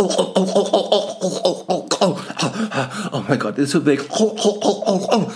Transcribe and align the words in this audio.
Oh, 0.00 0.06
oh, 0.16 0.32
oh, 0.36 0.46
oh, 0.54 0.68
oh, 0.72 1.40
oh, 1.44 1.64
oh, 1.68 1.88
oh, 2.00 2.18
oh, 2.30 3.10
oh 3.12 3.24
mein 3.26 3.36
Gott, 3.36 3.58
ist 3.58 3.72
so 3.72 3.84
weg. 3.84 4.00
Oh, 4.10 4.32
oh, 4.44 4.58
oh, 4.62 4.82
oh, 4.86 5.08
oh. 5.10 5.32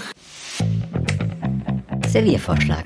Serviervorschlag. 2.09 2.85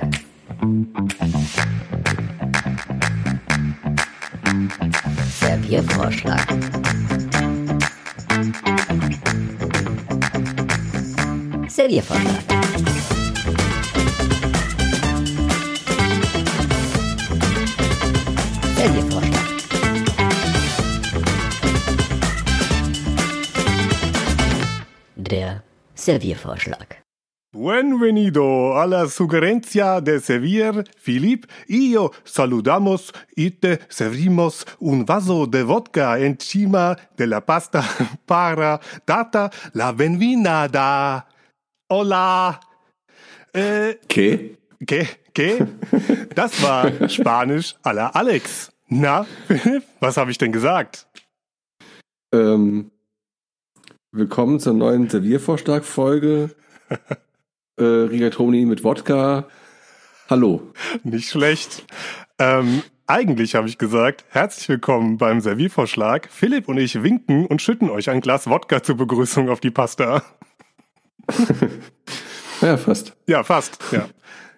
Serviervorschlag. 5.39 6.47
Serviervorschlag. 11.69 12.43
Serviervorschlag. 18.77 19.36
Serviervorschlag. 26.07 27.03
Buenvenido 27.53 28.75
alla 28.75 29.09
sugerencia 29.09 30.01
de 30.01 30.21
servir, 30.21 30.85
Filip. 30.97 31.47
Io 31.67 32.13
saludamos 32.23 33.13
ite 33.35 33.81
servimos 33.89 34.65
un 34.79 35.05
vaso 35.05 35.47
de 35.49 35.65
vodka 35.65 36.21
encima 36.21 36.97
de 37.17 37.27
la 37.27 37.41
pasta 37.41 37.83
para 38.25 38.79
data 39.05 39.51
la 39.73 39.91
benvinada. 39.91 41.27
Hola. 41.89 42.61
Äh, 43.53 43.99
Okay. 44.05 44.59
¿Qué? 44.87 45.09
¿Qué? 45.35 45.67
Das 46.37 46.63
war 46.63 47.09
Spanisch 47.09 47.75
à 47.83 47.93
la 47.93 48.09
Alex. 48.11 48.71
Na, 48.89 49.27
was 50.01 50.17
habe 50.17 50.31
ich 50.31 50.39
denn 50.39 50.53
gesagt? 50.53 51.09
Ähm, 52.33 52.93
willkommen 54.17 54.61
zur 54.61 54.73
neuen 54.73 55.09
Serviervorschlag-Folge. 55.09 56.51
äh, 57.77 57.85
Rigatoni 57.85 58.65
mit 58.65 58.83
Wodka. 58.83 59.47
Hallo. 60.31 60.73
Nicht 61.05 61.29
schlecht. 61.29 61.85
Ähm, 62.39 62.83
eigentlich 63.07 63.55
habe 63.55 63.69
ich 63.69 63.79
gesagt, 63.79 64.25
herzlich 64.31 64.69
willkommen 64.69 65.19
beim 65.19 65.41
Serviervorschlag. 65.41 66.29
Philipp 66.31 66.69
und 66.69 66.79
ich 66.79 67.03
winken 67.03 67.47
und 67.47 67.61
schütten 67.61 67.91
euch 67.91 68.09
ein 68.11 68.21
Glas 68.21 68.49
Wodka 68.49 68.83
zur 68.83 68.97
Begrüßung 68.97 69.49
auf 69.49 69.61
die 69.61 69.71
Pasta. 69.71 70.23
Ja, 72.63 72.79
fast. 72.79 73.15
Ja, 73.27 73.45
fast. 73.45 73.79
Ja. 73.93 74.09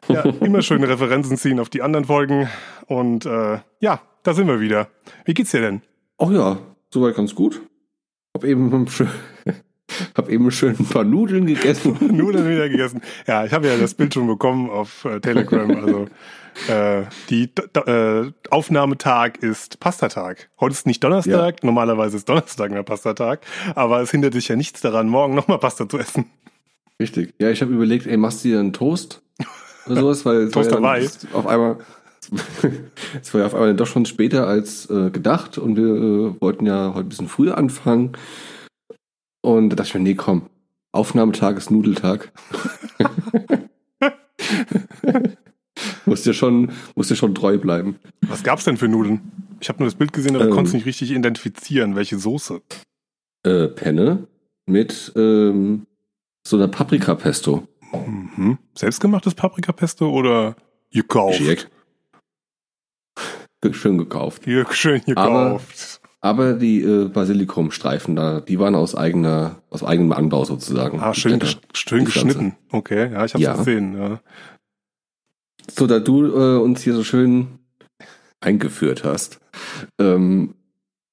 ja 0.07 0.23
immer 0.23 0.63
schöne 0.63 0.89
Referenzen 0.89 1.37
ziehen 1.37 1.59
auf 1.59 1.69
die 1.69 1.83
anderen 1.83 2.05
Folgen. 2.05 2.49
Und 2.87 3.27
äh, 3.27 3.59
ja, 3.81 4.01
da 4.23 4.35
sind 4.35 4.47
wir 4.47 4.61
wieder. 4.61 4.89
Wie 5.25 5.35
geht's 5.35 5.51
dir 5.51 5.61
denn? 5.61 5.83
Oh 6.17 6.31
ja, 6.31 6.59
soweit 6.91 7.17
ganz 7.17 7.35
gut. 7.35 7.61
Hab 8.39 8.45
eben, 8.45 8.71
hab 10.15 10.29
eben 10.29 10.51
schön 10.53 10.77
ein 10.79 10.87
paar 10.87 11.03
Nudeln 11.03 11.45
gegessen. 11.47 11.97
Nudeln 12.17 12.49
wieder 12.49 12.69
gegessen. 12.69 13.03
Ja, 13.27 13.45
ich 13.45 13.53
habe 13.53 13.67
ja 13.67 13.77
das 13.77 13.95
Bild 13.95 14.15
schon 14.15 14.29
bekommen 14.29 14.71
auf 14.71 15.05
äh, 15.05 15.19
Telegram. 15.19 15.69
Also 15.69 16.07
äh, 16.69 17.03
die 17.31 17.51
äh, 17.85 18.31
Aufnahmetag 18.49 19.39
ist 19.41 19.81
Pastatag. 19.81 20.51
Heute 20.61 20.75
ist 20.75 20.87
nicht 20.87 21.03
Donnerstag, 21.03 21.65
normalerweise 21.65 22.17
ist 22.17 22.29
Donnerstag 22.29 22.71
der 22.71 22.85
Pastatag, 22.85 23.41
aber 23.75 24.03
es 24.03 24.13
hindert 24.13 24.35
dich 24.35 24.47
ja 24.47 24.55
nichts 24.55 24.81
daran, 24.81 25.09
morgen 25.09 25.35
nochmal 25.35 25.59
Pasta 25.59 25.89
zu 25.89 25.99
essen. 25.99 26.27
Richtig. 27.01 27.35
Ja, 27.41 27.51
ich 27.51 27.61
habe 27.61 27.73
überlegt, 27.73 28.07
ey, 28.07 28.17
machst 28.17 28.45
du 28.45 28.51
dir 28.51 28.61
einen 28.61 28.73
Toast 28.73 29.21
oder 29.87 30.01
sowas, 30.01 30.25
weil 30.25 30.43
es 30.43 30.53
Toast 30.53 30.71
ja 30.71 30.77
dabei. 30.77 31.09
auf 31.33 31.47
einmal 31.49 31.79
es 33.21 33.33
war 33.33 33.41
ja 33.41 33.47
auf 33.47 33.55
einmal 33.55 33.75
doch 33.75 33.87
schon 33.87 34.07
später 34.07 34.47
als 34.47 34.89
äh, 34.91 35.11
gedacht 35.11 35.59
und 35.59 35.77
wir 35.77 35.85
äh, 35.85 36.41
wollten 36.41 36.67
ja 36.67 36.95
heute 36.95 37.07
ein 37.07 37.09
bisschen 37.09 37.29
früher 37.29 37.59
anfangen. 37.59 38.13
Und 39.41 39.71
da 39.71 39.77
dachte 39.77 39.89
ich 39.89 39.95
mir, 39.95 40.01
nee, 40.01 40.15
komm, 40.15 40.51
Aufnahmetag 40.93 41.57
ist 41.57 41.71
Nudeltag. 41.71 42.33
musst 46.07 46.27
dir 46.27 46.35
schon, 46.35 46.73
musst 46.95 47.11
dir 47.11 47.17
schon 47.17 47.35
treu 47.35 47.59
bleiben. 47.59 47.97
Was 48.23 48.43
gab's 48.43 48.65
denn 48.65 48.77
für 48.77 48.89
Nudeln? 48.89 49.21
Ich 49.61 49.69
habe 49.69 49.79
nur 49.81 49.87
das 49.87 49.95
Bild 49.97 50.13
gesehen, 50.13 50.37
aber 50.37 50.47
Ähm. 50.47 50.51
konnte 50.51 50.69
es 50.69 50.75
nicht 50.75 50.87
richtig 50.87 51.11
identifizieren, 51.11 51.97
welche 51.97 52.19
Soße. 52.19 52.63
Äh, 53.45 53.69
Penne 53.69 54.27
mit 54.67 55.13
ähm, 55.17 55.87
so 56.47 56.57
einer 56.57 56.69
Paprikapesto. 56.69 57.67
Mhm. 57.93 58.59
Selbstgemachtes 58.75 59.35
Paprikapesto 59.35 60.11
oder 60.11 60.57
gekauft? 60.91 61.39
Geschickt. 61.39 61.71
Schön 63.73 63.99
gekauft. 63.99 64.43
Hier, 64.45 64.67
schön 64.71 65.03
Aber- 65.17 65.45
gekauft. 65.45 66.01
Aber 66.21 66.55
die 66.55 66.83
äh, 66.83 67.09
Basilikumstreifen 67.09 68.17
da, 68.17 68.41
die 68.41 68.59
waren 68.59 68.75
aus 68.75 68.97
eigener, 68.97 69.63
aus 69.71 69.85
eigenem 69.85 70.11
Anbau 70.13 70.45
sozusagen. 70.45 70.99
ah, 71.01 71.15
schön, 71.15 71.39
gesch 71.39 71.59
schön 71.75 72.05
geschnitten. 72.05 72.57
Okay, 72.73 73.13
ja, 73.13 73.25
ich 73.25 73.35
habe 73.35 73.45
Ja. 73.45 73.55
gesehen. 73.57 73.97
Ja. 73.97 74.21
So, 75.71 75.87
da 75.87 76.01
du 76.01 76.27
äh, 76.27 76.59
uns 76.59 76.83
hier 76.83 76.95
so 76.95 77.05
schön 77.05 77.61
eingeführt 78.41 79.05
hast, 79.05 79.39
ähm, 80.01 80.55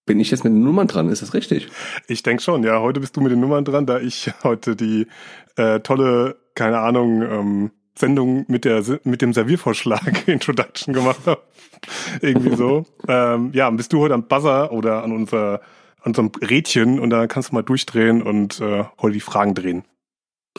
bin 0.07 0.19
ich 0.19 0.31
jetzt 0.31 0.43
mit 0.43 0.53
den 0.53 0.63
Nummern 0.63 0.87
dran, 0.87 1.09
ist 1.09 1.21
das 1.21 1.33
richtig? 1.35 1.67
Ich 2.07 2.23
denke 2.23 2.41
schon, 2.41 2.63
ja. 2.63 2.79
Heute 2.79 2.99
bist 2.99 3.15
du 3.15 3.21
mit 3.21 3.31
den 3.31 3.39
Nummern 3.39 3.63
dran, 3.65 3.85
da 3.85 3.99
ich 3.99 4.31
heute 4.43 4.75
die 4.75 5.05
äh, 5.55 5.81
tolle, 5.81 6.37
keine 6.55 6.79
Ahnung, 6.79 7.21
ähm, 7.21 7.71
Sendung 7.97 8.45
mit 8.47 8.65
der 8.65 8.83
mit 9.03 9.21
dem 9.21 9.33
Serviervorschlag 9.33 10.27
Introduction 10.27 10.93
gemacht 10.93 11.21
habe. 11.25 11.41
Irgendwie 12.21 12.55
so. 12.55 12.85
ähm, 13.07 13.51
ja, 13.53 13.69
bist 13.69 13.93
du 13.93 13.99
heute 13.99 14.13
am 14.13 14.27
Buzzer 14.27 14.71
oder 14.71 15.03
an 15.03 15.11
unser 15.11 15.61
an 15.99 16.11
unserem 16.11 16.31
Rädchen 16.41 16.99
und 16.99 17.09
da 17.09 17.27
kannst 17.27 17.49
du 17.49 17.55
mal 17.55 17.63
durchdrehen 17.63 18.21
und 18.21 18.59
äh, 18.59 18.83
heute 19.01 19.13
die 19.13 19.19
Fragen 19.19 19.55
drehen. 19.55 19.83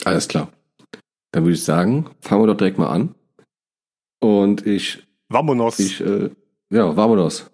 Alles 0.03 0.27
klar. 0.27 0.49
Dann 1.31 1.43
würde 1.43 1.53
ich 1.53 1.63
sagen, 1.63 2.09
fangen 2.21 2.41
wir 2.41 2.47
doch 2.47 2.57
direkt 2.57 2.77
mal 2.77 2.89
an. 2.89 3.15
Und 4.19 4.65
ich, 4.65 5.07
Vamonos. 5.29 5.79
ich, 5.79 6.01
äh, 6.01 6.31
ja, 6.69 6.95
vamonos. 6.95 7.49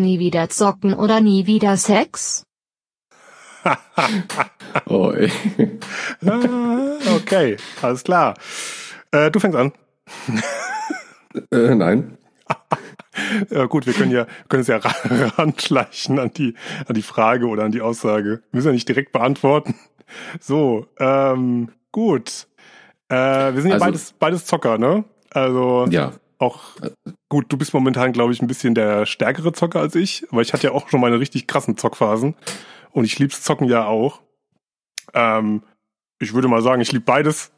Nie 0.00 0.18
wieder 0.18 0.48
zocken 0.48 0.94
oder 0.94 1.20
nie 1.20 1.46
wieder 1.46 1.76
Sex? 1.76 2.44
Oh, 4.86 5.12
okay, 7.16 7.56
alles 7.82 8.04
klar. 8.04 8.34
Äh, 9.10 9.30
du 9.30 9.40
fängst 9.40 9.56
an. 9.58 9.72
äh, 11.52 11.74
nein. 11.74 12.16
Ja, 13.50 13.66
gut, 13.66 13.86
wir 13.86 13.92
können 13.92 14.12
ja 14.12 14.26
können 14.48 14.62
es 14.62 14.68
ja 14.68 14.78
ra- 14.78 14.94
ranschleichen 15.36 16.18
an 16.18 16.32
die 16.32 16.54
an 16.86 16.94
die 16.94 17.02
Frage 17.02 17.46
oder 17.48 17.64
an 17.64 17.72
die 17.72 17.82
Aussage. 17.82 18.42
Wir 18.50 18.56
müssen 18.56 18.68
ja 18.68 18.72
nicht 18.72 18.88
direkt 18.88 19.12
beantworten. 19.12 19.74
So, 20.40 20.86
ähm, 20.98 21.70
gut. 21.92 22.46
Äh, 23.08 23.14
wir 23.54 23.60
sind 23.62 23.70
ja 23.70 23.74
Also- 23.74 23.84
beides 23.86 24.12
beides 24.12 24.46
Zocker, 24.46 24.78
ne? 24.78 25.04
Also 25.30 25.86
Ja. 25.90 26.12
Auch 26.40 26.60
gut. 27.28 27.46
Du 27.48 27.56
bist 27.56 27.74
momentan, 27.74 28.12
glaube 28.12 28.32
ich, 28.32 28.40
ein 28.40 28.46
bisschen 28.46 28.74
der 28.74 29.06
stärkere 29.06 29.52
Zocker 29.52 29.80
als 29.80 29.94
ich, 29.94 30.26
aber 30.30 30.42
ich 30.42 30.52
hatte 30.52 30.68
ja 30.68 30.72
auch 30.72 30.88
schon 30.88 31.00
meine 31.00 31.20
richtig 31.20 31.46
krassen 31.46 31.76
Zockphasen 31.76 32.34
und 32.92 33.04
ich 33.04 33.18
lieb's 33.18 33.42
Zocken 33.42 33.68
ja 33.68 33.86
auch. 33.86 34.22
Ähm, 35.14 35.62
ich 36.18 36.34
würde 36.34 36.48
mal 36.48 36.62
sagen, 36.62 36.80
ich 36.80 36.92
lieb 36.92 37.04
beides, 37.04 37.52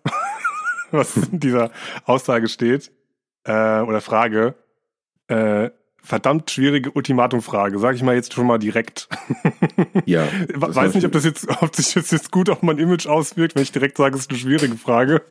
was 0.90 1.16
in 1.16 1.40
dieser 1.40 1.70
Aussage 2.04 2.48
steht 2.48 2.92
äh, 3.44 3.80
oder 3.80 4.00
Frage. 4.00 4.54
Äh, 5.28 5.70
verdammt 6.02 6.50
schwierige 6.50 6.90
Ultimatumfrage, 6.90 7.78
sage 7.78 7.96
ich 7.96 8.02
mal 8.02 8.16
jetzt 8.16 8.34
schon 8.34 8.46
mal 8.46 8.58
direkt. 8.58 9.08
Ja. 10.04 10.26
Weiß 10.54 10.94
nicht, 10.94 11.06
ob 11.06 11.12
das 11.12 11.24
jetzt, 11.24 11.46
ob 11.62 11.76
sich 11.76 11.94
das 11.94 12.10
jetzt 12.10 12.32
gut 12.32 12.50
auf 12.50 12.62
mein 12.62 12.78
Image 12.78 13.06
auswirkt, 13.06 13.54
wenn 13.54 13.62
ich 13.62 13.70
direkt 13.70 13.96
sage, 13.98 14.16
es 14.16 14.22
ist 14.22 14.30
eine 14.30 14.38
schwierige 14.38 14.76
Frage. 14.76 15.22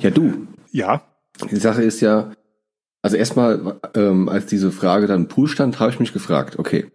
Ja, 0.00 0.10
du. 0.10 0.48
Ja, 0.72 1.02
Die 1.50 1.56
Sache 1.56 1.82
ist 1.82 2.00
ja, 2.00 2.32
also 3.02 3.16
erstmal, 3.16 3.80
ähm, 3.94 4.28
als 4.28 4.46
diese 4.46 4.72
Frage 4.72 5.06
dann 5.06 5.22
im 5.22 5.28
Pool 5.28 5.48
stand, 5.48 5.78
habe 5.78 5.90
ich 5.90 6.00
mich 6.00 6.12
gefragt, 6.12 6.58
okay, 6.58 6.90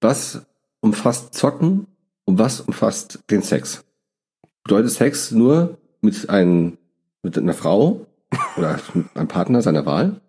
was 0.00 0.46
umfasst 0.80 1.34
Zocken 1.34 1.86
und 2.24 2.38
was 2.38 2.60
umfasst 2.60 3.20
den 3.30 3.42
Sex? 3.42 3.84
Bedeutet 4.62 4.90
Sex 4.90 5.30
nur 5.30 5.78
mit, 6.00 6.28
einem, 6.28 6.78
mit 7.22 7.38
einer 7.38 7.54
Frau 7.54 8.06
oder 8.56 8.78
mit 8.94 9.16
einem 9.16 9.28
Partner 9.28 9.62
seiner 9.62 9.86
Wahl? 9.86 10.20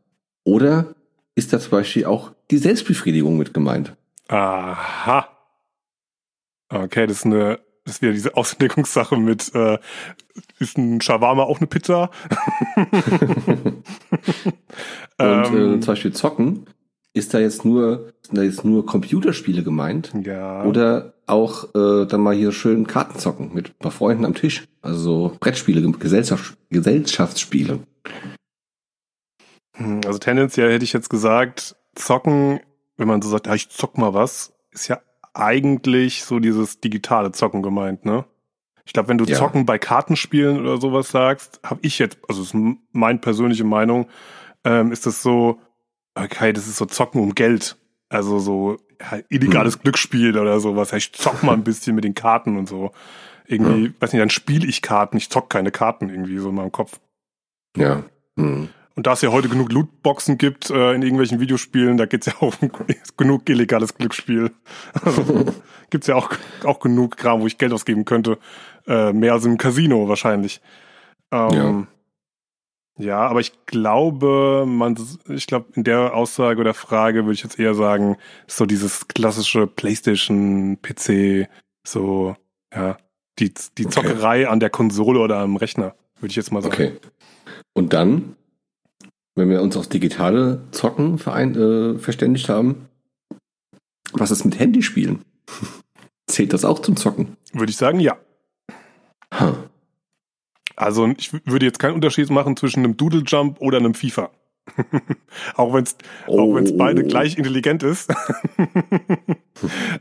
Oder 0.44 0.96
ist 1.36 1.52
da 1.54 1.60
zum 1.60 1.72
Beispiel 1.72 2.06
auch 2.06 2.32
die 2.52 2.58
Selbstbefriedigung 2.58 3.38
mit 3.38 3.54
gemeint? 3.54 3.96
aha. 4.30 5.30
Okay, 6.70 7.08
das 7.08 7.20
ist 7.20 7.26
eine, 7.26 7.60
das 7.88 7.96
ist 7.96 8.02
wieder 8.02 8.12
diese 8.12 8.36
Auslegungssache 8.36 9.16
mit, 9.16 9.56
äh, 9.56 9.78
ist 10.60 10.78
ein 10.78 11.00
Shawarma 11.00 11.44
auch 11.44 11.60
eine 11.60 11.68
Pizza? 11.68 12.12
Und 12.76 13.84
äh, 15.18 15.46
ähm, 15.46 15.82
zum 15.82 15.94
Beispiel 15.94 16.12
Zocken 16.12 16.66
ist 17.14 17.34
da 17.34 17.40
jetzt 17.40 17.64
nur, 17.64 18.12
sind 18.22 18.38
da 18.38 18.44
jetzt 18.44 18.66
nur 18.66 18.86
Computerspiele 18.86 19.64
gemeint? 19.64 20.12
Ja. 20.22 20.66
Oder 20.66 21.14
auch 21.28 21.74
äh, 21.76 22.06
dann 22.06 22.20
mal 22.20 22.36
hier 22.36 22.52
schön 22.52 22.88
Karten 22.88 23.18
zocken 23.20 23.54
mit 23.54 23.70
ein 23.70 23.80
paar 23.80 23.92
Freunden 23.92 24.26
am 24.26 24.36
Tisch. 24.36 24.66
Also 24.82 25.00
so 25.00 25.38
Brettspiele, 25.40 25.90
Gesellschaft, 25.94 26.58
Gesellschaftsspiele. 26.70 27.80
Hm, 29.76 30.02
Also 30.06 30.20
tendenziell 30.20 30.74
hätte 30.74 30.84
ich 30.84 30.92
jetzt 30.92 31.10
gesagt, 31.10 31.78
zocken, 31.96 32.60
wenn 32.98 33.08
man 33.08 33.22
so 33.22 33.30
sagt, 33.30 33.48
ja, 33.48 33.56
ich 33.56 33.70
zock 33.70 33.98
mal 33.98 34.14
was, 34.14 34.52
ist 34.72 34.90
ja 34.90 35.00
eigentlich 35.38 36.24
so 36.24 36.40
dieses 36.40 36.80
digitale 36.80 37.32
Zocken 37.32 37.62
gemeint, 37.62 38.06
ne? 38.06 38.26
Ich 38.86 38.94
glaube, 38.94 39.10
wenn 39.10 39.18
du 39.18 39.26
Ja. 39.26 39.38
Zocken 39.38 39.66
bei 39.66 39.78
Kartenspielen 39.78 40.62
oder 40.62 40.80
sowas 40.80 41.10
sagst, 41.10 41.60
habe 41.64 41.80
ich 41.84 42.00
jetzt, 42.00 42.18
also 42.28 42.42
das 42.42 42.54
ist 42.54 42.60
meine 42.94 43.20
persönliche 43.20 43.66
Meinung, 43.66 44.08
ähm, 44.64 44.92
ist 44.92 45.06
das 45.06 45.22
so, 45.22 45.60
okay, 46.16 46.54
das 46.54 46.68
ist 46.68 46.78
so 46.78 46.86
Zocken 46.86 47.22
um 47.22 47.36
Geld. 47.36 47.78
Also 48.10 48.40
so 48.40 48.78
ja, 49.02 49.20
illegales 49.30 49.80
Glücksspiel 49.80 50.38
oder 50.38 50.60
sowas. 50.62 50.92
Ja, 50.92 50.98
ich 50.98 51.12
zock 51.14 51.44
mal 51.44 51.54
ein 51.54 51.64
bisschen 51.66 51.96
mit 51.96 52.06
den 52.06 52.16
Karten 52.16 52.58
und 52.58 52.68
so. 52.70 52.92
Irgendwie, 53.46 53.94
weiß 54.00 54.14
nicht, 54.14 54.22
dann 54.22 54.30
spiele 54.30 54.68
ich 54.68 54.82
Karten, 54.82 55.18
ich 55.18 55.30
zock 55.30 55.50
keine 55.50 55.72
Karten 55.72 56.10
irgendwie 56.10 56.38
so 56.38 56.50
in 56.50 56.56
meinem 56.56 56.72
Kopf. 56.72 57.00
Ja. 57.76 58.04
Hm. 58.38 58.70
Und 58.98 59.06
da 59.06 59.14
es 59.14 59.22
ja 59.22 59.32
heute 59.32 59.48
genug 59.48 59.72
Lootboxen 59.72 60.40
gibt 60.40 60.72
äh, 60.72 60.94
in 60.94 61.04
irgendwelchen 61.04 61.40
Videospielen, 61.40 61.98
da 61.98 62.08
geht's 62.08 62.26
ja 62.26 62.34
auch 62.40 62.60
um 62.64 62.72
genug 63.18 63.48
illegales 63.48 63.94
Glücksspiel. 63.94 64.50
Also, 65.04 65.46
gibt's 65.92 66.08
ja 66.08 66.16
auch, 66.16 66.32
auch 66.64 66.80
genug 66.80 67.16
Kram, 67.16 67.42
wo 67.42 67.46
ich 67.46 67.60
Geld 67.60 67.74
ausgeben 67.74 68.06
könnte. 68.06 68.40
Äh, 68.88 69.14
mehr 69.14 69.34
als 69.34 69.46
im 69.46 69.60
Casino 69.60 70.10
wahrscheinlich. 70.10 70.62
Ähm, 71.32 71.86
ja. 72.98 73.20
aber 73.20 73.40
ich 73.40 73.68
glaube, 73.68 74.66
man, 74.66 74.98
ich 75.28 75.46
glaube, 75.46 75.68
in 75.76 75.84
der 75.84 76.16
Aussage 76.16 76.60
oder 76.60 76.74
Frage 76.74 77.26
würde 77.26 77.34
ich 77.34 77.44
jetzt 77.44 77.60
eher 77.60 77.76
sagen, 77.76 78.18
so 78.48 78.66
dieses 78.66 79.08
klassische 79.08 79.68
PlayStation, 79.68 80.80
PC, 80.82 81.48
so, 81.86 82.36
ja, 82.74 82.98
die, 83.38 83.54
die 83.78 83.86
Okay. 83.86 83.90
Zockerei 83.92 84.50
an 84.50 84.60
der 84.60 84.72
Konsole 84.72 85.20
oder 85.20 85.38
am 85.38 85.56
Rechner, 85.56 85.94
würde 86.20 86.32
ich 86.32 86.36
jetzt 86.36 86.52
mal 86.52 86.64
sagen. 86.64 86.74
Okay. 86.74 86.94
Und 87.76 87.94
dann, 87.94 88.37
wenn 89.38 89.50
wir 89.50 89.62
uns 89.62 89.78
aufs 89.78 89.90
digitale 89.90 90.62
Zocken 90.72 91.18
verein, 91.18 91.56
äh, 91.56 92.00
verständigt 92.00 92.50
haben, 92.50 92.88
was 94.14 94.32
ist 94.32 94.44
mit 94.46 94.60
Handyspielen? 94.60 95.20
Zählt 96.28 96.54
das 96.54 96.66
auch 96.66 96.80
zum 96.80 96.98
Zocken? 96.98 97.38
Würde 97.54 97.70
ich 97.70 97.78
sagen, 97.78 98.00
ja. 98.00 98.18
Ha. 99.34 99.56
Also 100.76 101.08
ich 101.18 101.32
würde 101.46 101.66
jetzt 101.66 101.80
keinen 101.80 101.96
Unterschied 101.96 102.30
machen 102.30 102.56
zwischen 102.58 102.80
einem 102.84 102.98
Doodle 102.98 103.24
Jump 103.26 103.60
oder 103.62 103.78
einem 103.78 103.94
FIFA. 103.94 104.30
auch 105.56 105.74
wenn 105.74 105.84
es 105.86 105.96
auch 106.28 106.34
Oh. 106.56 106.62
beide 106.78 107.04
gleich 107.06 107.38
intelligent 107.38 107.84
ist. 107.84 108.14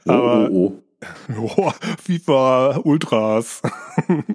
Oh, 0.06 0.10
Aber- 0.10 0.50
oh, 0.50 0.82
oh. 1.38 1.50
oh, 1.56 1.72
FIFA 2.02 2.80
Ultras 2.84 3.62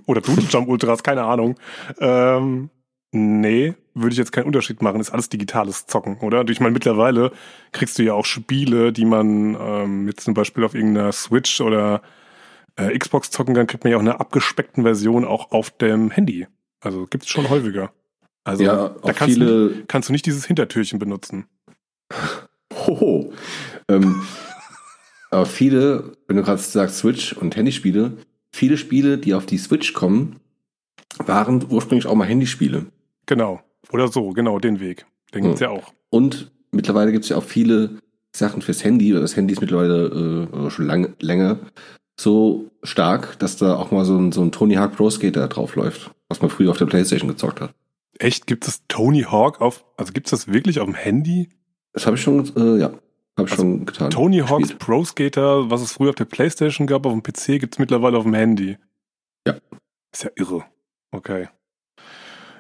oder 0.05 0.21
Doodle 0.21 0.45
Jump 0.49 0.69
Ultras, 0.69 1.03
keine 1.03 1.23
Ahnung. 1.23 1.55
Ähm, 1.99 2.69
nee, 3.11 3.73
würde 3.93 4.11
ich 4.11 4.17
jetzt 4.17 4.31
keinen 4.31 4.45
Unterschied 4.45 4.81
machen. 4.81 4.99
Ist 4.99 5.11
alles 5.11 5.29
digitales 5.29 5.85
Zocken, 5.85 6.17
oder? 6.19 6.47
Ich 6.49 6.59
meine, 6.59 6.73
mittlerweile 6.73 7.31
kriegst 7.71 7.99
du 7.99 8.03
ja 8.03 8.13
auch 8.13 8.25
Spiele, 8.25 8.93
die 8.93 9.05
man 9.05 9.57
ähm, 9.59 10.07
jetzt 10.07 10.23
zum 10.23 10.33
Beispiel 10.33 10.63
auf 10.63 10.75
irgendeiner 10.75 11.11
Switch 11.11 11.61
oder 11.61 12.01
äh, 12.75 12.97
Xbox 12.97 13.31
zocken 13.31 13.55
kann, 13.55 13.67
kriegt 13.67 13.83
man 13.83 13.91
ja 13.91 13.97
auch 13.97 14.01
eine 14.01 14.19
abgespeckten 14.19 14.83
Version 14.83 15.25
auch 15.25 15.51
auf 15.51 15.71
dem 15.71 16.11
Handy. 16.11 16.47
Also 16.79 17.05
gibt's 17.05 17.29
schon 17.29 17.49
häufiger. 17.49 17.91
Also 18.43 18.63
ja, 18.63 18.89
da 18.89 19.13
kannst, 19.13 19.37
du, 19.37 19.69
viele. 19.69 19.83
kannst 19.87 20.09
du 20.09 20.13
nicht 20.13 20.25
dieses 20.25 20.45
Hintertürchen 20.45 20.97
benutzen. 20.99 21.45
Hoho. 22.73 23.33
Ähm, 23.87 24.23
aber 25.29 25.45
viele, 25.45 26.17
wenn 26.27 26.37
du 26.37 26.43
gerade 26.43 26.61
sagst 26.61 26.97
Switch 26.97 27.33
und 27.33 27.55
Handyspiele, 27.55 28.17
viele 28.51 28.77
Spiele, 28.77 29.17
die 29.17 29.33
auf 29.33 29.45
die 29.45 29.57
Switch 29.57 29.93
kommen, 29.93 30.39
waren 31.17 31.65
ursprünglich 31.69 32.07
auch 32.07 32.15
mal 32.15 32.27
Handyspiele. 32.27 32.87
Genau. 33.27 33.61
Oder 33.91 34.07
so, 34.07 34.29
genau, 34.29 34.59
den 34.59 34.79
Weg. 34.79 35.05
Den 35.33 35.43
gibt's 35.43 35.59
Hm. 35.61 35.65
ja 35.67 35.71
auch. 35.71 35.93
Und 36.09 36.51
mittlerweile 36.71 37.11
gibt 37.11 37.23
es 37.25 37.29
ja 37.29 37.37
auch 37.37 37.43
viele 37.43 37.99
Sachen 38.35 38.61
fürs 38.61 38.83
Handy. 38.83 39.11
Das 39.11 39.35
Handy 39.35 39.53
ist 39.53 39.61
mittlerweile 39.61 40.47
äh, 40.65 40.69
schon 40.69 40.85
lang, 40.87 41.13
länger 41.19 41.59
so 42.19 42.69
stark, 42.83 43.39
dass 43.39 43.57
da 43.57 43.75
auch 43.75 43.91
mal 43.91 44.05
so 44.05 44.17
ein, 44.17 44.31
so 44.31 44.41
ein 44.43 44.51
Tony 44.51 44.75
Hawk 44.75 44.95
Pro 44.95 45.09
Skater 45.09 45.47
drauf 45.47 45.75
läuft, 45.75 46.11
was 46.29 46.41
man 46.41 46.49
früher 46.51 46.69
auf 46.71 46.77
der 46.77 46.85
Playstation 46.85 47.27
gezockt 47.29 47.61
hat. 47.61 47.73
Echt, 48.19 48.45
gibt 48.45 48.67
es 48.67 48.83
Tony 48.87 49.21
Hawk 49.23 49.59
auf, 49.61 49.83
also 49.97 50.13
gibt's 50.13 50.29
das 50.31 50.47
wirklich 50.47 50.79
auf 50.79 50.85
dem 50.85 50.93
Handy? 50.93 51.49
Das 51.93 52.05
habe 52.05 52.15
ich 52.17 52.21
schon, 52.21 52.45
äh, 52.55 52.79
ja, 52.79 52.87
habe 52.87 52.99
ich 53.47 53.51
Also 53.51 53.55
schon 53.55 53.85
getan. 53.85 54.11
Tony 54.11 54.39
Hawks 54.39 54.59
gespielt. 54.69 54.79
Pro 54.79 55.03
Skater, 55.03 55.69
was 55.71 55.81
es 55.81 55.93
früher 55.93 56.09
auf 56.09 56.15
der 56.15 56.25
Playstation 56.25 56.85
gab, 56.85 57.05
auf 57.05 57.13
dem 57.13 57.23
PC, 57.23 57.59
gibt's 57.59 57.79
mittlerweile 57.79 58.17
auf 58.17 58.23
dem 58.23 58.35
Handy. 58.35 58.77
Ja. 59.47 59.55
Ist 60.11 60.23
ja 60.23 60.29
irre. 60.35 60.63
Okay. 61.11 61.47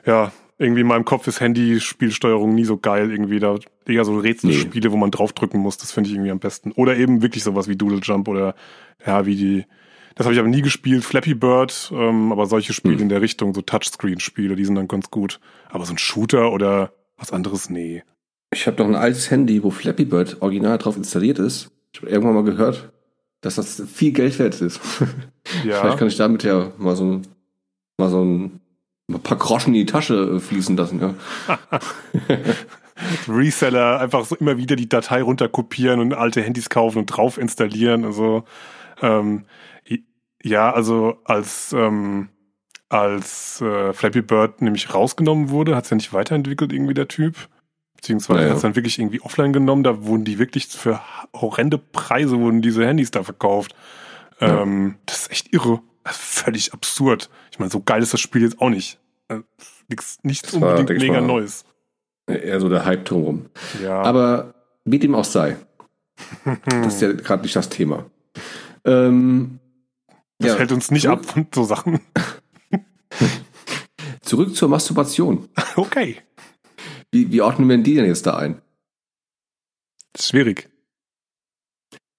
Ja, 0.05 0.31
irgendwie 0.61 0.81
in 0.81 0.87
meinem 0.87 1.05
Kopf 1.05 1.27
ist 1.27 1.39
Handyspielsteuerung 1.41 2.53
nie 2.55 2.65
so 2.65 2.77
geil 2.77 3.11
irgendwie. 3.11 3.39
Da 3.39 3.57
eher 3.87 4.05
so 4.05 4.17
Rätselspiele, 4.17 4.91
wo 4.91 4.97
man 4.97 5.11
draufdrücken 5.11 5.59
muss, 5.59 5.77
das 5.77 5.91
finde 5.91 6.09
ich 6.09 6.15
irgendwie 6.15 6.31
am 6.31 6.39
besten. 6.39 6.71
Oder 6.73 6.95
eben 6.97 7.21
wirklich 7.21 7.43
sowas 7.43 7.67
wie 7.67 7.75
Doodle 7.75 7.99
Jump 8.01 8.27
oder 8.27 8.55
ja, 9.05 9.25
wie 9.25 9.35
die. 9.35 9.65
Das 10.15 10.25
habe 10.25 10.33
ich 10.33 10.39
aber 10.39 10.49
nie 10.49 10.61
gespielt, 10.61 11.03
Flappy 11.05 11.33
Bird, 11.33 11.91
ähm, 11.95 12.31
aber 12.31 12.45
solche 12.45 12.73
Spiele 12.73 12.95
Hm. 12.95 13.03
in 13.03 13.09
der 13.09 13.21
Richtung, 13.21 13.53
so 13.53 13.61
Touchscreen-Spiele, 13.61 14.55
die 14.55 14.65
sind 14.65 14.75
dann 14.75 14.87
ganz 14.87 15.09
gut. 15.09 15.39
Aber 15.69 15.85
so 15.85 15.93
ein 15.93 15.97
Shooter 15.97 16.51
oder 16.51 16.91
was 17.17 17.31
anderes, 17.31 17.69
nee. 17.69 18.03
Ich 18.53 18.67
habe 18.67 18.81
noch 18.83 18.89
ein 18.89 18.95
altes 18.95 19.31
Handy, 19.31 19.63
wo 19.63 19.69
Flappy 19.71 20.03
Bird 20.05 20.37
original 20.41 20.77
drauf 20.77 20.97
installiert 20.97 21.39
ist. 21.39 21.71
Ich 21.93 22.01
habe 22.01 22.11
irgendwann 22.11 22.35
mal 22.35 22.43
gehört, 22.43 22.91
dass 23.39 23.55
das 23.55 23.81
viel 23.91 24.11
Geld 24.11 24.37
wert 24.39 24.61
ist. 24.61 24.79
Ja. 25.65 25.81
Vielleicht 25.81 25.97
kann 25.97 26.07
ich 26.07 26.17
damit 26.17 26.43
ja 26.43 26.71
mal 26.77 26.95
so, 26.95 27.03
ein- 27.03 27.27
mal 27.97 28.09
so 28.09 28.23
ein, 28.23 28.60
ein 29.15 29.23
paar 29.23 29.37
Groschen 29.37 29.73
in 29.73 29.85
die 29.85 29.85
Tasche 29.85 30.15
äh, 30.35 30.39
fließen 30.39 30.75
lassen. 30.77 30.99
Ja. 30.99 31.59
Reseller 33.27 33.99
einfach 33.99 34.25
so 34.25 34.35
immer 34.35 34.57
wieder 34.57 34.75
die 34.75 34.89
Datei 34.89 35.21
runterkopieren 35.23 35.99
und 35.99 36.13
alte 36.13 36.41
Handys 36.41 36.69
kaufen 36.69 36.99
und 36.99 37.07
drauf 37.07 37.37
installieren. 37.37 38.05
Also 38.05 38.43
ähm, 39.01 39.45
ja, 40.43 40.71
also 40.71 41.17
als 41.23 41.73
ähm, 41.73 42.29
als 42.89 43.61
äh, 43.61 43.93
Flappy 43.93 44.21
Bird 44.21 44.61
nämlich 44.61 44.93
rausgenommen 44.93 45.49
wurde, 45.49 45.75
hat 45.75 45.85
es 45.85 45.89
ja 45.91 45.95
nicht 45.95 46.13
weiterentwickelt 46.13 46.73
irgendwie 46.73 46.93
der 46.93 47.07
Typ. 47.07 47.47
Beziehungsweise 47.95 48.39
Naja. 48.39 48.49
hat 48.49 48.57
es 48.57 48.61
dann 48.63 48.75
wirklich 48.75 48.99
irgendwie 48.99 49.21
offline 49.21 49.53
genommen, 49.53 49.83
da 49.83 50.03
wurden 50.03 50.25
die 50.25 50.39
wirklich 50.39 50.67
für 50.67 50.99
horrende 51.33 51.77
Preise 51.77 52.39
wurden 52.39 52.61
diese 52.61 52.85
Handys 52.85 53.11
da 53.11 53.23
verkauft. 53.23 53.75
Ja. 54.39 54.63
Ähm, 54.63 54.95
das 55.05 55.21
ist 55.21 55.31
echt 55.31 55.53
irre. 55.53 55.81
Völlig 56.03 56.73
absurd. 56.73 57.29
Ich 57.51 57.59
meine, 57.59 57.69
so 57.69 57.81
geil 57.81 58.01
ist 58.01 58.11
das 58.11 58.19
Spiel 58.19 58.41
jetzt 58.41 58.59
auch 58.59 58.69
nicht. 58.69 58.99
Äh, 59.37 59.41
nichts 60.23 60.59
war, 60.59 60.79
unbedingt 60.79 61.01
mega 61.01 61.21
mal, 61.21 61.27
Neues. 61.27 61.65
Eher 62.27 62.59
so 62.59 62.69
der 62.69 62.85
Hype 62.85 63.05
drumherum. 63.05 63.49
Ja. 63.83 64.01
Aber 64.01 64.53
wie 64.85 64.99
dem 64.99 65.15
auch 65.15 65.25
sei, 65.25 65.57
das 66.65 66.95
ist 66.95 67.01
ja 67.01 67.11
gerade 67.13 67.43
nicht 67.43 67.55
das 67.55 67.69
Thema. 67.69 68.05
Ähm, 68.85 69.59
Das 70.39 70.53
ja, 70.53 70.57
hält 70.57 70.71
uns 70.71 70.91
nicht 70.91 71.07
ab 71.07 71.25
von 71.25 71.47
so 71.53 71.63
Sachen. 71.63 71.99
Zurück 74.21 74.55
zur 74.55 74.69
Masturbation. 74.69 75.49
Okay. 75.75 76.17
Wie, 77.11 77.31
wie 77.31 77.41
ordnen 77.41 77.67
wir 77.69 77.75
denn 77.77 77.83
die 77.83 77.95
denn 77.95 78.05
jetzt 78.05 78.25
da 78.25 78.37
ein? 78.37 78.61
Schwierig. 80.17 80.69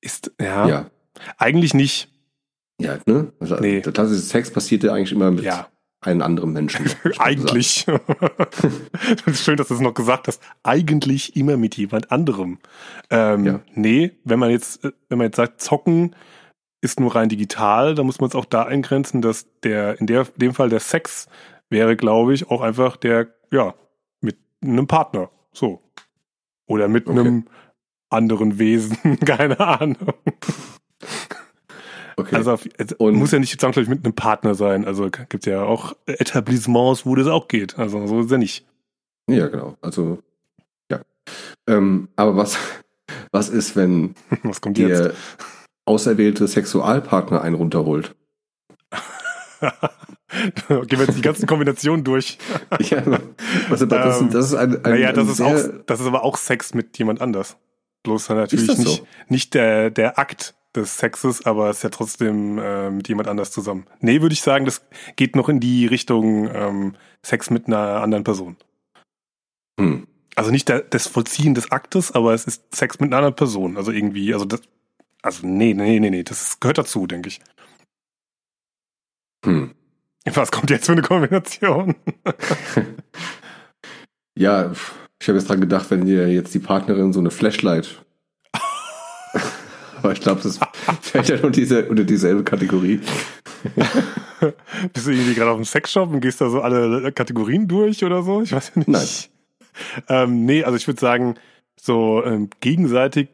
Ist, 0.00 0.32
ja, 0.40 0.66
Ja, 0.68 0.90
eigentlich 1.38 1.74
nicht. 1.74 2.08
ja, 2.80 2.98
ne? 3.06 3.32
Also, 3.40 3.56
Nee. 3.56 3.80
Der 3.80 3.92
klassische 3.92 4.20
Sex 4.22 4.50
passiert 4.50 4.82
ja 4.84 4.92
eigentlich 4.94 5.12
immer 5.12 5.30
mit 5.30 5.44
Ja, 5.44 5.68
einem 6.02 6.22
anderen 6.22 6.52
Menschen. 6.52 6.90
eigentlich. 7.18 7.86
das 7.86 9.26
ist 9.26 9.44
schön, 9.44 9.56
dass 9.56 9.68
du 9.68 9.74
es 9.74 9.80
noch 9.80 9.94
gesagt 9.94 10.28
hast. 10.28 10.42
Eigentlich 10.62 11.36
immer 11.36 11.56
mit 11.56 11.76
jemand 11.76 12.10
anderem. 12.12 12.58
Ähm, 13.10 13.44
Ja. 13.44 13.60
Nee, 13.74 14.12
wenn 14.24 14.38
man 14.38 14.50
jetzt, 14.50 14.84
äh, 14.84 14.92
wenn 15.08 15.18
man 15.18 15.26
jetzt 15.26 15.36
sagt, 15.36 15.60
zocken 15.60 16.14
ist 16.80 16.98
nur 16.98 17.14
rein 17.14 17.28
digital, 17.28 17.94
dann 17.94 18.06
muss 18.06 18.20
man 18.20 18.28
es 18.28 18.34
auch 18.34 18.44
da 18.44 18.64
eingrenzen, 18.64 19.22
dass 19.22 19.46
der, 19.62 20.00
in 20.00 20.06
der, 20.08 20.24
dem 20.36 20.52
Fall 20.52 20.68
der 20.68 20.80
Sex 20.80 21.28
wäre, 21.70 21.96
glaube 21.96 22.34
ich, 22.34 22.50
auch 22.50 22.60
einfach 22.60 22.96
der, 22.96 23.28
ja, 23.52 23.74
mit 24.20 24.36
einem 24.62 24.88
Partner. 24.88 25.30
So. 25.52 25.80
Oder 26.66 26.88
mit 26.88 27.06
Okay. 27.06 27.20
einem 27.20 27.46
anderen 28.10 28.58
Wesen, 28.58 29.20
keine 29.24 29.60
Ahnung. 29.60 30.12
Okay. 32.16 32.36
Also, 32.36 32.52
auf- 32.52 32.68
es 32.78 32.92
Und- 32.94 33.14
muss 33.16 33.30
ja 33.32 33.38
nicht 33.38 33.60
zwangsläufig 33.60 33.88
mit 33.90 34.04
einem 34.04 34.14
Partner 34.14 34.54
sein. 34.54 34.84
Also 34.84 35.08
gibt 35.10 35.46
ja 35.46 35.62
auch 35.62 35.94
Etablissements, 36.06 37.06
wo 37.06 37.14
das 37.14 37.26
auch 37.26 37.48
geht. 37.48 37.78
Also 37.78 38.06
so 38.06 38.20
ist 38.20 38.30
ja 38.30 38.38
nicht. 38.38 38.66
ja, 39.28 39.48
genau. 39.48 39.76
Also, 39.80 40.18
ja. 40.90 41.00
Ähm, 41.66 42.08
aber 42.16 42.36
was, 42.36 42.56
was 43.30 43.48
ist, 43.48 43.76
wenn 43.76 44.14
Was 44.42 44.60
kommt 44.60 44.78
jetzt? 44.78 45.04
der 45.04 45.12
auserwählte 45.86 46.46
Sexualpartner 46.48 47.40
einen 47.42 47.54
runterholt? 47.56 48.14
Gehen 50.68 50.98
wir 50.98 51.06
jetzt 51.06 51.16
die 51.18 51.22
ganzen 51.22 51.46
Kombinationen 51.46 52.04
durch. 52.04 52.38
Ja, 52.80 53.02
was, 53.68 53.86
das, 53.86 54.20
Ähm, 54.20 54.30
das 54.30 54.46
ist 54.46 54.54
ein, 54.54 54.82
ein, 54.84 54.92
naja, 54.92 55.12
das 55.12 55.28
ist, 55.28 55.40
auch, 55.40 55.58
das 55.86 56.00
ist 56.00 56.06
aber 56.06 56.24
auch 56.24 56.36
Sex 56.36 56.74
mit 56.74 56.96
jemand 56.98 57.20
anders. 57.20 57.56
Bloß 58.02 58.30
natürlich 58.30 58.66
so? 58.66 58.82
nicht, 58.82 59.04
nicht 59.28 59.54
der, 59.54 59.90
der 59.90 60.18
Akt 60.18 60.54
des 60.74 60.98
Sexes, 60.98 61.44
aber 61.44 61.70
es 61.70 61.78
ist 61.78 61.82
ja 61.82 61.90
trotzdem 61.90 62.58
äh, 62.58 62.90
mit 62.90 63.08
jemand 63.08 63.28
anders 63.28 63.50
zusammen. 63.50 63.86
Nee, 64.00 64.22
würde 64.22 64.32
ich 64.32 64.42
sagen, 64.42 64.64
das 64.64 64.86
geht 65.16 65.36
noch 65.36 65.48
in 65.48 65.60
die 65.60 65.86
Richtung 65.86 66.48
ähm, 66.52 66.96
Sex 67.24 67.50
mit 67.50 67.66
einer 67.66 68.02
anderen 68.02 68.24
Person. 68.24 68.56
Hm. 69.78 70.06
Also 70.34 70.50
nicht 70.50 70.68
der, 70.68 70.80
das 70.80 71.06
Vollziehen 71.06 71.54
des 71.54 71.70
Aktes, 71.70 72.12
aber 72.12 72.32
es 72.32 72.46
ist 72.46 72.74
Sex 72.74 73.00
mit 73.00 73.08
einer 73.08 73.18
anderen 73.18 73.36
Person. 73.36 73.76
Also 73.76 73.92
irgendwie, 73.92 74.32
also 74.32 74.46
das, 74.46 74.62
also 75.22 75.46
nee, 75.46 75.74
nee, 75.74 76.00
nee, 76.00 76.10
nee, 76.10 76.22
das 76.22 76.58
gehört 76.58 76.78
dazu, 76.78 77.06
denke 77.06 77.28
ich. 77.28 77.40
Hm. 79.44 79.74
Was 80.24 80.52
kommt 80.52 80.70
jetzt 80.70 80.86
für 80.86 80.92
eine 80.92 81.02
Kombination? 81.02 81.96
Ja, 84.34 84.72
ich 85.20 85.28
habe 85.28 85.38
jetzt 85.38 85.48
dran 85.48 85.60
gedacht, 85.60 85.90
wenn 85.90 86.06
dir 86.06 86.32
jetzt 86.32 86.54
die 86.54 86.58
Partnerin 86.58 87.12
so 87.12 87.20
eine 87.20 87.30
Flashlight. 87.30 88.04
Aber 90.02 90.12
ich 90.12 90.20
glaube, 90.20 90.40
das 90.42 90.58
fällt 91.00 91.28
ja 91.28 91.36
unter, 91.36 91.50
diese, 91.50 91.88
unter 91.88 92.04
dieselbe 92.04 92.44
Kategorie. 92.44 93.00
Bist 94.92 95.06
du 95.06 95.10
irgendwie 95.10 95.34
gerade 95.34 95.50
auf 95.50 95.56
dem 95.56 95.64
Sexshop 95.64 96.12
und 96.12 96.20
gehst 96.20 96.40
da 96.40 96.50
so 96.50 96.60
alle 96.60 97.12
Kategorien 97.12 97.68
durch 97.68 98.04
oder 98.04 98.22
so? 98.22 98.42
Ich 98.42 98.52
weiß 98.52 98.72
ja 98.74 98.78
nicht. 98.78 98.88
Nein. 98.88 99.06
Ähm, 100.08 100.44
nee, 100.44 100.64
also 100.64 100.76
ich 100.76 100.86
würde 100.86 101.00
sagen, 101.00 101.36
so 101.80 102.22
ähm, 102.24 102.50
gegenseitig, 102.60 103.28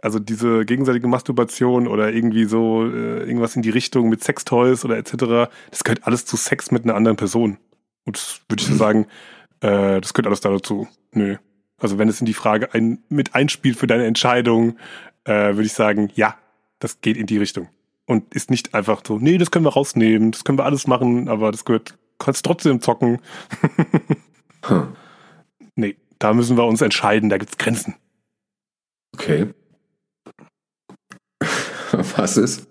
also 0.00 0.18
diese 0.18 0.64
gegenseitige 0.64 1.06
Masturbation 1.08 1.86
oder 1.86 2.12
irgendwie 2.12 2.44
so 2.44 2.84
äh, 2.84 3.24
irgendwas 3.24 3.56
in 3.56 3.62
die 3.62 3.70
Richtung 3.70 4.08
mit 4.08 4.22
Sextoys 4.22 4.84
oder 4.84 4.96
etc., 4.96 5.50
das 5.70 5.84
gehört 5.84 6.06
alles 6.06 6.24
zu 6.24 6.36
Sex 6.36 6.70
mit 6.70 6.84
einer 6.84 6.94
anderen 6.94 7.16
Person. 7.16 7.58
Und 8.04 8.16
das 8.16 8.40
würde 8.48 8.62
ich 8.62 8.68
so 8.68 8.74
sagen, 8.74 9.06
äh, 9.60 10.00
das 10.00 10.14
gehört 10.14 10.26
alles 10.26 10.40
da 10.40 10.50
dazu. 10.50 10.88
Nö. 11.12 11.36
Also 11.78 11.98
wenn 11.98 12.08
es 12.08 12.20
in 12.20 12.26
die 12.26 12.34
Frage 12.34 12.72
ein, 12.74 13.02
mit 13.08 13.34
einspielt 13.34 13.76
für 13.76 13.86
deine 13.86 14.06
Entscheidung, 14.06 14.76
äh, 15.24 15.54
würde 15.54 15.64
ich 15.64 15.72
sagen, 15.72 16.10
ja, 16.14 16.36
das 16.78 17.00
geht 17.00 17.16
in 17.16 17.26
die 17.26 17.38
Richtung. 17.38 17.68
Und 18.06 18.34
ist 18.34 18.50
nicht 18.50 18.74
einfach 18.74 19.02
so, 19.06 19.18
nee, 19.18 19.38
das 19.38 19.50
können 19.50 19.64
wir 19.64 19.72
rausnehmen, 19.72 20.32
das 20.32 20.44
können 20.44 20.58
wir 20.58 20.64
alles 20.64 20.86
machen, 20.86 21.28
aber 21.28 21.50
das 21.52 21.64
gehört, 21.64 21.96
kannst 22.18 22.44
trotzdem 22.44 22.80
zocken. 22.80 23.20
Hm. 24.64 24.94
Nee, 25.74 25.96
da 26.20 26.32
müssen 26.34 26.56
wir 26.56 26.64
uns 26.64 26.80
entscheiden, 26.82 27.28
da 27.28 27.36
gibt's 27.36 27.58
Grenzen. 27.58 27.96
Okay. 29.12 29.52
Was 32.16 32.36
ist? 32.36 32.68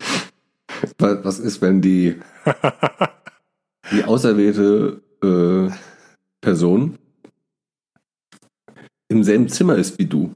wa- 0.98 1.20
Was 1.24 1.39
ist, 1.39 1.62
wenn 1.62 1.81
die, 1.81 2.17
die 3.91 4.05
auserwählte 4.05 5.01
äh, 5.22 5.70
Person 6.39 6.98
im 9.10 9.24
selben 9.25 9.50
Zimmer 9.50 9.75
ist 9.75 10.00
wie 10.00 10.05
du? 10.05 10.34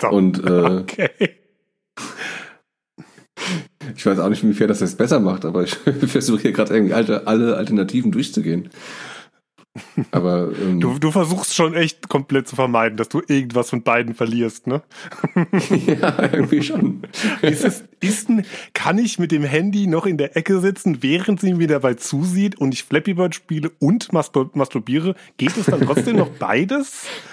So. 0.00 0.08
Und 0.08 0.44
äh, 0.44 0.50
okay. 0.80 1.10
ich 3.96 4.04
weiß 4.04 4.18
auch 4.18 4.28
nicht, 4.28 4.42
inwiefern 4.42 4.68
das 4.68 4.80
jetzt 4.80 4.98
besser 4.98 5.20
macht, 5.20 5.44
aber 5.44 5.62
ich 5.62 5.74
versuche 6.06 6.42
hier 6.42 6.52
gerade 6.52 6.74
irgendwie 6.74 6.94
alte, 6.94 7.26
alle 7.26 7.56
Alternativen 7.56 8.12
durchzugehen. 8.12 8.70
Aber 10.10 10.50
ähm, 10.60 10.80
Du, 10.80 10.98
du 10.98 11.10
versuchst 11.10 11.54
schon 11.54 11.74
echt 11.74 12.08
komplett 12.08 12.48
zu 12.48 12.56
vermeiden, 12.56 12.96
dass 12.96 13.08
du 13.08 13.22
irgendwas 13.26 13.70
von 13.70 13.82
beiden 13.82 14.14
verlierst, 14.14 14.66
ne? 14.66 14.82
ja, 15.86 16.14
irgendwie 16.32 16.62
schon. 16.62 17.02
Ist 17.42 17.64
es, 17.64 17.84
ist 18.00 18.28
ein, 18.28 18.44
kann 18.74 18.98
ich 18.98 19.18
mit 19.18 19.32
dem 19.32 19.42
Handy 19.44 19.86
noch 19.86 20.06
in 20.06 20.18
der 20.18 20.36
Ecke 20.36 20.60
sitzen, 20.60 21.02
während 21.02 21.40
sie 21.40 21.54
mir 21.54 21.66
dabei 21.68 21.94
zusieht 21.94 22.58
und 22.58 22.74
ich 22.74 22.84
Flappy 22.84 23.14
Bird 23.14 23.34
spiele 23.34 23.70
und 23.78 24.12
mastur 24.12 24.50
masturbiere? 24.54 25.14
Geht 25.38 25.56
es 25.56 25.66
dann 25.66 25.80
trotzdem 25.80 26.16
noch 26.16 26.28
beides? 26.30 27.04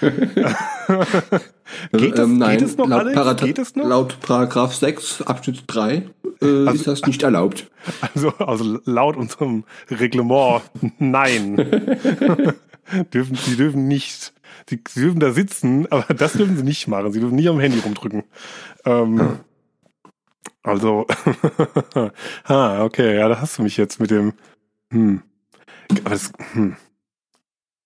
Geht 1.92 2.18
es- 2.18 2.28
geht 2.28 2.62
es 2.62 2.76
noch, 2.76 2.90
Alex? 2.90 3.16
Parata- 3.16 3.44
Geht 3.46 3.58
es 3.58 3.74
noch? 3.74 3.86
laut 3.86 4.18
Paragraph 4.20 4.74
6 4.74 5.22
Abschnitt 5.22 5.64
3 5.66 6.02
äh, 6.42 6.74
ist 6.74 6.86
das 6.86 7.02
nicht 7.06 7.22
erlaubt. 7.22 7.70
Also, 8.14 8.30
also 8.38 8.78
laut 8.86 9.14
unserem 9.14 9.64
Reglement, 9.90 10.62
nein. 10.98 11.56
dürfen, 13.12 13.36
sie 13.36 13.56
dürfen 13.56 13.88
nicht. 13.88 14.32
Sie, 14.68 14.80
sie 14.88 15.00
dürfen 15.00 15.20
da 15.20 15.32
sitzen, 15.32 15.90
aber 15.90 16.14
das 16.14 16.34
dürfen 16.34 16.56
sie 16.56 16.62
nicht 16.62 16.88
machen. 16.88 17.12
Sie 17.12 17.20
dürfen 17.20 17.36
nicht 17.36 17.48
am 17.48 17.60
Handy 17.60 17.78
rumdrücken. 17.80 18.24
Ähm, 18.84 19.40
also, 20.62 21.06
ah, 22.44 22.84
okay, 22.84 23.16
ja, 23.16 23.28
da 23.28 23.40
hast 23.40 23.58
du 23.58 23.62
mich 23.62 23.76
jetzt 23.76 24.00
mit 24.00 24.10
dem. 24.10 24.32
Hm. 24.90 25.22
Aber 26.00 26.10
das, 26.10 26.32
hm. 26.52 26.76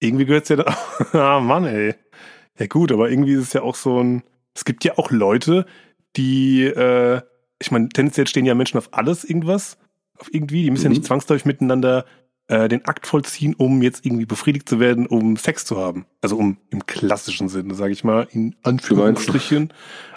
Irgendwie 0.01 0.27
gehört's 0.27 0.49
ja 0.49 0.57
da. 0.57 0.77
ah, 1.13 1.41
Mann, 1.41 1.65
ey. 1.65 1.95
Ja, 2.59 2.67
gut, 2.67 2.93
aber 2.93 3.11
irgendwie 3.11 3.33
ist 3.33 3.43
es 3.43 3.53
ja 3.53 3.63
auch 3.63 3.75
so 3.75 4.01
ein. 4.03 4.23
Es 4.55 4.65
gibt 4.65 4.85
ja 4.85 4.97
auch 4.99 5.11
Leute, 5.11 5.67
die, 6.17 6.65
äh, 6.65 7.21
ich 7.61 7.71
meine, 7.71 7.89
tendenziell 7.89 8.27
stehen 8.27 8.47
ja 8.47 8.55
Menschen 8.55 8.79
auf 8.79 8.93
alles 8.93 9.25
irgendwas 9.25 9.79
auf 10.19 10.33
irgendwie, 10.33 10.63
die 10.65 10.71
müssen 10.71 10.85
ja 10.85 10.89
Mhm. 10.91 10.97
nicht 10.97 11.07
zwangsläufig 11.07 11.45
miteinander 11.45 12.05
äh, 12.49 12.69
den 12.69 12.85
Akt 12.87 13.07
vollziehen, 13.07 13.55
um 13.57 13.81
jetzt 13.83 14.05
irgendwie 14.05 14.27
befriedigt 14.27 14.69
zu 14.69 14.81
werden, 14.81 15.07
um 15.07 15.37
Sex 15.37 15.65
zu 15.65 15.77
haben. 15.79 16.07
Also 16.21 16.37
um 16.37 16.57
im 16.71 16.85
klassischen 16.87 17.49
Sinne, 17.49 17.75
sage 17.75 17.93
ich 17.93 18.05
mal, 18.05 18.27
in 18.33 18.57
Anführungsstrichen. 18.63 19.73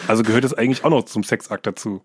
Also 0.07 0.23
gehört 0.23 0.43
das 0.43 0.53
eigentlich 0.53 0.83
auch 0.83 0.89
noch 0.89 1.03
zum 1.03 1.23
Sexakt 1.23 1.67
dazu. 1.67 2.01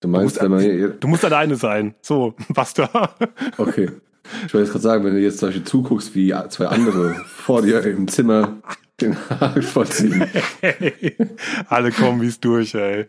Du 0.00 0.08
meinst, 0.08 0.36
musst- 0.36 0.42
wenn 0.42 0.50
man 0.50 0.60
hier, 0.60 0.88
Du 0.90 1.08
musst 1.08 1.24
alleine 1.24 1.56
sein. 1.56 1.94
So, 2.00 2.34
basta. 2.48 3.14
okay. 3.58 3.90
Ich 4.46 4.52
wollte 4.54 4.58
jetzt 4.66 4.72
gerade 4.72 4.82
sagen, 4.82 5.04
wenn 5.04 5.14
du 5.14 5.20
jetzt 5.20 5.38
zum 5.38 5.48
Beispiel 5.48 5.64
zuguckst, 5.64 6.14
wie 6.14 6.34
zwei 6.50 6.66
andere 6.66 7.14
vor 7.26 7.62
dir 7.62 7.82
im 7.84 8.08
Zimmer 8.08 8.58
den 9.00 9.16
Haken 9.30 9.62
vollziehen. 9.62 10.26
Hey, 10.60 11.16
alle 11.68 11.92
Kombis 11.92 12.40
durch, 12.40 12.74
ey. 12.74 13.06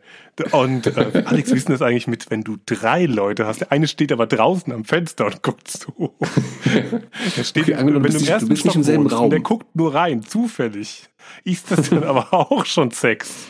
Und 0.52 0.88
äh, 0.88 1.24
Alex, 1.26 1.52
wie 1.52 1.58
ist 1.58 1.68
denn 1.68 1.74
das 1.76 1.82
eigentlich 1.82 2.08
mit, 2.08 2.30
wenn 2.30 2.44
du 2.44 2.58
drei 2.66 3.06
Leute 3.06 3.46
hast? 3.48 3.62
Der 3.62 3.72
eine 3.72 3.88
steht 3.88 4.12
aber 4.12 4.28
draußen 4.28 4.72
am 4.72 4.86
Fenster 4.86 5.26
und 5.26 5.42
guckt 5.44 5.68
zu. 5.68 6.16
Der 7.38 7.44
steht, 7.44 7.64
Okay, 7.64 7.76
angenommen, 7.76 8.06
wenn 8.06 8.12
du 8.14 8.20
bist 8.20 8.42
du 8.42 8.48
bist 8.48 8.66
nicht 8.66 8.76
im 8.76 8.84
selben 8.84 9.04
wohnst 9.06 9.16
und 9.16 9.20
Raum. 9.22 9.30
Der 9.32 9.40
guckt 9.40 9.76
nur 9.76 9.94
rein, 9.96 10.22
zufällig. 10.22 11.10
Ist 11.44 11.72
das 11.72 11.90
dann 11.90 12.04
aber 12.04 12.34
auch 12.34 12.66
schon 12.66 12.92
Sex? 12.92 13.48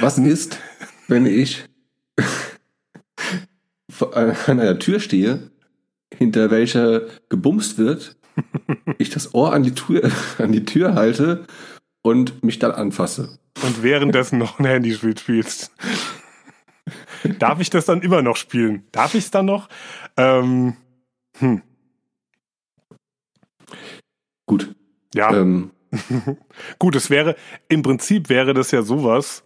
Was 0.00 0.18
ist, 0.18 0.58
wenn 1.08 1.26
ich 1.26 1.64
vor- 3.90 4.16
an 4.16 4.34
einer 4.46 4.78
Tür 4.78 5.00
stehe, 5.00 5.50
hinter 6.16 6.50
welcher 6.50 7.02
gebumst 7.28 7.78
wird, 7.78 8.16
ich 8.98 9.10
das 9.10 9.34
Ohr 9.34 9.52
an 9.52 9.62
die 9.62 9.74
Tür, 9.74 10.10
an 10.38 10.52
die 10.52 10.64
Tür 10.64 10.94
halte 10.94 11.46
und 12.02 12.42
mich 12.42 12.58
dann 12.58 12.72
anfasse? 12.72 13.38
Und 13.62 13.82
währenddessen 13.82 14.38
noch 14.38 14.58
ein 14.58 14.64
Handyspiel 14.64 15.16
spielst. 15.18 15.72
Darf 17.38 17.60
ich 17.60 17.70
das 17.70 17.84
dann 17.84 18.02
immer 18.02 18.22
noch 18.22 18.36
spielen? 18.36 18.84
Darf 18.92 19.14
ich 19.14 19.24
es 19.24 19.30
dann 19.30 19.46
noch? 19.46 19.68
Ähm, 20.16 20.76
hm, 21.38 21.62
Gut. 24.46 24.74
ja. 25.14 25.32
Ähm, 25.32 25.70
Gut, 26.78 26.96
es 26.96 27.08
wäre, 27.08 27.36
im 27.68 27.82
Prinzip 27.82 28.28
wäre 28.28 28.52
das 28.52 28.70
ja 28.70 28.82
sowas. 28.82 29.44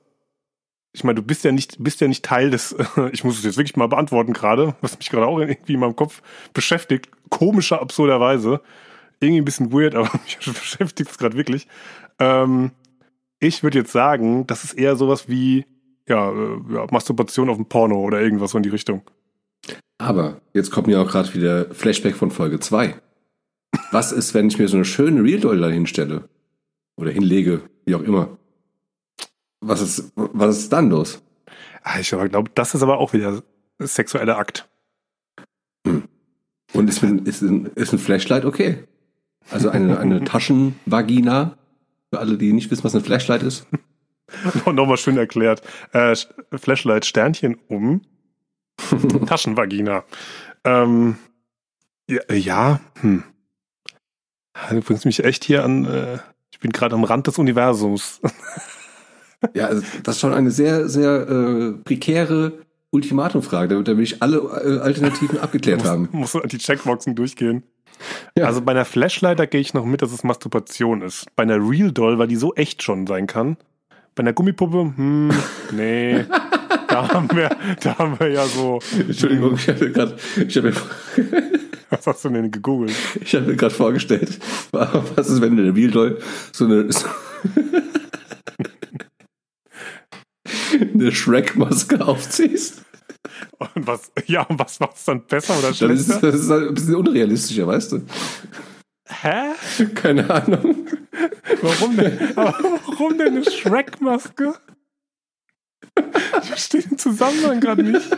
Ich 0.93 1.05
meine, 1.05 1.17
du 1.17 1.23
bist 1.23 1.45
ja 1.45 1.53
nicht, 1.53 1.77
bist 1.83 2.01
ja 2.01 2.09
nicht 2.09 2.25
Teil 2.25 2.51
des, 2.51 2.75
ich 3.13 3.25
muss 3.25 3.37
es 3.37 3.45
jetzt 3.45 3.57
wirklich 3.57 3.77
mal 3.77 3.89
beantworten 3.89 4.33
gerade, 4.33 4.77
was 4.81 4.97
mich 4.97 5.11
gerade 5.11 5.27
auch 5.27 5.39
irgendwie 5.39 5.75
in 5.75 5.81
meinem 5.81 5.97
Kopf 5.97 6.23
beschäftigt. 6.53 7.11
Komischer, 7.29 7.81
absurderweise. 7.81 8.61
Irgendwie 9.25 9.41
ein 9.43 9.45
bisschen 9.45 9.73
weird, 9.73 9.95
aber 9.97 10.11
mich 10.25 10.39
beschäftigt 10.39 11.11
es 11.11 11.19
gerade 11.19 11.37
wirklich. 11.37 11.67
Ähm, 12.19 12.71
ich 13.41 13.63
würde 13.63 13.79
jetzt 13.79 13.93
sagen, 13.93 14.47
das 14.47 14.65
ist 14.65 14.75
eher 14.75 14.97
sowas 14.97 15.29
wie, 15.29 15.67
ja, 16.09 16.31
äh, 16.31 16.59
ja, 16.75 16.87
Masturbation 16.91 17.49
auf 17.49 17.57
dem 17.57 17.67
Porno 17.67 18.01
oder 18.01 18.21
irgendwas 18.21 18.53
so 18.53 18.59
in 18.59 18.63
die 18.63 18.71
Richtung. 18.71 19.03
aber 19.99 20.41
jetzt 20.53 20.71
kommt 20.71 20.87
mir 20.87 21.01
auch 21.01 21.11
gerade 21.11 21.33
wieder 21.35 21.75
Flashback 21.75 22.15
von 22.17 22.31
Folge 22.31 22.61
2. 22.61 22.95
Was 23.91 24.13
ist, 24.13 24.35
wenn 24.35 24.49
ich 24.49 24.59
mir 24.59 24.69
so 24.69 24.77
eine 24.77 24.85
schöne 24.85 25.23
Real 25.23 25.41
Doll 25.41 25.59
da 25.61 25.69
hinstelle? 25.69 26.29
Oder 26.97 27.11
hinlege, 27.11 27.63
wie 27.87 27.97
auch 27.97 28.03
immer. 28.03 28.39
Was 29.61 29.81
ist, 29.81 30.13
was 30.15 30.59
ist 30.59 30.73
dann 30.73 30.91
los? 30.91 31.23
Ah, 31.83 31.99
Ich 31.99 32.09
glaube, 32.11 32.51
das 32.55 32.75
ist 32.75 32.83
aber 32.83 32.99
auch 32.99 33.13
wieder 33.13 33.43
sexueller 33.79 34.39
Akt. 34.39 34.69
Und 36.73 36.89
ist 36.89 37.03
ein, 37.03 37.25
ist 37.27 37.43
ein, 37.43 37.67
ist 37.75 37.93
ein 37.93 37.99
Flashlight 37.99 38.45
okay? 38.45 38.85
Also 39.51 39.69
eine, 39.69 39.99
eine 39.99 40.25
Taschenvagina, 40.25 41.57
für 42.11 42.21
alle, 42.21 42.39
die 42.39 42.53
nicht 42.53 42.71
wissen, 42.71 42.85
was 42.85 42.95
eine 42.95 43.05
Flashlight 43.05 43.43
ist. 43.43 43.67
Nochmal 44.67 44.97
schön 44.97 45.17
erklärt. 45.17 45.63
Äh, 45.93 46.17
Flashlight 46.55 47.05
Sternchen 47.05 47.57
um. 47.69 48.03
Taschenvagina. 49.27 50.05
Ähm, 50.65 51.17
ja, 52.09 52.21
äh, 52.29 52.37
ja 52.37 52.81
hm. 53.01 53.25
Du 54.71 54.81
bringst 54.81 55.05
mich 55.05 55.25
echt 55.25 55.45
hier 55.45 55.65
an. 55.65 55.85
Äh, 55.85 56.19
ich 56.53 56.61
bin 56.61 56.71
gerade 56.71 56.95
am 56.95 57.05
Rand 57.05 57.27
des 57.27 57.39
Universums. 57.39 58.21
Ja, 59.53 59.67
also 59.67 59.83
das 60.03 60.15
ist 60.15 60.21
schon 60.23 60.33
eine 60.33 60.51
sehr, 60.51 60.89
sehr 60.89 61.29
äh, 61.29 61.73
prekäre 61.85 62.61
Ultimatumfrage, 62.93 63.69
damit, 63.69 63.89
damit 63.89 64.05
ich 64.05 64.23
alle 64.23 64.39
äh, 64.39 64.79
Alternativen 64.79 65.39
abgeklärt 65.39 65.85
haben. 65.85 66.09
Muss, 66.13 66.33
muss 66.33 66.43
an 66.43 66.49
die 66.49 66.57
Checkboxen 66.57 67.15
durchgehen. 67.15 67.63
Ja. 68.37 68.47
Also 68.47 68.61
bei 68.61 68.73
einer 68.73 68.85
Flashlight, 68.85 69.39
da 69.39 69.47
gehe 69.47 69.61
ich 69.61 69.75
noch 69.75 69.85
mit, 69.85 70.03
dass 70.03 70.13
es 70.13 70.25
Masturbation 70.25 71.03
ist. 71.03 71.27
Bei 71.37 71.43
einer 71.45 71.59
Real 71.59 71.93
Doll, 71.93 72.19
weil 72.19 72.29
die 72.29 72.37
so 72.37 72.55
echt 72.55 72.83
schon 72.83 73.07
sein 73.07 73.27
kann. 73.27 73.57
Bei 74.15 74.23
einer 74.23 74.33
Gummipuppe, 74.33 74.93
hm, 74.97 75.31
nee. 75.73 76.25
da 76.89 77.09
haben 77.13 77.29
wir, 77.35 77.51
da 77.83 77.99
haben 77.99 78.19
wir 78.19 78.29
ja 78.29 78.47
so. 78.47 78.81
Entschuldigung, 78.99 79.55
ich 79.55 79.69
habe 79.69 79.91
gerade 79.91 80.17
ich 80.37 80.57
hab 80.57 80.65
mir, 80.65 80.73
Was 81.91 82.07
hast 82.07 82.25
du 82.25 82.31
denn 82.31 82.51
gegoogelt? 82.51 82.93
ich 83.21 83.35
hab 83.35 83.47
mir 83.47 83.57
gerade 83.57 83.75
vorgestellt, 83.75 84.39
was 84.73 85.29
ist, 85.29 85.41
wenn 85.41 85.57
du 85.57 85.63
der 85.63 85.75
Real 85.75 85.91
Doll 85.91 86.19
so 86.53 86.65
eine, 86.65 86.91
so 86.91 87.07
eine 90.93 91.13
Shrek-Maske 91.13 92.05
aufziehst? 92.05 92.83
Und 93.75 93.87
was, 93.87 94.13
ja, 94.27 94.43
und 94.43 94.59
was 94.59 94.81
war's 94.81 95.05
dann 95.05 95.27
besser 95.27 95.59
oder 95.59 95.73
Dann 95.73 95.91
ist 95.91 96.07
schlechter? 96.07 96.31
das 96.33 96.41
ist 96.41 96.51
halt 96.51 96.69
ein 96.69 96.75
bisschen 96.75 96.95
unrealistischer, 96.97 97.67
weißt 97.67 97.93
du? 97.93 98.03
Hä? 99.07 99.85
Keine 99.95 100.29
Ahnung. 100.31 100.87
Warum 101.63 101.97
denn? 101.97 102.19
Warum 102.35 103.19
denn 103.19 103.37
eine 103.37 103.51
Shrek-Maske? 103.51 104.55
Ich 106.43 106.49
verstehe 106.49 106.83
den 106.83 106.99
Zusammenhang 106.99 107.61
gerade 107.61 107.83
nicht. 107.83 108.09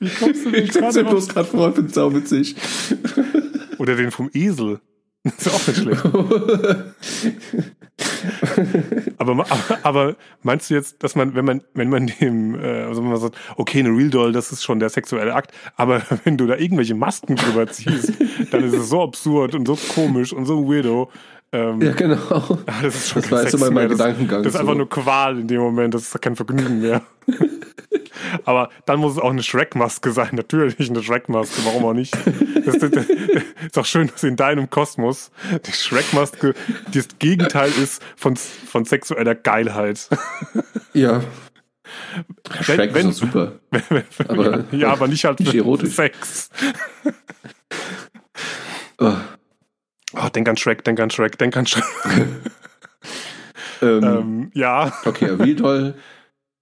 Wie 0.00 0.08
kommst 0.08 0.44
du 0.44 0.50
denn 0.50 0.64
Ich 0.64 0.72
gerade 0.72 1.04
bloß 1.04 1.28
gerade 1.28 1.48
vor, 1.48 1.68
ich 1.68 1.74
bin 1.74 1.88
sauwitzig. 1.88 2.56
Oder 3.78 3.96
den 3.96 4.10
vom 4.10 4.30
Esel. 4.32 4.80
Das 5.38 5.46
ist 5.46 5.54
auch 5.54 5.66
nicht 5.68 5.80
schlecht. 5.82 6.02
Aber, 9.18 9.32
aber, 9.32 9.78
aber 9.82 10.16
meinst 10.42 10.68
du 10.70 10.74
jetzt, 10.74 11.02
dass 11.04 11.14
man, 11.14 11.34
wenn 11.34 11.44
man, 11.44 11.62
wenn 11.74 11.88
man 11.88 12.06
dem, 12.20 12.54
äh, 12.60 12.82
also 12.82 13.02
wenn 13.02 13.10
man 13.10 13.20
sagt, 13.20 13.36
okay, 13.56 13.78
eine 13.80 13.90
Real 13.90 14.10
Doll, 14.10 14.32
das 14.32 14.50
ist 14.50 14.64
schon 14.64 14.80
der 14.80 14.88
sexuelle 14.88 15.34
Akt, 15.34 15.52
aber 15.76 16.02
wenn 16.24 16.36
du 16.36 16.46
da 16.46 16.56
irgendwelche 16.56 16.94
Masken 16.94 17.36
drüber 17.36 17.68
ziehst, 17.68 18.12
dann 18.50 18.64
ist 18.64 18.74
es 18.74 18.88
so 18.88 19.02
absurd 19.02 19.54
und 19.54 19.66
so 19.66 19.76
komisch 19.94 20.32
und 20.32 20.46
so 20.46 20.68
weirdo. 20.68 21.10
Ähm, 21.52 21.80
Ja, 21.80 21.92
genau. 21.92 22.16
ah, 22.30 22.82
das 22.82 22.94
ist 22.96 23.08
schon 23.10 23.22
Das 23.22 23.30
kein 23.30 23.30
war 23.30 23.42
jetzt 23.42 23.50
Sex 23.52 23.54
immer 23.62 23.70
mein 23.70 23.74
mehr. 23.74 23.88
Gedankengang 23.88 24.42
Das, 24.42 24.52
das 24.52 24.54
ist 24.54 24.54
so. 24.54 24.58
einfach 24.60 24.74
nur 24.76 24.88
Qual 24.88 25.38
in 25.38 25.46
dem 25.46 25.60
Moment, 25.60 25.94
das 25.94 26.02
ist 26.02 26.20
kein 26.20 26.34
Vergnügen 26.34 26.80
mehr. 26.80 27.02
Aber 28.44 28.70
dann 28.86 29.00
muss 29.00 29.12
es 29.12 29.18
auch 29.18 29.30
eine 29.30 29.42
Shrek-Maske 29.42 30.12
sein, 30.12 30.30
natürlich 30.32 30.78
eine 30.90 31.02
Shrek-Maske, 31.02 31.62
warum 31.64 31.84
auch 31.84 31.92
nicht? 31.94 32.14
Das, 32.64 32.78
das, 32.78 32.90
das 32.90 33.06
ist 33.08 33.78
auch 33.78 33.84
schön, 33.86 34.08
dass 34.08 34.22
in 34.22 34.36
deinem 34.36 34.70
Kosmos 34.70 35.30
die 35.66 35.72
Shrek-Maske 35.72 36.54
das 36.92 37.08
Gegenteil 37.18 37.70
ist 37.82 38.02
von, 38.16 38.36
von 38.36 38.84
sexueller 38.84 39.34
Geilheit. 39.34 40.08
Ja. 40.92 41.22
Wenn- 42.44 42.62
Shrek 42.64 42.94
wenn- 42.94 43.08
ist 43.10 43.20
doch 43.22 43.26
super. 43.28 43.52
ja, 43.72 44.02
Aber- 44.28 44.64
ja, 44.72 44.92
aber 44.92 45.08
nicht 45.08 45.24
halt 45.24 45.40
Nicht 45.40 45.50
für 45.52 45.58
erotisch. 45.58 45.94
Sex. 45.94 46.50
Oh, 48.98 49.14
Oh, 50.14 50.28
denk 50.28 50.46
an 50.46 50.58
Shrek, 50.58 50.84
denk 50.84 51.00
an 51.00 51.08
Shrek, 51.08 51.38
denk 51.38 51.56
an 51.56 51.66
Shrek. 51.66 51.84
ähm, 53.82 54.04
ähm, 54.04 54.50
ja, 54.52 54.92
okay, 55.06 55.24
Real 55.30 55.54
Doll, 55.54 55.94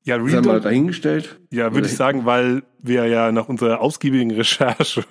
ja, 0.04 0.16
sei 0.16 0.22
Real 0.22 0.36
mal 0.36 0.42
Doll, 0.42 0.60
dahingestellt. 0.60 1.40
ja, 1.50 1.74
würde 1.74 1.86
ich 1.86 1.96
sagen, 1.96 2.24
weil 2.24 2.62
wir 2.78 3.06
ja 3.06 3.32
nach 3.32 3.48
unserer 3.48 3.80
ausgiebigen 3.80 4.30
Recherche, 4.32 5.04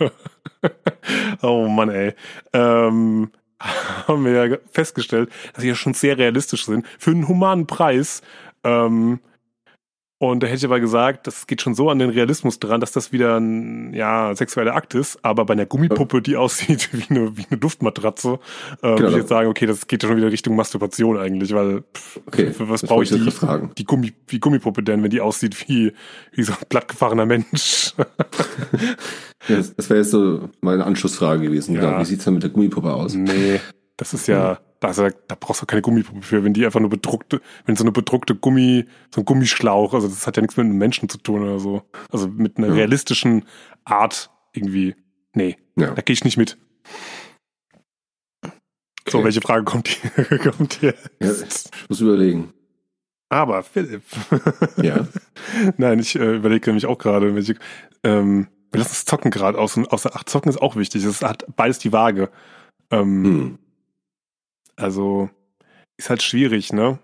oh 1.41 1.67
Mann, 1.67 1.89
ey, 1.89 2.13
ähm, 2.53 3.31
haben 4.07 4.25
wir 4.25 4.45
ja 4.45 4.57
festgestellt, 4.71 5.29
dass 5.53 5.61
sie 5.61 5.69
ja 5.69 5.75
schon 5.75 5.93
sehr 5.93 6.17
realistisch 6.17 6.65
sind 6.65 6.85
für 6.97 7.11
einen 7.11 7.27
humanen 7.27 7.67
Preis. 7.67 8.21
Ähm, 8.63 9.19
und 10.19 10.43
da 10.43 10.47
hätte 10.47 10.57
ich 10.57 10.65
aber 10.65 10.79
gesagt, 10.81 11.27
das 11.27 11.47
geht 11.47 11.61
schon 11.61 11.73
so 11.75 11.89
an 11.89 11.97
den 11.97 12.09
Realismus 12.09 12.59
dran, 12.59 12.81
dass 12.81 12.91
das 12.91 13.11
wieder 13.13 13.37
ein 13.39 13.93
ja, 13.93 14.35
sexueller 14.35 14.75
Akt 14.75 14.93
ist. 14.93 15.17
Aber 15.23 15.45
bei 15.45 15.53
einer 15.53 15.65
Gummipuppe, 15.65 16.21
die 16.21 16.35
aussieht 16.35 16.89
wie 16.93 17.05
eine, 17.09 17.37
wie 17.37 17.45
eine 17.49 17.57
Duftmatratze, 17.57 18.39
äh, 18.81 18.83
würde 18.83 18.95
ich 18.95 18.99
Genau. 19.05 19.17
jetzt 19.17 19.29
sagen, 19.29 19.49
okay, 19.49 19.65
das 19.65 19.87
geht 19.87 20.03
ja 20.03 20.09
schon 20.09 20.17
wieder 20.17 20.29
Richtung 20.31 20.55
Masturbation 20.57 21.17
eigentlich, 21.17 21.53
weil 21.53 21.83
pff, 21.95 22.19
Okay, 22.27 22.51
für 22.51 22.69
was 22.69 22.81
brauche 22.83 23.03
ich 23.03 23.09
die, 23.09 23.31
fragen. 23.31 23.71
die, 23.77 23.85
Gummi, 23.85 24.13
die 24.29 24.39
Gummipuppe 24.39 24.83
denn, 24.83 25.01
wenn 25.03 25.09
die 25.09 25.21
aussieht 25.21 25.67
wie, 25.69 25.93
wie 26.33 26.43
so 26.43 26.51
ein 26.51 26.57
plattgefahrener 26.67 27.25
Mensch? 27.25 27.93
Ja, 29.47 29.55
das 29.77 29.89
wäre 29.89 30.01
jetzt 30.01 30.11
so 30.11 30.49
meine 30.61 30.83
Anschlussfrage 30.85 31.41
gewesen. 31.43 31.73
Ja. 31.75 31.81
Genau, 31.81 31.99
wie 32.01 32.05
sieht's 32.05 32.25
denn 32.25 32.33
mit 32.33 32.43
der 32.43 32.49
Gummipuppe 32.49 32.93
aus? 32.93 33.15
Nee, 33.15 33.59
das 33.97 34.13
ist 34.13 34.27
ja, 34.27 34.59
also, 34.81 35.07
da 35.27 35.35
brauchst 35.39 35.61
du 35.61 35.65
keine 35.65 35.81
Gummipuppe 35.81 36.21
für, 36.21 36.43
wenn 36.43 36.53
die 36.53 36.65
einfach 36.65 36.79
nur 36.79 36.89
bedruckte, 36.89 37.41
wenn 37.65 37.75
so 37.75 37.83
eine 37.83 37.91
bedruckte 37.91 38.33
Gummi, 38.35 38.85
so 39.13 39.21
ein 39.21 39.25
Gummischlauch, 39.25 39.93
also 39.93 40.07
das 40.07 40.25
hat 40.25 40.37
ja 40.37 40.41
nichts 40.41 40.55
mit 40.57 40.65
einem 40.65 40.77
Menschen 40.77 41.09
zu 41.09 41.17
tun 41.17 41.41
oder 41.43 41.59
so. 41.59 41.83
Also 42.11 42.27
mit 42.29 42.57
einer 42.57 42.67
Ja. 42.67 42.73
realistischen 42.73 43.45
Art 43.83 44.29
irgendwie. 44.53 44.95
Nee, 45.33 45.57
Ja. 45.75 45.91
da 45.91 46.01
gehe 46.01 46.13
ich 46.13 46.23
nicht 46.23 46.37
mit. 46.37 46.57
So, 49.07 49.17
Okay. 49.19 49.25
welche 49.25 49.41
Frage 49.41 49.63
kommt 49.65 49.87
hier? 49.87 50.39
kommt 50.51 50.73
hier? 50.73 50.93
Ja, 51.21 51.31
ich 51.31 51.65
muss 51.89 51.99
überlegen. 52.01 52.53
Aber 53.29 53.63
Philipp. 53.63 54.03
Ja. 54.81 55.07
Nein, 55.77 55.99
ich 55.99 56.15
äh, 56.15 56.35
überlege 56.37 56.69
nämlich 56.69 56.85
auch 56.85 56.97
gerade, 56.97 57.35
welche. 57.35 57.55
Ähm, 58.03 58.47
wir 58.71 58.79
lassen 58.79 58.91
es 58.93 59.05
zocken 59.05 59.31
gerade 59.31 59.57
aus, 59.57 59.77
außer 59.77 60.11
ach, 60.13 60.23
zocken 60.25 60.49
ist 60.49 60.61
auch 60.61 60.75
wichtig. 60.75 61.03
Es 61.03 61.21
hat 61.21 61.45
beides 61.55 61.79
die 61.79 61.91
Waage. 61.91 62.29
Ähm, 62.91 63.23
Hm. 63.25 63.59
Also 64.79 65.29
ist 65.97 66.09
halt 66.09 66.23
schwierig, 66.23 66.71
ne? 66.73 66.99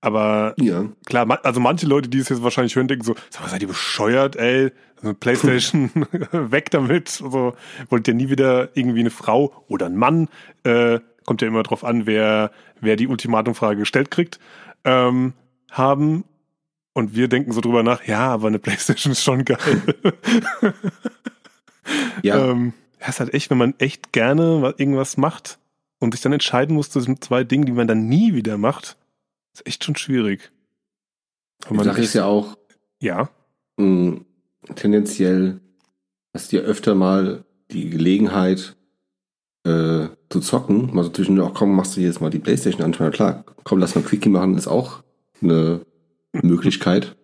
Aber 0.00 0.54
Ja. 0.58 0.84
klar, 1.06 1.26
also 1.44 1.60
manche 1.60 1.86
Leute, 1.86 2.10
die 2.10 2.18
es 2.18 2.28
jetzt 2.28 2.42
wahrscheinlich 2.42 2.76
hören, 2.76 2.88
denken 2.88 3.04
so, 3.04 3.14
sag 3.30 3.42
mal, 3.42 3.48
seid 3.48 3.62
ihr 3.62 3.68
bescheuert, 3.68 4.36
ey? 4.36 4.70
So 5.00 5.08
eine 5.08 5.14
Playstation, 5.14 5.90
weg 6.32 6.70
damit. 6.70 7.20
Also 7.22 7.54
wollt 7.88 8.06
ihr 8.06 8.14
nie 8.14 8.28
wieder 8.28 8.76
irgendwie 8.76 9.00
eine 9.00 9.10
Frau 9.10 9.64
oder 9.68 9.86
einen 9.86 9.96
Mann, 9.96 10.28
äh, 10.64 11.00
kommt 11.24 11.40
ja 11.40 11.48
immer 11.48 11.62
drauf 11.62 11.84
an, 11.84 12.04
wer, 12.06 12.50
wer 12.80 12.96
die 12.96 13.08
Ultimatumfrage 13.08 13.78
gestellt 13.78 14.10
kriegt, 14.10 14.38
ähm, 14.84 15.32
haben. 15.70 16.24
Und 16.92 17.16
wir 17.16 17.26
denken 17.28 17.50
so 17.52 17.60
drüber 17.62 17.82
nach, 17.82 18.04
ja, 18.06 18.28
aber 18.28 18.48
eine 18.48 18.58
Playstation 18.58 19.12
ist 19.12 19.24
schon 19.24 19.44
geil. 19.44 19.82
Ja. 22.22 22.36
Ähm, 22.50 22.72
ja, 23.00 23.08
ist 23.08 23.20
halt 23.20 23.34
echt, 23.34 23.50
wenn 23.50 23.58
man 23.58 23.74
echt 23.78 24.12
gerne 24.12 24.62
wa- 24.62 24.74
irgendwas 24.76 25.16
macht 25.16 25.58
und 26.04 26.12
sich 26.12 26.20
dann 26.20 26.32
entscheiden 26.32 26.76
muss 26.76 26.90
zwischen 26.90 27.20
zwei 27.20 27.44
Dingen, 27.44 27.66
die 27.66 27.72
man 27.72 27.88
dann 27.88 28.06
nie 28.08 28.34
wieder 28.34 28.58
macht, 28.58 28.96
ist 29.54 29.66
echt 29.66 29.84
schon 29.84 29.96
schwierig. 29.96 30.52
Die 31.68 31.74
man 31.74 31.84
Sache 31.84 32.02
ist 32.02 32.14
ja 32.14 32.26
auch, 32.26 32.56
ja, 33.00 33.30
mh, 33.78 34.20
tendenziell 34.74 35.60
hast 36.34 36.52
du 36.52 36.56
ja 36.56 36.62
öfter 36.62 36.94
mal 36.94 37.44
die 37.70 37.90
Gelegenheit 37.90 38.76
äh, 39.64 40.08
zu 40.28 40.40
zocken. 40.40 40.94
Mal 40.94 41.04
so 41.04 41.10
zwischen, 41.10 41.40
auch 41.40 41.54
komm, 41.54 41.74
machst 41.74 41.96
du 41.96 42.00
jetzt 42.00 42.20
mal 42.20 42.30
die 42.30 42.38
Playstation 42.38 42.82
an. 42.82 42.94
Na 42.98 43.10
klar, 43.10 43.44
komm, 43.64 43.78
lass 43.78 43.94
mal 43.94 44.04
Quickie 44.04 44.28
machen, 44.28 44.56
ist 44.56 44.68
auch 44.68 45.02
eine 45.40 45.84
Möglichkeit. 46.32 47.16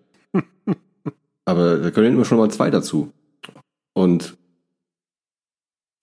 Aber 1.45 1.79
da 1.79 1.91
können 1.91 2.15
immer 2.15 2.25
schon 2.25 2.39
mal 2.39 2.51
zwei 2.51 2.71
dazu. 2.71 3.13
Und 3.93 4.39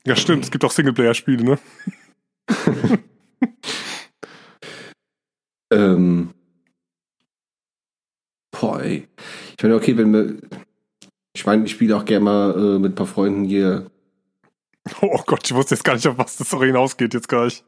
ja 0.06 0.16
stimmt, 0.16 0.44
es 0.44 0.52
gibt 0.52 0.64
auch 0.64 0.72
Singleplayer-Spiele, 0.72 1.44
ne? 1.44 1.60
ähm, 5.72 6.34
boah, 8.52 8.82
ey. 8.82 9.08
Ich 9.58 9.64
meine, 9.64 9.76
okay, 9.76 9.98
wenn 9.98 10.14
wir. 10.14 10.38
Ich 11.34 11.46
meine, 11.46 11.66
ich 11.66 11.72
spiele 11.72 11.96
auch 11.96 12.06
gerne 12.06 12.26
mal 12.26 12.52
äh, 12.58 12.80
mit 12.80 12.94
ein 12.94 12.96
paar 12.96 13.06
Freunden 13.06 13.44
hier 13.44 13.92
Oh 15.02 15.22
Gott, 15.26 15.42
ich 15.46 15.54
wusste 15.54 15.76
jetzt 15.76 15.84
gar 15.84 15.94
nicht, 15.96 16.08
auf 16.08 16.18
was 16.18 16.38
das 16.38 16.50
so 16.50 16.64
hinausgeht 16.64 17.14
jetzt 17.14 17.30
gleich. 17.30 17.64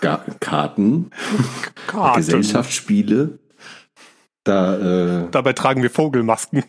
Ga 0.00 0.24
Karten, 0.40 1.10
Karten. 1.86 2.16
Gesellschaftsspiele. 2.16 3.38
Da, 4.44 5.24
äh, 5.24 5.30
Dabei 5.30 5.52
tragen 5.52 5.82
wir 5.82 5.90
Vogelmasken. 5.90 6.64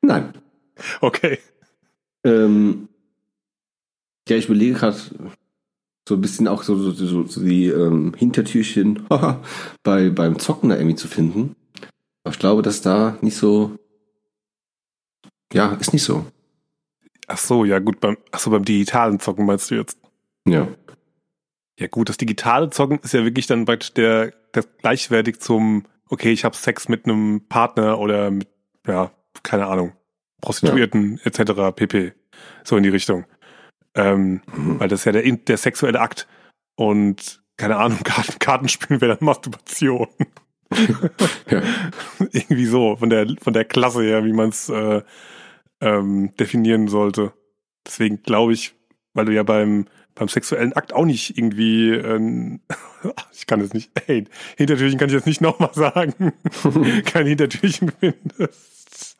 nein. 0.00 0.32
Okay. 1.00 1.38
Ähm, 2.24 2.88
ja, 4.28 4.36
ich 4.36 4.46
überlege 4.46 4.74
gerade 4.74 4.96
so 6.08 6.14
ein 6.14 6.20
bisschen 6.20 6.48
auch 6.48 6.62
so, 6.62 6.76
so, 6.76 6.90
so, 6.92 7.26
so 7.26 7.40
die 7.40 7.66
ähm, 7.68 8.14
Hintertürchen 8.16 9.06
bei, 9.82 10.10
beim 10.10 10.38
Zocken 10.38 10.68
da 10.68 10.76
irgendwie 10.76 10.96
zu 10.96 11.08
finden. 11.08 11.56
Aber 12.24 12.32
ich 12.32 12.38
glaube, 12.38 12.62
dass 12.62 12.82
da 12.82 13.18
nicht 13.20 13.36
so. 13.36 13.78
Ja, 15.52 15.72
ist 15.74 15.92
nicht 15.92 16.02
so. 16.02 16.26
Ach 17.26 17.38
so, 17.38 17.64
ja 17.64 17.78
gut, 17.78 18.00
beim, 18.00 18.16
ach 18.32 18.38
so, 18.38 18.50
beim 18.50 18.64
digitalen 18.64 19.20
Zocken 19.20 19.46
meinst 19.46 19.70
du 19.70 19.76
jetzt? 19.76 19.98
Ja. 20.46 20.68
Ja 21.78 21.86
gut, 21.88 22.08
das 22.08 22.16
digitale 22.16 22.70
Zocken 22.70 22.98
ist 23.00 23.14
ja 23.14 23.24
wirklich 23.24 23.46
dann 23.46 23.64
praktisch 23.64 23.92
der, 23.94 24.32
der 24.54 24.64
gleichwertig 24.80 25.40
zum, 25.40 25.84
okay, 26.08 26.32
ich 26.32 26.44
habe 26.44 26.56
Sex 26.56 26.88
mit 26.88 27.04
einem 27.04 27.42
Partner 27.48 27.98
oder 27.98 28.30
mit, 28.30 28.48
ja, 28.86 29.10
keine 29.42 29.66
Ahnung, 29.66 29.92
Prostituierten 30.40 31.20
etc. 31.24 31.74
pp. 31.74 32.12
So 32.62 32.76
in 32.76 32.82
die 32.82 32.90
Richtung. 32.90 33.24
Ähm, 33.94 34.40
Mhm. 34.56 34.80
weil 34.80 34.88
das 34.88 35.00
ist 35.00 35.04
ja 35.06 35.12
der, 35.12 35.22
der 35.30 35.56
sexuelle 35.56 36.00
Akt 36.00 36.26
und 36.76 37.42
keine 37.56 37.76
Ahnung, 37.76 37.98
Karten, 38.04 38.38
Kartenspielen 38.38 39.00
wäre 39.00 39.16
dann 39.16 39.24
Masturbation. 39.24 40.08
ja. 41.50 41.62
Irgendwie 42.32 42.66
so, 42.66 42.96
von 42.96 43.10
der, 43.10 43.26
von 43.40 43.52
der 43.52 43.64
Klasse 43.64 44.02
her, 44.02 44.24
wie 44.24 44.32
man 44.32 44.48
es 44.48 44.68
äh, 44.68 45.02
ähm, 45.80 46.34
definieren 46.38 46.88
sollte. 46.88 47.32
Deswegen 47.86 48.22
glaube 48.22 48.52
ich, 48.54 48.74
weil 49.12 49.26
du 49.26 49.32
ja 49.32 49.42
beim, 49.44 49.86
beim 50.16 50.28
sexuellen 50.28 50.72
Akt 50.72 50.92
auch 50.92 51.04
nicht 51.04 51.36
irgendwie, 51.38 51.90
ähm, 51.90 52.60
ich 53.32 53.46
kann 53.46 53.60
es 53.60 53.72
nicht, 53.74 53.90
ey, 54.08 54.24
Hintertürchen 54.56 54.98
kann 54.98 55.08
ich 55.08 55.14
jetzt 55.14 55.26
nicht 55.26 55.40
nochmal 55.40 55.74
sagen, 55.74 56.32
kein 57.04 57.26
Hintertürchen 57.26 57.92
findest. 58.00 59.16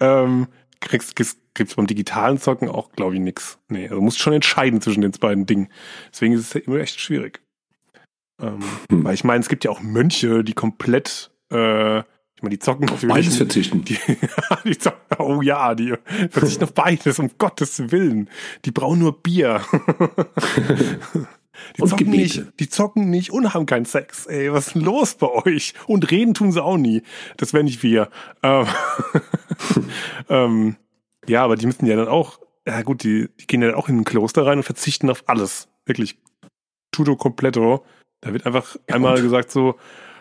ähm, 0.00 0.48
kriegst, 0.80 1.16
kriegst, 1.16 1.38
kriegst 1.54 1.76
beim 1.76 1.86
digitalen 1.86 2.38
Zocken 2.38 2.68
auch, 2.68 2.92
glaube 2.92 3.14
ich, 3.14 3.20
nix. 3.20 3.58
Nee, 3.68 3.88
also 3.88 4.00
musst 4.00 4.18
schon 4.18 4.32
entscheiden 4.32 4.80
zwischen 4.80 5.00
den 5.00 5.12
beiden 5.12 5.46
Dingen. 5.46 5.68
Deswegen 6.12 6.34
ist 6.34 6.40
es 6.40 6.52
ja 6.54 6.60
immer 6.60 6.76
echt 6.76 7.00
schwierig. 7.00 7.40
Ähm, 8.40 8.60
Hm. 8.90 9.04
Weil 9.04 9.14
ich 9.14 9.24
meine, 9.24 9.40
es 9.40 9.48
gibt 9.48 9.64
ja 9.64 9.70
auch 9.70 9.80
Mönche, 9.80 10.44
die 10.44 10.54
komplett, 10.54 11.30
äh, 11.52 11.98
ich 11.98 12.42
meine, 12.42 12.50
die 12.50 12.58
zocken 12.58 12.86
natürlich. 12.86 13.14
Beides 13.14 13.36
verzichten. 13.36 13.84
Die, 13.84 13.98
die 14.64 14.78
zocken, 14.78 15.00
oh 15.18 15.42
ja, 15.42 15.74
die 15.74 15.94
verzichten 16.30 16.64
auf 16.64 16.74
beides, 16.74 17.18
um 17.18 17.30
Gottes 17.38 17.90
Willen. 17.90 18.30
Die 18.64 18.70
brauchen 18.70 19.00
nur 19.00 19.22
Bier. 19.22 19.62
Die 21.76 21.82
Und 21.82 21.88
zocken, 21.88 22.10
Gebete. 22.10 22.40
nicht, 22.40 22.60
die 22.60 22.68
zocken 22.68 23.10
nicht 23.10 23.30
und 23.30 23.54
haben 23.54 23.66
keinen 23.66 23.84
Sex. 23.84 24.26
Ey, 24.26 24.52
was 24.52 24.68
ist 24.68 24.76
denn 24.76 24.82
los 24.82 25.14
bei 25.14 25.28
euch? 25.28 25.74
Und 25.86 26.10
reden 26.10 26.34
tun 26.34 26.52
sie 26.52 26.62
auch 26.62 26.76
nie. 26.76 27.02
Das 27.36 27.52
wären 27.52 27.66
nicht 27.66 27.82
wir. 27.82 28.08
Ähm, 28.42 28.66
ähm, 30.28 30.76
ja, 31.26 31.44
aber 31.44 31.56
die 31.56 31.66
müssen 31.66 31.86
ja 31.86 31.96
dann 31.96 32.08
auch, 32.08 32.40
ja 32.66 32.82
gut, 32.82 33.02
die, 33.02 33.28
die 33.40 33.46
gehen 33.46 33.62
ja 33.62 33.68
dann 33.68 33.76
auch 33.76 33.88
in 33.88 33.98
ein 33.98 34.04
Kloster 34.04 34.46
rein 34.46 34.58
und 34.58 34.64
verzichten 34.64 35.10
auf 35.10 35.24
alles. 35.26 35.68
Wirklich. 35.86 36.18
Tudo 36.90 37.16
completo. 37.16 37.84
Da 38.20 38.32
wird 38.32 38.46
einfach 38.46 38.76
einmal 38.88 39.14
gut. 39.14 39.24
gesagt 39.24 39.50
so, 39.50 39.76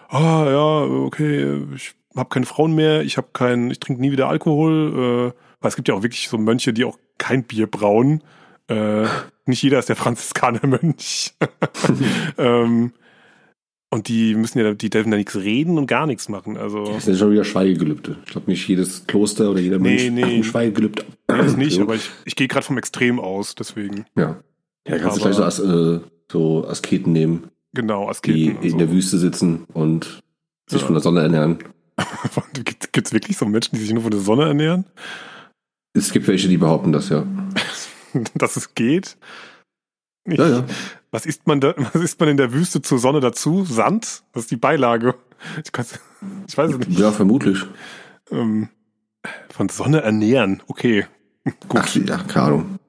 ah 0.09 0.45
ja, 0.47 0.81
okay, 0.81 1.63
ich 1.75 1.95
habe 2.15 2.29
keine 2.29 2.45
Frauen 2.45 2.75
mehr, 2.75 3.01
ich 3.01 3.17
habe 3.17 3.27
kein, 3.33 3.71
ich 3.71 3.79
trinke 3.79 4.01
nie 4.01 4.11
wieder 4.11 4.27
Alkohol. 4.27 5.33
Äh, 5.33 5.47
weil 5.59 5.69
es 5.69 5.75
gibt 5.75 5.87
ja 5.87 5.95
auch 5.95 6.03
wirklich 6.03 6.29
so 6.29 6.37
Mönche, 6.37 6.73
die 6.73 6.85
auch 6.85 6.97
kein 7.17 7.43
Bier 7.43 7.67
brauen. 7.67 8.23
Äh, 8.67 9.05
nicht 9.47 9.61
jeder 9.61 9.79
ist 9.79 9.89
der 9.89 9.95
Franziskanermönch. 9.95 11.33
ähm, 12.37 12.93
und 13.89 14.07
die 14.09 14.35
müssen 14.35 14.59
ja, 14.59 14.73
die 14.73 14.89
dürfen 14.89 15.11
da 15.11 15.17
nichts 15.17 15.35
reden 15.37 15.77
und 15.77 15.87
gar 15.87 16.05
nichts 16.07 16.27
machen. 16.29 16.57
Also 16.57 16.85
Das 16.85 17.05
sind 17.05 17.13
ja 17.13 17.19
schon 17.19 17.31
wieder 17.31 17.45
Schweigegelübde. 17.45 18.17
Ich 18.25 18.31
glaube 18.31 18.49
nicht 18.51 18.67
jedes 18.67 19.07
Kloster 19.07 19.49
oder 19.49 19.59
jeder 19.61 19.79
Nee, 19.79 20.09
Mensch 20.09 20.11
nee. 20.11 20.21
macht 20.21 20.31
ein 20.31 20.43
Schweigegelübde. 20.43 21.03
nee, 21.31 21.37
das 21.37 21.55
nicht, 21.57 21.79
aber 21.79 21.95
ich, 21.95 22.09
ich 22.25 22.35
gehe 22.35 22.47
gerade 22.49 22.65
vom 22.65 22.77
Extrem 22.77 23.19
aus, 23.19 23.55
deswegen. 23.55 24.05
Ja. 24.17 24.41
Ja, 24.87 24.97
kannst 24.99 25.17
du 25.17 25.21
Aber- 25.25 25.31
gleich 25.35 25.53
so, 25.53 25.93
äh, 25.95 25.99
so 26.31 26.67
Asketen 26.67 27.13
nehmen, 27.13 27.47
Genau, 27.73 28.05
die 28.05 28.09
Asketen. 28.09 28.61
in 28.61 28.71
und 28.73 28.77
der. 28.79 28.91
Wüste 28.91 29.17
sitzen 29.17 29.63
und 29.73 30.21
sich 30.69 30.81
Ja. 30.81 30.85
von 30.87 30.95
der 30.95 31.01
Sonne 31.01 31.21
ernähren. 31.21 31.59
Gibt, 32.53 32.91
gibt's 32.93 33.13
wirklich 33.13 33.37
so 33.37 33.45
Menschen, 33.45 33.75
die 33.75 33.81
sich 33.81 33.93
nur 33.93 34.01
von 34.03 34.11
der 34.11 34.19
Sonne 34.19 34.45
ernähren? 34.45 34.85
Es 35.93 36.11
gibt 36.11 36.27
welche, 36.27 36.47
die 36.47 36.57
behaupten 36.57 36.91
das, 36.91 37.09
ja. 37.09 37.25
Dass 38.35 38.57
es 38.57 38.75
geht? 38.75 39.17
Ich, 40.25 40.37
Ja, 40.37 40.47
ja. 40.47 40.65
Was 41.11 41.25
isst 41.25 41.47
man 41.47 41.61
da, 41.61 41.73
was 41.93 42.01
isst 42.01 42.19
man 42.19 42.29
in 42.29 42.37
der 42.37 42.53
Wüste 42.53 42.81
zur 42.81 42.99
Sonne 42.99 43.19
dazu? 43.19 43.65
Sand? 43.65 44.23
Das 44.33 44.43
ist 44.43 44.51
die 44.51 44.57
Beilage. 44.57 45.15
Ich, 45.63 45.71
ich 46.47 46.57
weiß 46.57 46.71
es 46.71 46.77
nicht. 46.79 46.99
Ja, 46.99 47.11
vermutlich. 47.11 47.63
Ähm, 48.31 48.69
von 49.49 49.69
Sonne 49.69 50.01
ernähren. 50.01 50.61
Okay. 50.67 51.05
Gut. 51.67 51.81
Ach, 51.83 51.95
ja, 51.95 52.17
keine 52.17 52.45
Ahnung. 52.45 52.79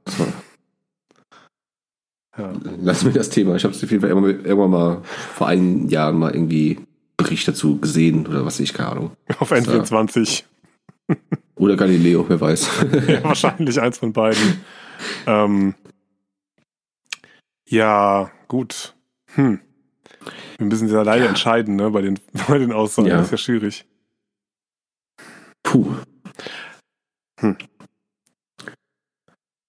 Ja. 2.37 2.53
lass 2.81 3.05
mir 3.05 3.13
das 3.13 3.31
Thema. 3.31 3.57
Ich 3.57 3.65
habe 3.65 3.75
es 3.75 3.83
auf 3.83 3.91
jeden 3.91 4.01
Fall 4.01 4.11
irgendwann, 4.11 4.71
mal 4.71 5.03
vor 5.35 5.49
einigen 5.49 5.89
Jahren 5.89 6.19
mal 6.19 6.33
irgendwie 6.35 6.79
Bericht 7.17 7.49
dazu 7.49 7.79
gesehen 7.79 8.27
oder 8.27 8.47
was 8.47 8.61
ich, 8.61 8.73
keine 8.73 8.91
Ahnung. 8.91 9.11
Auf 9.41 9.53
N24. 9.53 10.45
Oder 11.57 11.77
Galileo, 11.77 12.25
wer 12.29 12.41
weiß. 12.41 12.69
ja, 13.09 13.25
wahrscheinlich 13.25 13.81
eins 13.81 13.99
von 13.99 14.13
beiden. 14.13 14.61
Ähm, 15.27 15.75
ja, 17.69 18.31
gut. 18.49 18.95
Hm. 19.35 19.61
Wir 20.59 20.67
müssen 20.67 20.89
ja 20.89 21.03
leider 21.03 21.29
entscheiden, 21.29 21.77
ne, 21.77 21.91
bei 21.91 22.03
den, 22.03 22.19
bei 22.49 22.59
den 22.59 22.73
Aussagen. 22.73 23.09
Ja. 23.09 23.17
Das 23.19 23.27
ist 23.27 23.31
ja 23.33 23.39
schwierig. 23.39 23.87
Puh. 25.63 25.95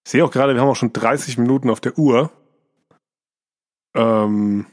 Ich 0.05 0.11
sehe 0.11 0.23
auch 0.25 0.31
gerade, 0.31 0.53
wir 0.55 0.61
haben 0.61 0.69
auch 0.69 0.75
schon 0.75 0.93
30 0.93 1.37
Minuten 1.37 1.69
auf 1.69 1.81
der 1.81 1.97
Uhr. 1.99 2.31
Ähm, 3.95 4.65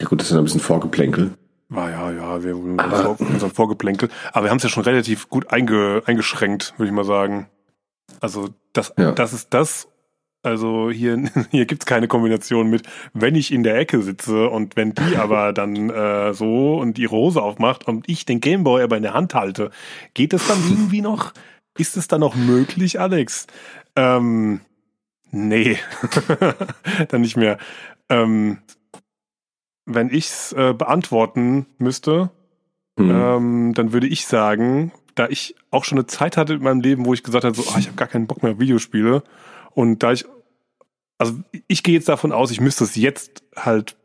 Ja 0.00 0.08
gut, 0.08 0.20
das 0.20 0.30
ist 0.30 0.36
ein 0.36 0.44
bisschen 0.44 0.60
Vorgeplänkel. 0.60 1.36
war 1.68 1.90
ja, 1.90 2.10
ja, 2.12 2.42
wir 2.42 2.54
Aber- 2.82 3.16
vor, 3.16 3.20
unser 3.20 3.50
Vorgeplänkel. 3.50 4.08
Aber 4.32 4.44
wir 4.46 4.50
haben 4.50 4.56
es 4.56 4.62
ja 4.62 4.68
schon 4.70 4.84
relativ 4.84 5.28
gut 5.28 5.50
einge, 5.52 6.02
eingeschränkt, 6.06 6.74
würde 6.78 6.88
ich 6.88 6.94
mal 6.94 7.04
sagen. 7.04 7.48
Also 8.20 8.48
das, 8.72 8.92
Ja. 8.98 9.12
das 9.12 9.32
ist 9.32 9.52
das. 9.52 9.86
Also 10.42 10.90
hier, 10.90 11.22
hier 11.50 11.66
gibt's 11.66 11.86
keine 11.86 12.08
Kombination 12.08 12.68
mit, 12.68 12.82
wenn 13.12 13.34
ich 13.34 13.52
in 13.52 13.62
der 13.62 13.78
Ecke 13.78 14.02
sitze 14.02 14.48
und 14.48 14.76
wenn 14.76 14.94
die 14.94 15.16
aber 15.16 15.52
dann 15.52 15.90
äh, 15.90 16.32
so 16.32 16.78
und 16.78 16.98
ihre 16.98 17.16
Hose 17.16 17.42
aufmacht 17.42 17.86
und 17.86 18.08
ich 18.08 18.26
den 18.26 18.40
Gameboy 18.40 18.82
aber 18.82 18.96
in 18.96 19.02
der 19.02 19.14
Hand 19.14 19.34
halte, 19.34 19.70
geht 20.14 20.32
es 20.32 20.46
dann 20.46 20.58
irgendwie 20.68 21.02
noch? 21.02 21.32
Ist 21.78 21.96
es 21.96 22.08
dann 22.08 22.20
noch 22.20 22.34
möglich, 22.34 23.00
Alex? 23.00 23.46
Ähm, 23.96 24.60
nee, 25.30 25.78
dann 27.08 27.20
nicht 27.20 27.36
mehr. 27.36 27.58
Ähm, 28.08 28.58
wenn 29.86 30.10
ich's 30.10 30.52
äh, 30.52 30.74
beantworten 30.74 31.66
müsste, 31.78 32.30
Hm. 33.00 33.10
ähm, 33.10 33.74
dann 33.74 33.92
würde 33.92 34.06
ich 34.06 34.26
sagen, 34.26 34.92
da 35.14 35.28
ich 35.28 35.54
auch 35.70 35.84
schon 35.84 35.98
eine 35.98 36.06
Zeit 36.06 36.36
hatte 36.36 36.54
in 36.54 36.62
meinem 36.62 36.80
Leben, 36.80 37.06
wo 37.06 37.14
ich 37.14 37.22
gesagt 37.22 37.44
habe, 37.44 37.54
so, 37.54 37.62
ah, 37.72 37.78
ich 37.78 37.86
habe 37.86 37.96
gar 37.96 38.08
keinen 38.08 38.26
Bock 38.26 38.42
mehr 38.42 38.52
auf 38.52 38.58
Videospiele. 38.58 39.22
Und 39.74 40.02
da 40.02 40.12
ich, 40.12 40.24
also 41.18 41.34
ich 41.68 41.82
gehe 41.82 41.94
jetzt 41.94 42.08
davon 42.08 42.32
aus, 42.32 42.50
ich 42.50 42.60
müsste 42.60 42.84
es 42.84 42.96
jetzt 42.96 43.42
halt 43.56 43.96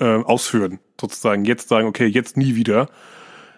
ähm, 0.00 0.24
ausführen, 0.24 0.78
sozusagen. 1.00 1.44
Jetzt 1.44 1.68
sagen, 1.68 1.86
okay, 1.88 2.06
jetzt 2.06 2.36
nie 2.36 2.54
wieder. 2.54 2.86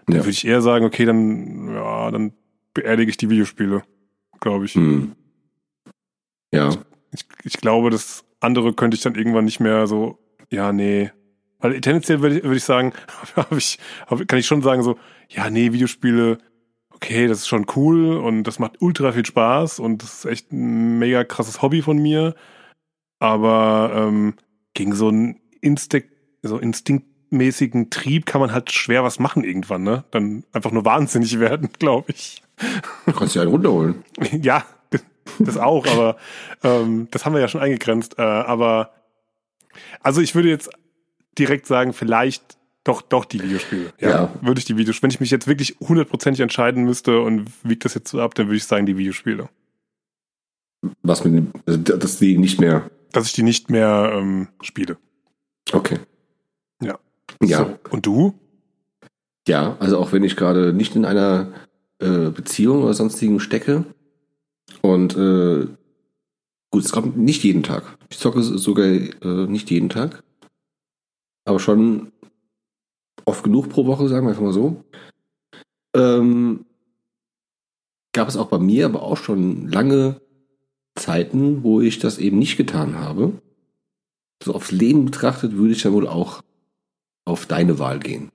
Dann 0.07 0.17
Ja. 0.17 0.23
würde 0.23 0.31
ich 0.31 0.47
eher 0.47 0.63
sagen, 0.63 0.85
okay, 0.85 1.05
dann, 1.05 1.75
ja, 1.75 2.11
dann 2.11 2.33
beerdige 2.75 3.11
ich 3.11 3.17
die 3.17 3.31
Videospiele, 3.31 3.83
glaube 4.41 4.65
ich. 4.65 4.75
Hm. 4.75 5.15
Ja, 6.53 6.71
Ich, 7.13 7.25
ich 7.45 7.55
glaube, 7.55 7.91
das 7.91 8.25
andere 8.41 8.73
könnte 8.73 8.97
ich 8.97 9.03
dann 9.03 9.15
irgendwann 9.17 9.45
nicht 9.45 9.61
mehr 9.61 9.87
so, 9.87 10.19
ja, 10.51 10.73
nee. 10.73 11.11
Weil 11.59 11.81
tendenziell 11.81 12.21
würde 12.23 12.39
ich, 12.39 12.45
würde 12.45 12.57
ich 12.57 12.65
sagen, 12.65 12.93
hab 13.37 13.53
ich, 13.53 13.79
hab, 14.07 14.27
kann 14.29 14.39
ich 14.39 14.47
schon 14.47 14.63
sagen 14.63 14.83
so, 14.83 14.99
ja, 15.29 15.51
nee, 15.51 15.73
Videospiele, 15.73 16.39
okay, 16.99 17.29
das 17.29 17.39
ist 17.39 17.49
schon 17.49 17.67
cool 17.77 18.17
und 18.17 18.43
das 18.43 18.59
macht 18.59 18.83
ultra 18.83 19.13
viel 19.13 19.25
Spaß 19.25 19.79
und 19.79 20.03
das 20.03 20.15
ist 20.15 20.25
echt 20.25 20.53
ein 20.53 20.99
mega 20.99 21.23
krasses 21.23 21.63
Hobby 21.63 21.81
von 21.81 21.97
mir. 21.97 22.35
Aber 23.21 23.93
ähm, 23.95 24.35
gegen 24.75 24.95
so 24.95 25.09
einen 25.09 25.41
Instinkt, 25.61 26.09
so 26.43 26.59
instinktmäßigen 26.59 27.91
Trieb 27.91 28.27
kann 28.27 28.41
man 28.41 28.53
halt 28.53 28.73
schwer 28.73 29.05
was 29.05 29.21
machen 29.21 29.45
irgendwann, 29.45 29.85
ne? 29.85 30.05
Dann 30.11 30.45
einfach 30.53 30.73
nur 30.73 30.85
wahnsinnig 30.85 31.39
werden, 31.41 31.71
glaube 31.79 32.11
ich. 32.11 32.43
du 33.07 33.13
kannst 33.13 33.37
dir 33.37 33.43
einen 33.43 33.51
runterholen. 33.51 34.05
Ja, 34.43 34.65
das 35.39 35.57
auch, 35.57 35.87
aber 35.87 36.17
ähm, 36.65 37.07
das 37.13 37.25
haben 37.25 37.35
wir 37.35 37.41
ja 37.41 37.49
schon 37.49 37.61
eingegrenzt. 37.61 38.19
Äh, 38.19 38.23
aber 38.23 38.93
also 40.01 40.21
ich 40.21 40.35
würde 40.35 40.49
jetzt 40.49 40.71
direkt 41.39 41.67
sagen, 41.67 41.93
vielleicht 41.93 42.58
doch, 42.89 43.03
doch 43.03 43.25
die 43.27 43.43
Videospiele. 43.43 43.93
Ja, 44.01 44.09
Ja. 44.09 44.35
würde 44.41 44.59
ich 44.61 44.65
die 44.65 44.77
Videospiele. 44.77 45.03
Wenn 45.03 45.15
ich 45.15 45.21
mich 45.21 45.31
jetzt 45.31 45.47
wirklich 45.47 45.77
hundertprozentig 45.81 46.41
entscheiden 46.41 46.85
müsste 46.85 47.21
und 47.21 47.51
wiegt 47.63 47.85
das 47.85 47.95
jetzt 47.95 48.11
so 48.11 48.21
ab, 48.21 48.35
dann 48.35 48.47
würde 48.47 48.57
ich 48.57 48.65
sagen 48.65 48.87
die 48.87 48.97
Videospiele. 48.97 49.49
Was 51.03 51.23
mit 51.25 51.35
dem, 51.35 51.53
also, 51.67 51.79
dass 51.79 52.19
die 52.19 52.39
nicht 52.39 52.61
mehr. 52.61 52.91
Dass 53.13 53.27
ich 53.27 53.33
die 53.33 53.43
nicht 53.43 53.69
mehr 53.69 54.13
ähm, 54.15 54.49
spiele. 54.63 54.97
Okay. 55.73 55.99
Ja. 56.83 56.99
Ja. 57.43 57.59
So. 57.59 57.79
Und 57.91 58.07
du? 58.07 58.35
Ja, 59.47 59.77
also 59.81 59.99
auch 59.99 60.13
wenn 60.13 60.25
ich 60.25 60.37
gerade 60.37 60.73
nicht 60.73 60.97
in 60.97 61.05
einer 61.05 61.53
äh, 61.99 62.31
Beziehung 62.31 62.83
oder 62.83 62.95
sonstigen 62.95 63.41
stecke 63.41 63.85
und 64.83 65.17
äh, 65.17 65.67
gut, 66.71 66.85
es 66.85 66.93
kommt 66.93 67.19
nicht 67.19 67.45
jeden 67.45 67.63
Tag. 67.63 67.99
Ich 68.09 68.19
zocke 68.19 68.43
sogar 68.43 68.87
äh, 68.87 69.47
nicht 69.47 69.71
jeden 69.71 69.89
Tag, 69.89 70.23
aber 71.45 71.59
schon 71.61 72.13
oft 73.29 73.45
genug 73.45 73.69
pro 73.69 73.87
Woche, 73.87 74.09
sagen 74.09 74.27
wir 74.27 74.31
einfach 74.31 74.43
mal 74.43 74.53
so. 74.53 74.85
Ähm, 75.95 76.67
gab 78.13 78.29
es 78.29 78.37
auch 78.37 78.49
bei 78.49 78.59
mir, 78.59 78.87
aber 78.87 79.03
auch 79.03 79.17
schon 79.17 79.69
lange 79.69 80.21
Zeiten, 80.97 81.63
wo 81.63 81.81
ich 81.81 81.99
das 81.99 82.19
eben 82.19 82.39
nicht 82.39 82.57
getan 82.57 82.97
habe. 82.97 83.41
So 84.43 84.55
aufs 84.55 84.73
Leben 84.73 85.05
betrachtet 85.05 85.53
würde 85.53 85.73
ich 85.73 85.83
dann 85.83 85.93
wohl 85.93 86.09
auch 86.09 86.43
auf 87.25 87.47
deine 87.47 87.79
Wahl 87.79 88.01
gehen. 88.01 88.31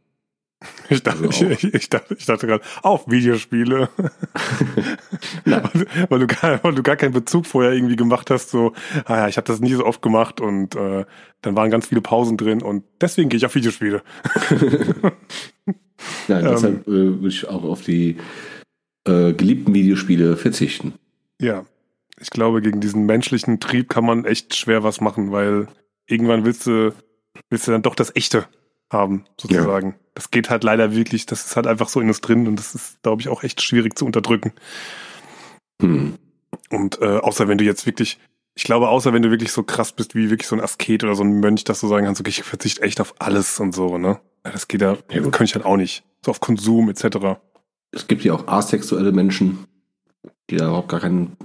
Ich 0.90 1.04
dachte, 1.04 1.26
Also 1.26 1.48
ich, 1.48 1.64
ich 1.64 1.90
dachte, 1.90 2.16
ich 2.18 2.26
dachte 2.26 2.48
gerade, 2.48 2.64
auf 2.84 3.10
Videospiele. 3.10 3.90
Nein. 5.46 5.64
weil, 6.10 6.20
du 6.20 6.28
gar, 6.28 6.64
weil 6.64 6.76
du 6.76 6.84
gar 6.84 6.96
keinen 6.96 7.14
Bezug 7.14 7.46
vorher 7.46 7.74
irgendwie 7.74 7.96
gemacht 7.96 8.30
hast, 8.30 8.50
so, 8.50 8.74
ah 9.06 9.18
ja, 9.18 9.28
ich 9.28 9.38
habe 9.38 9.48
das 9.48 9.60
nie 9.60 9.74
so 9.74 9.86
oft 9.86 10.02
gemacht 10.02 10.42
und 10.42 10.76
äh, 10.76 11.06
dann 11.42 11.56
waren 11.56 11.70
ganz 11.70 11.88
viele 11.88 12.02
Pausen 12.02 12.38
drin 12.38 12.62
und 12.62 12.84
deswegen 13.02 13.30
gehe 13.30 13.38
ich 13.38 13.46
auf 13.46 13.56
Videospiele. 13.56 14.02
Nein, 16.28 16.46
Ähm. 16.46 16.52
deshalb 16.52 16.88
äh, 16.88 16.92
würde 16.92 17.28
ich 17.28 17.48
auch 17.48 17.64
auf 17.64 17.82
die 17.82 18.18
äh, 19.06 19.34
geliebten 19.34 19.74
Videospiele 19.74 20.38
verzichten. 20.38 20.94
Ja. 21.40 21.66
Ich 22.20 22.30
glaube, 22.30 22.62
gegen 22.62 22.80
diesen 22.80 23.06
menschlichen 23.06 23.60
Trieb 23.60 23.90
kann 23.90 24.06
man 24.06 24.24
echt 24.24 24.56
schwer 24.56 24.84
was 24.84 25.02
machen, 25.02 25.32
weil 25.32 25.68
irgendwann 26.08 26.46
willst 26.46 26.66
du, 26.68 26.94
willst 27.50 27.68
du 27.68 27.72
dann 27.72 27.82
doch 27.82 27.96
das 27.96 28.16
Echte 28.16 28.48
haben, 28.94 29.26
sozusagen. 29.40 29.96
Das 30.14 30.32
geht 30.32 30.50
halt 30.50 30.64
leider 30.64 30.96
wirklich, 30.96 31.26
das 31.26 31.46
ist 31.46 31.56
halt 31.56 31.68
einfach 31.68 31.90
so 31.90 32.00
in 32.00 32.08
uns 32.08 32.22
drin 32.22 32.48
und 32.48 32.56
das 32.58 32.76
ist, 32.76 33.02
glaube 33.02 33.22
ich, 33.22 33.28
auch 33.28 33.44
echt 33.44 33.62
schwierig 33.62 33.98
zu 33.98 34.06
unterdrücken. 34.06 34.54
Hm. 35.82 36.16
Und 36.70 37.02
äh, 37.02 37.18
außer 37.18 37.48
wenn 37.48 37.58
du 37.58 37.64
jetzt 37.64 37.86
wirklich, 37.86 38.20
ich 38.56 38.64
glaube, 38.64 38.90
außer 38.90 39.14
wenn 39.14 39.22
du 39.22 39.32
wirklich 39.32 39.52
so 39.52 39.64
krass 39.64 39.92
bist 39.92 40.16
wie 40.16 40.30
wirklich 40.30 40.48
so 40.48 40.56
ein 40.56 40.62
Asket 40.62 41.04
oder 41.04 41.16
so 41.16 41.24
ein 41.24 41.40
Mönch, 41.40 41.64
dass 41.64 41.80
du 41.82 41.88
sagen 41.88 42.06
kannst, 42.06 42.22
okay, 42.22 42.30
ich 42.30 42.44
verzichte 42.44 42.82
echt 42.82 43.02
auf 43.02 43.16
alles 43.20 43.60
und 43.60 43.74
so, 43.74 43.98
ne? 43.98 44.20
Ja, 44.46 44.52
das 44.52 44.68
geht 44.68 44.82
ja, 44.82 44.98
Ja, 45.12 45.22
kann 45.30 45.46
ich 45.46 45.56
halt 45.56 45.66
auch 45.66 45.78
nicht. 45.78 46.04
So 46.26 46.32
auf 46.32 46.40
Konsum 46.40 46.90
etc. 46.90 47.18
Es 47.92 48.08
gibt 48.08 48.24
ja 48.24 48.34
auch 48.34 48.48
asexuelle 48.48 49.12
Menschen, 49.12 49.66
die 50.50 50.58
da 50.58 50.66
überhaupt 50.68 50.90
gar 50.90 51.00
keinen. 51.00 51.38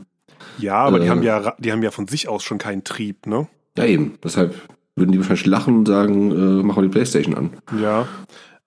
Ja, 0.58 0.74
aber 0.76 0.98
die 0.98 1.06
Äh. 1.06 1.10
haben 1.10 1.22
ja, 1.22 1.38
ra- 1.38 1.56
die 1.58 1.72
haben 1.72 1.82
ja 1.82 1.90
von 1.90 2.08
sich 2.08 2.28
aus 2.28 2.42
schon 2.42 2.58
keinen 2.58 2.84
Trieb, 2.84 3.26
ne? 3.26 3.46
Ja, 3.76 3.84
eben. 3.84 4.18
Deshalb 4.24 4.54
würden 4.96 5.12
die 5.12 5.18
wahrscheinlich 5.18 5.46
lachen 5.46 5.76
und 5.78 5.86
sagen, 5.86 6.30
äh, 6.32 6.62
mach 6.64 6.76
mal 6.76 6.82
die 6.82 6.88
Playstation 6.88 7.34
an. 7.36 7.50
Ja. 7.80 8.08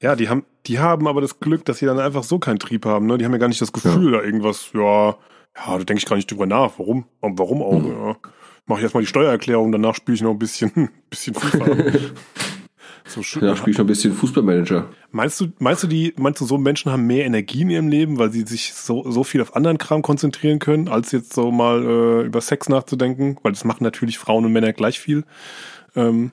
Ja, 0.02 0.16
die 0.16 0.30
haben, 0.30 0.46
die 0.68 0.80
haben 0.80 1.08
aber 1.08 1.20
das 1.22 1.40
Glück, 1.40 1.66
dass 1.66 1.80
sie 1.80 1.86
dann 1.86 2.00
einfach 2.00 2.24
so 2.24 2.40
keinen 2.40 2.60
Trieb 2.60 2.86
haben, 2.86 3.06
ne? 3.08 3.18
Die 3.18 3.26
haben 3.26 3.34
ja 3.34 3.38
gar 3.38 3.50
nicht 3.50 3.62
das 3.62 3.74
Gefühl, 3.74 4.12
da 4.14 4.22
irgendwas, 4.22 4.70
ja, 4.74 5.16
ja, 5.58 5.78
da 5.78 5.84
denke 5.84 6.00
ich 6.00 6.06
gar 6.06 6.16
nicht 6.16 6.30
drüber 6.32 6.46
nach. 6.46 6.74
Warum? 6.78 7.06
Und 7.20 7.38
warum 7.40 7.62
auch, 7.62 7.82
Mhm. 7.82 7.92
ja. 7.92 8.16
Mach 8.68 8.78
ich 8.78 8.84
erstmal 8.84 9.02
die 9.04 9.08
Steuererklärung, 9.08 9.72
danach 9.72 9.96
spiele 9.96 10.16
ich 10.16 10.22
noch 10.22 10.32
ein 10.32 10.40
bisschen, 10.40 10.90
bisschen 11.10 11.34
FIFA. 11.34 11.66
so 13.06 13.24
schön. 13.24 13.44
Ja, 13.44 13.56
spiel 13.56 13.72
ich 13.72 13.78
noch 13.78 13.84
ein 13.86 13.88
bisschen 13.88 14.14
Fußballmanager. 14.14 14.88
Meinst 15.12 15.42
du, 15.42 15.48
meinst 15.60 15.84
du, 15.84 15.88
die, 15.88 16.14
meinst 16.18 16.40
du, 16.40 16.46
so 16.46 16.58
Menschen 16.58 16.92
haben 16.92 17.06
mehr 17.08 17.26
Energie 17.26 17.62
in 17.64 17.70
ihrem 17.70 17.88
Leben, 17.90 18.18
weil 18.20 18.32
sie 18.32 18.42
sich 18.42 18.74
so, 18.74 19.10
so 19.10 19.24
viel 19.24 19.42
auf 19.42 19.56
anderen 19.56 19.78
Kram 19.78 20.02
konzentrieren 20.04 20.60
können, 20.60 20.88
als 20.88 21.12
jetzt 21.12 21.34
so 21.34 21.52
mal 21.52 21.84
äh, 21.84 22.22
über 22.26 22.40
Sex 22.40 22.70
nachzudenken? 22.70 23.38
Weil 23.44 23.52
das 23.52 23.66
machen 23.66 23.84
natürlich 23.84 24.20
Frauen 24.20 24.46
und 24.46 24.54
Männer 24.54 24.72
gleich 24.74 25.00
viel. 25.00 25.26
Ähm, 25.96 26.32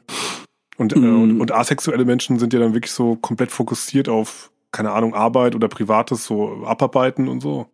und, 0.76 0.92
äh, 0.94 0.98
Mm. 0.98 1.22
und, 1.22 1.40
und 1.40 1.50
asexuelle 1.52 2.04
Menschen 2.04 2.38
sind 2.38 2.52
ja 2.52 2.61
dann 2.61 2.74
wirklich 2.74 2.92
so 2.92 3.16
komplett 3.16 3.50
fokussiert 3.50 4.09
auf, 4.09 4.52
keine 4.70 4.92
Ahnung, 4.92 5.14
Arbeit 5.14 5.57
oder 5.57 5.66
Privates, 5.68 6.24
so 6.24 6.62
abarbeiten 6.64 7.26
und 7.26 7.40
so. 7.40 7.66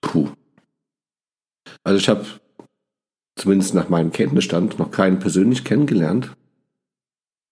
Puh. 0.00 0.30
Also 1.84 1.98
ich 1.98 2.08
habe 2.08 2.24
zumindest 3.36 3.74
nach 3.74 3.88
meinem 3.88 4.12
Kenntnisstand 4.12 4.78
noch 4.78 4.90
keinen 4.90 5.18
persönlich 5.18 5.64
kennengelernt. 5.64 6.36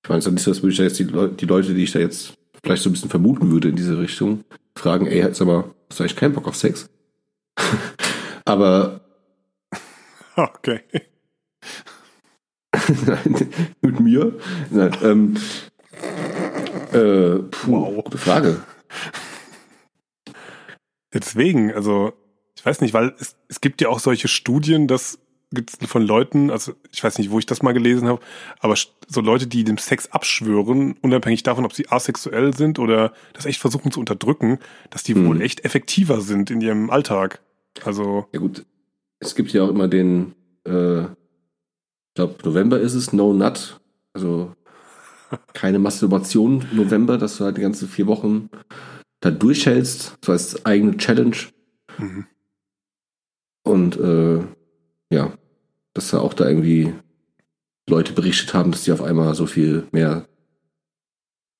Ich 0.02 0.08
meine, 0.08 0.18
es 0.18 0.24
ist 0.24 0.28
ja 0.28 0.32
nicht 0.32 0.42
so, 0.44 0.50
als 0.50 0.62
würde 0.62 0.72
ich 0.72 0.78
da 0.78 0.84
jetzt 0.84 0.98
die, 0.98 1.04
Leu 1.04 1.28
die 1.28 1.46
Leute, 1.46 1.74
die 1.74 1.84
ich 1.84 1.92
da 1.92 1.98
jetzt 1.98 2.34
vielleicht 2.62 2.82
so 2.82 2.90
ein 2.90 2.92
bisschen 2.92 3.10
vermuten 3.10 3.50
würde 3.50 3.68
in 3.68 3.76
diese 3.76 3.98
Richtung, 3.98 4.44
fragen, 4.76 5.06
ey, 5.06 5.32
sag 5.34 5.46
mal, 5.46 5.74
hast 5.88 5.98
du 5.98 6.02
eigentlich 6.04 6.16
keinen 6.16 6.34
Bock 6.34 6.46
auf 6.48 6.56
Sex? 6.56 6.88
Aber 8.44 9.00
Okay. 10.36 10.80
Nein, 13.06 13.48
mit 13.82 14.00
mir? 14.00 14.38
Nein, 14.70 14.96
ähm, 15.02 15.36
äh, 16.92 17.38
puh, 17.50 17.70
Wow. 17.70 18.04
gute 18.04 18.18
Frage. 18.18 18.60
Deswegen, 21.12 21.72
also, 21.72 22.12
ich 22.64 22.66
weiß 22.66 22.80
nicht, 22.80 22.94
weil 22.94 23.14
es, 23.20 23.36
es 23.48 23.60
gibt 23.60 23.82
ja 23.82 23.90
auch 23.90 23.98
solche 23.98 24.26
Studien, 24.26 24.88
das 24.88 25.18
gibt's 25.52 25.76
von 25.86 26.00
Leuten, 26.00 26.50
also 26.50 26.72
ich 26.90 27.04
weiß 27.04 27.18
nicht, 27.18 27.30
wo 27.30 27.38
ich 27.38 27.44
das 27.44 27.62
mal 27.62 27.72
gelesen 27.74 28.08
habe, 28.08 28.22
aber 28.58 28.74
so 29.06 29.20
Leute, 29.20 29.46
die 29.46 29.64
dem 29.64 29.76
Sex 29.76 30.10
abschwören, 30.12 30.96
unabhängig 31.02 31.42
davon, 31.42 31.66
ob 31.66 31.74
sie 31.74 31.86
asexuell 31.90 32.56
sind 32.56 32.78
oder 32.78 33.12
das 33.34 33.44
echt 33.44 33.60
versuchen 33.60 33.92
zu 33.92 34.00
unterdrücken, 34.00 34.60
dass 34.88 35.02
die 35.02 35.14
Mhm. 35.14 35.26
wohl 35.26 35.42
echt 35.42 35.62
effektiver 35.66 36.22
sind 36.22 36.50
in 36.50 36.62
ihrem 36.62 36.88
Alltag. 36.88 37.42
Also, 37.84 38.28
Ja 38.32 38.40
gut, 38.40 38.64
es 39.20 39.34
gibt 39.34 39.52
ja 39.52 39.62
auch 39.62 39.68
immer 39.68 39.86
den, 39.86 40.34
äh, 40.66 41.02
ich 41.02 41.08
glaube 42.14 42.36
November 42.44 42.80
ist 42.80 42.94
es, 42.94 43.12
No 43.12 43.34
Nut, 43.34 43.78
also 44.14 44.54
keine 45.52 45.78
Masturbation 45.78 46.64
November, 46.72 47.18
dass 47.18 47.36
du 47.36 47.44
halt 47.44 47.58
die 47.58 47.62
ganzen 47.62 47.88
vier 47.88 48.06
Wochen 48.06 48.48
da 49.20 49.30
durchhältst, 49.30 50.16
so 50.24 50.32
als 50.32 50.64
eigene 50.64 50.96
Challenge 50.96 51.36
mhm. 51.98 52.24
Und 53.64 53.98
äh, 53.98 54.40
ja, 55.10 55.32
dass 55.94 56.10
da 56.10 56.20
auch 56.20 56.34
da 56.34 56.48
irgendwie 56.48 56.94
Leute 57.88 58.12
berichtet 58.12 58.54
haben, 58.54 58.70
dass 58.70 58.84
die 58.84 58.92
auf 58.92 59.02
einmal 59.02 59.34
so 59.34 59.46
viel 59.46 59.86
mehr 59.90 60.26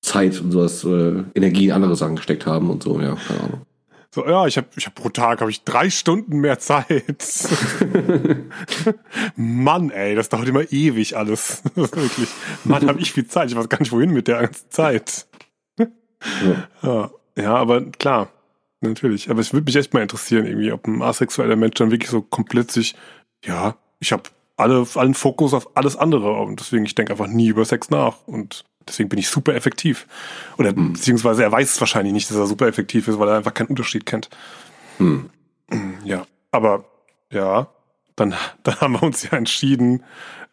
Zeit 0.02 0.40
und 0.40 0.52
sowas, 0.52 0.84
äh, 0.84 1.24
Energie 1.34 1.66
in 1.66 1.72
andere 1.72 1.96
Sachen 1.96 2.16
gesteckt 2.16 2.46
haben 2.46 2.70
und 2.70 2.82
so, 2.82 3.00
ja, 3.00 3.16
keine 3.16 3.40
Ahnung. 3.40 3.66
so, 4.14 4.26
ja, 4.26 4.46
ich 4.46 4.56
habe 4.56 4.68
ich 4.76 4.86
hab 4.86 4.94
pro 4.94 5.08
Tag 5.08 5.40
habe 5.40 5.50
ich 5.50 5.64
drei 5.64 5.90
Stunden 5.90 6.38
mehr 6.38 6.58
Zeit. 6.58 6.86
Mann, 9.36 9.90
ey, 9.90 10.14
das 10.14 10.28
dauert 10.28 10.48
immer 10.48 10.70
ewig 10.70 11.16
alles. 11.16 11.62
Wirklich. 11.74 12.28
Mann, 12.64 12.86
habe 12.86 13.00
ich 13.00 13.12
viel 13.12 13.26
Zeit. 13.26 13.50
Ich 13.50 13.56
weiß 13.56 13.68
gar 13.68 13.80
nicht, 13.80 13.92
wohin 13.92 14.10
mit 14.10 14.28
der 14.28 14.42
ganzen 14.42 14.70
Zeit. 14.70 15.26
Ja, 16.82 17.10
ja, 17.36 17.54
aber 17.54 17.82
klar, 17.92 18.28
natürlich. 18.84 19.30
Aber 19.30 19.40
es 19.40 19.52
würde 19.52 19.64
mich 19.64 19.76
echt 19.76 19.92
mal 19.94 20.02
interessieren, 20.02 20.46
irgendwie, 20.46 20.72
ob 20.72 20.86
ein 20.86 21.02
asexueller 21.02 21.56
Mensch 21.56 21.74
dann 21.74 21.90
wirklich 21.90 22.10
so 22.10 22.22
komplett 22.22 22.70
sich, 22.70 22.94
ja, 23.44 23.76
ich 24.00 24.12
habe 24.12 24.22
alle, 24.56 24.86
allen 24.94 25.14
Fokus 25.14 25.52
auf 25.54 25.76
alles 25.76 25.96
andere 25.96 26.32
und 26.40 26.60
deswegen, 26.60 26.84
ich 26.84 26.94
denke 26.94 27.12
einfach 27.12 27.26
nie 27.26 27.48
über 27.48 27.64
Sex 27.64 27.90
nach 27.90 28.18
und 28.26 28.64
deswegen 28.86 29.08
bin 29.08 29.18
ich 29.18 29.28
super 29.28 29.54
effektiv. 29.54 30.06
Oder 30.58 30.70
Hm. 30.70 30.92
beziehungsweise 30.92 31.42
er 31.42 31.52
weiß 31.52 31.72
es 31.74 31.80
wahrscheinlich 31.80 32.12
nicht, 32.12 32.30
dass 32.30 32.36
er 32.36 32.46
super 32.46 32.66
effektiv 32.66 33.08
ist, 33.08 33.18
weil 33.18 33.28
er 33.28 33.36
einfach 33.36 33.54
keinen 33.54 33.68
Unterschied 33.68 34.06
kennt. 34.06 34.28
Hm. 34.98 35.30
Ja, 36.04 36.26
aber 36.52 36.84
ja, 37.30 37.68
dann, 38.16 38.34
dann 38.62 38.80
haben 38.80 38.92
wir 38.92 39.02
uns 39.02 39.22
ja 39.22 39.36
entschieden, 39.36 40.04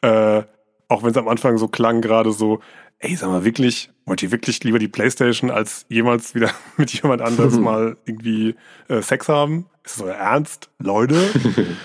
äh, 0.02 0.44
auch 0.88 1.04
wenn 1.04 1.12
es 1.12 1.18
am 1.18 1.28
Anfang 1.28 1.58
so 1.58 1.68
klang, 1.68 2.02
gerade 2.02 2.32
so, 2.32 2.60
ey, 3.02 3.16
sag 3.16 3.30
mal 3.30 3.44
wirklich, 3.44 3.92
wollt 4.06 4.24
ihr 4.24 4.32
wirklich 4.32 4.64
lieber 4.64 4.80
die 4.80 4.88
Playstation 4.88 5.52
als 5.52 5.86
jemals 5.90 6.34
wieder 6.36 6.52
mit 6.78 6.92
jemand 6.94 7.22
anderes 7.22 7.56
mal 7.60 7.98
irgendwie 8.06 8.56
äh, 8.88 9.02
Sex 9.02 9.28
haben? 9.30 9.68
Ist 9.84 9.98
das 9.98 10.04
euer 10.06 10.16
Ernst? 10.16 10.70
Leute? 10.80 11.30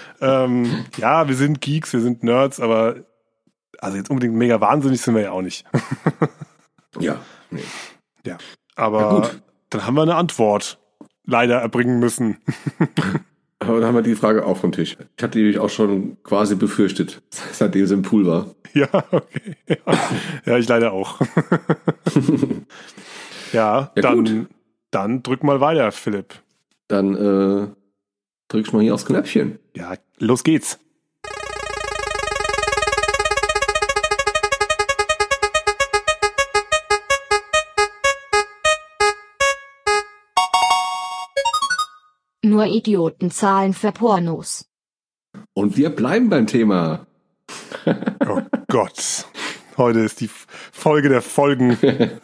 ähm, 0.20 0.84
ja, 0.98 1.28
wir 1.28 1.34
sind 1.34 1.60
Geeks, 1.60 1.92
wir 1.92 2.00
sind 2.00 2.22
Nerds, 2.22 2.60
aber 2.60 2.96
also 3.78 3.96
jetzt 3.96 4.10
unbedingt 4.10 4.34
mega 4.34 4.60
wahnsinnig 4.60 5.00
sind 5.00 5.14
wir 5.14 5.22
ja 5.22 5.30
auch 5.32 5.42
nicht. 5.42 5.64
Ja, 6.98 7.20
nee. 7.50 7.62
Aber 8.74 9.00
Ja, 9.00 9.10
gut. 9.20 9.42
dann 9.70 9.86
haben 9.86 9.94
wir 9.94 10.02
eine 10.02 10.16
Antwort 10.16 10.78
leider 11.24 11.60
erbringen 11.60 11.98
müssen. 11.98 12.38
Aber 13.58 13.80
dann 13.80 13.88
haben 13.88 13.94
wir 13.94 14.02
die 14.02 14.14
Frage 14.14 14.44
auch 14.44 14.58
vom 14.58 14.72
Tisch. 14.72 14.96
Ich 15.16 15.22
hatte 15.22 15.38
die 15.38 15.44
nämlich 15.44 15.58
auch 15.58 15.70
schon 15.70 16.22
quasi 16.22 16.56
befürchtet, 16.56 17.22
seitdem 17.30 17.86
sie 17.86 17.94
im 17.94 18.02
Pool 18.02 18.26
war. 18.26 18.54
Ja, 18.74 18.88
okay. 19.10 19.56
Ja, 19.68 19.76
ja 20.44 20.58
ich 20.58 20.68
leider 20.68 20.92
auch. 20.92 21.18
ja, 23.52 23.92
Ja, 23.94 24.02
dann, 24.02 24.24
gut. 24.24 24.46
dann 24.90 25.22
drück 25.22 25.42
mal 25.42 25.60
weiter, 25.60 25.92
Philipp. 25.92 26.34
Dann 26.88 27.14
äh, 27.14 27.68
drückst 28.48 28.72
du 28.72 28.76
mal 28.76 28.82
hier 28.82 28.94
aufs 28.94 29.06
Knöpfchen. 29.06 29.58
Ja, 29.74 29.94
los 30.18 30.44
geht's. 30.44 30.78
Nur 42.46 42.66
Idioten 42.66 43.32
zahlen 43.32 43.72
für 43.72 43.90
Pornos. 43.90 44.66
Und 45.52 45.76
wir 45.76 45.90
bleiben 45.90 46.28
beim 46.30 46.46
Thema. 46.46 47.06
Oh 48.28 48.42
Gott. 48.68 49.26
Heute 49.76 50.00
ist 50.00 50.20
die 50.20 50.30
Folge 50.72 51.08
der 51.08 51.22
Folgen. 51.22 51.76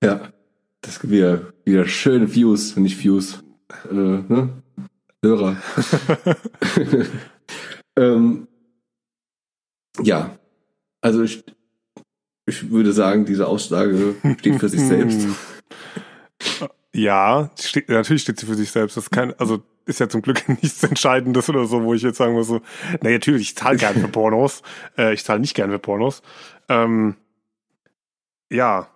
Ja, 0.00 0.32
das 0.80 1.00
gibt 1.00 1.12
wieder, 1.12 1.52
wieder 1.64 1.84
schöne 1.88 2.32
Views, 2.32 2.76
nicht 2.76 3.02
Views, 3.02 3.42
äh, 3.90 3.94
ne? 3.94 4.62
Hörer. 5.24 5.56
ähm, 7.98 8.46
ja, 10.00 10.38
also 11.00 11.24
ich, 11.24 11.42
ich 12.46 12.70
würde 12.70 12.92
sagen, 12.92 13.24
diese 13.24 13.48
Aussage 13.48 14.14
steht 14.38 14.60
für 14.60 14.68
sich 14.68 14.82
selbst. 14.82 15.26
Ja, 16.98 17.50
steht, 17.60 17.88
natürlich 17.88 18.22
steht 18.22 18.40
sie 18.40 18.46
für 18.46 18.54
sich 18.56 18.70
selbst. 18.72 18.96
Das 18.96 19.04
ist 19.04 19.10
kein, 19.10 19.38
also 19.38 19.62
ist 19.86 20.00
ja 20.00 20.08
zum 20.08 20.20
Glück 20.22 20.48
nichts 20.62 20.82
Entscheidendes 20.82 21.48
oder 21.48 21.64
so, 21.66 21.82
wo 21.84 21.94
ich 21.94 22.02
jetzt 22.02 22.18
sagen 22.18 22.32
muss, 22.32 22.48
so, 22.48 22.60
na 23.00 23.10
natürlich, 23.10 23.42
ich 23.50 23.56
zahle 23.56 23.76
gern 23.76 23.94
für 23.94 24.08
Pornos. 24.12 24.62
Äh, 24.96 25.14
ich 25.14 25.24
zahle 25.24 25.40
nicht 25.40 25.54
gern 25.54 25.70
für 25.70 25.78
Pornos. 25.78 26.22
Ähm, 26.68 27.16
ja. 28.50 28.88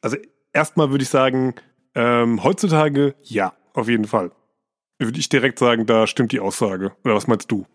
Also 0.00 0.16
erstmal 0.52 0.90
würde 0.90 1.02
ich 1.02 1.08
sagen, 1.10 1.54
ähm, 1.94 2.42
heutzutage 2.44 3.14
ja, 3.22 3.54
auf 3.72 3.88
jeden 3.88 4.04
Fall. 4.06 4.30
Würde 4.98 5.18
ich 5.18 5.28
direkt 5.28 5.58
sagen, 5.58 5.86
da 5.86 6.06
stimmt 6.06 6.30
die 6.32 6.40
Aussage. 6.40 6.92
Oder 7.04 7.14
was 7.14 7.26
meinst 7.26 7.50
du? 7.50 7.66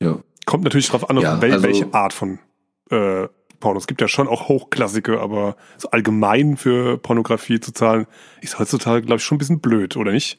Ja. 0.00 0.18
Kommt 0.44 0.64
natürlich 0.64 0.88
drauf 0.88 1.08
an, 1.08 1.16
Ja, 1.18 1.40
wel 1.40 1.52
also- 1.52 1.62
welche 1.66 1.94
Art 1.94 2.12
von 2.12 2.38
äh, 2.90 3.26
Pornos. 3.64 3.84
Es 3.84 3.86
gibt 3.86 4.02
ja 4.02 4.08
schon 4.08 4.28
auch 4.28 4.48
Hochklassike, 4.48 5.18
aber 5.20 5.56
so 5.78 5.88
allgemein 5.88 6.58
für 6.58 6.98
Pornografie 6.98 7.60
zu 7.60 7.72
zahlen, 7.72 8.06
ist 8.42 8.58
heutzutage, 8.58 9.06
glaube 9.06 9.20
ich, 9.20 9.24
schon 9.24 9.36
ein 9.36 9.38
bisschen 9.38 9.60
blöd, 9.60 9.96
oder 9.96 10.12
nicht? 10.12 10.38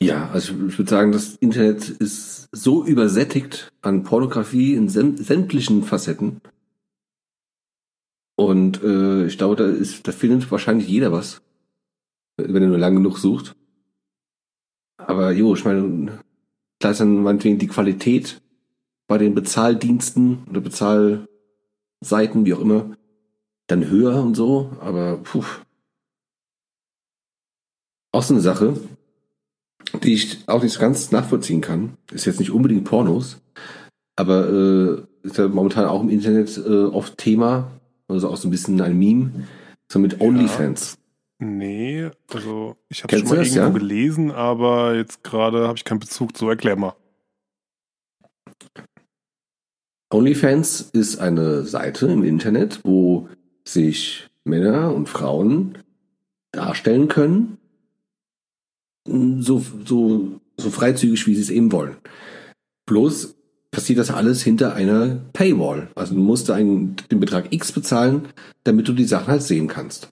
Ja, 0.00 0.30
also 0.30 0.54
ich, 0.68 0.78
würde 0.78 0.88
sagen, 0.88 1.12
das 1.12 1.36
Internet 1.36 1.90
ist 1.90 2.48
so 2.50 2.82
übersättigt 2.82 3.70
an 3.82 4.04
Pornografie 4.04 4.74
in 4.74 4.88
säm 4.88 5.18
sämtlichen 5.18 5.82
Facetten. 5.82 6.40
Und 8.34 8.82
äh, 8.82 9.26
ich 9.26 9.36
glaube, 9.36 9.56
da 9.56 9.66
ist, 9.66 10.08
da 10.08 10.12
findet 10.12 10.50
wahrscheinlich 10.50 10.88
jeder 10.88 11.12
was, 11.12 11.42
wenn 12.38 12.62
er 12.62 12.68
nur 12.68 12.78
lang 12.78 12.94
genug 12.94 13.18
sucht. 13.18 13.54
Aber 14.96 15.30
jo, 15.32 15.54
ich 15.54 15.66
meine, 15.66 16.20
da 16.78 16.92
ist 16.92 17.00
dann 17.00 17.22
meinetwegen 17.22 17.58
die 17.58 17.66
Qualität 17.66 18.40
bei 19.08 19.18
den 19.18 19.34
Bezahldiensten 19.34 20.44
oder 20.48 20.60
Bezahlseiten, 20.60 21.26
wie 22.44 22.54
auch 22.54 22.60
immer, 22.60 22.96
dann 23.66 23.88
höher 23.88 24.22
und 24.22 24.34
so, 24.34 24.70
aber 24.80 25.16
puh. 25.16 25.44
Auch 28.12 28.22
so 28.22 28.34
eine 28.34 28.42
Sache, 28.42 28.76
die 30.02 30.14
ich 30.14 30.48
auch 30.48 30.62
nicht 30.62 30.78
ganz 30.78 31.10
nachvollziehen 31.10 31.60
kann. 31.60 31.96
Ist 32.12 32.26
jetzt 32.26 32.38
nicht 32.38 32.50
unbedingt 32.50 32.84
Pornos, 32.84 33.40
aber 34.16 34.48
äh, 34.48 35.26
ist 35.26 35.38
ja 35.38 35.48
momentan 35.48 35.86
auch 35.86 36.02
im 36.02 36.10
Internet 36.10 36.56
äh, 36.58 36.84
oft 36.84 37.18
Thema, 37.18 37.70
also 38.08 38.28
auch 38.28 38.36
so 38.36 38.48
ein 38.48 38.50
bisschen 38.50 38.80
ein 38.80 38.98
Meme, 38.98 39.46
so 39.90 39.98
mit 39.98 40.20
OnlyFans. 40.20 40.98
Nee, 41.40 42.10
also 42.32 42.76
ich 42.88 43.04
habe 43.04 43.16
schon 43.16 43.28
mal 43.28 43.36
das, 43.36 43.48
irgendwo 43.48 43.78
ja? 43.78 43.78
gelesen, 43.78 44.30
aber 44.32 44.96
jetzt 44.96 45.22
gerade 45.22 45.68
habe 45.68 45.76
ich 45.76 45.84
keinen 45.84 46.00
Bezug 46.00 46.36
zu. 46.36 46.48
Erklär 46.48 46.76
mal. 46.76 46.94
OnlyFans 50.10 50.90
ist 50.92 51.18
eine 51.18 51.64
Seite 51.64 52.06
im 52.06 52.24
Internet, 52.24 52.80
wo 52.84 53.28
sich 53.64 54.28
Männer 54.44 54.94
und 54.94 55.08
Frauen 55.08 55.78
darstellen 56.52 57.08
können, 57.08 57.58
so, 59.06 59.62
so, 59.84 60.40
so 60.56 60.70
freizügig, 60.70 61.26
wie 61.26 61.34
sie 61.34 61.42
es 61.42 61.50
eben 61.50 61.72
wollen. 61.72 61.96
Bloß 62.86 63.34
passiert 63.70 63.98
das 63.98 64.10
alles 64.10 64.42
hinter 64.42 64.74
einer 64.74 65.16
Paywall. 65.32 65.88
Also 65.94 66.14
du 66.14 66.20
musst 66.20 66.50
einen, 66.50 66.96
den 67.10 67.20
Betrag 67.20 67.52
X 67.52 67.72
bezahlen, 67.72 68.28
damit 68.64 68.88
du 68.88 68.92
die 68.92 69.04
Sachen 69.04 69.28
halt 69.28 69.42
sehen 69.42 69.68
kannst. 69.68 70.10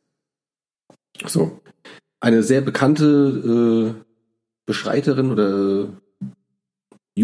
So. 1.26 1.60
Eine 2.20 2.42
sehr 2.42 2.60
bekannte 2.60 3.94
äh, 3.96 4.02
Beschreiterin 4.66 5.30
oder 5.30 5.88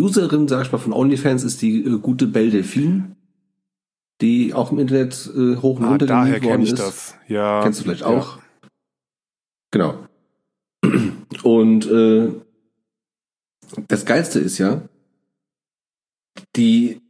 Userin, 0.00 0.48
sag 0.48 0.66
ich 0.66 0.72
mal, 0.72 0.78
von 0.78 0.92
OnlyFans 0.92 1.44
ist 1.44 1.60
die 1.62 1.84
äh, 1.84 1.98
gute 1.98 2.26
Belle 2.26 2.50
Delphine, 2.50 3.14
die 4.20 4.54
auch 4.54 4.72
im 4.72 4.78
Internet 4.78 5.30
äh, 5.36 5.56
hoch 5.56 5.78
und 5.78 5.84
Ah, 5.84 5.90
runter 5.90 6.06
daher 6.06 6.42
worden 6.42 6.62
ich 6.62 6.72
ist. 6.72 6.78
das. 6.78 7.14
Ja. 7.28 7.62
Kennst 7.62 7.80
du 7.80 7.84
vielleicht 7.84 8.02
ja. 8.02 8.06
auch? 8.06 8.38
Genau. 9.70 10.06
Und 11.42 11.86
äh, 11.90 12.30
das 13.88 14.04
Geilste 14.04 14.38
ist 14.38 14.58
ja, 14.58 14.82
die, 16.56 17.00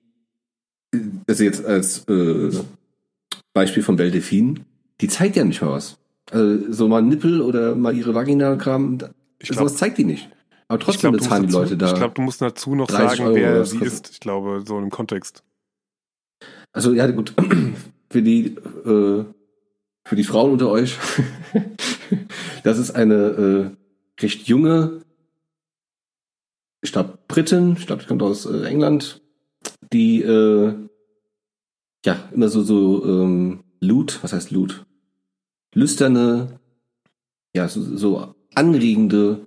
also 1.27 1.45
jetzt 1.45 1.65
als 1.65 2.07
äh, 2.09 2.51
Beispiel 3.53 3.83
von 3.83 3.97
Belle 3.97 4.11
Delphine, 4.11 4.65
die 5.01 5.09
zeigt 5.09 5.37
ja 5.37 5.45
nicht 5.45 5.63
mal 5.63 5.73
was. 5.73 5.99
Also 6.31 6.73
so 6.73 6.89
mal 6.89 7.03
Nippel 7.03 7.41
oder 7.41 7.75
mal 7.75 7.97
ihre 7.97 8.15
Vagina-Kram, 8.15 8.99
sowas 9.43 9.77
zeigt 9.77 9.99
die 9.99 10.05
nicht. 10.05 10.31
Aber 10.73 10.79
trotzdem 10.79 11.13
bezahlen 11.13 11.49
die 11.49 11.53
Leute 11.53 11.77
dazu, 11.77 11.93
da. 11.93 11.93
Ich 11.93 11.99
glaube, 11.99 12.15
du 12.15 12.23
musst 12.23 12.41
dazu 12.41 12.75
noch 12.75 12.87
30 12.87 13.19
sagen, 13.19 13.29
Euro 13.29 13.35
wer 13.35 13.65
sie 13.67 13.77
kostet. 13.77 14.07
ist. 14.07 14.13
Ich 14.15 14.21
glaube, 14.21 14.63
so 14.67 14.79
im 14.79 14.89
Kontext. 14.89 15.45
Also 16.73 16.95
ja 16.95 17.07
gut, 17.11 17.35
für 18.11 18.23
die 18.23 18.47
äh, 18.47 19.25
für 20.05 20.17
die 20.17 20.25
Frauen 20.25 20.53
unter 20.53 20.71
euch, 20.71 20.97
das 22.65 22.79
ist 22.79 22.93
eine 22.93 23.15
äh, 23.15 24.23
recht 24.23 24.49
junge, 24.49 25.03
ich 26.81 26.91
glaube 26.91 27.19
Britin, 27.29 27.77
ich 27.79 27.87
glaube, 27.87 28.01
die 28.01 28.09
kommt 28.09 28.23
aus 28.23 28.47
äh, 28.47 28.65
England, 28.65 29.21
die 29.93 30.23
äh, 30.23 30.75
ja 32.07 32.17
immer 32.33 32.49
so 32.49 32.63
so 32.63 33.05
ähm, 33.05 33.63
Loot, 33.81 34.21
was 34.23 34.33
heißt 34.33 34.51
Loot? 34.53 34.87
Lüsterne, 35.75 36.59
ja 37.55 37.69
so, 37.69 37.83
so 37.83 38.35
anregende 38.55 39.47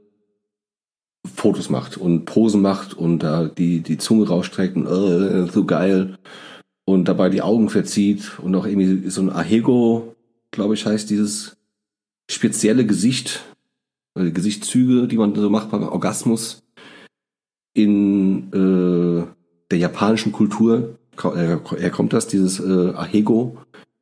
Fotos 1.26 1.70
macht 1.70 1.98
und 1.98 2.26
Posen 2.26 2.62
macht 2.62 2.94
und 2.94 3.20
da 3.20 3.46
die 3.46 3.82
die 3.82 3.98
Zunge 3.98 4.28
rausstreckt 4.28 4.76
und 4.76 4.88
äh, 4.88 5.48
so 5.52 5.66
geil 5.66 6.18
und 6.86 7.08
dabei 7.08 7.30
die 7.30 7.42
Augen 7.42 7.70
verzieht 7.70 8.40
und 8.40 8.56
auch 8.56 8.66
irgendwie 8.66 9.10
so 9.10 9.22
ein 9.22 9.32
Ahego, 9.32 10.16
glaube 10.52 10.76
ich, 10.76 10.86
heißt 10.86 11.10
dieses 11.10 11.58
spezielle 12.30 12.86
Gesicht, 12.86 13.44
oder 14.16 14.32
Gesichtszüge, 14.32 15.08
die 15.08 15.18
man 15.18 15.36
so 15.36 15.50
macht 15.50 15.72
beim 15.72 15.84
Orgasmus 15.84 16.64
in 17.74 18.52
äh, 18.54 19.28
der 19.70 19.78
japanischen 19.78 20.32
Kultur. 20.32 20.98
Äh, 21.22 21.58
Her 21.78 21.90
kommt 21.92 22.14
das, 22.14 22.28
dieses 22.28 22.60
äh, 22.60 22.94
Ahego 22.96 23.58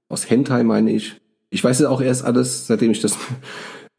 aus 0.10 0.30
Hentai, 0.30 0.64
meine 0.64 0.92
ich. 0.92 1.20
Ich 1.50 1.64
weiß 1.64 1.80
es 1.80 1.86
auch 1.86 2.02
erst 2.02 2.24
alles, 2.24 2.68
seitdem 2.68 2.92
ich 2.92 3.02
das 3.02 3.18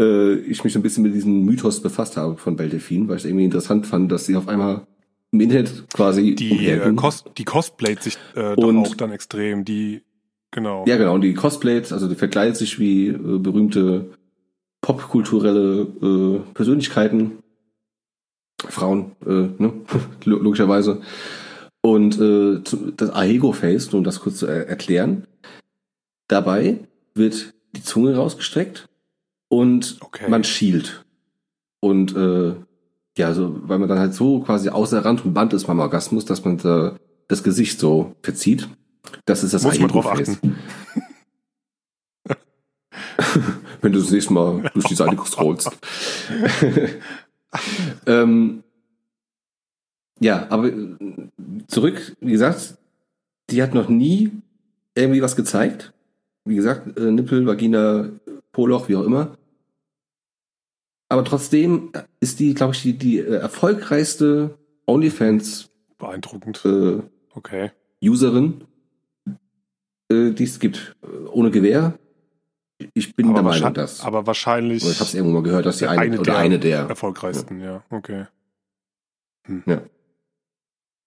äh, 0.00 0.34
ich 0.34 0.64
mich 0.64 0.72
so 0.72 0.78
ein 0.78 0.82
bisschen 0.82 1.02
mit 1.02 1.14
diesem 1.14 1.44
Mythos 1.44 1.80
befasst 1.82 2.16
habe 2.16 2.36
von 2.36 2.56
Belle 2.56 2.70
Delphine, 2.70 3.08
weil 3.08 3.16
ich 3.16 3.22
es 3.24 3.28
irgendwie 3.28 3.44
interessant 3.44 3.86
fand, 3.86 4.10
dass 4.10 4.26
sie 4.26 4.36
auf 4.36 4.48
einmal 4.48 4.86
im 5.32 5.40
Internet 5.40 5.84
quasi 5.92 6.34
Die, 6.34 6.68
äh. 6.68 6.92
Cos 6.94 7.24
die 7.36 7.44
cosplayt 7.44 8.02
sich 8.02 8.16
äh, 8.36 8.54
Und- 8.54 8.78
auch 8.78 8.94
dann 8.94 9.10
extrem. 9.12 9.64
Die, 9.64 10.02
genau. 10.50 10.84
Ja, 10.86 10.96
genau. 10.96 11.14
Und 11.14 11.22
die 11.22 11.34
Cosplayt, 11.34 11.92
also 11.92 12.08
die 12.08 12.14
verkleidet 12.14 12.56
sich 12.56 12.78
wie 12.78 13.08
äh, 13.08 13.38
berühmte 13.38 14.10
popkulturelle 14.80 15.80
äh, 16.02 16.52
Persönlichkeiten. 16.54 17.32
Frauen, 18.66 19.12
äh, 19.26 19.30
ne? 19.62 19.72
Lo- 20.24 20.38
logischerweise. 20.38 21.02
Und 21.82 22.18
äh, 22.18 22.60
das 22.96 23.10
Ahego-Face, 23.10 23.92
nur 23.92 23.98
um 23.98 24.04
das 24.04 24.20
kurz 24.20 24.38
zu 24.38 24.46
er 24.46 24.68
erklären. 24.68 25.26
Dabei 26.28 26.78
wird 27.14 27.52
die 27.76 27.82
Zunge 27.82 28.16
rausgestreckt 28.16 28.86
und 29.58 29.98
Okay. 30.00 30.28
man 30.28 30.44
schielt. 30.44 31.04
Und 31.80 32.16
äh, 32.16 32.54
ja, 33.16 33.26
also, 33.26 33.56
weil 33.68 33.78
man 33.78 33.88
dann 33.88 33.98
halt 33.98 34.14
so 34.14 34.40
quasi 34.40 34.68
außer 34.68 35.04
Rand 35.04 35.24
und 35.24 35.34
Band 35.34 35.52
ist 35.52 35.66
beim 35.66 35.78
Orgasmus, 35.80 36.24
dass 36.24 36.44
man 36.44 36.58
da 36.58 36.96
das 37.28 37.42
Gesicht 37.42 37.78
so 37.78 38.14
verzieht. 38.22 38.68
Das 39.26 39.44
ist 39.44 39.54
das 39.54 39.62
Muss 39.64 39.78
man 39.78 39.88
drauf 39.88 40.06
Ahego-Face. 40.06 40.36
achten. 40.36 40.56
wenn 43.82 43.92
du 43.92 44.00
das 44.00 44.10
nächste 44.10 44.32
Mal 44.32 44.70
durch 44.72 44.86
die 44.86 44.94
Seite 44.94 45.16
scrollst. 45.24 45.70
ähm, 48.06 48.62
ja, 50.20 50.46
aber 50.50 50.68
äh, 50.68 50.96
zurück, 51.68 52.16
wie 52.20 52.32
gesagt, 52.32 52.76
die 53.50 53.62
hat 53.62 53.74
noch 53.74 53.88
nie 53.88 54.30
irgendwie 54.94 55.22
was 55.22 55.36
gezeigt. 55.36 55.92
Wie 56.44 56.54
gesagt, 56.54 56.98
äh, 56.98 57.10
Nippel, 57.10 57.46
Vagina, 57.46 58.08
Poloch, 58.52 58.88
wie 58.88 58.96
auch 58.96 59.04
immer. 59.04 59.36
Aber 61.14 61.24
trotzdem 61.24 61.92
ist 62.18 62.40
die, 62.40 62.54
glaube 62.54 62.74
ich, 62.74 62.82
die, 62.82 62.94
die 62.98 63.18
äh, 63.20 63.36
erfolgreichste 63.36 64.58
OnlyFans 64.86 65.70
Beeindruckend. 65.96 66.60
äh, 66.64 67.02
Okay. 67.36 67.70
Userin, 68.02 68.64
äh, 70.10 70.30
die 70.32 70.42
es 70.42 70.58
gibt. 70.58 70.96
Äh, 71.04 71.28
Ohne 71.28 71.52
Gewehr. 71.52 71.96
Ich 72.94 73.14
bin 73.14 73.26
Aber, 73.26 73.34
der 73.34 73.42
Meinung, 73.44 73.74
dass. 73.74 74.00
aber 74.00 74.26
wahrscheinlich 74.26 74.82
ich 74.82 74.98
habe 74.98 75.04
es 75.04 75.14
irgendwo 75.14 75.34
mal 75.34 75.44
gehört, 75.44 75.66
dass 75.66 75.78
die 75.78 75.86
eine, 75.86 76.00
eine 76.00 76.14
oder 76.18 76.32
der 76.32 76.36
eine 76.38 76.58
der. 76.58 76.80
erfolgreichsten, 76.88 77.60
ja. 77.60 77.84
Okay. 77.90 78.26
Hm. 79.46 79.62
Ja. 79.66 79.82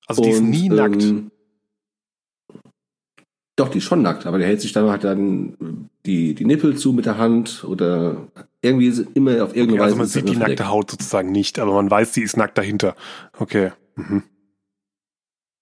Also 0.06 0.22
die 0.24 0.30
ist 0.30 0.39
Und, 0.39 0.50
nie 0.52 0.70
nackt. 0.70 1.04
ähm, 1.04 1.32
Doch, 3.58 3.67
die 3.67 3.80
ist 3.80 3.84
schon 3.84 4.02
nackt, 4.02 4.26
aber 4.26 4.38
der 4.38 4.48
hält 4.48 4.62
sich 4.62 4.72
dann 4.72 4.89
halt 4.89 5.04
dann 5.04 5.89
die, 6.06 6.34
die 6.34 6.46
Nippel 6.46 6.78
zu 6.78 6.93
mit 6.93 7.06
der 7.06 7.17
Hand 7.17 7.65
oder 7.65 8.30
irgendwie 8.67 8.88
ist 8.88 8.99
immer 9.15 9.43
auf 9.43 9.56
irgendeine 9.56 9.73
Okay, 9.73 9.80
also 9.82 9.86
Weise. 9.86 9.95
man 9.97 10.06
ist 10.06 10.13
sieht 10.13 10.30
die 10.30 10.36
nackte 10.36 10.67
Haut 10.69 10.91
sozusagen 10.91 11.32
nicht, 11.32 11.59
aber 11.59 11.74
man 11.74 11.89
weiß, 11.89 12.13
sie 12.13 12.22
ist 12.24 12.38
nackt 12.38 12.57
dahinter. 12.57 12.95
Okay. 13.38 13.72
Mhm. 13.95 14.24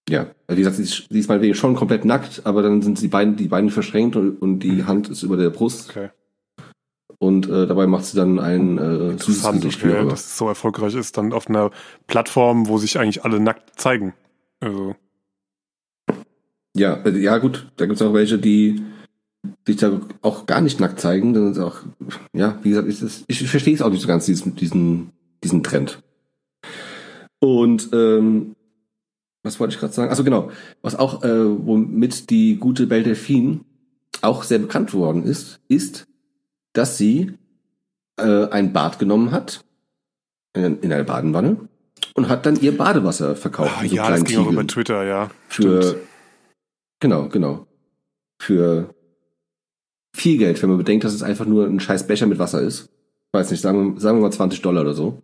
Ja, 0.10 0.28
also 0.48 0.58
wie 0.58 0.58
gesagt, 0.58 0.76
sie 0.78 0.84
ist, 0.84 1.08
sie 1.10 1.20
ist 1.20 1.28
meinetwegen 1.30 1.56
schon 1.56 1.76
komplett 1.76 2.06
nackt, 2.06 2.42
aber 2.46 2.62
dann 2.62 2.82
sind 2.84 3.02
die 3.02 3.08
Beine, 3.08 3.34
die 3.34 3.48
Beine 3.48 3.72
verschränkt 3.72 4.16
und, 4.16 4.40
und 4.42 4.60
die 4.60 4.84
Hand 4.84 5.10
ist 5.10 5.24
über 5.24 5.36
der 5.36 5.50
Brust 5.50 5.90
Okay. 5.90 6.10
und 7.18 7.48
äh, 7.50 7.66
dabei 7.66 7.88
macht 7.88 8.06
sie 8.06 8.16
dann 8.18 8.40
ein 8.40 8.78
äh, 8.78 9.10
Interessant, 9.12 9.62
Gesicht. 9.64 9.84
okay, 9.84 10.08
dass 10.08 10.26
es 10.26 10.38
so 10.38 10.48
erfolgreich 10.48 10.94
ist, 10.94 11.18
dann 11.18 11.34
auf 11.34 11.48
einer 11.50 11.72
Plattform, 12.06 12.68
wo 12.68 12.78
sich 12.78 13.00
eigentlich 13.00 13.26
alle 13.26 13.40
nackt 13.40 13.80
zeigen. 13.80 14.14
Also, 14.60 14.96
Ja, 16.76 16.94
äh, 17.04 17.18
ja 17.18 17.40
gut, 17.40 17.72
da 17.78 17.86
gibt 17.88 18.00
es 18.00 18.06
auch 18.06 18.14
welche, 18.14 18.38
die 18.38 18.84
sich 19.66 19.78
da 19.78 20.02
auch 20.22 20.46
gar 20.46 20.62
nicht 20.62 20.80
nackt 20.80 21.00
zeigen. 21.00 21.34
Dann 21.34 21.52
ist 21.52 21.60
auch, 21.60 21.78
ja, 22.34 22.60
wie 22.64 22.70
gesagt, 22.70 22.88
das, 23.02 23.24
ich 23.28 23.48
verstehe 23.48 23.74
es 23.74 23.82
auch 23.82 23.90
nicht 23.90 24.02
so 24.02 24.08
ganz, 24.08 24.26
diesen, 24.26 24.56
diesen, 24.56 25.12
diesen 25.44 25.64
Trend. 25.64 26.00
Und 27.40 27.90
ähm, 27.94 28.56
was 29.44 29.60
wollte 29.60 29.76
ich 29.76 29.80
gerade 29.80 29.94
sagen? 29.94 30.10
Also 30.10 30.24
genau, 30.24 30.52
was 30.82 30.96
auch, 30.96 31.24
äh, 31.24 31.66
womit 31.66 32.30
die 32.30 32.58
gute 32.58 32.88
Belle 32.88 33.04
Delphine 33.04 33.60
auch 34.22 34.44
sehr 34.44 34.60
bekannt 34.60 34.94
worden 34.94 35.24
ist, 35.24 35.60
ist, 35.68 36.08
dass 36.74 36.98
sie 36.98 37.34
äh, 38.18 38.48
ein 38.48 38.74
Bad 38.74 38.98
genommen 38.98 39.32
hat 39.32 39.64
in, 40.54 40.80
in 40.80 40.92
einer 40.92 41.04
Badenwanne 41.04 41.58
und 42.16 42.28
hat 42.28 42.46
dann 42.46 42.60
ihr 42.60 42.76
Badewasser 42.76 43.36
verkauft. 43.36 43.84
In 43.84 43.90
so 43.90 43.96
ja, 43.96 44.10
das 44.10 44.24
ging 44.24 44.38
auch 44.38 44.42
Tiegeln. 44.42 44.54
über 44.54 44.68
Twitter, 44.68 45.04
ja. 45.04 45.30
Für, 45.48 45.84
Stimmt. 45.84 46.02
genau, 47.00 47.30
genau. 47.30 47.68
Für 48.42 48.95
viel 50.16 50.38
Geld, 50.38 50.62
wenn 50.62 50.70
man 50.70 50.78
bedenkt, 50.78 51.04
dass 51.04 51.14
es 51.14 51.24
einfach 51.24 51.46
nur 51.46 51.66
ein 51.66 51.80
scheiß 51.80 52.08
Becher 52.08 52.26
mit 52.26 52.40
Wasser 52.40 52.62
ist. 52.62 52.90
Weiß 53.34 53.52
nicht, 53.52 53.62
sagen 53.62 53.96
wir, 53.96 54.02
sagen 54.02 54.18
wir 54.18 54.22
mal 54.24 54.32
20 54.32 54.62
Dollar 54.62 54.82
oder 54.82 54.94
so. 54.94 55.22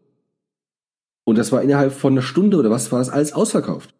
Und 1.23 1.37
das 1.37 1.51
war 1.51 1.61
innerhalb 1.61 1.93
von 1.93 2.13
einer 2.13 2.21
Stunde 2.21 2.57
oder 2.57 2.69
was 2.69 2.91
war 2.91 2.99
das 2.99 3.09
alles 3.09 3.31
ausverkauft. 3.31 3.93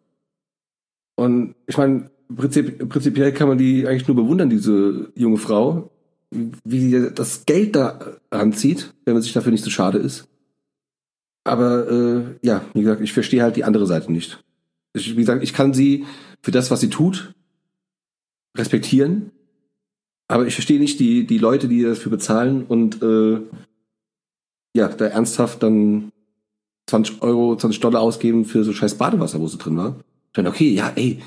Und 1.16 1.54
ich 1.66 1.78
meine, 1.78 2.10
prinzip, 2.36 2.88
prinzipiell 2.88 3.32
kann 3.32 3.48
man 3.48 3.58
die 3.58 3.86
eigentlich 3.86 4.08
nur 4.08 4.16
bewundern, 4.16 4.50
diese 4.50 5.10
junge 5.14 5.38
Frau, 5.38 5.90
wie 6.30 6.80
sie 6.80 7.10
das 7.14 7.46
Geld 7.46 7.74
da 7.76 8.18
ranzieht, 8.30 8.92
wenn 9.04 9.14
man 9.14 9.22
sich 9.22 9.32
dafür 9.32 9.52
nicht 9.52 9.64
so 9.64 9.70
schade 9.70 9.98
ist. 9.98 10.28
Aber 11.44 11.90
äh, 11.90 12.24
ja, 12.42 12.64
wie 12.74 12.82
gesagt, 12.82 13.00
ich 13.00 13.12
verstehe 13.12 13.42
halt 13.42 13.56
die 13.56 13.64
andere 13.64 13.86
Seite 13.86 14.12
nicht. 14.12 14.42
Ich, 14.94 15.12
wie 15.12 15.20
gesagt, 15.20 15.42
ich 15.42 15.54
kann 15.54 15.72
sie 15.72 16.04
für 16.42 16.50
das, 16.50 16.70
was 16.70 16.80
sie 16.80 16.90
tut, 16.90 17.34
respektieren. 18.56 19.32
Aber 20.32 20.46
ich 20.46 20.54
verstehe 20.54 20.78
nicht 20.80 20.98
die, 20.98 21.26
die 21.26 21.38
Leute, 21.38 21.68
die 21.68 21.82
dafür 21.82 22.10
bezahlen 22.10 22.64
und 22.64 23.02
äh, 23.02 23.40
ja, 24.74 24.88
da 24.88 25.04
ernsthaft 25.06 25.62
dann 25.62 26.10
20 26.86 27.20
Euro, 27.22 27.54
20 27.56 27.80
Dollar 27.80 28.00
ausgeben 28.00 28.44
für 28.44 28.64
so 28.64 28.72
scheiß 28.72 28.94
Badewasser, 28.96 29.40
wo 29.40 29.46
sie 29.46 29.58
drin 29.58 29.76
war. 29.76 29.96
Dann, 30.32 30.46
okay, 30.46 30.70
ja, 30.70 30.90
ey, 30.96 31.20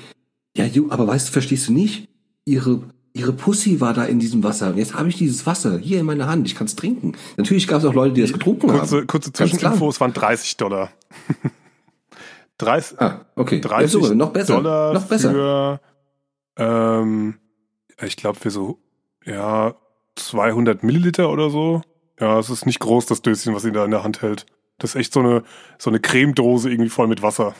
ja, 0.56 0.64
Ju, 0.64 0.86
aber 0.90 1.06
weißt 1.06 1.28
du, 1.28 1.32
verstehst 1.32 1.68
du 1.68 1.72
nicht? 1.72 2.08
Ihre, 2.44 2.80
ihre 3.12 3.32
Pussy 3.32 3.80
war 3.80 3.94
da 3.94 4.04
in 4.04 4.18
diesem 4.18 4.42
Wasser. 4.42 4.70
Und 4.70 4.78
jetzt 4.78 4.94
habe 4.94 5.08
ich 5.08 5.16
dieses 5.16 5.46
Wasser 5.46 5.78
hier 5.78 6.00
in 6.00 6.06
meiner 6.06 6.26
Hand. 6.26 6.46
Ich 6.48 6.56
kann 6.56 6.66
es 6.66 6.74
trinken. 6.74 7.12
Natürlich 7.36 7.68
gab 7.68 7.78
es 7.78 7.84
auch 7.84 7.94
Leute, 7.94 8.14
die 8.14 8.22
das 8.22 8.32
getrunken 8.32 8.66
Kurze, 8.68 8.96
haben. 8.98 9.06
kurze. 9.06 9.32
Zwischeninfo, 9.32 9.88
es 9.88 10.00
waren 10.00 10.12
30 10.12 10.56
Dollar. 10.56 10.90
30, 12.58 13.00
Ah, 13.00 13.26
okay. 13.36 13.60
30 13.60 14.00
ja, 14.02 14.08
so, 14.08 14.14
noch 14.14 14.30
besser. 14.32 14.56
Dollar 14.56 14.92
noch 14.94 15.04
besser. 15.06 15.30
für, 15.30 15.80
ähm, 16.56 17.34
ich 18.02 18.16
glaube 18.16 18.38
für 18.40 18.50
so, 18.50 18.78
ja, 19.26 19.74
200 20.14 20.82
Milliliter 20.82 21.30
oder 21.30 21.50
so. 21.50 21.82
Ja, 22.18 22.38
es 22.38 22.48
ist 22.48 22.64
nicht 22.64 22.80
groß, 22.80 23.06
das 23.06 23.20
Döschen, 23.20 23.54
was 23.54 23.62
sie 23.62 23.72
da 23.72 23.84
in 23.84 23.90
der 23.90 24.02
Hand 24.02 24.22
hält. 24.22 24.46
Das 24.78 24.90
ist 24.90 24.96
echt 24.96 25.12
so 25.12 25.20
eine, 25.20 25.42
so 25.78 25.90
eine 25.90 26.00
Cremedose 26.00 26.70
irgendwie 26.70 26.90
voll 26.90 27.08
mit 27.08 27.22
Wasser. 27.22 27.54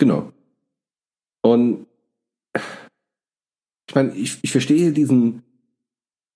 Genau. 0.00 0.32
Und 1.42 1.86
ich 3.86 3.94
meine, 3.94 4.14
ich, 4.14 4.38
ich 4.40 4.50
verstehe 4.50 4.92
diesen 4.92 5.42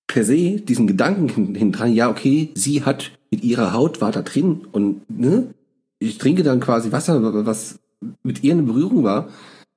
per 0.06 0.22
se, 0.22 0.60
diesen 0.60 0.86
Gedanken 0.86 1.54
hin, 1.54 1.72
dran, 1.72 1.94
ja, 1.94 2.10
okay, 2.10 2.50
sie 2.54 2.84
hat 2.84 3.12
mit 3.30 3.42
ihrer 3.42 3.72
Haut 3.72 4.02
war 4.02 4.12
da 4.12 4.20
drin 4.20 4.66
und 4.70 5.08
ne, 5.08 5.54
ich 5.98 6.18
trinke 6.18 6.42
dann 6.42 6.60
quasi 6.60 6.92
Wasser, 6.92 7.46
was 7.46 7.78
mit 8.22 8.44
ihr 8.44 8.52
in 8.52 8.66
Berührung 8.66 9.02
war. 9.02 9.30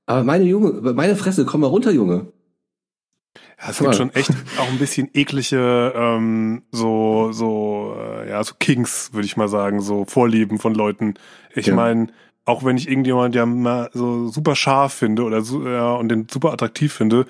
Aber 0.05 0.25
meine 0.25 0.43
Junge, 0.43 0.93
meine 0.93 1.15
Fresse, 1.15 1.45
komm 1.45 1.61
mal 1.61 1.67
runter, 1.67 1.91
Junge. 1.91 2.27
Ja, 3.59 3.69
es 3.69 3.79
gibt 3.79 3.95
schon 3.95 4.13
echt 4.13 4.29
auch 4.59 4.67
ein 4.69 4.77
bisschen 4.77 5.09
eklige, 5.13 5.91
ähm, 5.95 6.61
so, 6.71 7.31
so, 7.31 7.95
äh, 7.99 8.29
ja, 8.29 8.43
so 8.43 8.53
Kings, 8.59 9.09
würde 9.13 9.25
ich 9.25 9.35
mal 9.35 9.47
sagen, 9.47 9.81
so 9.81 10.05
Vorlieben 10.05 10.59
von 10.59 10.75
Leuten. 10.75 11.15
Ich 11.55 11.67
Ja. 11.67 11.75
meine, 11.75 12.07
auch 12.45 12.63
wenn 12.63 12.77
ich 12.77 12.87
irgendjemand 12.87 13.33
ja 13.33 13.45
mal 13.47 13.89
so 13.93 14.27
super 14.27 14.55
scharf 14.55 14.93
finde 14.93 15.23
oder 15.23 15.41
so, 15.41 15.67
ja, 15.67 15.93
und 15.95 16.09
den 16.09 16.27
super 16.29 16.53
attraktiv 16.53 16.93
finde, 16.93 17.25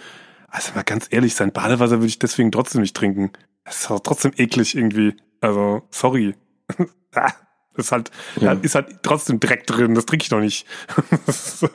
also 0.50 0.74
mal 0.76 0.84
ganz 0.84 1.08
ehrlich, 1.12 1.34
sein 1.34 1.52
Badewasser 1.54 1.98
würde 1.98 2.08
ich 2.08 2.20
deswegen 2.20 2.52
trotzdem 2.52 2.82
nicht 2.82 2.96
trinken. 2.96 3.32
Das 3.64 3.82
ist 3.82 3.92
auch 3.92 4.00
trotzdem 4.02 4.32
eklig 4.38 4.76
irgendwie. 4.76 5.16
Also, 5.42 5.84
sorry. 5.92 6.36
Ah, 7.16 7.32
das 7.76 7.86
ist 7.88 7.92
halt, 7.94 8.12
Ja. 8.42 8.52
ist 8.52 8.76
halt 8.76 9.02
trotzdem 9.02 9.40
Dreck 9.40 9.66
drin, 9.66 9.96
das 9.96 10.06
trinke 10.06 10.24
ich 10.24 10.30
doch 10.30 10.40
nicht. 10.42 10.68
So. 11.28 11.70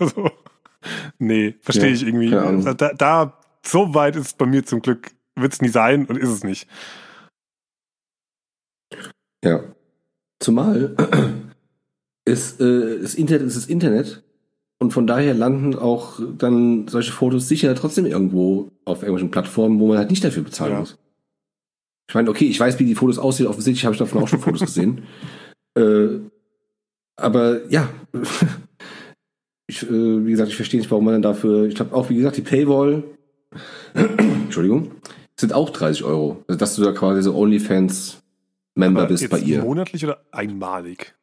Nee, 1.19 1.55
verstehe 1.63 1.89
Ja, 1.89 1.95
ich 1.95 2.07
irgendwie. 2.07 2.31
Da, 2.31 2.93
da, 2.93 3.39
so 3.65 3.95
weit 3.95 4.17
ist 4.17 4.27
es 4.27 4.35
bei 4.35 4.47
mir 4.47 4.65
zum 4.65 4.83
Glück, 4.83 5.11
wird 5.37 5.53
es 5.53 5.61
nie 5.63 5.69
sein 5.69 6.07
und 6.07 6.17
ist 6.17 6.31
es 6.31 6.45
nicht. 6.45 6.69
Ja. 9.45 9.63
Zumal 10.41 10.95
ist, 12.25 12.61
äh, 12.61 13.01
das 13.01 13.15
Internet 13.15 13.47
ist 13.47 13.57
das 13.57 13.67
Internet 13.67 14.23
und 14.81 14.93
von 14.93 15.07
daher 15.07 15.35
landen 15.35 15.75
auch 15.77 16.21
dann 16.39 16.89
solche 16.89 17.13
Fotos 17.13 17.49
sicher 17.49 17.75
trotzdem 17.75 18.07
irgendwo 18.07 18.73
auf 18.85 19.03
irgendwelchen 19.03 19.31
Plattformen, 19.31 19.79
wo 19.79 19.87
man 19.87 19.99
halt 19.99 20.11
nicht 20.11 20.25
dafür 20.25 20.43
bezahlen 20.43 20.73
Ja. 20.73 20.81
muss. 20.81 20.99
Ich 22.09 22.15
meine, 22.15 22.29
okay, 22.29 22.47
ich 22.47 22.59
weiß, 22.59 22.79
wie 22.79 22.85
die 22.85 22.97
Fotos 22.97 23.19
aussehen, 23.19 23.47
offensichtlich 23.47 23.85
habe 23.85 23.95
ich 23.95 23.99
davon 24.01 24.23
auch 24.23 24.29
schon 24.29 24.41
Fotos 24.41 24.61
gesehen. 24.61 25.05
Äh, 25.75 26.19
aber 27.17 27.67
ja, 27.71 27.89
ich, 29.67 29.83
äh, 29.83 30.27
wie 30.27 30.31
gesagt, 30.31 30.51
ich 30.51 30.57
verstehe 30.57 30.79
nicht, 30.79 30.91
warum 30.91 31.07
man 31.07 31.15
dann 31.15 31.23
dafür, 31.23 31.65
ich 31.65 31.75
glaube 31.75 31.95
auch, 31.95 32.11
wie 32.11 32.17
gesagt, 32.17 32.37
die 32.37 32.43
Paywall, 32.43 33.05
Entschuldigung, 33.95 34.93
sind 35.37 35.53
auch 35.53 35.71
30 35.71 36.05
Euro. 36.05 36.45
Also, 36.49 36.59
dass 36.59 36.77
du 36.77 36.83
da 36.83 36.93
quasi 36.93 37.23
so 37.23 37.35
OnlyFans-Member 37.35 39.07
bist 39.07 39.29
bei 39.31 39.39
ihr. 39.39 39.63
monatlich 39.63 40.05
oder 40.05 40.23
einmalig? 40.31 41.15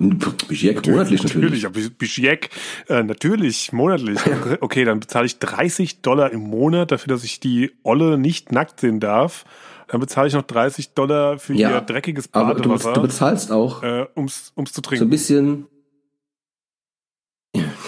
Budget 0.00 0.86
monatlich 0.86 1.24
natürlich. 1.24 1.66
aber 1.66 1.80
Bischjek, 1.98 2.50
äh, 2.88 3.02
natürlich, 3.02 3.72
monatlich. 3.72 4.20
Okay, 4.60 4.84
dann 4.84 5.00
bezahle 5.00 5.26
ich 5.26 5.40
30 5.40 6.02
Dollar 6.02 6.30
im 6.30 6.40
Monat 6.42 6.92
dafür, 6.92 7.08
dass 7.12 7.24
ich 7.24 7.40
die 7.40 7.72
Olle 7.82 8.16
nicht 8.16 8.52
nackt 8.52 8.78
sehen 8.78 9.00
darf. 9.00 9.44
Dann 9.88 9.98
bezahle 10.00 10.28
ich 10.28 10.34
noch 10.34 10.42
30 10.42 10.94
Dollar 10.94 11.38
für 11.40 11.54
Ja, 11.54 11.70
ihr 11.72 11.80
dreckiges 11.80 12.28
Aber 12.32 12.54
du, 12.54 12.68
Badewasser, 12.68 12.92
du 12.92 13.02
bezahlst 13.02 13.50
auch 13.50 13.82
äh, 13.82 14.06
ums, 14.14 14.52
ums 14.56 14.72
zu 14.72 14.76
so 14.76 14.80
ein 14.80 14.82
trinken. 14.84 15.10
bisschen. 15.10 15.66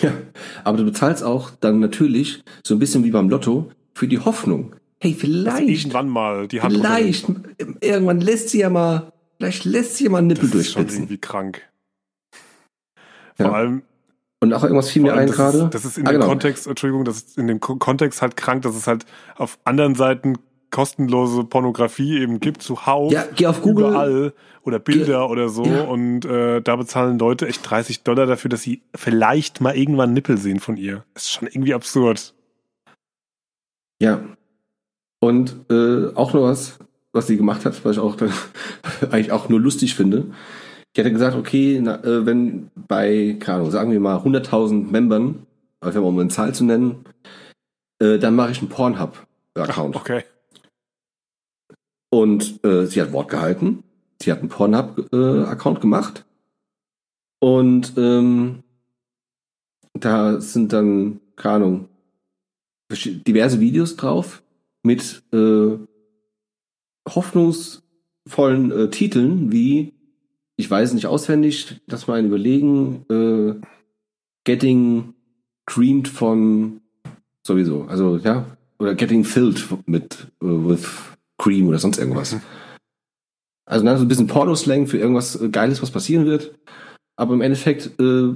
Ja, 0.03 0.13
aber 0.65 0.79
du 0.79 0.85
bezahlst 0.85 1.23
auch 1.23 1.51
dann 1.61 1.81
natürlich 1.81 2.43
so 2.65 2.75
ein 2.75 2.79
bisschen 2.79 3.05
wie 3.05 3.11
beim 3.11 3.29
Lotto 3.29 3.71
für 3.95 4.09
die 4.09 4.19
Hoffnung. 4.19 4.75
Hey, 5.03 5.15
vielleicht, 5.19 5.69
irgendwann 5.69 6.09
mal 6.09 6.47
die 6.49 6.61
Hand 6.61 6.75
vielleicht, 6.75 7.27
irgendwann 7.81 8.21
lässt 8.21 8.51
sie 8.51 8.61
ja 8.61 8.71
mal, 8.71 9.13
vielleicht 9.39 9.65
lässt 9.65 9.97
sie 9.97 10.05
ja 10.05 10.11
mal 10.11 10.19
einen 10.19 10.27
Nippel 10.29 10.49
Das 10.51 10.61
ist 10.61 10.73
schon 10.73 10.83
durchspitzen. 10.83 11.03
irgendwie 11.05 11.19
krank. 11.19 11.63
Ja. 13.39 13.47
Vor 13.47 13.55
allem, 13.57 13.83
Und 14.43 14.53
auch 14.53 14.63
irgendwas 14.63 14.91
fiel 14.91 15.03
mir 15.03 15.15
ein 15.15 15.27
das, 15.27 15.37
gerade. 15.37 15.59
ist, 15.65 15.75
das 15.75 15.85
ist 15.85 15.99
in 15.99 16.07
Ah, 16.07 16.11
dem 16.11 16.21
genau. 16.21 16.27
Kontext, 16.29 16.67
Entschuldigung, 16.67 17.05
das 17.05 17.17
ist 17.19 17.39
in 17.39 17.47
dem 17.47 17.61
Ko- 17.61 17.77
Kontext 17.77 18.21
halt 18.23 18.37
krank, 18.37 18.63
dass 18.63 18.75
es 18.77 18.87
halt 18.87 19.07
auf 19.37 19.59
anderen 19.65 19.95
Seiten 19.95 20.37
kostenlose 20.71 21.45
Pornografie 21.45 22.21
eben 22.21 22.41
gibt, 22.41 22.63
zuhauf, 22.63 23.13
Ja, 23.13 23.25
geh 23.35 23.47
auf 23.47 23.61
Google. 23.63 23.89
überall 23.89 24.33
oder 24.63 24.79
Bilder 24.79 25.29
oder 25.31 25.49
so 25.49 25.65
Ja. 25.65 25.83
und 25.83 26.25
äh, 26.25 26.61
da 26.61 26.77
bezahlen 26.77 27.19
Leute 27.19 27.47
echt 27.49 27.69
30 27.69 28.03
Dollar 28.03 28.27
dafür, 28.27 28.49
dass 28.49 28.63
sie 28.63 28.83
vielleicht 28.95 29.61
mal 29.61 29.77
irgendwann 29.77 30.13
Nippel 30.13 30.39
sehen 30.39 30.61
von 30.61 30.77
ihr. 30.77 31.05
Das 31.15 31.25
ist 31.25 31.31
schon 31.33 31.49
irgendwie 31.49 31.75
absurd. 31.75 32.35
Ja. 34.01 34.23
Und 35.21 35.57
äh, 35.71 36.15
auch 36.15 36.33
noch 36.33 36.43
was, 36.43 36.79
was 37.13 37.27
sie 37.27 37.37
gemacht 37.37 37.65
hat, 37.65 37.85
was 37.85 37.97
ich 37.97 38.03
auch 38.03 38.17
dann 38.17 38.33
eigentlich 39.11 39.33
auch 39.33 39.49
nur 39.49 39.61
lustig 39.61 39.95
finde. 39.95 40.27
Die 40.97 41.01
hatte 41.01 41.13
gesagt, 41.13 41.37
okay, 41.37 41.79
na, 41.83 42.03
äh, 42.03 42.27
wenn 42.27 42.71
bei, 42.89 43.37
keine 43.39 43.59
Ahnung, 43.59 43.71
sagen 43.71 43.93
wir 43.93 44.01
mal 44.01 44.17
100.000 44.19 44.91
Membern, 44.91 45.47
einfach 45.81 46.01
mal 46.01 46.09
um 46.09 46.19
eine 46.19 46.29
Zahl 46.31 46.55
zu 46.55 46.65
nennen, 46.65 47.05
äh, 48.03 48.19
dann 48.19 48.35
mache 48.35 48.51
ich 48.53 48.59
einen 48.61 48.71
Pornhub-Account. 48.71 49.95
Okay. 49.97 50.23
Und 52.11 52.65
äh, 52.65 52.87
sie 52.87 53.01
hat 53.01 53.13
Wort 53.13 53.31
gehalten. 53.31 53.85
Sie 54.21 54.31
hat 54.31 54.41
einen 54.41 54.49
Pornhub-Account 54.49 55.81
gemacht. 55.81 56.27
Und 57.39 57.95
ähm, 57.97 58.63
da 59.95 60.41
sind 60.41 60.73
dann, 60.73 61.21
keine 61.37 61.55
Ahnung, 61.55 61.89
diverse 62.91 63.61
Videos 63.61 63.97
drauf 63.97 64.43
mit 64.83 65.23
äh, 65.33 65.79
hoffnungsvollen 67.09 68.73
äh, 68.73 68.91
Titeln 68.91 69.53
wie, 69.53 69.95
ich 70.57 70.71
weiß 70.71 70.93
nicht 70.95 71.07
auswendig, 71.07 71.81
das 71.87 72.07
mal 72.07 72.19
ein 72.19 72.27
Überlegen, 72.27 73.05
äh, 73.09 73.55
Getting 74.45 75.15
Creamed 75.67 76.09
von 76.09 76.81
sowieso, 77.47 77.85
also 77.85 78.17
ja, 78.17 78.57
oder 78.79 78.95
Getting 78.95 79.25
Filled 79.25 79.65
mit 79.87 80.27
äh, 80.43 80.47
with 80.47 80.89
Cream 81.41 81.69
oder 81.69 81.79
sonst 81.79 81.99
irgendwas. 81.99 82.37
Also 83.67 83.85
dann 83.85 83.97
so 83.99 84.05
ein 84.05 84.09
bisschen 84.09 84.27
Porno-Slang 84.27 84.87
für 84.87 84.99
irgendwas 84.99 85.41
äh, 85.41 85.49
Geiles, 85.49 85.81
was 85.83 85.91
passieren 85.91 86.27
wird. 86.27 86.55
Aber 87.17 87.35
im 87.35 87.41
Endeffekt, 87.41 87.91
äh, 88.01 88.33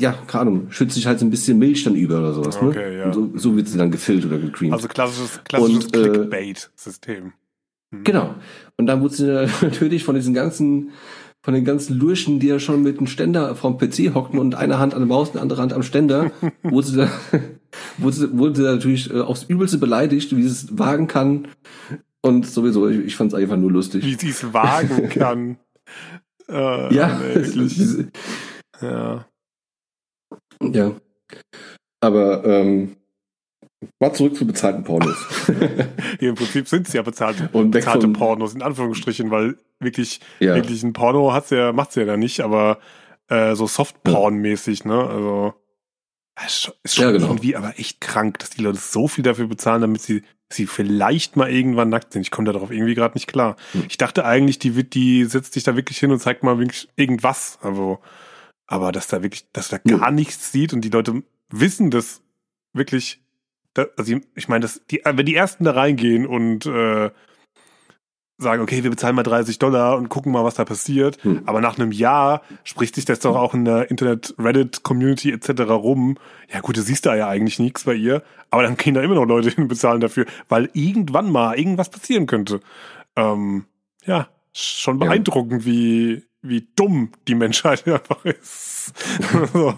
ja, 0.00 0.12
keine 0.26 0.42
Ahnung, 0.42 0.66
schützt 0.70 0.94
sich 0.94 1.06
halt 1.06 1.18
so 1.18 1.24
ein 1.26 1.30
bisschen 1.30 1.58
Milch 1.58 1.84
dann 1.84 1.94
über 1.94 2.18
oder 2.18 2.34
sowas. 2.34 2.56
Okay, 2.60 2.90
ne? 2.90 2.98
ja. 2.98 3.04
Und 3.06 3.14
so, 3.14 3.30
so 3.34 3.56
wird 3.56 3.68
sie 3.68 3.78
dann 3.78 3.90
gefillt 3.90 4.26
oder 4.26 4.38
gecreamed. 4.38 4.74
Also 4.74 4.88
klassisches, 4.88 5.40
klassisches 5.44 5.86
Und, 5.86 5.96
äh, 5.96 6.08
Clickbait-System. 6.10 7.32
Mhm. 7.90 8.04
Genau. 8.04 8.34
Und 8.76 8.86
dann 8.86 9.00
wurde 9.00 9.14
sie 9.14 9.48
natürlich 9.62 10.04
von 10.04 10.14
diesen 10.14 10.34
ganzen, 10.34 10.90
von 11.42 11.54
den 11.54 11.64
ganzen 11.64 11.96
Lurchen, 11.98 12.38
die 12.38 12.48
ja 12.48 12.58
schon 12.60 12.82
mit 12.82 12.98
dem 13.00 13.06
Ständer 13.06 13.54
vom 13.54 13.78
PC 13.78 14.14
hockten 14.14 14.38
und 14.38 14.54
eine 14.54 14.78
Hand 14.78 14.92
an 14.92 15.00
der 15.00 15.08
Maus, 15.08 15.30
eine 15.30 15.40
andere 15.40 15.62
Hand 15.62 15.72
am 15.72 15.82
Ständer, 15.82 16.30
wurde 16.62 16.86
sie 16.86 16.96
da, 16.96 17.10
wurde, 17.98 18.16
sie- 18.16 18.36
wurde 18.38 18.56
sie 18.56 18.64
da 18.64 18.72
natürlich 18.72 19.10
äh, 19.10 19.20
aufs 19.20 19.44
Übelste 19.44 19.78
beleidigt, 19.78 20.36
wie 20.36 20.42
sie 20.42 20.48
es 20.48 20.78
wagen 20.78 21.06
kann. 21.08 21.48
Und 22.22 22.46
sowieso, 22.46 22.88
ich, 22.88 22.98
ich 23.06 23.16
fand 23.16 23.32
es 23.32 23.38
einfach 23.38 23.56
nur 23.56 23.70
lustig. 23.70 24.04
Wie 24.04 24.14
sie 24.14 24.30
es 24.30 24.52
wagen 24.52 25.08
kann. 25.10 25.58
Äh, 26.48 26.94
ja, 26.94 27.18
nee, 27.18 28.06
Ja. 28.80 29.26
ja. 30.62 30.92
Aber 32.00 32.44
ähm, 32.44 32.96
mal 34.00 34.12
zurück 34.12 34.36
zu 34.36 34.46
bezahlten 34.46 34.84
Pornos. 34.84 35.16
Im 36.20 36.34
Prinzip 36.34 36.68
sind 36.68 36.86
es 36.86 36.92
ja 36.92 37.02
bezahlte, 37.02 37.48
Und 37.52 37.70
bezahlte 37.72 38.02
von- 38.02 38.12
Pornos, 38.14 38.54
in 38.54 38.62
Anführungsstrichen, 38.62 39.30
weil 39.30 39.56
wirklich, 39.80 40.20
ja. 40.40 40.54
wirklich 40.54 40.82
ein 40.82 40.92
Porno 40.92 41.32
hat's 41.32 41.50
ja, 41.50 41.72
macht's 41.72 41.94
ja 41.96 42.04
da 42.04 42.16
nicht, 42.16 42.40
aber 42.40 42.78
äh, 43.28 43.54
so 43.54 43.66
Softporn-mäßig, 43.66 44.84
ne? 44.86 45.04
Also 45.06 45.54
ist 46.46 46.62
schon, 46.62 46.74
ist 46.82 46.94
schon 46.96 47.04
Ja, 47.04 47.10
genau. 47.12 47.26
irgendwie 47.26 47.56
aber 47.56 47.78
echt 47.78 48.00
krank, 48.00 48.38
dass 48.38 48.50
die 48.50 48.62
Leute 48.62 48.78
so 48.78 49.08
viel 49.08 49.24
dafür 49.24 49.46
bezahlen, 49.46 49.80
damit 49.80 50.02
sie 50.02 50.22
sie 50.50 50.66
vielleicht 50.66 51.36
mal 51.36 51.50
irgendwann 51.50 51.90
nackt 51.90 52.12
sind. 52.12 52.22
Ich 52.22 52.30
komme 52.30 52.50
darauf 52.50 52.70
irgendwie 52.70 52.94
gerade 52.94 53.14
nicht 53.14 53.26
klar. 53.26 53.56
Hm. 53.72 53.84
Ich 53.88 53.98
dachte 53.98 54.24
eigentlich, 54.24 54.58
die 54.58 54.88
die 54.88 55.24
setzt 55.24 55.52
sich 55.52 55.62
da 55.62 55.76
wirklich 55.76 55.98
hin 55.98 56.10
und 56.10 56.20
zeigt 56.20 56.42
mal 56.42 56.58
irgendwas. 56.96 57.58
Also, 57.62 58.00
aber 58.66 58.92
dass 58.92 59.08
da 59.08 59.22
wirklich, 59.22 59.50
dass 59.52 59.68
da 59.68 59.78
gar 59.78 60.10
nichts 60.10 60.50
sieht 60.52 60.72
und 60.72 60.82
die 60.82 60.90
Leute 60.90 61.22
wissen 61.50 61.90
das 61.90 62.22
wirklich. 62.72 63.20
Da, 63.74 63.86
also 63.96 64.16
ich 64.34 64.48
meine, 64.48 64.62
dass 64.62 64.80
die, 64.90 65.02
wenn 65.04 65.26
die 65.26 65.34
ersten 65.34 65.64
da 65.64 65.72
reingehen 65.72 66.26
und 66.26 66.64
äh, 66.66 67.10
sagen, 68.38 68.62
okay, 68.62 68.84
wir 68.84 68.90
bezahlen 68.90 69.16
mal 69.16 69.24
30 69.24 69.58
Dollar 69.58 69.96
und 69.96 70.08
gucken 70.08 70.30
mal, 70.30 70.44
was 70.44 70.54
da 70.54 70.64
passiert. 70.64 71.22
Hm. 71.24 71.42
Aber 71.46 71.60
nach 71.60 71.76
einem 71.76 71.90
Jahr 71.90 72.42
spricht 72.62 72.94
sich 72.94 73.04
das 73.04 73.18
doch 73.18 73.34
auch 73.34 73.52
in 73.52 73.64
der 73.64 73.90
Internet-Reddit-Community 73.90 75.32
etc. 75.32 75.62
rum. 75.68 76.16
Ja 76.52 76.60
gut, 76.60 76.76
du 76.76 76.82
siehst 76.82 77.04
da 77.04 77.16
ja 77.16 77.28
eigentlich 77.28 77.58
nichts 77.58 77.84
bei 77.84 77.94
ihr, 77.94 78.22
aber 78.50 78.62
dann 78.62 78.76
gehen 78.76 78.94
da 78.94 79.02
immer 79.02 79.16
noch 79.16 79.24
Leute 79.26 79.50
hin 79.50 79.64
und 79.64 79.68
bezahlen 79.68 80.00
dafür, 80.00 80.24
weil 80.48 80.70
irgendwann 80.72 81.30
mal 81.32 81.58
irgendwas 81.58 81.90
passieren 81.90 82.26
könnte. 82.26 82.60
Ähm, 83.16 83.64
ja, 84.06 84.28
schon 84.52 85.00
Ja. 85.00 85.06
beeindruckend, 85.06 85.66
wie, 85.66 86.22
wie 86.40 86.68
dumm 86.76 87.10
die 87.26 87.34
Menschheit 87.34 87.86
einfach 87.88 88.24
ist. 88.24 88.92
so. 89.52 89.74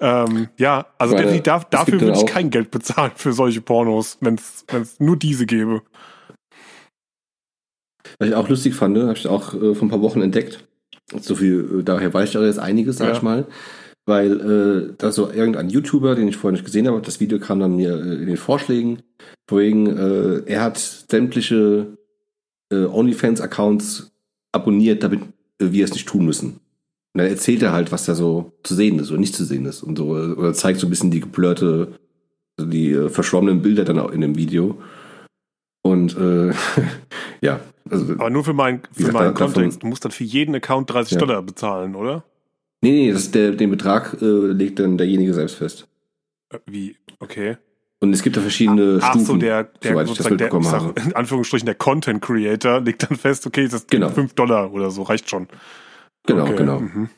ähm, 0.00 0.48
ja, 0.56 0.86
also 0.96 1.14
Weil, 1.16 1.40
darf, 1.40 1.66
dafür 1.66 2.00
würde 2.00 2.18
ich 2.18 2.26
kein 2.26 2.48
Geld 2.48 2.70
bezahlen 2.70 3.12
für 3.14 3.34
solche 3.34 3.60
Pornos, 3.60 4.16
wenn 4.22 4.36
es 4.36 4.98
nur 4.98 5.18
diese 5.18 5.44
gäbe. 5.44 5.82
Was 8.18 8.28
ich 8.28 8.34
auch 8.34 8.48
lustig 8.48 8.74
fand, 8.74 8.98
habe 8.98 9.12
ich 9.14 9.26
auch 9.26 9.54
äh, 9.54 9.74
vor 9.74 9.86
ein 9.86 9.90
paar 9.90 10.02
Wochen 10.02 10.22
entdeckt. 10.22 10.64
So 11.20 11.34
viel, 11.34 11.80
äh, 11.80 11.82
daher 11.82 12.12
weiß 12.12 12.30
ich 12.30 12.38
auch 12.38 12.42
jetzt 12.42 12.58
einiges, 12.58 12.98
sag 12.98 13.08
Ja. 13.08 13.16
ich 13.16 13.22
mal. 13.22 13.46
Weil 14.06 14.40
äh, 14.40 14.94
da 14.98 15.10
so 15.12 15.30
irgendein 15.30 15.70
YouTuber, 15.70 16.14
den 16.14 16.28
ich 16.28 16.36
vorher 16.36 16.52
nicht 16.52 16.64
gesehen 16.66 16.86
habe, 16.86 17.00
das 17.00 17.20
Video 17.20 17.38
kam 17.38 17.60
dann 17.60 17.76
mir 17.76 17.94
äh, 17.94 18.22
in 18.22 18.26
den 18.26 18.36
Vorschlägen, 18.36 18.98
vorwegen, 19.48 19.86
äh, 19.96 20.42
er 20.44 20.62
hat 20.62 20.76
sämtliche 20.78 21.96
äh, 22.70 22.84
OnlyFans-Accounts 22.84 24.12
abonniert, 24.52 25.02
damit 25.02 25.20
äh, 25.58 25.72
wir 25.72 25.84
es 25.84 25.92
nicht 25.94 26.06
tun 26.06 26.26
müssen. 26.26 26.60
Und 27.14 27.20
dann 27.20 27.28
erzählt 27.28 27.62
er 27.62 27.72
halt, 27.72 27.92
was 27.92 28.04
da 28.04 28.14
so 28.14 28.52
zu 28.62 28.74
sehen 28.74 28.98
ist 28.98 29.10
oder 29.10 29.20
nicht 29.20 29.34
zu 29.34 29.44
sehen 29.44 29.64
ist. 29.64 29.82
Und 29.82 29.96
so, 29.96 30.16
äh, 30.18 30.32
oder 30.32 30.52
zeigt 30.52 30.80
so 30.80 30.86
ein 30.86 30.90
bisschen 30.90 31.10
die 31.10 31.20
geblurrte, 31.20 31.94
also 32.58 32.70
die 32.70 33.08
verschwommenen 33.08 33.62
Bilder 33.62 33.84
dann 33.84 33.98
auch 33.98 34.10
in 34.12 34.20
dem 34.20 34.36
Video. 34.36 34.82
Und 35.82 36.16
äh, 36.18 36.52
ja, 37.40 37.60
also 37.90 38.14
Aber 38.14 38.30
nur 38.30 38.44
für, 38.44 38.52
mein, 38.54 38.82
für 38.92 39.12
meinen 39.12 39.34
Kontext. 39.34 39.82
Du 39.82 39.86
musst 39.86 40.04
dann 40.04 40.12
für 40.12 40.24
jeden 40.24 40.54
Account 40.54 40.90
30 40.90 41.12
Ja. 41.12 41.18
Dollar 41.18 41.42
bezahlen, 41.42 41.94
oder? 41.94 42.24
Nee, 42.80 42.90
nee, 42.90 43.12
das 43.12 43.30
der, 43.30 43.52
den 43.52 43.70
Betrag 43.70 44.16
äh, 44.20 44.24
legt 44.26 44.78
dann 44.78 44.98
derjenige 44.98 45.32
selbst 45.34 45.56
fest. 45.56 45.88
Äh, 46.50 46.58
Wie? 46.66 46.96
Okay. 47.18 47.56
Und 48.00 48.12
es 48.12 48.22
gibt 48.22 48.36
da 48.36 48.42
verschiedene 48.42 48.98
Ach 49.00 49.10
Stufen, 49.10 49.24
so, 49.26 49.36
der, 49.36 49.64
der 49.64 50.06
sozusagen 50.06 50.36
der, 50.36 50.50
sag, 50.62 51.06
in 51.06 51.14
Anführungsstrichen 51.14 51.64
der 51.64 51.74
Content 51.74 52.20
Creator 52.20 52.80
legt 52.80 53.08
dann 53.08 53.16
fest, 53.16 53.46
okay, 53.46 53.66
das 53.66 53.86
Genau. 53.86 54.10
5 54.10 54.34
Dollar 54.34 54.72
oder 54.72 54.90
so, 54.90 55.02
reicht 55.02 55.30
schon. 55.30 55.48
Genau, 56.26 56.44
okay. 56.44 56.56
genau. 56.56 56.80
Mhm. 56.80 57.08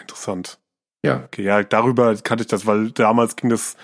Interessant. 0.00 0.58
Ja, 1.04 1.24
Okay, 1.24 1.42
ja, 1.42 1.62
darüber 1.62 2.14
kannte 2.16 2.42
ich 2.42 2.48
das, 2.48 2.64
weil 2.64 2.90
damals 2.92 3.36
ging 3.36 3.50
das 3.50 3.76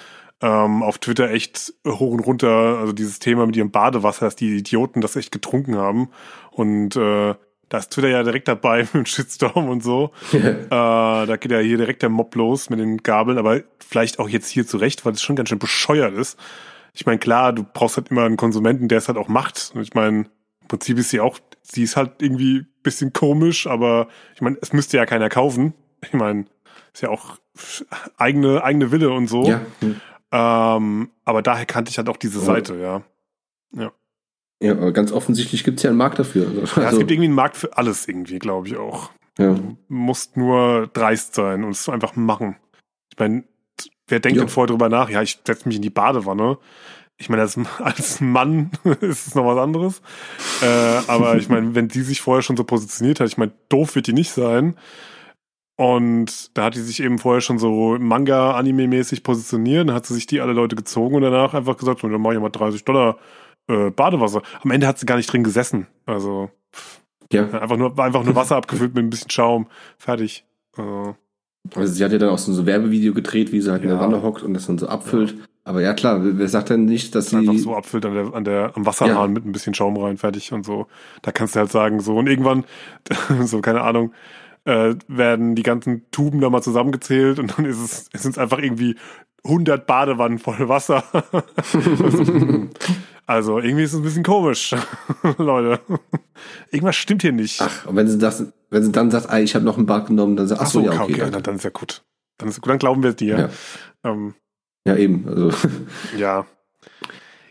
ähm, 0.43 0.83
auf 0.83 0.99
Twitter 0.99 1.31
echt 1.31 1.75
hoch 1.87 2.13
und 2.13 2.21
runter, 2.21 2.79
also 2.79 2.93
dieses 2.93 3.19
Thema 3.19 3.47
mit 3.47 3.57
ihrem 3.57 3.71
Badewasser, 3.71 4.25
dass 4.25 4.37
die 4.37 4.57
Idioten 4.57 5.01
das 5.01 5.17
echt 5.17 5.33
getrunken 5.33 5.77
haben. 5.77 6.11
Und 6.51 6.97
äh, 6.97 7.35
da 7.69 7.79
ist 7.79 7.91
Twitter 7.91 8.09
ja 8.09 8.23
direkt 8.23 8.49
dabei 8.49 8.81
mit 8.83 8.95
dem 8.95 9.07
Shitstorm 9.07 9.69
und 9.69 9.83
so. 9.83 10.13
Äh, 10.33 11.27
da 11.27 11.37
geht 11.37 11.51
ja 11.51 11.59
hier 11.59 11.77
direkt 11.77 12.03
der 12.03 12.09
Mob 12.09 12.35
los 12.35 12.71
mit 12.71 12.79
den 12.79 12.99
Gabeln, 12.99 13.39
aber 13.39 13.61
vielleicht 13.79 14.19
auch 14.19 14.29
jetzt 14.29 14.49
hier 14.49 14.67
zurecht, 14.67 15.05
weil 15.05 15.13
es 15.13 15.23
schon 15.23 15.37
ganz 15.37 15.49
schön 15.49 15.59
bescheuert 15.59 16.15
ist. 16.15 16.39
Ich 16.95 17.07
meine, 17.07 17.19
klar, 17.19 17.53
du 17.53 17.65
brauchst 17.65 17.97
halt 17.97 18.11
immer 18.11 18.25
einen 18.25 18.37
Konsumenten, 18.37 18.89
der 18.89 18.99
es 18.99 19.09
halt 19.09 19.19
auch 19.19 19.29
macht. 19.29 19.73
Und 19.75 19.83
ich 19.83 19.95
meine, 19.95 20.27
im 20.63 20.69
Prinzip 20.69 20.99
ist 20.99 21.11
sie 21.11 21.21
auch, 21.21 21.39
sie 21.63 21.83
ist 21.83 21.97
halt 21.97 22.23
irgendwie 22.23 22.61
ein 22.61 22.69
bisschen 22.83 23.13
komisch, 23.13 23.67
aber 23.67 24.09
ich 24.35 24.41
meine, 24.41 24.59
es 24.61 24.73
müsste 24.73 24.97
ja 24.97 25.07
keiner 25.07 25.29
kaufen. 25.29 25.75
Ich 26.03 26.13
meine, 26.13 26.47
ist 26.93 27.03
ja 27.03 27.11
auch 27.11 27.39
eigene, 28.17 28.63
eigene 28.63 28.91
Wille 28.91 29.11
und 29.11 29.29
so. 29.29 29.45
ja. 29.45 29.61
hm. 29.81 30.01
Ähm, 30.33 31.11
aber 31.25 31.43
daher 31.43 31.67
kannte 31.67 31.91
ich 31.91 31.99
halt 31.99 32.09
auch 32.09 32.17
diese 32.17 32.39
Ja. 32.39 32.45
Seite, 32.45 32.77
ja. 32.77 33.03
Ja, 34.63 34.73
aber 34.73 34.93
ganz 34.93 35.11
offensichtlich 35.11 35.65
gibt 35.65 35.79
es 35.79 35.85
ja 35.85 35.89
einen 35.91 35.97
Markt 35.97 36.19
dafür. 36.19 36.47
Also, 36.47 36.59
Ja, 36.59 36.65
es 36.65 36.77
also, 36.77 36.99
gibt 36.99 37.11
irgendwie 37.11 37.29
einen 37.29 37.35
Markt 37.35 37.57
für 37.57 37.79
alles 37.79 38.07
irgendwie, 38.07 38.39
glaube 38.39 38.69
ich 38.69 38.77
auch. 38.77 39.11
ja. 39.39 39.55
Du 39.55 39.77
musst 39.89 40.37
nur 40.37 40.89
dreist 40.93 41.35
sein 41.35 41.65
und 41.65 41.71
es 41.71 41.89
einfach 41.89 42.15
machen. 42.15 42.57
Ich 43.11 43.19
meine, 43.19 43.45
wer 44.07 44.21
denkt 44.21 44.37
Ja. 44.37 44.43
denn 44.45 44.51
vorher 44.51 44.67
drüber 44.69 44.91
nach? 44.91 45.09
Ja, 45.09 45.23
ich 45.23 45.41
setze 45.47 45.67
mich 45.67 45.77
in 45.77 45.83
die 45.83 45.89
Badewanne. 45.89 46.59
Ich 47.17 47.31
meine, 47.31 47.41
als, 47.41 47.57
als 47.79 48.21
Mann 48.21 48.71
ist 49.01 49.29
es 49.29 49.35
noch 49.35 49.47
was 49.47 49.57
anderes. 49.59 50.03
Äh, 50.61 51.01
aber 51.07 51.37
ich 51.37 51.49
meine, 51.49 51.75
wenn 51.75 51.89
die 51.89 52.03
sich 52.03 52.21
vorher 52.21 52.43
schon 52.43 52.59
so 52.59 52.65
positioniert 52.65 53.21
hat, 53.21 53.29
ich 53.29 53.39
meine, 53.39 53.53
doof 53.71 53.95
wird 53.95 54.09
die 54.09 54.13
nicht 54.13 54.31
sein. 54.33 54.77
Und 55.81 56.51
da 56.59 56.65
hat 56.65 56.75
die 56.75 56.81
sich 56.81 57.03
eben 57.03 57.19
vorher 57.19 57.41
schon 57.41 57.59
so 57.59 57.97
Manga-Anime-mäßig 57.99 59.23
positioniert. 59.23 59.89
Dann 59.89 59.95
hat 59.97 60.05
sie 60.05 60.13
sich 60.13 60.27
die 60.27 60.43
alle 60.43 60.53
Leute 60.53 60.77
gezogen 60.77 61.15
und 61.15 61.23
danach 61.23 61.55
einfach 61.55 61.79
gesagt, 61.79 62.05
dann 62.05 62.21
mach 62.21 62.33
ich 62.33 62.39
mal 62.39 62.51
30 62.51 62.85
Dollar 62.85 63.17
äh, 63.67 63.89
Badewasser. 63.89 64.43
Am 64.63 64.73
Ende 64.73 64.87
hat 64.87 64.99
sie 64.99 65.07
gar 65.07 65.17
nicht 65.17 65.33
drin 65.33 65.43
gesessen. 65.43 65.87
Also 66.05 66.51
ja. 67.33 67.49
einfach 67.49 67.79
nur, 67.79 67.99
einfach 67.99 68.25
nur 68.25 68.35
Wasser 68.35 68.57
abgefüllt 68.57 68.95
mit 68.95 69.05
ein 69.05 69.09
bisschen 69.09 69.31
Schaum. 69.31 69.69
Fertig. 69.97 70.45
Also, 70.77 71.17
Also 71.75 71.95
sie 71.95 72.05
hat 72.05 72.13
ja 72.13 72.19
dann 72.19 72.29
auch 72.29 72.37
so 72.39 72.53
ein 72.61 72.67
Werbevideo 72.67 73.15
gedreht, 73.15 73.51
wie 73.51 73.63
sie 73.63 73.71
halt 73.71 73.81
in 73.83 73.89
der 73.89 73.97
Ja. 73.97 74.03
Wanne 74.05 74.23
hockt 74.23 74.43
und 74.43 74.53
das 74.53 74.67
dann 74.67 74.77
so 74.77 74.87
abfüllt. 74.87 75.35
Aber 75.65 75.81
ja 75.81 75.95
klar, 75.95 76.21
wer 76.23 76.49
sagt 76.49 76.69
denn 76.69 76.85
nicht, 76.85 77.15
dass 77.15 77.31
sie 77.31 77.37
einfach 77.37 77.55
so 77.57 77.75
abfüllt 77.75 78.05
an 78.05 78.13
der, 78.15 78.35
an 78.35 78.45
der, 78.45 78.73
am 78.77 78.85
Wasserhahn 78.85 79.15
Ja. 79.15 79.27
mit 79.29 79.47
ein 79.47 79.53
bisschen 79.53 79.73
Schaum 79.73 79.97
rein, 79.97 80.19
fertig 80.19 80.53
und 80.53 80.67
so. 80.67 80.89
Da 81.23 81.33
kannst 81.33 81.55
du 81.55 81.61
halt 81.61 81.73
sagen, 81.73 82.01
so, 82.01 82.17
und 82.17 82.27
irgendwann, 82.27 82.65
so, 83.47 83.63
keine 83.63 83.81
Ahnung, 83.81 84.13
äh, 84.65 84.95
werden 85.09 85.55
die 85.55 85.63
ganzen 85.63 86.11
Tuben 86.11 86.41
da 86.41 86.51
mal 86.51 86.63
zusammengezählt 86.63 87.39
und 87.39 87.57
dann 87.57 87.65
ist 87.65 87.79
es, 87.79 88.09
es 88.13 88.23
sind 88.23 88.39
einfach 88.39 88.59
irgendwie 88.59 88.97
100 89.45 89.87
Badewannen 89.87 90.39
voll 90.39 90.69
Wasser. 90.69 91.03
also, 93.27 93.59
irgendwie 93.59 93.85
ist 93.85 93.93
es 93.93 93.99
ein 93.99 94.03
bisschen 94.03 94.23
komisch, 94.23 94.75
Leute. 95.39 95.81
Irgendwas 96.71 96.97
stimmt 96.97 97.23
hier 97.23 97.33
nicht. 97.33 97.61
Ach, 97.63 97.87
und 97.87 97.97
wenn 97.97 98.09
sie 98.09 98.19
das, 98.19 98.45
wenn 98.69 98.83
sie 98.83 98.93
dann 98.93 99.11
sagt, 99.11 99.31
ah, 99.31 99.41
ich 99.41 99.55
habe 99.55 99.65
noch 99.65 99.79
ein 99.79 99.87
Bad 99.87 100.09
genommen, 100.09 100.37
dann 100.37 100.47
sagt, 100.47 100.61
ach 100.61 100.67
so, 100.67 100.81
ja, 100.81 101.01
okay. 101.01 101.13
dann, 101.13 101.33
danke. 101.33 101.43
dann 101.43 101.57
ist 101.57 101.65
ja 101.65 101.71
gut. 101.71 102.03
Dann 102.39 102.49
ist 102.49 102.61
gut, 102.61 102.71
dann 102.71 102.79
glauben 102.79 103.03
wir 103.03 103.11
es 103.11 103.17
dir. 103.17 103.39
Ja. 104.05 104.11
Ähm, 104.11 104.35
Ja, 104.87 104.97
eben. 104.97 105.27
Also, 105.27 105.53
ja. 106.17 106.47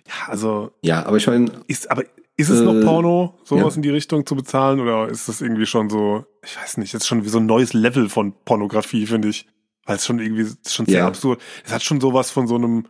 Ja, 0.08 0.28
also 0.28 0.72
ja, 0.82 1.06
aber 1.06 1.18
ich 1.18 1.28
meine, 1.28 1.52
Ist, 1.68 1.90
aber 1.92 2.04
ist 2.40 2.50
es 2.50 2.62
noch 2.62 2.74
Äh, 2.76 2.84
Porno, 2.84 3.38
sowas 3.44 3.74
ja. 3.74 3.78
in 3.78 3.82
die 3.82 3.90
Richtung 3.90 4.26
zu 4.26 4.36
bezahlen? 4.36 4.80
Oder 4.80 5.10
ist 5.10 5.28
das 5.28 5.42
irgendwie 5.42 5.66
schon 5.66 5.90
so, 5.90 6.26
ich 6.44 6.58
weiß 6.58 6.78
nicht, 6.78 6.94
das 6.94 7.02
ist 7.04 7.08
schon 7.08 7.24
wie 7.26 7.30
so 7.30 7.40
ein 7.40 7.46
neues 7.46 7.74
Level 7.74 8.10
von 8.10 8.34
Pornografie, 8.46 9.06
finde 9.06 9.28
ich. 9.30 9.46
Weil 9.86 9.98
es 9.98 10.06
schon 10.06 10.20
irgendwie, 10.20 10.48
schon 10.68 10.86
sehr 10.86 11.00
Ja. 11.00 11.08
absurd. 11.08 11.42
Es 11.66 11.74
hat 11.74 11.84
schon 11.84 12.00
sowas 12.00 12.32
von 12.32 12.48
so 12.48 12.56
einem, 12.56 12.86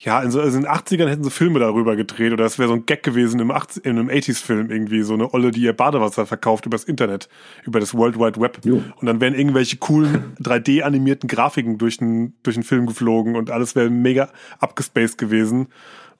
ja, 0.00 0.20
in, 0.22 0.30
so, 0.32 0.40
also 0.40 0.56
in 0.56 0.64
den 0.64 0.72
80ern 0.72 1.06
hätten 1.08 1.22
sie 1.22 1.30
Filme 1.30 1.60
darüber 1.60 1.94
gedreht 1.94 2.32
oder 2.32 2.44
es 2.44 2.58
wäre 2.58 2.68
so 2.68 2.74
ein 2.74 2.86
Gag 2.86 3.02
gewesen 3.04 3.38
im 3.38 3.50
80, 3.52 3.84
in 3.84 3.98
einem 3.98 4.08
80s-Film 4.08 4.70
irgendwie, 4.70 5.02
so 5.02 5.14
eine 5.14 5.32
Olle, 5.32 5.52
die 5.52 5.60
ihr 5.62 5.74
Badewasser 5.74 6.26
verkauft 6.26 6.66
übers 6.66 6.82
Internet, 6.84 7.28
über 7.64 7.78
das 7.78 7.94
World 7.94 8.18
Wide 8.18 8.40
Web. 8.40 8.58
Jo. 8.64 8.82
Und 8.96 9.06
dann 9.06 9.20
wären 9.20 9.34
irgendwelche 9.34 9.76
coolen 9.76 10.34
3D-animierten 10.42 11.28
Grafiken 11.28 11.78
durch 11.78 11.98
den, 11.98 12.34
durch 12.42 12.56
den 12.56 12.64
Film 12.64 12.86
geflogen 12.86 13.36
und 13.36 13.50
alles 13.50 13.76
wäre 13.76 13.90
mega 13.90 14.30
abgespaced 14.58 15.18
gewesen. 15.18 15.68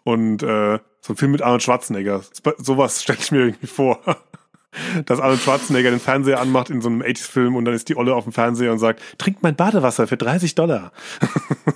Und 0.04 0.42
äh, 0.42 0.78
so 1.04 1.12
ein 1.12 1.16
Film 1.16 1.32
mit 1.32 1.42
Arnold 1.42 1.62
Schwarzenegger. 1.62 2.22
Sowas 2.58 3.02
stelle 3.02 3.18
ich 3.20 3.32
mir 3.32 3.40
irgendwie 3.40 3.66
vor. 3.66 4.00
Dass 5.04 5.20
Arnold 5.20 5.40
Schwarzenegger 5.40 5.90
den 5.90 6.00
Fernseher 6.00 6.40
anmacht 6.40 6.70
in 6.70 6.80
so 6.80 6.88
einem 6.88 7.02
80s-Film 7.02 7.56
und 7.56 7.66
dann 7.66 7.74
ist 7.74 7.88
die 7.88 7.96
Olle 7.96 8.14
auf 8.14 8.24
dem 8.24 8.32
Fernseher 8.32 8.72
und 8.72 8.78
sagt, 8.78 9.02
trink 9.18 9.38
mein 9.42 9.56
Badewasser 9.56 10.06
für 10.06 10.16
30 10.16 10.54
Dollar. 10.54 10.92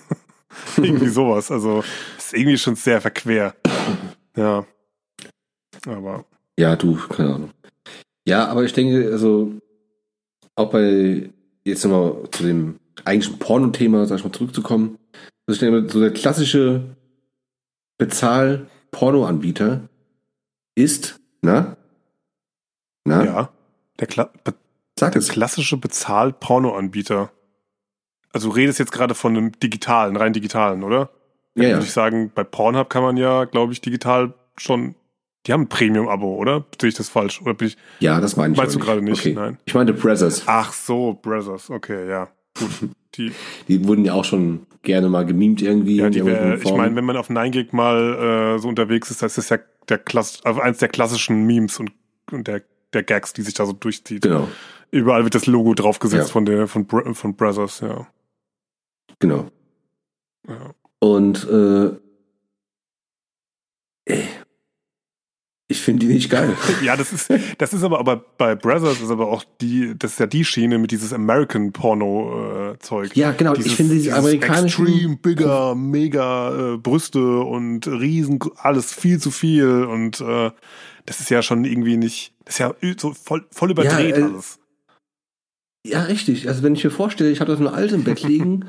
irgendwie 0.77 1.09
sowas. 1.09 1.51
Also 1.51 1.85
ist 2.17 2.33
irgendwie 2.33 2.57
schon 2.57 2.77
sehr 2.77 3.01
verquer. 3.01 3.55
Ja. 4.35 4.65
Aber 5.87 6.25
ja, 6.59 6.75
du, 6.77 6.97
keine 6.97 7.35
Ahnung. 7.35 7.51
Ja, 8.27 8.49
aber 8.49 8.65
ich 8.65 8.73
denke, 8.73 9.11
also, 9.13 9.53
auch 10.55 10.71
bei, 10.71 11.31
jetzt 11.65 11.85
nochmal 11.85 12.29
zu 12.31 12.43
dem 12.45 12.77
eigentlichen 13.05 13.39
Porno-Thema, 13.39 14.07
sag 14.07 14.19
ich 14.19 14.25
mal, 14.25 14.33
zurückzukommen. 14.33 14.99
Das 15.47 15.57
ist 15.57 15.63
ja 15.63 15.89
so 15.89 16.01
der 16.01 16.13
klassische 16.13 16.83
Bezahl-Porno-Anbieter 18.91 19.89
ist, 20.75 21.21
na? 21.43 21.77
Na? 23.05 23.25
Ja. 23.25 23.49
Der, 23.99 24.07
Kla 24.07 24.31
be 24.45 24.55
der 25.01 25.17
es. 25.17 25.29
klassische 25.29 25.77
Bezahl-Porno-Anbieter. 25.77 27.31
Also 28.33 28.49
du 28.49 28.55
redest 28.55 28.79
jetzt 28.79 28.93
gerade 28.93 29.15
von 29.15 29.37
einem 29.37 29.53
digitalen, 29.61 30.17
rein 30.17 30.33
digitalen, 30.33 30.83
oder? 30.83 31.11
Ja, 31.55 31.65
ja. 31.65 31.69
Würde 31.77 31.87
ich 31.87 31.93
sagen, 31.93 32.31
bei 32.35 32.45
Pornhub 32.45 32.91
kann 32.91 33.03
man 33.03 33.17
ja, 33.17 33.45
glaube 33.45 33.73
ich, 33.73 33.81
digital 33.81 34.35
schon. 34.59 34.95
Die 35.47 35.53
haben 35.53 35.63
ein 35.63 35.69
Premium-Abo, 35.69 36.35
oder? 36.35 36.65
Sehe 36.81 36.89
ich 36.89 36.97
das 36.97 37.09
falsch? 37.09 37.41
Oder 37.41 37.55
bin 37.55 37.69
ich. 37.69 37.77
Ja, 38.01 38.21
das 38.21 38.37
meine 38.37 38.53
ich. 38.53 38.59
Meinst 38.59 38.75
du 38.75 38.81
gerade 38.81 39.01
nicht? 39.01 39.21
Okay. 39.21 39.33
Nein. 39.33 39.59
Ich 39.65 39.75
meinte 39.75 39.93
Brothers. 39.93 40.43
Ach 40.47 40.73
so, 40.73 41.15
Brothers. 41.23 41.71
Okay, 41.71 42.09
ja. 42.09 42.29
Gut. 42.59 42.91
Die, 43.15 43.33
Die 43.69 43.87
wurden 43.87 44.05
ja 44.05 44.13
auch 44.13 44.25
schon 44.25 44.67
gerne 44.87 45.11
mal 45.11 45.27
gemimt 45.27 45.61
irgendwie. 45.61 45.97
ja, 45.97 46.09
die 46.09 46.25
wär, 46.25 46.55
ich 46.63 46.73
meine, 46.73 46.97
wenn 46.97 47.05
man 47.05 47.19
auf 47.19 47.29
9gig 47.29 47.69
mal 47.77 48.55
äh, 48.57 48.59
so 48.59 48.69
unterwegs 48.69 49.11
ist, 49.11 49.21
das 49.23 49.37
ist 49.37 49.51
ja 49.51 49.59
der 49.89 49.99
Klass, 49.99 50.41
also 50.45 50.61
eins 50.61 50.79
der 50.79 50.89
klassischen 50.89 51.45
Memes 51.45 51.79
und, 51.79 51.93
und 52.33 52.47
der, 52.47 52.63
der 52.95 53.03
Gags, 53.03 53.35
die 53.35 53.43
sich 53.43 53.53
da 53.53 53.67
so 53.67 53.73
durchzieht. 53.75 54.23
Genau, 54.23 54.49
Überall 54.91 55.25
wird 55.25 55.35
das 55.35 55.47
Logo 55.47 55.75
draufgesetzt 55.75 56.29
Ja. 56.29 56.33
von 56.33 56.47
der 56.47 56.69
von, 56.69 56.87
von 56.87 57.37
Brothers, 57.37 57.81
ja. 57.81 58.07
genau. 59.19 59.51
ja. 60.49 60.75
Und 61.01 61.47
äh, 61.51 61.91
ey, 64.07 64.25
ich 65.69 65.81
finde 65.81 66.07
die 66.07 66.13
nicht 66.13 66.31
geil. 66.31 66.57
Ja, 66.83 66.97
das 66.97 67.13
ist, 67.13 67.29
das 67.59 67.73
ist 67.73 67.83
aber, 67.83 67.99
aber 67.99 68.25
bei 68.39 68.55
Brothers 68.55 69.01
ist 69.01 69.11
aber 69.11 69.29
auch 69.29 69.45
die, 69.61 69.95
das 69.99 70.13
ist 70.13 70.21
ja 70.21 70.27
die 70.27 70.45
Schiene 70.45 70.79
mit 70.79 70.93
dieses 70.93 71.13
American 71.13 71.73
Porno 71.73 72.73
äh, 72.73 72.79
Zeug. 72.79 73.17
Ja, 73.17 73.33
genau. 73.33 73.55
ich 73.55 73.75
finde 73.75 73.95
diese 73.95 74.15
amerikanischen 74.15 74.87
extrem 74.87 75.19
bigger, 75.19 75.75
mega 75.75 76.75
äh, 76.75 76.77
Brüste 76.77 77.41
und 77.41 77.87
riesen, 77.89 78.39
alles 78.59 78.95
viel 78.95 79.19
zu 79.19 79.31
viel 79.31 79.85
und 79.85 80.21
äh, 80.21 80.51
das 81.05 81.21
ist 81.21 81.31
ja 81.31 81.43
schon 81.43 81.65
irgendwie 81.65 81.97
nicht, 81.97 82.33
das 82.45 82.55
ist 82.55 82.59
ja 82.61 82.75
so 82.99 83.13
voll, 83.13 83.47
voll 83.51 83.71
überdreht 83.71 84.17
äh, 84.17 84.23
alles. 84.23 84.59
Ja, 85.85 86.03
richtig. 86.03 86.49
Also 86.49 86.63
wenn 86.63 86.75
ich 86.75 86.85
mir 86.85 86.91
vorstelle, 86.91 87.31
ich 87.31 87.41
habe 87.41 87.51
da 87.51 87.57
so 87.57 87.67
eine 87.67 87.77
alte 87.77 87.95
im 87.95 88.05
Bett 88.05 88.23
liegen 88.23 88.69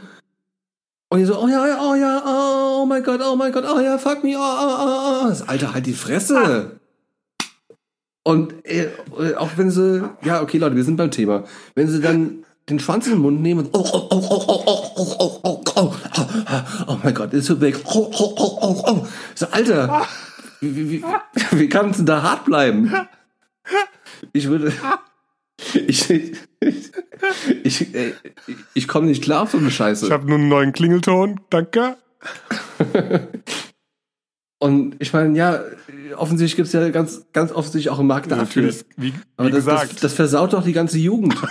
und 1.10 1.20
die 1.20 1.26
so, 1.26 1.40
oh 1.40 1.48
ja, 1.48 1.68
ja, 1.68 1.80
oh 1.82 1.96
ja, 1.96 2.24
oh 2.26 2.86
mein 2.86 3.04
Gott, 3.04 3.22
oh 3.24 3.36
mein 3.36 3.52
Gott, 3.52 3.66
oh 3.68 3.80
ja, 3.80 3.98
fuck 3.98 4.24
me, 4.24 4.36
oh, 4.36 4.40
oh, 4.40 4.76
oh, 4.80 5.24
oh. 5.26 5.30
Das 5.30 5.48
Alter, 5.48 5.74
halt 5.74 5.86
die 5.86 5.94
Fresse. 5.94 6.77
Und 8.28 8.54
äh, 8.66 8.90
auch 9.38 9.52
wenn 9.56 9.72
sie, 9.72 10.04
ja, 10.22 10.42
okay, 10.42 10.58
Leute, 10.58 10.76
wir 10.76 10.84
sind 10.84 10.98
beim 10.98 11.12
Thema. 11.12 11.46
Wenn 11.76 11.88
sie 11.88 12.02
dann 12.02 12.44
den 12.68 12.78
Schwanz 12.78 13.06
in 13.06 13.14
den 13.14 13.22
Mund 13.22 13.42
nehmen 13.42 13.68
und, 13.68 13.70
oh, 13.72 13.86
oh, 13.90 14.08
oh, 14.12 14.22
oh, 14.30 14.54
oh, 14.58 14.96
oh, 14.98 15.16
oh, 15.18 15.40
oh, 15.44 15.62
oh, 15.64 15.64
oh, 15.78 15.96
oh, 16.18 16.62
oh 16.88 16.98
mein 17.02 17.14
Gott, 17.14 17.32
ist 17.32 17.46
so 17.46 17.62
weg. 17.62 17.80
Oh, 17.86 18.12
oh, 18.14 18.34
oh, 18.36 18.58
oh, 18.62 18.84
oh. 18.86 19.08
So, 19.34 19.46
Alter, 19.50 20.06
wie, 20.60 20.76
wie, 20.76 20.92
wie, 21.02 21.04
wie 21.52 21.70
kann 21.70 21.92
es 21.92 21.98
denn 21.98 22.06
da 22.06 22.22
hart 22.22 22.44
bleiben? 22.44 22.94
Ich 24.34 24.50
würde, 24.50 24.74
ich, 25.88 26.10
ich, 26.10 26.34
ich, 27.64 27.88
ich 28.74 28.88
komme 28.90 29.08
nicht 29.08 29.24
klar 29.24 29.44
auf 29.44 29.52
so 29.52 29.58
eine 29.58 29.72
Scheiße. 29.72 30.08
Ich 30.08 30.12
habe 30.12 30.28
nur 30.28 30.38
einen 30.38 30.50
neuen 30.50 30.74
Klingelton, 30.74 31.40
danke. 31.50 31.96
Und 34.60 34.96
ich 35.00 35.14
meine, 35.14 35.38
ja, 35.38 35.62
offensichtlich 36.16 36.56
gibt's 36.56 36.74
ja 36.74 36.90
ganz, 36.90 37.28
ganz 37.32 37.52
offensichtlich 37.52 37.92
auch 37.92 38.00
einen 38.00 38.08
Markt 38.08 38.32
dafür. 38.32 38.64
Natürlich, 38.64 38.86
wie, 38.98 39.14
Aber 39.36 39.48
wie 39.50 39.52
das, 39.52 39.66
gesagt, 39.66 39.94
das, 39.94 40.00
das 40.02 40.14
versaut 40.14 40.54
doch 40.54 40.64
die 40.64 40.74
ganze 40.74 40.98
Jugend. 40.98 41.36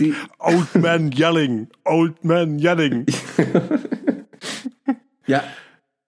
Die, 0.00 0.14
Old 0.38 0.76
Man 0.76 1.10
Yelling, 1.10 1.66
Old 1.84 2.22
Man 2.24 2.60
Yelling. 2.60 3.04
ja, 5.26 5.42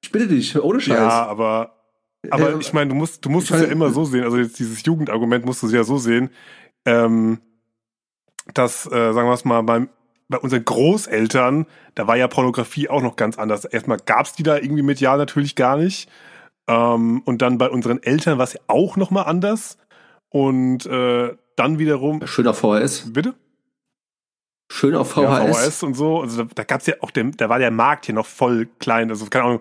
ich 0.00 0.12
bitte 0.12 0.28
dich, 0.28 0.56
ohne 0.62 0.80
Scheiß. 0.80 0.96
Ja, 0.96 1.26
aber, 1.26 1.74
aber 2.30 2.52
Äh, 2.54 2.58
ich 2.60 2.72
meine, 2.72 2.90
du 2.90 2.94
musst, 2.94 3.24
du 3.24 3.28
musst 3.30 3.46
es 3.50 3.56
ja 3.56 3.62
meine- 3.62 3.72
immer 3.72 3.90
so 3.90 4.04
sehen. 4.04 4.22
Also 4.22 4.36
jetzt 4.38 4.58
dieses 4.60 4.84
Jugendargument 4.84 5.44
musst 5.44 5.64
du 5.64 5.68
ja 5.68 5.82
so 5.82 5.98
sehen, 5.98 6.30
ähm, 6.84 7.40
dass, 8.54 8.86
äh, 8.86 9.12
sagen 9.12 9.28
wir 9.28 9.34
es 9.34 9.44
mal, 9.44 9.60
beim, 9.62 9.88
bei 10.30 10.38
unseren 10.38 10.64
Großeltern, 10.64 11.66
da 11.96 12.06
war 12.06 12.16
ja 12.16 12.28
Pornografie 12.28 12.88
auch 12.88 13.02
noch 13.02 13.16
ganz 13.16 13.36
anders. 13.36 13.64
Erstmal 13.64 13.98
gab's 13.98 14.32
die 14.32 14.44
da 14.44 14.56
irgendwie 14.56 14.82
medial 14.82 15.18
natürlich 15.18 15.56
gar 15.56 15.76
nicht. 15.76 16.08
Ähm, 16.68 17.22
und 17.24 17.42
dann 17.42 17.58
bei 17.58 17.68
unseren 17.68 18.02
Eltern 18.02 18.38
war 18.38 18.44
es 18.44 18.54
ja 18.54 18.60
auch 18.68 18.96
noch 18.96 19.10
mal 19.10 19.22
anders. 19.22 19.76
Und 20.28 20.86
äh, 20.86 21.36
dann 21.56 21.78
wiederum, 21.78 22.24
Schön 22.26 22.46
auf 22.46 22.58
VHS. 22.58 23.12
bitte? 23.12 23.34
Schön 24.72 24.94
auf 24.94 25.10
VHS. 25.10 25.22
Ja, 25.22 25.52
VHS 25.52 25.82
und 25.82 25.94
so. 25.94 26.20
Also 26.20 26.44
da, 26.44 26.50
da 26.54 26.62
gab's 26.62 26.86
ja 26.86 26.94
auch, 27.00 27.10
der, 27.10 27.24
da 27.36 27.48
war 27.48 27.58
der 27.58 27.72
Markt 27.72 28.06
hier 28.06 28.14
noch 28.14 28.26
voll 28.26 28.68
klein. 28.78 29.10
Also 29.10 29.26
keine 29.26 29.44
Ahnung, 29.44 29.60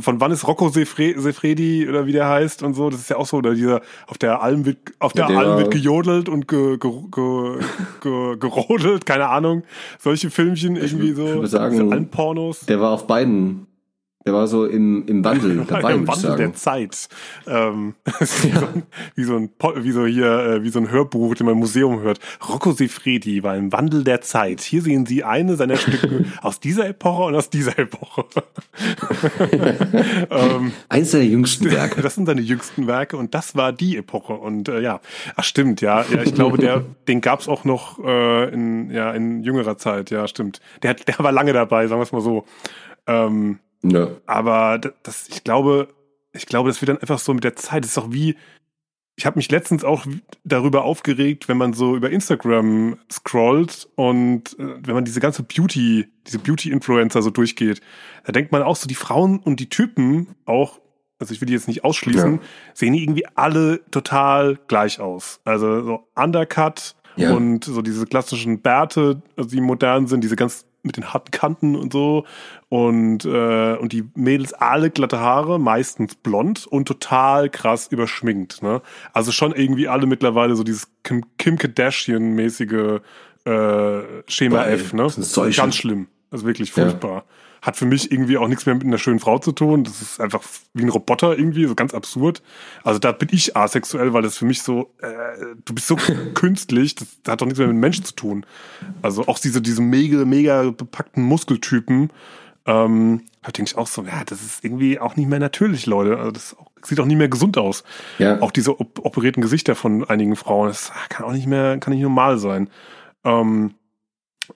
von 0.00 0.20
wann 0.20 0.30
ist 0.32 0.46
Rocco 0.46 0.68
Sefre, 0.68 1.14
Sefredi 1.18 1.88
oder 1.88 2.06
wie 2.06 2.12
der 2.12 2.28
heißt 2.28 2.62
und 2.62 2.74
so. 2.74 2.90
Das 2.90 3.00
ist 3.00 3.10
ja 3.10 3.16
auch 3.16 3.26
so, 3.26 3.38
oder 3.38 3.54
dieser 3.54 3.80
auf 4.06 4.18
der 4.18 4.42
Alm 4.42 4.64
wird 4.64 4.78
auf 4.98 5.12
der, 5.12 5.24
Ja, 5.24 5.28
der 5.28 5.38
Alm 5.38 5.58
wird 5.58 5.70
gejodelt 5.70 6.28
und 6.28 6.48
ge, 6.48 6.78
ge, 6.78 6.90
ge, 7.10 7.58
ge, 8.00 8.36
gerodelt, 8.38 9.06
keine 9.06 9.28
Ahnung. 9.28 9.64
Solche 9.98 10.30
Filmchen 10.30 10.76
irgendwie 10.76 11.12
so. 11.12 11.44
sagen, 11.46 11.92
Almpornos. 11.92 12.60
Der 12.66 12.80
war 12.80 12.90
auf 12.90 13.06
beiden. 13.06 13.66
Der 14.26 14.32
war 14.34 14.48
so 14.48 14.66
im, 14.66 15.06
im 15.06 15.24
Wandel 15.24 15.64
dabei, 15.68 15.94
Im 15.94 16.08
Wandel 16.08 16.34
der. 16.36 16.52
Zeit. 16.54 17.08
Ähm, 17.46 17.94
ist 18.20 18.44
wie, 19.14 19.22
so 19.22 19.36
ein, 19.36 19.50
wie, 19.76 19.92
so 19.92 20.04
hier, 20.04 20.26
äh, 20.26 20.62
wie 20.64 20.68
so 20.70 20.80
ein 20.80 20.90
Hörbuch, 20.90 21.36
den 21.36 21.46
man 21.46 21.54
im 21.54 21.60
Museum 21.60 22.00
hört. 22.00 22.18
Rocco 22.48 22.72
Sifredi 22.72 23.42
war 23.44 23.56
im 23.56 23.72
Wandel 23.72 24.02
der 24.02 24.22
Zeit. 24.22 24.62
Hier 24.62 24.82
sehen 24.82 25.06
Sie 25.06 25.22
eine 25.22 25.54
seiner 25.54 25.76
Stücke 25.76 26.24
aus 26.42 26.58
dieser 26.58 26.88
Epoche 26.88 27.22
und 27.22 27.36
aus 27.36 27.50
dieser 27.50 27.78
Epoche. 27.78 28.24
ähm, 30.30 30.72
Eins 30.88 31.10
der 31.12 31.24
jüngsten 31.24 31.70
Werke. 31.70 32.02
das 32.02 32.14
sind 32.16 32.26
seine 32.26 32.40
jüngsten 32.40 32.86
Werke 32.86 33.16
und 33.16 33.34
das 33.34 33.54
war 33.54 33.72
die 33.72 33.96
Epoche. 33.96 34.32
Und 34.34 34.68
äh, 34.68 34.80
ja, 34.80 35.00
ach 35.36 35.44
stimmt, 35.44 35.80
ja, 35.80 36.04
ja, 36.10 36.22
ich 36.22 36.34
glaube, 36.34 36.58
der, 36.58 36.82
den 37.06 37.20
gab's 37.20 37.48
auch 37.48 37.64
noch 37.64 38.04
äh, 38.04 38.48
in, 38.52 38.90
ja, 38.90 39.12
in 39.12 39.42
jüngerer 39.44 39.78
Zeit, 39.78 40.10
ja, 40.10 40.26
stimmt. 40.26 40.60
Der, 40.82 40.90
hat- 40.90 41.06
der 41.06 41.18
war 41.20 41.32
lange 41.32 41.52
dabei, 41.52 41.86
sagen 41.86 42.00
wir 42.00 42.04
es 42.04 42.12
mal 42.12 42.20
so. 42.20 42.44
Ähm, 43.06 43.58
Ja. 43.82 44.08
aber 44.26 44.78
das, 45.02 45.28
ich 45.28 45.44
glaube, 45.44 45.88
ich 46.32 46.46
glaube, 46.46 46.68
das 46.68 46.80
wird 46.82 46.88
dann 46.90 46.98
einfach 46.98 47.18
so 47.18 47.32
mit 47.34 47.44
der 47.44 47.56
Zeit. 47.56 47.84
Das 47.84 47.92
ist 47.92 47.98
auch 47.98 48.10
wie, 48.12 48.36
ich 49.16 49.24
habe 49.24 49.38
mich 49.38 49.50
letztens 49.50 49.84
auch 49.84 50.04
darüber 50.44 50.84
aufgeregt, 50.84 51.48
wenn 51.48 51.56
man 51.56 51.72
so 51.72 51.96
über 51.96 52.10
Instagram 52.10 52.98
scrollt 53.10 53.88
und 53.94 54.58
äh, 54.58 54.76
wenn 54.84 54.94
man 54.94 55.04
diese 55.04 55.20
ganze 55.20 55.42
Beauty, 55.42 56.08
diese 56.26 56.38
Beauty-Influencer 56.38 57.22
so 57.22 57.30
durchgeht, 57.30 57.80
da 58.24 58.32
denkt 58.32 58.52
man 58.52 58.62
auch 58.62 58.76
so, 58.76 58.86
die 58.86 58.94
Frauen 58.94 59.38
und 59.38 59.60
die 59.60 59.68
Typen 59.70 60.34
auch, 60.44 60.80
also 61.18 61.32
ich 61.32 61.40
will 61.40 61.46
die 61.46 61.54
jetzt 61.54 61.68
nicht 61.68 61.84
ausschließen, 61.84 62.34
Ja. 62.34 62.40
sehen 62.74 62.92
die 62.92 63.02
irgendwie 63.02 63.26
alle 63.36 63.80
total 63.90 64.58
gleich 64.68 65.00
aus. 65.00 65.40
Also 65.44 65.82
so 65.82 66.08
Undercut 66.14 66.94
Ja. 67.16 67.32
und 67.34 67.64
so 67.64 67.80
diese 67.80 68.04
klassischen 68.04 68.60
Bärte, 68.60 69.22
also 69.36 69.48
die 69.48 69.62
modern 69.62 70.06
sind, 70.08 70.22
diese 70.22 70.36
ganz 70.36 70.66
mit 70.86 70.96
den 70.96 71.12
harten 71.12 71.30
Kanten 71.30 71.76
und 71.76 71.92
so 71.92 72.24
und 72.68 73.24
äh, 73.24 73.76
und 73.76 73.92
die 73.92 74.04
Mädels 74.14 74.54
alle 74.54 74.90
glatte 74.90 75.20
Haare, 75.20 75.60
meistens 75.60 76.14
blond 76.14 76.66
und 76.66 76.86
total 76.86 77.50
krass 77.50 77.88
überschminkt, 77.88 78.62
ne? 78.62 78.80
Also 79.12 79.32
schon 79.32 79.52
irgendwie 79.52 79.88
alle 79.88 80.06
mittlerweile 80.06 80.56
so 80.56 80.64
dieses 80.64 80.88
Kim, 81.02 81.24
Kim 81.38 81.58
Kardashian 81.58 82.34
mäßige 82.34 83.00
äh, 83.44 84.00
Schema 84.26 84.56
Boah, 84.58 84.66
ey, 84.66 84.74
F, 84.74 84.92
ne? 84.92 85.08
Ganz 85.56 85.76
schlimm. 85.76 86.08
Also 86.30 86.46
wirklich 86.46 86.70
Ja. 87.12 87.24
Hat 87.66 87.76
für 87.76 87.84
mich 87.84 88.12
irgendwie 88.12 88.38
auch 88.38 88.46
nichts 88.46 88.64
mehr 88.64 88.76
mit 88.76 88.84
einer 88.84 88.96
schönen 88.96 89.18
Frau 89.18 89.40
zu 89.40 89.50
tun. 89.50 89.82
Das 89.82 90.00
ist 90.00 90.20
einfach 90.20 90.40
wie 90.72 90.84
ein 90.84 90.88
Roboter 90.88 91.36
irgendwie, 91.36 91.66
so 91.66 91.74
ganz 91.74 91.94
absurd. 91.94 92.40
Also 92.84 93.00
da 93.00 93.10
bin 93.10 93.28
ich 93.32 93.56
asexuell, 93.56 94.12
weil 94.12 94.22
das 94.22 94.38
für 94.38 94.44
mich 94.44 94.62
so, 94.62 94.94
äh, 95.00 95.56
du 95.64 95.74
bist 95.74 95.88
so 95.88 95.96
künstlich, 96.34 96.94
das 96.94 97.08
hat 97.26 97.40
doch 97.40 97.46
nichts 97.46 97.58
mehr 97.58 97.66
mit 97.66 97.76
Menschen 97.76 98.04
zu 98.04 98.14
tun. 98.14 98.46
Also 99.02 99.26
auch 99.26 99.40
diese, 99.40 99.60
diese 99.60 99.82
mega, 99.82 100.24
mega 100.24 100.70
bepackten 100.70 101.24
Muskeltypen, 101.24 102.12
ähm, 102.66 103.22
da 103.42 103.50
denke 103.50 103.72
ich 103.72 103.76
auch 103.76 103.88
so, 103.88 104.02
ja, 104.04 104.22
das 104.24 104.42
ist 104.42 104.64
irgendwie 104.64 105.00
auch 105.00 105.16
nicht 105.16 105.28
mehr 105.28 105.40
natürlich, 105.40 105.86
Leute. 105.86 106.18
Also 106.18 106.30
das 106.30 106.56
sieht 106.82 107.00
auch 107.00 107.04
nicht 107.04 107.18
mehr 107.18 107.28
gesund 107.28 107.58
aus. 107.58 107.82
Ja. 108.18 108.40
Auch 108.42 108.52
diese 108.52 108.78
op 108.78 109.04
operierten 109.04 109.42
Gesichter 109.42 109.74
von 109.74 110.04
einigen 110.08 110.36
Frauen, 110.36 110.68
das 110.68 110.92
kann 111.08 111.26
auch 111.26 111.32
nicht 111.32 111.48
mehr, 111.48 111.78
kann 111.78 111.92
nicht 111.92 112.02
normal 112.02 112.38
sein. 112.38 112.70
Ähm, 113.24 113.74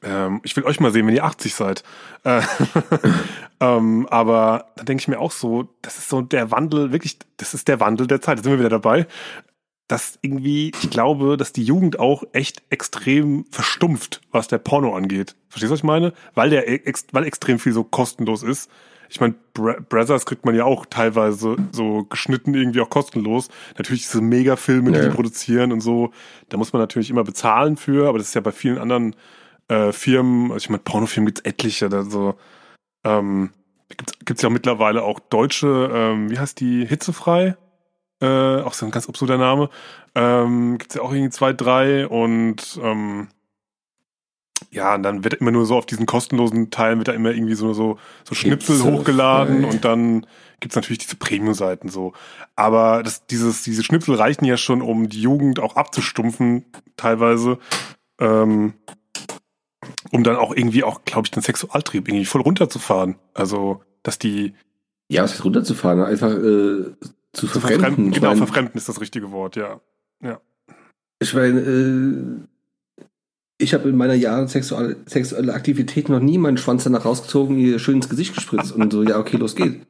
ähm, 0.03 0.41
ich 0.45 0.57
will 0.57 0.65
euch 0.65 0.81
mal 0.81 0.93
sehen, 0.93 1.07
wenn 1.07 1.15
ihr 1.15 1.25
80 1.25 1.55
seid. 1.55 1.83
Äh, 2.25 2.43
ähm, 3.61 4.07
aber 4.11 4.67
da 4.77 4.85
denke 4.85 5.01
ich 5.01 5.09
mir 5.09 5.19
auch 5.21 5.33
so, 5.33 5.69
das 5.83 5.99
ist 5.99 6.09
so 6.09 6.23
der 6.23 6.51
Wandel, 6.51 6.93
wirklich, 6.93 7.19
das 7.37 7.55
ist 7.55 7.69
der 7.69 7.81
Wandel 7.81 8.07
der 8.07 8.21
Zeit. 8.21 8.39
Da 8.39 8.43
sind 8.43 8.53
wir 8.53 8.59
wieder 8.59 8.69
dabei. 8.69 9.07
Dass 9.89 10.19
irgendwie, 10.23 10.71
ich 10.81 10.91
glaube, 10.91 11.37
dass 11.37 11.53
die 11.53 11.65
Jugend 11.65 11.99
auch 11.99 12.23
echt 12.33 12.63
extrem 12.71 13.45
verstumpft, 13.51 14.21
was 14.31 14.47
der 14.47 14.59
Porno 14.59 14.95
angeht. 14.95 15.35
Verstehst 15.49 15.71
du, 15.71 15.73
was 15.73 15.81
ich 15.81 15.85
meine? 15.85 16.13
Weil 16.35 16.51
der 16.51 16.69
ex 16.69 17.07
weil 17.11 17.25
extrem 17.25 17.59
viel 17.59 17.73
so 17.73 17.83
kostenlos 17.83 18.45
ist. 18.45 18.71
ich 19.09 19.21
meine, 19.21 19.35
Brothers 19.55 20.27
kriegt 20.27 20.45
man 20.45 20.55
ja 20.55 20.65
auch 20.65 20.87
teilweise 20.87 21.57
so 21.73 22.05
geschnitten 22.05 22.55
irgendwie 22.55 22.81
auch 22.81 22.91
kostenlos. 22.91 23.49
Natürlich 23.77 24.03
diese 24.03 24.21
Mega-Filme, 24.21 24.93
die 24.93 24.99
Ja. 24.99 25.09
die 25.09 25.11
produzieren 25.11 25.73
und 25.73 25.81
so, 25.81 26.13
da 26.51 26.57
muss 26.57 26.73
man 26.73 26.81
natürlich 26.81 27.11
immer 27.11 27.25
bezahlen 27.25 27.77
für, 27.77 28.09
aber 28.09 28.19
das 28.19 28.29
ist 28.29 28.35
ja 28.35 28.41
bei 28.41 28.53
vielen 28.53 28.79
anderen 28.79 29.17
äh, 29.71 29.93
Firmen, 29.93 30.51
also 30.51 30.65
ich 30.65 30.71
meine, 30.71 30.83
Pornofilmen 30.83 31.27
gibt's 31.27 31.43
etliche, 31.43 31.89
da 31.89 32.03
so, 32.03 32.35
ähm, 33.05 33.51
gibt's, 33.89 34.13
gibt's 34.25 34.43
ja 34.43 34.51
mittlerweile 34.51 35.03
auch 35.05 35.21
deutsche, 35.21 35.91
ähm, 35.93 36.31
wie 36.31 36.39
heißt 36.39 36.59
die, 36.61 36.85
Hitzefrei? 36.85 37.57
Äh, 38.21 38.61
auch 38.61 38.75
so 38.75 38.85
ein 38.85 38.91
ganz 38.91 39.09
absurder 39.09 39.39
Name. 39.39 39.71
Ähm, 40.15 40.77
gibt's 40.77 40.97
ja 40.97 41.03
auch 41.03 41.13
irgendwie 41.13 41.31
zwei, 41.31 41.53
drei 41.53 42.07
und 42.07 42.79
ähm, 42.83 43.29
ja, 44.73 44.95
und 44.95 45.05
dann 45.05 45.25
wird 45.25 45.35
immer 45.35 45.53
nur 45.53 45.65
so 45.65 45.77
auf 45.77 45.87
diesen 45.87 46.05
kostenlosen 46.05 46.71
Teilen 46.71 46.99
wird 46.99 47.09
da 47.09 47.13
immer 47.13 47.31
irgendwie 47.31 47.55
so, 47.55 47.73
so, 47.73 47.99
so 48.25 48.35
Schnipsel 48.35 48.77
Hitzefrei. 48.77 48.99
hochgeladen 48.99 49.65
und 49.65 49.85
dann 49.85 50.27
gibt's 50.59 50.77
natürlich 50.77 50.99
diese 50.99 51.17
Premium-Seiten 51.17 51.89
so. 51.89 52.13
Aber 52.57 53.03
das, 53.03 53.27
dieses, 53.27 53.63
diese 53.63 53.83
Schnipsel 53.83 54.17
reichen 54.17 54.45
ja 54.45 54.57
schon, 54.57 54.83
um 54.83 55.09
die 55.09 55.23
Jugend 55.23 55.61
auch 55.61 55.77
abzustumpfen, 55.77 56.67
teilweise. 56.97 57.59
Ähm, 58.19 58.75
um 60.13 60.23
dann 60.25 60.37
auch 60.37 60.55
irgendwie 60.55 60.85
auch, 60.85 61.05
glaube 61.05 61.27
ich, 61.27 61.31
den 61.31 61.43
Sexualtrieb 61.43 62.09
irgendwie 62.09 62.25
voll 62.25 62.41
runterzufahren. 62.43 63.17
Also, 63.35 63.83
dass 64.03 64.19
die 64.19 64.55
Ja, 65.11 65.23
was 65.25 65.33
heißt 65.33 65.45
runterzufahren? 65.45 66.01
Einfach 66.03 66.31
äh, 66.33 66.37
zu 66.39 66.93
zu 67.33 67.47
verfremden. 67.47 67.81
verfremden, 67.81 68.11
genau, 68.13 68.29
mein- 68.29 68.37
verfremden 68.39 68.77
ist 68.77 68.89
das 68.89 69.01
richtige 69.01 69.31
Wort, 69.33 69.57
ja. 69.57 69.81
Ich 71.23 71.35
meine, 71.35 71.61
äh, 71.61 73.05
ich 73.59 73.75
habe 73.75 73.91
in 73.91 73.97
meiner 73.97 74.15
Jahre 74.15 74.49
sexuelle, 74.49 74.97
sexuelle 75.05 75.53
Aktivität 75.53 76.09
noch 76.09 76.19
nie 76.21 76.39
meinen 76.39 76.57
Schwanz 76.57 76.85
danach 76.85 77.05
rausgezogen, 77.05 77.59
ihr 77.59 77.79
schön 77.79 77.97
ins 77.97 78.09
Gesicht 78.09 78.35
gespritzt 78.35 78.73
und 78.73 78.91
so, 78.91 79.03
ja, 79.03 79.19
okay, 79.19 79.37
los 79.37 79.55
geht's. 79.55 79.85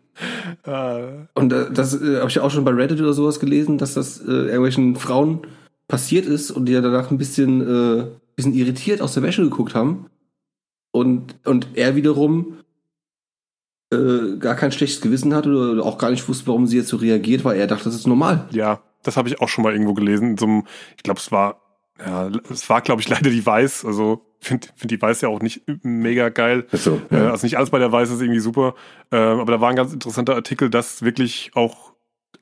Äh, 0.65 1.03
Und 1.35 1.53
äh, 1.53 1.71
das 1.73 1.95
äh, 1.95 2.19
habe 2.19 2.29
ich 2.29 2.35
ja 2.35 2.43
auch 2.43 2.51
schon 2.51 2.65
bei 2.65 2.73
Reddit 2.73 3.01
oder 3.01 3.15
sowas 3.15 3.41
gelesen, 3.41 3.79
dass 3.79 3.95
das 3.95 4.21
äh, 4.21 4.25
irgendwelchen 4.31 4.97
Frauen 4.97 5.43
passiert 5.89 6.27
ist 6.27 6.51
und 6.51 6.67
die 6.67 6.73
ja 6.73 6.83
danach 6.83 7.11
ein 7.11 7.17
bisschen, 7.17 7.61
äh, 7.63 8.05
bisschen 8.41 8.55
irritiert 8.55 9.03
aus 9.03 9.15
der 9.15 9.23
Wäsche 9.23 9.43
geguckt 9.43 9.75
haben. 9.75 10.07
Und, 10.93 11.37
und 11.45 11.69
er 11.75 11.95
wiederum 11.95 12.59
äh, 13.93 14.37
gar 14.39 14.55
kein 14.55 14.73
schlechtes 14.73 15.01
Gewissen 15.01 15.35
hatte 15.35 15.51
oder 15.51 15.85
auch 15.85 15.99
gar 15.99 16.11
nicht 16.11 16.27
wusste, 16.29 16.47
warum 16.47 16.67
sie 16.67 16.79
jetzt 16.79 16.89
so 16.89 16.97
reagiert, 16.97 17.45
weil 17.45 17.59
er 17.59 17.67
dachte, 17.67 17.85
das 17.85 17.95
ist 17.95 18.07
normal. 18.07 18.49
ja, 18.53 18.83
das 19.03 19.17
habe 19.17 19.29
ich 19.29 19.41
auch 19.41 19.49
schon 19.49 19.65
mal 19.65 19.73
irgendwo 19.73 19.95
gelesen. 19.95 20.33
In 20.33 20.39
so 20.39 20.47
einem, 20.47 20.67
ich 20.97 21.03
glaube, 21.03 21.21
es 21.21 21.33
war, 21.33 21.61
ja, 21.99 22.31
es 22.51 22.69
war, 22.69 22.81
glaube 22.83 23.01
ich, 23.01 23.09
leider 23.11 23.31
die 23.31 23.45
Weiß. 23.45 23.85
Also 23.85 24.27
finde 24.41 24.69
find 24.75 24.91
die 24.91 25.01
Weiß 25.01 25.21
ja 25.21 25.29
auch 25.29 25.41
nicht 25.41 25.63
mega 25.83 26.29
geil. 26.29 26.67
So, 26.73 27.01
Äh, 27.11 27.17
also 27.17 27.47
nicht 27.47 27.57
alles 27.57 27.71
bei 27.71 27.79
der 27.79 27.93
Weiß 27.93 28.11
ist 28.11 28.21
irgendwie 28.21 28.41
super. 28.41 28.75
Ähm, 29.11 29.41
aber 29.41 29.53
da 29.53 29.61
war 29.61 29.71
ein 29.71 29.77
ganz 29.77 29.93
interessanter 29.93 30.35
Artikel, 30.35 30.71
dass 30.71 31.03
wirklich 31.03 31.51
auch, 31.55 31.93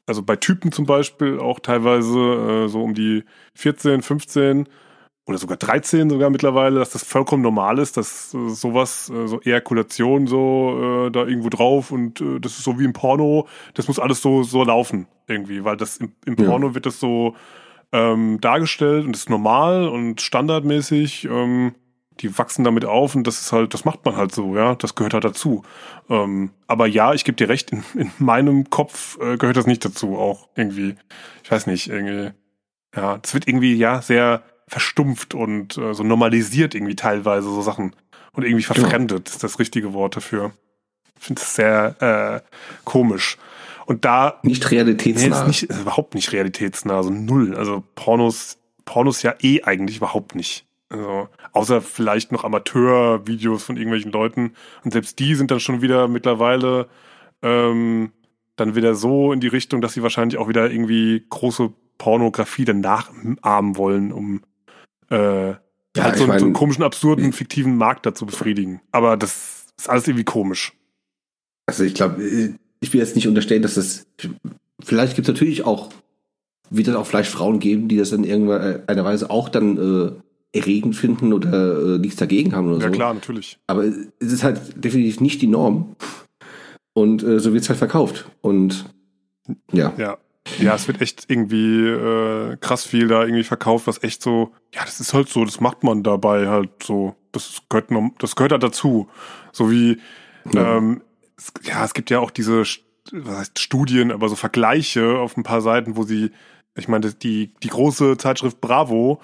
also 0.06 0.22
bei 0.22 0.36
Typen 0.36 0.72
zum 0.72 0.86
Beispiel 0.86 1.38
auch 1.38 1.60
teilweise 1.60 2.64
äh, 2.64 2.68
so 2.68 2.82
um 2.82 2.94
die 2.94 3.24
14, 3.54 4.02
15 4.02 4.68
oder 5.28 5.38
sogar 5.38 5.56
13 5.58 6.10
sogar 6.10 6.30
mittlerweile, 6.30 6.78
dass 6.80 6.90
das 6.90 7.04
vollkommen 7.04 7.42
normal 7.42 7.78
ist, 7.78 7.96
dass 7.96 8.34
äh, 8.34 8.48
sowas, 8.48 9.10
äh, 9.10 9.28
so 9.28 9.40
Ejakulation 9.42 10.26
so 10.26 11.06
äh, 11.06 11.10
da 11.10 11.24
irgendwo 11.26 11.50
drauf 11.50 11.90
und 11.92 12.20
äh, 12.20 12.40
das 12.40 12.52
ist 12.52 12.64
so 12.64 12.78
wie 12.80 12.84
im 12.84 12.94
Porno, 12.94 13.46
das 13.74 13.86
muss 13.88 13.98
alles 13.98 14.22
so 14.22 14.42
so 14.42 14.64
laufen 14.64 15.06
irgendwie, 15.28 15.64
weil 15.64 15.76
das 15.76 15.98
im, 15.98 16.12
im 16.24 16.36
Ja. 16.38 16.46
Porno 16.48 16.74
wird 16.74 16.86
das 16.86 16.98
so 16.98 17.36
ähm, 17.92 18.40
dargestellt 18.40 19.04
und 19.06 19.14
ist 19.14 19.30
normal 19.30 19.88
und 19.88 20.20
standardmäßig. 20.20 21.26
Ähm, 21.30 21.74
die 22.20 22.36
wachsen 22.36 22.64
damit 22.64 22.84
auf 22.84 23.14
und 23.14 23.28
das 23.28 23.40
ist 23.40 23.52
halt, 23.52 23.74
das 23.74 23.84
macht 23.84 24.04
man 24.04 24.16
halt 24.16 24.34
so, 24.34 24.56
ja, 24.56 24.74
das 24.74 24.96
gehört 24.96 25.14
halt 25.14 25.24
dazu. 25.24 25.62
Ähm, 26.08 26.50
aber 26.66 26.88
ja, 26.88 27.14
ich 27.14 27.24
gebe 27.24 27.36
dir 27.36 27.48
recht, 27.48 27.70
in, 27.70 27.84
in 27.94 28.10
meinem 28.18 28.70
Kopf 28.70 29.18
äh, 29.20 29.36
gehört 29.36 29.56
das 29.56 29.68
nicht 29.68 29.84
dazu, 29.84 30.16
auch 30.16 30.48
irgendwie, 30.56 30.96
ich 31.44 31.50
weiß 31.52 31.68
nicht, 31.68 31.88
irgendwie, 31.88 32.32
ja, 32.96 33.20
es 33.22 33.34
wird 33.34 33.46
irgendwie, 33.46 33.74
ja, 33.74 34.02
sehr 34.02 34.42
verstumpft 34.68 35.34
und 35.34 35.76
äh, 35.78 35.94
so 35.94 36.02
normalisiert 36.04 36.74
irgendwie 36.74 36.96
teilweise 36.96 37.48
so 37.48 37.62
Sachen 37.62 37.94
und 38.32 38.44
irgendwie 38.44 38.62
verfremdet 38.64 39.28
ist 39.28 39.42
das 39.42 39.58
richtige 39.58 39.92
Wort 39.92 40.16
dafür. 40.16 40.52
Ich 41.18 41.24
finde 41.26 41.42
es 41.42 41.54
sehr 41.54 42.42
äh, 42.44 42.48
komisch. 42.84 43.38
Und 43.86 44.04
da 44.04 44.38
Nicht 44.42 44.70
Nee, 44.70 44.76
realitätsnah. 44.76 45.40
ist, 45.40 45.46
nicht, 45.46 45.62
ist 45.64 45.80
überhaupt 45.80 46.14
nicht 46.14 46.32
realitätsnah, 46.32 47.02
so 47.02 47.10
null. 47.10 47.56
Also 47.56 47.82
Pornos, 47.94 48.58
Pornos 48.84 49.22
ja 49.22 49.34
eh 49.40 49.62
eigentlich 49.62 49.96
überhaupt 49.96 50.34
nicht. 50.34 50.66
Also, 50.90 51.28
außer 51.52 51.80
vielleicht 51.80 52.30
noch 52.30 52.44
Amateurvideos 52.44 53.64
von 53.64 53.76
irgendwelchen 53.76 54.12
Leuten. 54.12 54.52
Und 54.84 54.92
selbst 54.92 55.18
die 55.18 55.34
sind 55.34 55.50
dann 55.50 55.60
schon 55.60 55.82
wieder 55.82 56.06
mittlerweile 56.06 56.88
ähm, 57.42 58.12
dann 58.56 58.74
wieder 58.74 58.94
so 58.94 59.32
in 59.32 59.40
die 59.40 59.48
Richtung, 59.48 59.80
dass 59.80 59.94
sie 59.94 60.02
wahrscheinlich 60.02 60.38
auch 60.38 60.48
wieder 60.48 60.70
irgendwie 60.70 61.24
große 61.28 61.72
Pornografie 61.96 62.64
dann 62.64 62.80
nachahmen 62.80 63.76
wollen, 63.76 64.12
um 64.12 64.42
äh, 65.10 65.48
Ja, 65.50 65.56
halt 66.04 66.16
so, 66.16 66.24
einen, 66.24 66.30
so 66.30 66.32
einen 66.32 66.44
mein- 66.44 66.52
komischen, 66.52 66.84
absurden, 66.84 67.32
fiktiven 67.32 67.76
Markt 67.76 68.06
dazu 68.06 68.26
befriedigen. 68.26 68.80
Aber 68.92 69.16
das 69.16 69.66
ist 69.78 69.88
alles 69.88 70.06
irgendwie 70.08 70.24
komisch. 70.24 70.72
Also 71.66 71.84
ich 71.84 71.94
glaube, 71.94 72.22
ich 72.80 72.92
will 72.92 73.00
jetzt 73.00 73.16
nicht 73.16 73.28
unterstellen, 73.28 73.62
dass 73.62 73.74
das. 73.74 74.06
Vielleicht 74.82 75.16
gibt 75.16 75.28
es 75.28 75.34
natürlich 75.34 75.64
auch, 75.64 75.90
wird 76.70 76.88
es 76.88 76.94
auch 76.94 77.06
vielleicht 77.06 77.30
Frauen 77.30 77.58
geben, 77.58 77.88
die 77.88 77.96
das 77.96 78.12
in 78.12 78.24
irgendeiner 78.24 79.04
Weise 79.04 79.28
auch 79.30 79.48
dann 79.48 79.76
äh, 79.76 80.56
erregend 80.58 80.94
finden 80.96 81.32
oder 81.32 81.94
äh, 81.96 81.98
nichts 81.98 82.16
dagegen 82.16 82.54
haben 82.54 82.68
oder 82.68 82.80
Ja 82.80 82.86
so. 82.88 82.92
klar, 82.94 83.12
natürlich. 83.12 83.58
Aber 83.66 83.84
es 83.84 84.32
ist 84.32 84.44
halt 84.44 84.60
definitiv 84.82 85.20
nicht 85.20 85.42
die 85.42 85.46
Norm. 85.46 85.96
Und 86.94 87.22
äh, 87.22 87.38
so 87.38 87.52
wird 87.52 87.62
es 87.64 87.68
halt 87.68 87.78
verkauft. 87.78 88.28
Und 88.40 88.86
ja. 89.72 89.92
Ja. 89.98 90.18
Ja, 90.58 90.74
es 90.74 90.86
wird 90.88 91.00
echt 91.00 91.24
irgendwie 91.28 91.86
äh, 91.86 92.56
krass 92.60 92.84
viel 92.86 93.08
da 93.08 93.22
irgendwie 93.22 93.44
verkauft, 93.44 93.86
was 93.86 94.02
echt 94.02 94.22
so, 94.22 94.52
ja, 94.74 94.82
das 94.84 95.00
ist 95.00 95.14
halt 95.14 95.28
so, 95.28 95.44
das 95.44 95.60
macht 95.60 95.84
man 95.84 96.02
dabei 96.02 96.48
halt 96.48 96.82
so. 96.82 97.14
Das 97.32 97.62
gehört, 97.68 97.90
das 98.18 98.36
gehört 98.36 98.52
halt 98.52 98.62
dazu. 98.62 99.08
So 99.52 99.70
wie, 99.70 99.98
Ja. 100.52 100.76
ähm, 100.78 101.02
es, 101.36 101.52
ja, 101.62 101.84
es 101.84 101.94
gibt 101.94 102.10
ja 102.10 102.18
auch 102.20 102.30
diese, 102.30 102.62
was 103.12 103.36
heißt 103.38 103.58
Studien, 103.58 104.10
aber 104.10 104.28
so 104.28 104.34
Vergleiche 104.36 105.18
auf 105.18 105.36
ein 105.36 105.42
paar 105.42 105.60
Seiten, 105.60 105.96
wo 105.96 106.02
sie, 106.02 106.30
ich 106.76 106.88
meine, 106.88 107.12
die, 107.12 107.52
die 107.62 107.68
große 107.68 108.16
Zeitschrift 108.16 108.60
Bravo, 108.60 109.20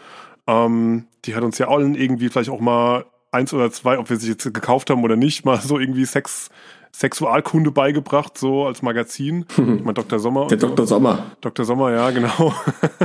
ähm, 0.46 1.06
die 1.24 1.34
hat 1.34 1.42
uns 1.42 1.58
ja 1.58 1.68
allen 1.68 1.94
irgendwie 1.94 2.28
vielleicht 2.28 2.50
auch 2.50 2.60
mal 2.60 3.06
eins 3.32 3.52
oder 3.52 3.70
zwei, 3.72 3.98
ob 3.98 4.10
wir 4.10 4.16
sie 4.16 4.28
jetzt 4.30 4.44
gekauft 4.44 4.90
haben 4.90 5.02
oder 5.02 5.16
nicht, 5.16 5.44
mal 5.46 5.60
so 5.60 5.78
irgendwie 5.78 6.04
Sex, 6.04 6.50
Sexualkunde 6.94 7.72
beigebracht, 7.72 8.38
so 8.38 8.66
als 8.66 8.82
Magazin. 8.82 9.46
Ich 9.58 9.82
meine, 9.82 9.94
Dr. 9.94 10.20
Sommer. 10.20 10.46
Der 10.46 10.60
so. 10.60 10.68
Dr. 10.68 10.86
Sommer. 10.86 11.32
Dr. 11.40 11.64
Sommer, 11.64 11.90
ja, 11.90 12.10
genau. 12.10 12.54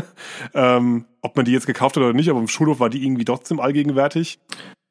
ähm, 0.53 1.05
ob 1.21 1.35
man 1.35 1.45
die 1.45 1.51
jetzt 1.51 1.65
gekauft 1.65 1.95
hat 1.95 2.03
oder 2.03 2.13
nicht, 2.13 2.29
aber 2.29 2.39
im 2.39 2.47
Schulhof 2.47 2.79
war 2.79 2.89
die 2.89 3.03
irgendwie 3.03 3.25
trotzdem 3.25 3.59
allgegenwärtig. 3.59 4.39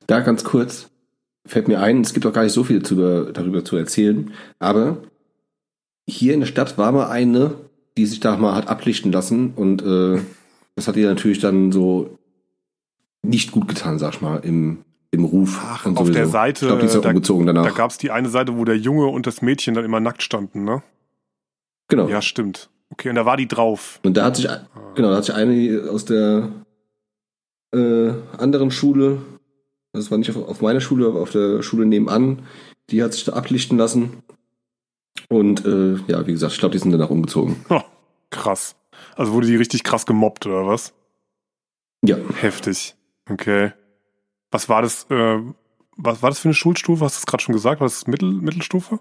Da 0.06 0.20
ganz 0.20 0.42
kurz 0.42 0.90
fällt 1.46 1.68
mir 1.68 1.80
ein, 1.80 2.00
es 2.00 2.12
gibt 2.12 2.26
auch 2.26 2.32
gar 2.32 2.42
nicht 2.42 2.52
so 2.52 2.64
viel 2.64 2.82
zu, 2.82 3.30
darüber 3.32 3.64
zu 3.64 3.76
erzählen, 3.76 4.32
aber 4.58 4.98
hier 6.08 6.34
in 6.34 6.40
der 6.40 6.46
Stadt 6.46 6.76
war 6.76 6.92
mal 6.92 7.08
eine, 7.08 7.54
die 7.96 8.06
sich 8.06 8.20
da 8.20 8.36
mal 8.36 8.54
hat 8.54 8.68
ablichten 8.68 9.12
lassen 9.12 9.52
und 9.54 9.82
äh, 9.82 10.20
das 10.74 10.88
hat 10.88 10.96
ihr 10.96 11.08
natürlich 11.08 11.38
dann 11.38 11.72
so 11.72 12.18
nicht 13.22 13.52
gut 13.52 13.68
getan, 13.68 13.98
sag 13.98 14.14
ich 14.14 14.20
mal, 14.20 14.38
im, 14.38 14.84
im 15.10 15.24
Ruf. 15.24 15.58
Und 15.84 15.96
auf 15.96 16.06
sowieso. 16.06 16.12
der 16.12 16.26
Seite, 16.28 16.64
Ich 16.64 16.68
glaube, 16.68 16.80
die 16.82 16.86
ist 16.86 16.94
da- 17.04 17.08
umgezogen 17.08 17.46
Da 17.46 17.52
danach. 17.52 17.74
gab's 17.74 17.98
die 17.98 18.10
eine 18.10 18.28
Seite, 18.28 18.56
wo 18.58 18.64
der 18.64 18.76
Junge 18.76 19.06
und 19.06 19.26
das 19.26 19.42
Mädchen 19.42 19.74
dann 19.74 19.84
immer 19.84 20.00
nackt 20.00 20.22
standen, 20.22 20.64
ne? 20.64 20.82
genau. 21.88 22.08
Ja, 22.08 22.20
stimmt. 22.22 22.68
Okay, 22.90 23.08
und 23.10 23.14
da 23.14 23.24
war 23.26 23.36
die 23.36 23.48
drauf. 23.48 24.00
Und 24.04 24.16
da 24.16 24.24
hat 24.26 24.36
sich, 24.36 24.48
genau, 24.94 25.10
da 25.10 25.16
hat 25.16 25.24
sich 25.24 25.34
eine 25.34 25.88
aus 25.90 26.04
der 26.04 26.50
äh, 27.74 28.12
anderen 28.38 28.70
Schule, 28.70 29.22
das 29.92 30.10
war 30.10 30.18
nicht 30.18 30.30
auf, 30.30 30.36
auf 30.48 30.60
meiner 30.60 30.80
Schule, 30.80 31.06
aber 31.06 31.20
auf 31.20 31.30
der 31.30 31.62
Schule 31.62 31.86
nebenan, 31.86 32.42
die 32.90 33.02
hat 33.02 33.12
sich 33.12 33.24
da 33.24 33.32
ablichten 33.34 33.76
lassen. 33.78 34.22
Und 35.28 35.64
äh, 35.66 35.96
ja, 36.06 36.26
wie 36.26 36.32
gesagt, 36.32 36.52
ich 36.54 36.58
glaube, 36.58 36.72
die 36.72 36.78
sind 36.78 36.92
danach 36.92 37.10
umgezogen. 37.10 37.56
Ha, 37.70 37.84
krass. 38.30 38.74
Also 39.16 39.32
wurde 39.32 39.46
die 39.46 39.56
richtig 39.56 39.84
krass 39.84 40.06
gemobbt, 40.06 40.46
oder 40.46 40.66
was? 40.66 40.92
Ja, 42.04 42.16
Heftig. 42.40 42.94
Okay. 43.30 43.72
Was 44.50 44.68
war 44.68 44.82
das, 44.82 45.04
äh, 45.10 45.38
was 45.96 46.22
war 46.22 46.30
das 46.30 46.38
für 46.38 46.48
eine 46.48 46.54
Schulstufe? 46.54 47.04
Hast 47.04 47.16
du 47.16 47.20
es 47.20 47.26
gerade 47.26 47.42
schon 47.42 47.52
gesagt? 47.54 47.80
War 47.80 47.86
das 47.88 48.06
Mittel, 48.06 48.32
Mittelstufe? 48.32 49.00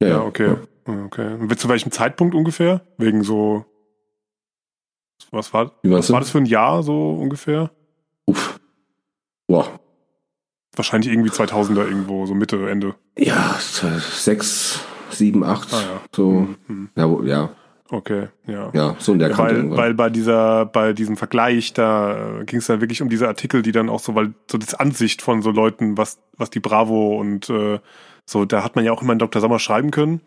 ja, 0.00 0.08
Ja, 0.08 0.20
okay. 0.22 0.56
Okay. 0.84 1.34
Und 1.34 1.58
zu 1.58 1.68
welchem 1.68 1.90
Zeitpunkt 1.90 2.34
ungefähr? 2.34 2.86
Wegen 2.98 3.22
so. 3.24 3.64
Was 5.32 5.52
war, 5.52 5.72
was 5.82 6.12
war 6.12 6.20
das 6.20 6.30
für 6.30 6.38
ein 6.38 6.46
Jahr 6.46 6.82
so 6.84 7.10
ungefähr? 7.14 7.70
Uff. 8.26 8.60
Boah. 9.48 9.80
Wahrscheinlich 10.76 11.10
irgendwie 11.10 11.30
2000er 11.30 11.86
irgendwo, 11.86 12.26
so 12.26 12.34
Mitte, 12.34 12.70
Ende. 12.70 12.94
Ja, 13.18 13.54
sechs, 13.58 14.80
sieben, 15.10 15.42
acht. 15.42 15.72
Ah 15.72 15.80
ja. 15.80 16.00
So, 16.14 16.48
Hm, 16.66 16.90
ja, 16.94 17.08
wo- 17.10 17.22
ja, 17.22 17.50
Okay, 17.90 18.28
ja. 18.46 18.70
ja, 18.74 18.96
so 18.98 19.12
in 19.12 19.18
der 19.20 19.28
Kante 19.30 19.42
weil, 19.42 19.56
irgendwann. 19.56 19.78
weil 19.78 19.94
bei 19.94 20.10
dieser, 20.10 20.66
bei 20.66 20.92
diesem 20.92 21.16
Vergleich, 21.16 21.72
da 21.72 22.40
ging 22.44 22.58
es 22.58 22.66
dann 22.66 22.80
wirklich 22.80 23.00
um 23.00 23.08
diese 23.08 23.28
Artikel, 23.28 23.62
die 23.62 23.70
dann 23.72 23.88
auch 23.88 24.00
so, 24.00 24.14
weil 24.16 24.34
so 24.50 24.58
das 24.58 24.74
Ansicht 24.74 25.22
von 25.22 25.40
so 25.40 25.50
Leuten, 25.52 25.96
was, 25.96 26.20
was 26.36 26.50
die 26.50 26.60
Bravo 26.60 27.16
und 27.20 27.48
äh, 27.48 27.78
So, 28.28 28.44
da 28.44 28.64
hat 28.64 28.74
man 28.74 28.84
ja 28.84 28.90
auch 28.90 29.02
immer 29.02 29.12
einen 29.12 29.20
Dr. 29.20 29.40
Sommer 29.40 29.60
schreiben 29.60 29.92
können. 29.92 30.20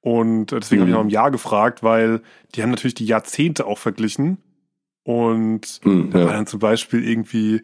Und 0.00 0.52
äh, 0.52 0.58
deswegen 0.58 0.80
Mhm. 0.80 0.82
habe 0.82 0.90
ich 0.90 0.94
noch 0.96 1.02
im 1.04 1.08
Jahr 1.10 1.30
gefragt, 1.30 1.84
weil 1.84 2.20
die 2.54 2.62
haben 2.64 2.70
natürlich 2.70 2.94
die 2.94 3.06
Jahrzehnte 3.06 3.64
auch 3.66 3.78
verglichen. 3.78 4.38
Und 5.04 5.80
Hm, 5.84 6.10
da 6.10 6.18
war 6.18 6.26
ja. 6.26 6.32
dann 6.32 6.46
zum 6.46 6.60
Beispiel 6.60 7.08
irgendwie, 7.08 7.62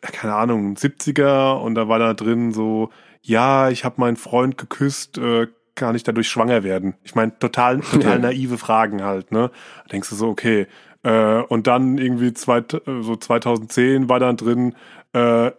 äh, 0.00 0.12
keine 0.12 0.34
Ahnung, 0.34 0.76
70er 0.76 1.60
und 1.60 1.74
da 1.74 1.88
war 1.88 1.98
da 1.98 2.14
drin 2.14 2.52
so, 2.52 2.90
ja, 3.22 3.68
ich 3.68 3.84
habe 3.84 4.00
meinen 4.00 4.16
Freund 4.16 4.56
geküsst, 4.58 5.18
äh, 5.18 5.48
kann 5.80 5.96
ich 5.96 6.04
dadurch 6.04 6.28
schwanger 6.28 6.62
werden? 6.62 6.94
Ich 7.02 7.14
meine, 7.14 7.38
total, 7.38 7.80
total 7.92 8.18
naive 8.18 8.58
Fragen 8.58 9.02
halt, 9.02 9.32
ne? 9.32 9.50
Da 9.84 9.88
denkst 9.92 10.10
du 10.10 10.14
so, 10.14 10.28
okay. 10.28 10.66
Äh, 11.02 11.40
und 11.42 11.66
dann 11.66 11.98
irgendwie 11.98 12.32
zweit, 12.34 12.74
äh, 12.74 13.02
so 13.02 13.16
2010 13.16 14.08
war 14.08 14.20
dann 14.20 14.36
drin, 14.36 14.74
äh, 15.12 15.50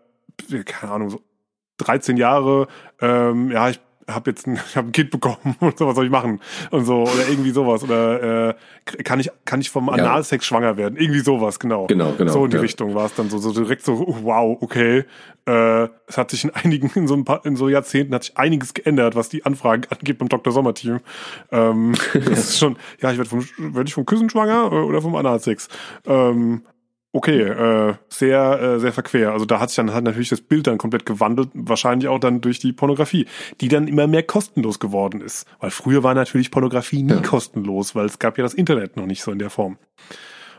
keine 0.65 0.91
Ahnung, 0.91 1.09
so 1.09 1.22
13 1.78 2.17
Jahre, 2.17 2.67
ähm, 2.99 3.51
ja, 3.51 3.69
ich 3.69 3.80
habe 4.16 4.30
jetzt 4.32 4.47
ein, 4.47 4.55
ich 4.70 4.78
hab 4.78 4.86
ein 4.86 4.91
Kind 4.91 5.12
bekommen 5.12 5.55
und 5.59 5.78
so, 5.78 5.88
was 5.88 5.95
soll 5.95 6.05
ich 6.05 6.12
machen? 6.12 6.39
Und 6.72 6.86
so, 6.86 7.03
oder 7.03 7.28
irgendwie 7.30 7.51
sowas. 7.51 7.84
Oder 7.84 8.49
äh, 8.49 8.53
kann 9.03 9.20
ich, 9.20 9.30
kann 9.45 9.62
ich 9.62 9.70
vom 9.70 9.88
Ja. 9.88 9.93
Analsex 9.93 10.45
schwanger 10.45 10.78
werden? 10.78 10.97
Irgendwie 10.97 11.20
sowas, 11.20 11.59
genau. 11.59 11.88
Genau, 11.88 12.14
genau. 12.14 12.32
So 12.32 12.45
in 12.45 12.51
die 12.51 12.57
ja. 12.57 12.62
Richtung 12.62 12.95
war 12.95 13.05
es 13.05 13.16
dann 13.16 13.30
so, 13.30 13.38
so 13.38 13.51
direkt 13.51 13.84
so, 13.84 13.93
oh, 13.93 14.18
wow, 14.24 14.57
okay. 14.62 15.05
Äh, 15.45 15.88
es 16.07 16.18
hat 16.18 16.32
sich 16.32 16.43
in 16.43 16.51
einigen, 16.51 16.91
in 16.95 17.07
so 17.07 17.16
ein 17.16 17.26
paar, 17.26 17.45
in 17.45 17.55
so 17.55 17.68
Jahrzehnten 17.68 18.14
hat 18.14 18.26
sich 18.26 18.38
einiges 18.38 18.74
geändert, 18.74 19.16
was 19.16 19.30
die 19.30 19.45
Anfragen 19.45 19.84
angeht 19.89 20.18
beim 20.18 20.30
Dr. 20.30 20.53
Sommer-Team. 20.53 20.99
Ähm, 21.51 21.93
das 22.14 22.39
ist 22.39 22.59
schon, 22.59 22.78
ja, 23.01 23.12
ich 23.12 23.18
werde 23.18 23.30
vom, 23.30 23.45
werd 23.57 23.88
ich 23.88 23.93
vom 23.93 24.05
Küssen 24.05 24.30
schwanger 24.30 24.72
äh, 24.72 24.76
oder 24.76 25.01
vom 25.01 25.16
Analsex? 25.16 25.68
Ähm, 26.05 26.64
okay, 27.14 27.41
äh, 27.41 27.93
sehr, 28.09 28.62
äh, 28.62 28.80
sehr 28.80 28.93
verquer. 28.93 29.34
Also 29.34 29.45
da 29.45 29.59
hat 29.59 29.70
sich 29.70 29.76
dann 29.76 29.93
halt 29.93 30.05
natürlich 30.05 30.30
das 30.30 30.41
Bild 30.41 30.68
dann 30.68 30.78
komplett 30.78 31.05
gewandelt, 31.05 31.49
wahrscheinlich 31.53 32.07
auch 32.07 32.20
dann 32.20 32.41
durch 32.41 32.59
die 32.59 32.74
Pornografie, 32.74 33.26
die 33.59 33.68
dann 33.68 33.88
immer 33.88 34.07
mehr 34.07 34.24
kostenlos 34.24 34.80
geworden 34.80 35.22
ist. 35.22 35.45
Weil 35.59 35.72
früher 35.72 36.03
war 36.03 36.14
natürlich 36.14 36.51
Pornografie 36.51 37.03
nie 37.03 37.12
Ja. 37.12 37.22
kostenlos, 37.22 37.95
weil 37.95 38.05
es 38.05 38.20
gab 38.20 38.38
ja 38.38 38.43
das 38.43 38.53
Internet 38.53 38.95
noch 38.97 39.05
nicht 39.05 39.24
so 39.24 39.32
in 39.32 39.39
der 39.39 39.49
Form. 39.49 39.78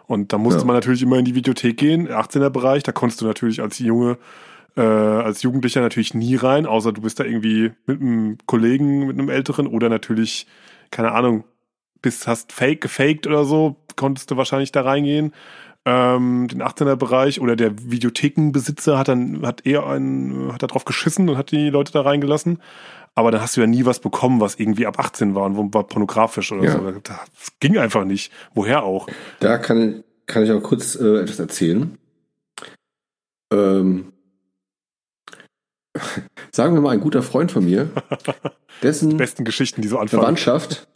Und 0.07 0.33
da 0.33 0.39
musste 0.39 0.61
Ja. 0.61 0.67
man 0.67 0.77
natürlich 0.77 1.03
immer 1.03 1.19
in 1.19 1.25
die 1.25 1.35
Videothek 1.35 1.77
gehen, 1.77 2.09
18er 2.09 2.51
Bereich, 2.51 2.83
da 2.83 2.93
konntest 2.93 3.21
du 3.23 3.25
natürlich 3.27 3.63
als 3.63 3.79
Junge, 3.79 4.19
äh, 4.77 4.81
als 4.83 5.43
Jugendlicher 5.43 5.81
natürlich 5.81 6.13
nie 6.13 6.35
rein, 6.37 6.67
außer 6.67 6.93
du 6.93 7.01
bist 7.03 7.21
da 7.21 7.25
irgendwie 7.25 7.73
mit 7.87 8.01
einem 8.01 8.37
Kollegen, 8.47 9.07
mit 9.07 9.19
einem 9.19 9.29
Älteren 9.29 9.67
oder 9.67 9.89
natürlich, 9.89 10.47
keine 10.91 11.13
Ahnung, 11.13 11.45
bist, 12.03 12.27
hast 12.27 12.53
fake 12.53 12.81
gefaked 12.81 13.27
oder 13.27 13.45
so, 13.45 13.77
konntest 13.97 14.31
du 14.31 14.37
wahrscheinlich 14.37 14.73
da 14.73 14.83
reingehen. 14.83 15.33
Ähm, 15.85 16.47
den 16.49 16.63
18er 16.63 16.95
Bereich 16.97 17.41
oder 17.41 17.57
der 17.57 17.73
Videothekenbesitzer 17.91 18.97
hat 18.99 19.09
dann, 19.09 19.45
hat 19.45 19.67
eher 19.67 19.85
einen, 19.87 20.53
hat 20.53 20.63
da 20.63 20.69
drauf 20.69 20.85
geschissen 20.85 21.29
und 21.29 21.37
hat 21.37 21.51
die 21.51 21.71
Leute 21.71 21.93
da 21.93 22.03
reingelassen. 22.03 22.61
Aber 23.15 23.31
dann 23.31 23.41
hast 23.43 23.57
du 23.57 23.61
ja 23.61 23.67
nie 23.67 23.85
was 23.85 23.99
bekommen, 24.01 24.41
was 24.41 24.55
irgendwie 24.55 24.87
ab 24.87 24.99
18 24.99 25.35
war 25.35 25.45
und 25.45 25.75
war 25.75 25.85
pornografisch 25.85 26.53
oder 26.53 26.65
Ja. 26.65 26.73
so. 26.73 26.91
Das 27.03 27.19
ging 27.61 27.77
einfach 27.79 28.05
nicht. 28.05 28.33
Woher 28.55 28.85
auch? 28.85 29.07
Da 29.41 29.59
kann, 29.59 30.05
kann 30.27 30.45
ich 30.45 30.53
auch 30.53 30.63
kurz 30.63 30.95
äh, 30.95 31.19
etwas 31.21 31.39
erzählen. 31.41 31.99
Ähm, 33.53 34.13
sagen 36.53 36.75
wir 36.75 36.81
mal, 36.81 36.91
ein 36.91 37.01
guter 37.01 37.23
Freund 37.23 37.53
von 37.53 37.65
mir, 37.65 37.91
dessen 38.83 39.17
Besten 39.17 39.45
Geschichten, 39.45 39.83
die 39.83 39.89
so 39.89 39.99
anfangen. 39.99 40.23
Verwandtschaft, 40.23 40.89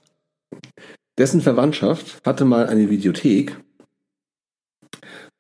dessen 1.19 1.41
Verwandtschaft 1.43 2.25
hatte 2.25 2.45
mal 2.45 2.67
eine 2.67 2.89
Videothek. 2.89 3.57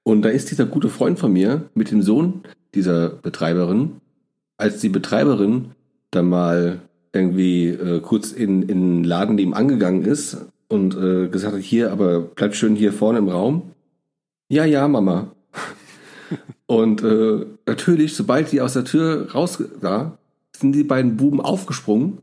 Und 0.06 0.22
da 0.22 0.28
ist 0.28 0.52
dieser 0.52 0.66
gute 0.66 0.88
Freund 0.88 1.18
von 1.18 1.32
mir 1.32 1.62
mit 1.74 1.90
dem 1.90 2.00
Sohn 2.00 2.42
dieser 2.76 3.08
Betreiberin, 3.08 3.96
als 4.56 4.80
die 4.80 4.88
Betreiberin 4.88 5.72
dann 6.12 6.28
mal 6.28 6.78
irgendwie 7.12 7.70
äh, 7.70 7.98
kurz 8.00 8.30
in, 8.30 8.68
den 8.68 9.02
Laden 9.02 9.34
neben 9.34 9.52
angegangen 9.52 10.04
ist 10.04 10.46
und 10.68 10.94
äh, 10.96 11.26
gesagt 11.26 11.54
hat, 11.56 11.60
hier, 11.60 11.90
aber 11.90 12.20
bleib 12.20 12.54
schön 12.54 12.76
hier 12.76 12.92
vorne 12.92 13.18
im 13.18 13.28
Raum. 13.28 13.72
Ja, 14.48 14.64
ja, 14.64 14.86
Mama. 14.86 15.32
und 16.66 17.02
äh, 17.02 17.44
natürlich, 17.66 18.14
sobald 18.14 18.52
die 18.52 18.60
aus 18.60 18.74
der 18.74 18.84
Tür 18.84 19.32
raus 19.32 19.60
da, 19.80 20.18
sind 20.56 20.72
die 20.72 20.84
beiden 20.84 21.16
Buben 21.16 21.40
aufgesprungen 21.40 22.18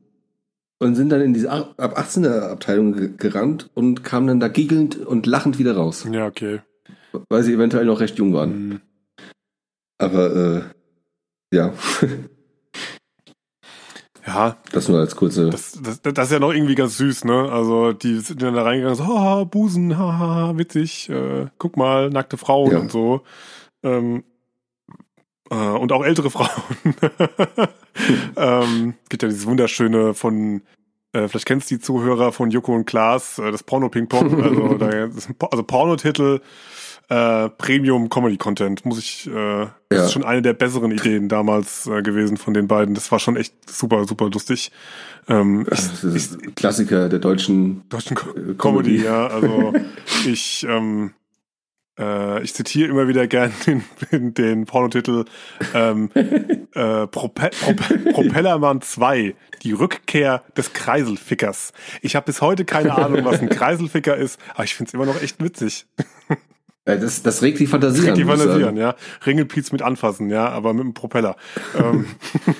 und 0.79 0.95
sind 0.95 1.09
dann 1.09 1.19
in 1.19 1.33
diese 1.33 1.51
ab 1.51 1.99
18er 1.99 2.49
Abteilung 2.49 2.93
ge- 2.93 3.11
gerannt 3.17 3.69
und 3.73 4.05
kamen 4.05 4.27
dann 4.27 4.39
da 4.39 4.47
giggelnd 4.47 4.95
und 5.05 5.25
lachend 5.25 5.59
wieder 5.59 5.75
raus, 5.75 6.07
Ja, 6.09 6.27
okay. 6.27 6.61
Weil 7.29 7.43
sie 7.43 7.53
eventuell 7.53 7.85
noch 7.85 7.99
recht 7.99 8.17
jung 8.17 8.33
waren. 8.33 8.51
Hm. 8.51 8.81
Aber 9.99 10.35
äh, 11.51 11.55
ja, 11.55 11.73
Ja, 14.25 14.55
das 14.71 14.87
nur 14.87 14.99
als 14.99 15.17
kurze. 15.17 15.49
das, 15.49 15.77
das, 15.81 16.01
das 16.01 16.27
ist 16.27 16.31
ja 16.31 16.39
noch 16.39 16.53
irgendwie 16.53 16.75
ganz 16.75 16.97
süß, 16.97 17.25
ne? 17.25 17.51
Also 17.51 17.91
die 17.91 18.19
sind 18.19 18.41
dann 18.41 18.53
da 18.55 18.63
reingegangen, 18.63 18.95
so, 18.95 19.05
haha, 19.05 19.43
Busen, 19.43 19.97
haha, 19.97 20.57
witzig, 20.57 21.09
äh, 21.09 21.47
guck 21.57 21.75
mal, 21.75 22.09
nackte 22.09 22.37
Frauen 22.37 22.71
Ja. 22.71 22.79
und 22.79 22.89
so. 22.89 23.23
Ähm, 23.83 24.23
äh, 25.51 25.55
und 25.55 25.91
auch 25.91 26.05
ältere 26.05 26.29
Frauen. 26.31 26.47
ähm, 28.37 28.93
gibt 29.09 29.23
ja 29.23 29.27
dieses 29.29 29.45
wunderschöne 29.45 30.13
von, 30.13 30.61
äh, 31.11 31.27
vielleicht 31.27 31.45
kennst 31.45 31.69
du 31.69 31.75
die 31.75 31.81
Zuhörer 31.81 32.31
von 32.31 32.49
Joko 32.49 32.73
und 32.73 32.85
Klaas, 32.85 33.39
äh, 33.39 33.51
das 33.51 33.63
Porno-Ping-Pong, 33.63 34.41
also, 34.41 34.77
da, 34.77 34.87
also 35.51 35.63
Pornotitel, 35.63 36.39
äh, 37.09 37.49
Premium 37.49 38.09
Comedy 38.09 38.37
Content, 38.37 38.85
muss 38.85 38.97
ich, 38.99 39.27
äh, 39.27 39.67
das 39.89 39.99
Ja. 39.99 40.05
ist 40.05 40.13
schon 40.13 40.23
eine 40.23 40.41
der 40.41 40.53
besseren 40.53 40.91
Ideen 40.91 41.29
damals 41.29 41.85
äh, 41.87 42.01
gewesen 42.01 42.37
von 42.37 42.53
den 42.53 42.67
beiden. 42.67 42.95
Das 42.95 43.11
war 43.11 43.19
schon 43.19 43.35
echt 43.35 43.53
super, 43.69 44.05
super 44.07 44.29
lustig. 44.29 44.71
Ähm, 45.27 45.61
ich, 45.63 45.69
das 45.69 46.03
ist 46.03 46.41
ein 46.41 46.55
Klassiker 46.55 47.09
der 47.09 47.19
deutschen 47.19 47.87
deutschen 47.89 48.15
Co 48.15 48.29
äh, 48.31 48.53
Comedy, 48.55 49.03
ja. 49.03 49.27
Also 49.27 49.73
ich, 50.25 50.65
ähm, 50.67 51.13
äh, 51.99 52.41
ich 52.41 52.53
zitiere 52.53 52.89
immer 52.89 53.07
wieder 53.07 53.27
gern 53.27 53.51
den, 53.67 53.83
den, 54.11 54.33
den 54.33 54.65
Pornotitel 54.65 55.25
ähm, 55.73 56.09
äh, 56.15 57.05
Prope 57.07 57.49
Prope 57.51 57.99
Propellermann 58.13 58.81
2, 58.81 59.35
die 59.61 59.73
Rückkehr 59.73 60.41
des 60.57 60.73
Kreiselfickers. 60.73 61.73
Ich 62.01 62.15
habe 62.15 62.25
bis 62.25 62.41
heute 62.41 62.65
keine 62.65 62.95
Ahnung, 62.97 63.23
was 63.25 63.39
ein 63.41 63.49
Kreiselficker 63.49 64.15
ist, 64.17 64.39
aber 64.55 64.63
ich 64.63 64.73
find's 64.73 64.93
immer 64.93 65.05
noch 65.05 65.21
echt 65.21 65.43
witzig. 65.43 65.85
Äh, 66.85 66.99
das, 66.99 67.23
das 67.23 67.41
regt 67.41 67.59
die 67.59 67.67
Fantasie 67.67 68.09
an. 68.09 68.15
die 68.15 68.23
muss 68.23 68.39
ich 68.39 68.41
Fantasie 68.41 68.65
an, 68.65 68.77
ja. 68.77 68.95
Ringelpiez 69.25 69.71
mit 69.71 69.81
anfassen, 69.81 70.29
ja, 70.29 70.49
aber 70.49 70.73
mit 70.73 70.83
einem 70.83 70.93
Propeller. 70.93 71.35
ähm, 71.77 72.05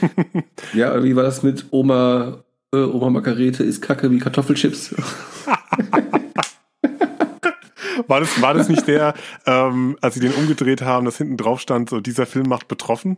Ja, 0.74 1.04
wie 1.04 1.16
war 1.16 1.24
das 1.24 1.44
mit 1.44 1.66
Oma, 1.72 2.44
äh, 2.74 2.78
Oma 2.78 3.10
Margarete 3.10 3.64
ist 3.64 3.82
Kacke 3.82 4.12
wie 4.12 4.20
Kartoffelchips? 4.20 4.96
war, 8.08 8.20
das, 8.22 8.42
war 8.42 8.54
das 8.54 8.70
nicht 8.70 8.88
der, 8.88 9.14
ähm, 9.46 9.98
als 10.02 10.14
sie 10.16 10.22
den 10.22 10.34
umgedreht 10.34 10.82
haben, 10.82 11.06
dass 11.06 11.18
hinten 11.18 11.38
drauf 11.38 11.60
stand, 11.60 11.90
so 11.90 12.00
dieser 12.00 12.26
Film 12.26 12.48
macht 12.48 12.68
betroffen? 12.68 13.18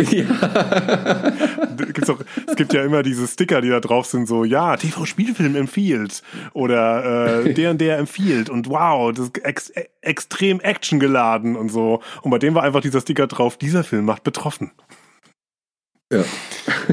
Ja. 0.00 1.32
Gibt's 1.76 2.10
auch, 2.10 2.20
es 2.46 2.56
gibt 2.56 2.72
ja 2.74 2.84
immer 2.84 3.02
diese 3.02 3.26
Sticker, 3.26 3.60
die 3.60 3.68
da 3.70 3.80
drauf 3.80 4.06
sind, 4.06 4.26
so, 4.26 4.44
ja, 4.44 4.76
TV-Spielfilm 4.76 5.56
empfiehlt 5.56 6.22
oder 6.52 7.44
äh, 7.44 7.54
der 7.54 7.70
und 7.70 7.80
der 7.80 7.98
empfiehlt 7.98 8.50
und 8.50 8.68
wow, 8.68 9.12
das 9.12 9.26
ist 9.26 9.44
ex 9.44 9.70
e- 9.70 9.88
extrem 10.02 10.60
actiongeladen 10.60 11.56
und 11.56 11.70
so. 11.70 12.02
Und 12.22 12.30
bei 12.30 12.38
dem 12.38 12.54
war 12.54 12.62
einfach 12.62 12.80
dieser 12.80 13.00
Sticker 13.00 13.26
drauf, 13.26 13.56
dieser 13.56 13.84
Film 13.84 14.04
macht 14.04 14.24
betroffen. 14.24 14.72
Ja. 16.12 16.22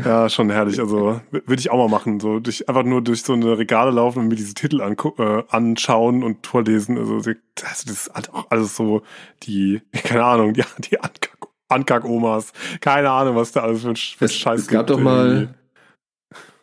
Ja, 0.05 0.27
schon 0.27 0.49
herrlich. 0.49 0.79
Also 0.79 1.21
würde 1.31 1.59
ich 1.59 1.69
auch 1.69 1.77
mal 1.77 1.87
machen. 1.87 2.19
So 2.19 2.39
durch 2.39 2.67
einfach 2.67 2.83
nur 2.83 3.03
durch 3.03 3.21
so 3.21 3.33
eine 3.33 3.57
Regale 3.59 3.91
laufen 3.91 4.19
und 4.19 4.27
mir 4.27 4.35
diese 4.35 4.55
Titel 4.55 4.81
äh, 4.81 5.43
anschauen 5.49 6.23
und 6.23 6.47
vorlesen. 6.47 6.97
Also 6.97 7.19
das, 7.21 7.35
das 7.55 7.83
ist 7.83 8.11
halt 8.13 8.33
auch 8.33 8.49
alles 8.49 8.75
so 8.75 9.03
die, 9.43 9.81
keine 9.91 10.23
Ahnung, 10.23 10.55
ja, 10.55 10.65
die 10.79 10.99
Ankack- 10.99 11.42
Ankack-Omas. 11.73 12.53
Keine 12.81 13.09
Ahnung, 13.09 13.35
was 13.35 13.51
da 13.51 13.61
alles 13.61 13.81
für 13.81 13.95
für 13.95 14.25
Es, 14.25 14.33
Scheiß 14.35 14.61
es 14.61 14.67
gab 14.67 14.87
gibt 14.87 14.97
doch 14.97 15.03
mal 15.03 15.53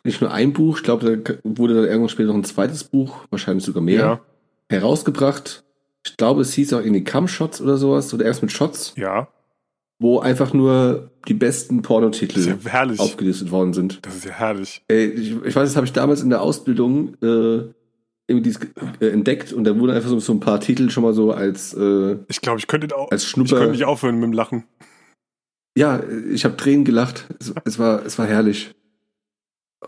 nicht 0.03 0.19
nur 0.21 0.31
ein 0.31 0.51
Buch, 0.53 0.77
ich 0.77 0.83
glaube, 0.83 1.17
da 1.23 1.33
wurde 1.43 1.75
dann 1.75 1.85
irgendwann 1.85 2.09
später 2.09 2.29
noch 2.29 2.35
ein 2.35 2.43
zweites 2.43 2.83
Buch, 2.83 3.25
wahrscheinlich 3.29 3.63
sogar 3.65 3.83
mehr, 3.83 3.99
Ja, 3.99 4.19
herausgebracht. 4.69 5.63
Ich 6.05 6.17
glaube, 6.17 6.41
es 6.41 6.53
hieß 6.53 6.73
auch 6.73 6.79
irgendwie 6.79 7.03
Cam-Shots 7.03 7.61
oder 7.61 7.77
sowas, 7.77 8.11
oder 8.13 8.25
erst 8.25 8.41
mit 8.41 8.51
Shots, 8.51 8.93
ja, 8.97 9.27
wo 9.99 10.19
einfach 10.19 10.53
nur 10.53 11.11
die 11.27 11.35
besten 11.35 11.83
Pornotitel 11.83 12.39
ja 12.39 12.85
aufgelistet 12.97 13.51
worden 13.51 13.73
sind. 13.73 13.99
Das 14.03 14.15
ist 14.15 14.25
ja 14.25 14.31
herrlich. 14.31 14.81
Ey, 14.87 15.05
ich, 15.05 15.31
ich 15.45 15.55
weiß, 15.55 15.69
das 15.69 15.75
habe 15.75 15.85
ich 15.85 15.93
damals 15.93 16.23
in 16.23 16.31
der 16.31 16.41
Ausbildung 16.41 17.13
äh, 17.21 17.69
irgendwie 18.27 18.41
dies, 18.49 18.59
äh, 18.99 19.09
entdeckt 19.09 19.53
und 19.53 19.65
da 19.65 19.77
wurden 19.77 19.91
einfach 19.95 20.09
so, 20.09 20.19
so 20.19 20.33
ein 20.33 20.39
paar 20.39 20.59
Titel 20.59 20.89
schon 20.89 21.03
mal 21.03 21.13
so 21.13 21.31
als, 21.31 21.75
äh, 21.75 22.17
Ich 22.27 22.41
glaube, 22.41 22.57
ich 22.57 22.65
könnte 22.65 22.95
auch, 22.95 23.11
als 23.11 23.21
ich 23.23 23.29
Schnupper. 23.29 23.57
könnte 23.57 23.73
nicht 23.73 23.85
aufhören 23.85 24.15
mit 24.15 24.23
dem 24.23 24.33
Lachen. 24.33 24.63
Ja, 25.77 26.01
ich 26.31 26.43
habe 26.45 26.57
Tränen 26.57 26.83
gelacht. 26.85 27.27
Es, 27.39 27.53
es 27.65 27.79
war, 27.79 28.05
es 28.05 28.17
war 28.19 28.25
herrlich. 28.27 28.73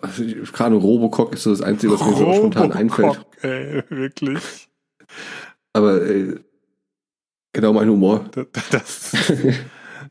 Also, 0.01 0.23
ich- 0.23 0.51
Gerade 0.53 0.75
Robocock 0.75 1.33
ist 1.33 1.43
so 1.43 1.49
das 1.51 1.61
Einzige, 1.61 1.93
was 1.93 2.01
mir 2.05 2.15
so 2.15 2.33
spontan 2.33 2.71
einfällt. 2.71 3.25
Ey, 3.41 3.83
wirklich. 3.89 4.69
Aber 5.73 6.01
äh, 6.01 6.39
genau 7.53 7.73
mein 7.73 7.89
Humor. 7.89 8.25
Das, 8.31 8.47
das, 8.71 9.11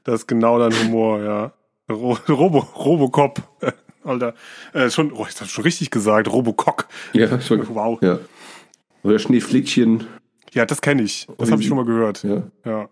das 0.04 0.14
ist 0.20 0.26
genau 0.28 0.58
dein 0.58 0.72
Humor, 0.84 1.22
ja. 1.22 1.52
Ro 1.90 2.16
Robo, 2.28 2.58
Robocop. 2.58 3.42
Alter. 4.04 4.34
Äh, 4.72 4.90
schon, 4.90 5.12
oh, 5.12 5.26
ich 5.28 5.40
hab 5.40 5.48
schon 5.48 5.64
richtig 5.64 5.90
gesagt, 5.90 6.28
Robocock. 6.28 6.86
Ja, 7.12 7.40
schon. 7.40 7.66
Wow. 7.74 8.00
Ja. 8.02 8.18
Oder 9.04 9.18
Schneeflittchen. 9.18 10.06
Ja, 10.52 10.66
das 10.66 10.80
kenne 10.80 11.02
ich. 11.02 11.26
Das 11.38 11.50
habe 11.50 11.62
ich 11.62 11.68
schon 11.68 11.76
mal 11.76 11.84
gehört. 11.86 12.22
Ja. 12.24 12.42
Ja. 12.64 12.88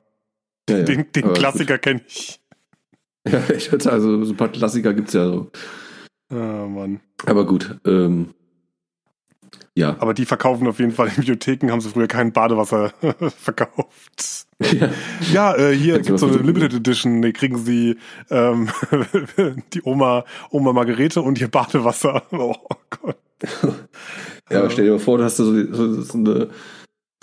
ja, 0.69 0.77
ja. 0.79 0.83
Den, 0.85 1.11
den 1.13 1.33
Klassiker 1.35 1.79
kenne 1.79 2.01
ich. 2.07 2.40
Ja, 3.29 3.43
ich 3.57 3.71
hatte 3.73 3.93
also 3.93 4.25
so 4.25 4.33
ein 4.33 4.37
paar 4.37 4.49
Klassiker 4.49 4.95
gibt's 4.95 5.13
ja 5.13 5.27
so. 5.27 5.51
Ah, 6.31 6.67
Mann. 6.67 7.01
Aber 7.27 7.45
gut, 7.45 7.77
ähm, 7.85 8.35
ja. 9.75 9.97
Aber 9.99 10.15
die 10.15 10.27
verkaufen 10.27 10.67
auf 10.67 10.79
jeden 10.79 10.93
Fall 10.93 11.09
in 11.09 11.15
Bibliotheken, 11.17 11.71
haben 11.71 11.81
sie 11.81 11.89
früher 11.89 12.07
kein 12.07 12.33
Badewasser 12.33 12.93
verkauft. 13.37 14.47
ja. 14.61 14.91
Ja, 15.33 15.57
äh, 15.57 15.75
hier 15.75 15.97
Jetzt 15.97 16.07
gibt's 16.07 16.21
so 16.21 16.29
eine. 16.29 16.37
Limited 16.37 16.75
Edition, 16.75 17.23
da 17.23 17.31
kriegen 17.33 17.59
sie 17.59 17.97
ähm, 18.31 18.69
die 19.73 19.83
Oma, 19.83 20.25
Oma 20.51 20.73
Margarete 20.73 21.23
und 21.23 21.41
ihr 21.41 21.49
Badewasser. 21.49 22.23
Oh 22.33 22.55
Gott. 22.91 23.17
Ja, 24.51 24.61
aber 24.61 24.71
stell 24.71 24.85
dir 24.85 24.93
mal 24.93 24.99
vor, 24.99 25.19
du 25.19 25.25
hast 25.25 25.37
so, 25.37 25.45
so, 25.73 26.03
so 26.03 26.19
eine, 26.19 26.49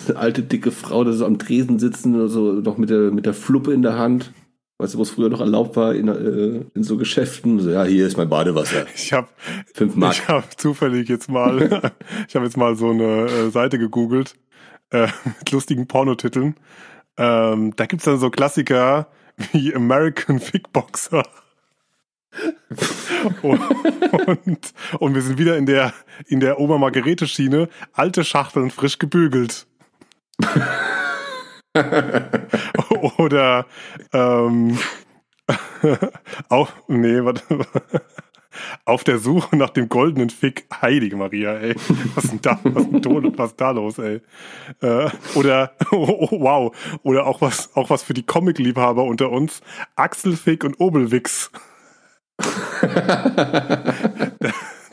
eine 0.06 0.18
alte, 0.18 0.42
dicke 0.42 0.70
Frau, 0.70 1.04
die 1.04 1.12
so 1.12 1.26
am 1.26 1.38
Tresen 1.38 1.78
sitzen 1.78 2.28
so, 2.28 2.52
noch 2.52 2.78
mit 2.78 2.90
der, 2.90 3.10
mit 3.10 3.26
der 3.26 3.34
Fluppe 3.34 3.72
in 3.72 3.82
der 3.82 3.98
Hand. 3.98 4.32
Weißt 4.80 4.94
du, 4.94 4.98
wo 4.98 5.02
es 5.02 5.10
früher 5.10 5.28
noch 5.28 5.40
erlaubt 5.40 5.74
war 5.74 5.92
in, 5.92 6.06
äh, 6.06 6.64
in 6.72 6.84
so 6.84 6.96
Geschäften? 6.96 7.58
So, 7.58 7.70
ja, 7.70 7.82
hier 7.82 8.06
ist 8.06 8.16
mein 8.16 8.28
Badewasser. 8.28 8.86
Ich 8.94 9.12
habe 9.12 9.28
Fünf 9.74 9.96
Mark. 9.96 10.14
ich 10.14 10.28
hab 10.28 10.58
zufällig 10.58 11.08
jetzt 11.08 11.28
mal, 11.28 11.60
ich 12.28 12.36
habe 12.36 12.44
jetzt 12.44 12.56
mal 12.56 12.76
so 12.76 12.90
eine 12.90 13.26
äh, 13.26 13.50
Seite 13.50 13.78
gegoogelt 13.78 14.36
äh, 14.90 15.08
mit 15.24 15.50
lustigen 15.50 15.88
Pornotiteln. 15.88 16.54
Ähm, 17.16 17.74
da 17.74 17.86
gibt's 17.86 18.04
dann 18.04 18.20
so 18.20 18.30
Klassiker 18.30 19.08
wie 19.52 19.74
American 19.74 20.38
Fickboxer. 20.38 21.24
und, 23.42 23.60
und, 24.44 24.74
und 25.00 25.14
wir 25.14 25.22
sind 25.22 25.38
wieder 25.38 25.56
in 25.56 25.66
der, 25.66 25.92
in 26.26 26.38
der 26.38 26.60
Oma-Margarete-Schiene. 26.60 27.68
Alte 27.92 28.22
Schachteln 28.22 28.70
frisch 28.70 28.98
gebügelt. 28.98 29.66
Oder 33.18 33.66
ähm, 34.12 34.78
auf, 36.48 36.74
nee, 36.88 37.24
warte. 37.24 37.42
Auf 38.84 39.04
der 39.04 39.18
Suche 39.18 39.54
nach 39.56 39.70
dem 39.70 39.88
goldenen 39.88 40.30
Fick, 40.30 40.66
heilige 40.82 41.16
Maria, 41.16 41.54
ey. 41.58 41.76
Was 42.16 42.24
ist 42.24 42.32
denn 42.32 42.40
da, 42.42 42.58
was 42.64 42.86
ist 42.86 43.04
denn 43.04 43.38
was 43.38 43.54
da 43.54 43.70
los, 43.70 43.98
ey? 43.98 44.20
Äh, 44.80 45.10
oder, 45.36 45.76
oh, 45.92 46.28
oh, 46.30 46.40
wow, 46.40 46.98
oder 47.04 47.26
auch 47.26 47.40
was, 47.40 47.76
auch 47.76 47.88
was 47.90 48.02
für 48.02 48.14
die 48.14 48.24
Comic-Liebhaber 48.24 49.04
unter 49.04 49.30
uns, 49.30 49.60
Axelfick 49.94 50.64
und 50.64 50.80
Obelwix. 50.80 51.52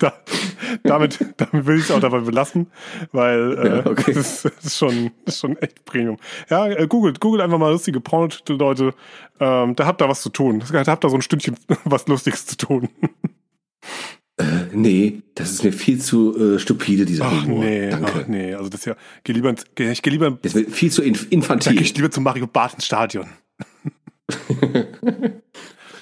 Da, 0.05 0.13
damit, 0.83 1.19
damit 1.37 1.65
will 1.65 1.77
ich 1.77 1.83
es 1.85 1.91
auch 1.91 1.99
dabei 1.99 2.19
belassen, 2.19 2.67
weil 3.11 3.57
äh, 3.57 3.67
Ja, 3.77 3.85
okay. 3.85 4.13
das, 4.13 4.45
ist, 4.45 4.77
schon, 4.77 5.11
das 5.25 5.35
ist 5.35 5.41
schon 5.41 5.57
echt 5.57 5.85
Premium. 5.85 6.17
Ja, 6.49 6.67
äh, 6.67 6.87
googelt, 6.87 7.19
googelt 7.19 7.41
einfach 7.41 7.57
mal 7.57 7.71
lustige 7.71 7.99
Pornotitel, 7.99 8.53
Leute. 8.53 8.93
Ähm, 9.39 9.75
da 9.75 9.85
habt 9.85 10.01
ihr 10.01 10.09
was 10.09 10.21
zu 10.21 10.29
tun. 10.29 10.63
Da 10.71 10.85
habt 10.85 11.03
ihr 11.05 11.09
so 11.09 11.15
ein 11.15 11.21
Stündchen 11.21 11.55
was 11.85 12.07
Lustiges 12.07 12.45
zu 12.45 12.57
tun. 12.57 12.89
Nee, 14.73 15.21
das 15.35 15.51
ist 15.51 15.63
mir 15.63 15.71
viel 15.71 15.99
zu 16.01 16.37
äh, 16.55 16.59
stupide, 16.59 17.05
dieser 17.05 17.25
Ach 17.25 17.43
Humor. 17.45 17.63
nee, 17.63 17.89
Danke. 17.89 18.11
ach 18.13 18.27
nee, 18.27 18.53
also 18.53 18.67
das 18.69 18.81
ist 18.81 18.85
ja, 18.85 18.95
geh 19.23 19.31
lieber, 19.31 19.49
ins, 19.49 19.63
geh, 19.75 19.89
ich 19.89 20.01
geh 20.01 20.09
lieber, 20.09 20.31
Das 20.41 20.53
wird 20.55 20.71
viel 20.71 20.91
zu 20.91 21.01
inf 21.03 21.21
da 21.23 21.27
infantil. 21.29 21.75
geh 21.75 21.83
ich 21.83 21.95
lieber 21.95 22.11
zu 22.11 22.19
Mario 22.19 22.45
Barth 22.45 22.73
ins 22.73 22.85
Stadion. 22.85 23.27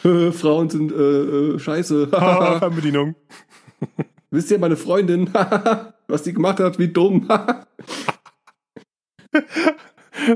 Äh, 0.04 0.32
Frauen 0.32 0.70
sind 0.72 0.91
äh, 0.91 0.95
äh, 0.95 1.60
scheiße. 1.60 2.10
Ah, 2.12 2.58
Fernbedienung. 2.60 3.14
Wisst 4.31 4.49
ihr, 4.51 4.59
meine 4.59 4.75
Freundin, 4.77 5.29
was 6.07 6.23
die 6.23 6.34
gemacht 6.34 6.59
hat, 6.59 6.79
wie 6.79 6.88
dumm. 6.88 7.27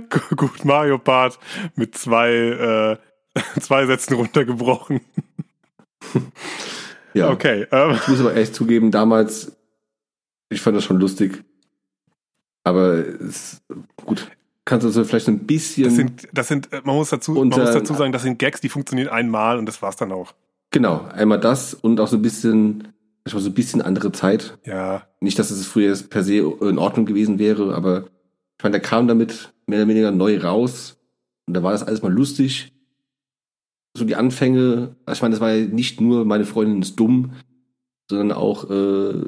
Gu- 0.09 0.35
Gut, 0.35 0.65
Mario 0.65 0.97
Barth 0.97 1.39
mit 1.75 1.95
zwei, 1.97 2.29
äh, 2.31 2.97
zwei 3.59 3.85
Sätzen 3.85 4.15
runtergebrochen. 4.15 5.01
ja, 7.13 7.29
Okay, 7.31 7.65
ähm, 7.71 7.91
ich 7.95 8.07
muss 8.07 8.19
aber 8.19 8.35
echt 8.35 8.55
zugeben, 8.55 8.91
damals, 8.91 9.55
ich 10.49 10.61
fand 10.61 10.75
das 10.77 10.83
schon 10.83 10.99
lustig. 10.99 11.43
Aber 12.63 12.95
es, 12.97 13.61
gut, 13.95 14.29
kannst 14.65 14.85
du 14.85 14.89
so 14.89 15.03
vielleicht 15.05 15.27
ein 15.29 15.45
bisschen, 15.45 15.85
das 15.85 15.95
sind, 15.95 16.27
das 16.33 16.47
sind, 16.47 16.73
äh, 16.73 16.81
man 16.83 16.95
muss 16.95 17.09
dazu, 17.09 17.31
man 17.31 17.43
Und, 17.43 17.49
muss 17.57 17.71
dazu 17.71 17.93
sagen, 17.93 18.11
das 18.11 18.23
sind 18.23 18.39
Gags, 18.39 18.61
die 18.61 18.69
funktionieren 18.69 19.09
einmal 19.09 19.57
und 19.57 19.65
das 19.67 19.81
war's 19.81 19.95
dann 19.95 20.11
auch. 20.11 20.33
genau, 20.71 21.05
einmal 21.13 21.39
das 21.39 21.73
und 21.73 21.99
auch 21.99 22.07
so 22.07 22.17
ein 22.17 22.21
bisschen, 22.21 22.89
ich 23.27 23.33
war 23.33 23.41
so 23.41 23.49
ein 23.49 23.53
bisschen 23.53 23.81
andere 23.81 24.11
Zeit. 24.11 24.57
Ja, 24.65 25.07
Nicht, 25.19 25.37
dass 25.39 25.51
es 25.51 25.65
früher 25.65 25.95
per 26.09 26.23
se 26.23 26.37
in 26.37 26.77
Ordnung 26.77 27.05
gewesen 27.05 27.39
wäre, 27.39 27.75
aber 27.75 28.05
ich 28.57 28.63
meine, 28.63 28.73
der 28.73 28.81
kam 28.81 29.07
damit 29.07 29.53
mehr 29.67 29.79
oder 29.79 29.87
weniger 29.89 30.11
neu 30.11 30.39
raus 30.39 30.97
und 31.45 31.53
da 31.53 31.63
war 31.63 31.71
das 31.71 31.83
alles 31.83 32.01
mal 32.01 32.11
lustig. 32.11 32.73
So 33.95 34.05
die 34.05 34.15
Anfänge, 34.15 34.95
also 35.05 35.17
ich 35.17 35.21
meine, 35.21 35.33
das 35.33 35.41
war 35.41 35.51
ja 35.51 35.65
nicht 35.65 36.01
nur 36.01 36.25
meine 36.25 36.45
Freundin 36.45 36.81
ist 36.81 36.99
dumm, 36.99 37.33
sondern 38.09 38.31
auch, 38.31 38.69
äh, 38.69 39.25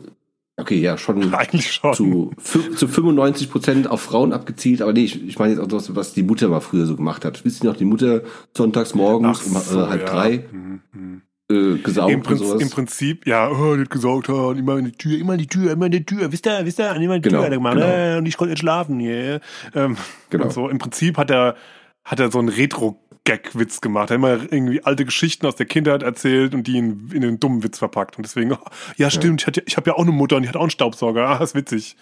okay, 0.57 0.79
ja, 0.79 0.97
schon 0.97 1.33
eigentlich 1.33 1.71
schon. 1.71 1.93
zu, 1.93 2.31
zu 2.75 2.87
95 2.87 3.49
Prozent 3.49 3.87
auf 3.87 4.01
Frauen 4.01 4.33
abgezielt, 4.33 4.81
aber 4.81 4.93
nee, 4.93 5.05
ich, 5.05 5.25
ich 5.27 5.39
meine 5.39 5.53
jetzt 5.53 5.61
auch 5.61 5.67
das, 5.67 5.95
was 5.95 6.13
die 6.13 6.23
Mutter 6.23 6.49
mal 6.49 6.59
früher 6.59 6.85
so 6.85 6.95
gemacht 6.95 7.25
hat. 7.25 7.43
Wisst 7.45 7.63
ihr 7.63 7.69
noch, 7.69 7.77
die 7.77 7.85
Mutter 7.85 8.21
sonntags 8.55 8.95
morgens 8.95 9.43
um 9.43 9.53
so, 9.57 9.81
äh, 9.81 9.87
halb 9.87 10.01
ja. 10.01 10.07
drei 10.07 10.45
Mhm, 10.51 10.81
mhm. 10.93 11.21
Äh, 11.49 11.77
gesaugt 11.77 12.11
Im, 12.11 12.19
und 12.19 12.25
Prinzip, 12.25 12.47
sowas. 12.47 12.61
Im 12.61 12.69
Prinzip, 12.69 13.27
ja, 13.27 13.49
oh, 13.49 13.75
nicht 13.75 13.89
gesaugt 13.89 14.29
haben, 14.29 14.59
immer 14.59 14.77
in 14.77 14.85
die 14.85 14.91
Tür, 14.91 15.17
immer 15.17 15.33
in 15.33 15.39
die 15.39 15.47
Tür, 15.47 15.71
immer 15.71 15.87
in 15.87 15.91
die 15.91 16.05
Tür, 16.05 16.31
wisst 16.31 16.45
ihr, 16.45 16.65
wisst 16.65 16.79
ihr, 16.79 16.95
immer 16.95 17.15
in 17.15 17.21
die 17.21 17.29
Genau, 17.29 17.39
Tür 17.39 17.45
hat 17.45 17.51
er 17.51 17.57
gemacht, 17.57 17.75
genau. 17.75 17.87
äh, 17.87 18.17
und 18.17 18.25
ich 18.25 18.37
konnte 18.37 18.51
nicht 18.51 18.59
schlafen, 18.59 18.99
yeah. 18.99 19.39
ähm, 19.73 19.97
Genau. 20.29 20.45
und 20.45 20.53
so. 20.53 20.69
Im 20.69 20.77
Prinzip 20.77 21.17
hat 21.17 21.31
er, 21.31 21.55
hat 22.03 22.19
er 22.19 22.31
so 22.31 22.39
einen 22.39 22.49
Retro-Gag-Witz 22.49 23.81
gemacht. 23.81 24.11
Er 24.11 24.13
hat 24.13 24.17
immer 24.17 24.53
irgendwie 24.53 24.83
alte 24.83 25.05
Geschichten 25.05 25.45
aus 25.47 25.55
der 25.55 25.65
Kindheit 25.65 26.03
erzählt 26.03 26.53
und 26.53 26.67
die 26.67 26.77
in, 26.77 27.09
in 27.11 27.23
einen 27.23 27.39
dummen 27.39 27.63
Witz 27.63 27.79
verpackt. 27.79 28.17
Und 28.17 28.23
deswegen, 28.23 28.51
oh, 28.53 28.57
ja, 28.97 29.09
stimmt, 29.09 29.41
ich, 29.41 29.47
hatte, 29.47 29.63
ich 29.65 29.75
habe 29.75 29.89
ja 29.89 29.95
auch 29.95 30.03
eine 30.03 30.11
Mutter 30.11 30.35
und 30.35 30.43
die 30.43 30.49
hat 30.49 30.55
auch 30.55 30.61
einen 30.61 30.69
Staubsauger. 30.69 31.27
Ah, 31.27 31.43
ist 31.43 31.55
witzig. 31.55 31.95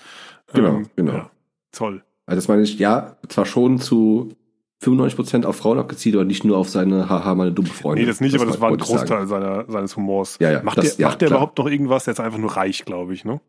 Genau, 0.53 0.81
genau. 0.95 1.13
Ja, 1.13 1.31
toll. 1.71 2.03
Also 2.25 2.37
das 2.37 2.47
meine 2.49 2.63
ich, 2.63 2.77
ja, 2.79 3.15
zwar 3.29 3.45
schon 3.45 3.79
zu 3.79 4.35
95 4.83 5.15
Prozent 5.15 5.45
auf 5.45 5.55
Frauen 5.55 5.79
abgezielt, 5.79 6.15
aber 6.15 6.25
nicht 6.25 6.43
nur 6.43 6.57
auf 6.57 6.69
seine 6.69 7.09
Haha, 7.09 7.33
meine 7.35 7.51
dumme 7.51 7.69
Freundin. 7.69 8.05
Nee, 8.05 8.09
das 8.11 8.21
nicht, 8.21 8.35
aber 8.35 8.45
das 8.45 8.61
war 8.61 8.69
ein. 8.69 8.77
Großteil 8.77 9.25
seiner, 9.27 9.65
seines 9.69 9.95
Humors. 9.97 10.37
Ja, 10.39 10.51
ja, 10.51 10.61
Macht 10.63 10.77
das- 10.77 10.97
der, 10.97 11.03
ja, 11.03 11.07
macht 11.09 11.21
der 11.21 11.27
klar. 11.29 11.39
überhaupt 11.39 11.57
noch 11.57 11.67
irgendwas? 11.67 12.03
Der 12.03 12.13
ist 12.13 12.19
einfach 12.19 12.37
nur 12.37 12.55
reich, 12.55 12.85
glaube 12.85 13.13
ich, 13.13 13.25
ne? 13.25 13.41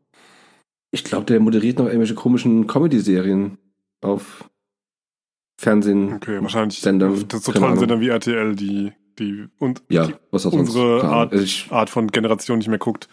Ich 0.90 1.04
glaube, 1.04 1.26
der 1.26 1.38
moderiert 1.40 1.78
noch 1.78 1.84
irgendwelche 1.86 2.14
komischen 2.14 2.66
Comedy-Serien 2.66 3.58
auf 4.00 4.48
Fernsehen. 5.60 6.14
Okay, 6.14 6.40
wahrscheinlich. 6.40 6.80
Sendern, 6.80 7.26
das 7.28 7.44
so 7.44 7.52
tollen. 7.52 7.76
Sendern 7.78 8.00
wie 8.00 8.08
RTL, 8.08 8.54
die, 8.56 8.92
die, 9.18 9.48
und 9.58 9.82
Ja, 9.90 10.06
die 10.06 10.14
was 10.30 10.46
auch 10.46 10.52
sonst. 10.52 10.68
unsere 10.70 11.00
Ahnung. 11.00 11.12
Art- 11.12 11.32
Also 11.32 11.44
ich, 11.44 11.66
Art 11.70 11.90
von 11.90 12.06
Generation 12.08 12.58
nicht 12.58 12.68
mehr 12.68 12.78
guckt. 12.78 13.08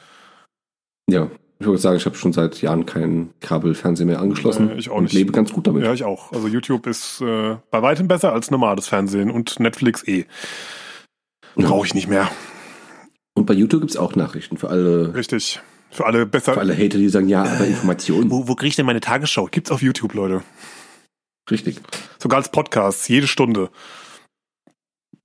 ja, 1.09 1.29
ich 1.59 1.65
würde 1.65 1.77
sagen, 1.77 1.97
ich 1.97 2.05
habe 2.05 2.15
schon 2.15 2.33
seit 2.33 2.61
Jahren 2.61 2.85
kein 2.85 3.29
Kabelfernsehen 3.39 4.07
mehr 4.07 4.19
angeschlossen. 4.19 4.71
Äh, 4.71 4.75
ich 4.75 4.89
auch 4.89 4.97
und 4.97 5.03
nicht. 5.03 5.13
lebe 5.13 5.31
ganz 5.31 5.53
gut 5.53 5.67
damit. 5.67 5.83
Ja, 5.83 5.93
ich 5.93 6.03
auch. 6.03 6.31
Also 6.33 6.47
YouTube 6.47 6.85
ist 6.87 7.21
äh, 7.21 7.55
bei 7.71 7.81
weitem 7.81 8.07
besser 8.07 8.33
als 8.33 8.51
normales 8.51 8.87
Fernsehen 8.87 9.31
und 9.31 9.59
Netflix 9.59 10.05
eh. 10.07 10.25
Brauche 11.55 11.85
ich 11.85 11.93
nicht 11.93 12.07
mehr. 12.09 12.29
Und 13.35 13.45
bei 13.45 13.53
YouTube 13.53 13.81
gibt's 13.81 13.95
auch 13.97 14.15
Nachrichten 14.15 14.57
für 14.57 14.69
alle, 14.69 15.13
Richtig. 15.15 15.61
Für 15.91 16.05
alle 16.05 16.25
besser. 16.25 16.53
für 16.53 16.59
alle 16.59 16.73
Hater, 16.73 16.97
die 16.97 17.07
sagen, 17.07 17.29
ja, 17.29 17.43
aber 17.43 17.65
Informationen. 17.65 18.29
Wo, 18.29 18.49
wo 18.49 18.55
kriege 18.55 18.67
ich 18.69 18.75
denn 18.75 18.85
meine 18.85 18.99
Tagesschau? 18.99 19.47
Gibt's 19.49 19.71
auf 19.71 19.81
YouTube, 19.81 20.13
Leute. 20.13 20.41
Richtig. 21.49 21.79
Sogar 22.17 22.37
als 22.37 22.49
Podcast, 22.49 23.07
jede 23.07 23.27
Stunde. 23.27 23.69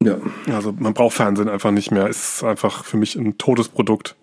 Ja. 0.03 0.19
Also 0.53 0.73
man 0.73 0.95
braucht 0.95 1.15
Fernsehen 1.15 1.49
einfach 1.49 1.73
nicht 1.73 1.91
mehr. 1.91 2.07
Ist 2.09 2.45
einfach 2.45 2.85
für 2.85 2.97
mich 2.97 3.17
ein 3.17 3.37
totes 3.37 3.69
Produkt. 3.69 4.17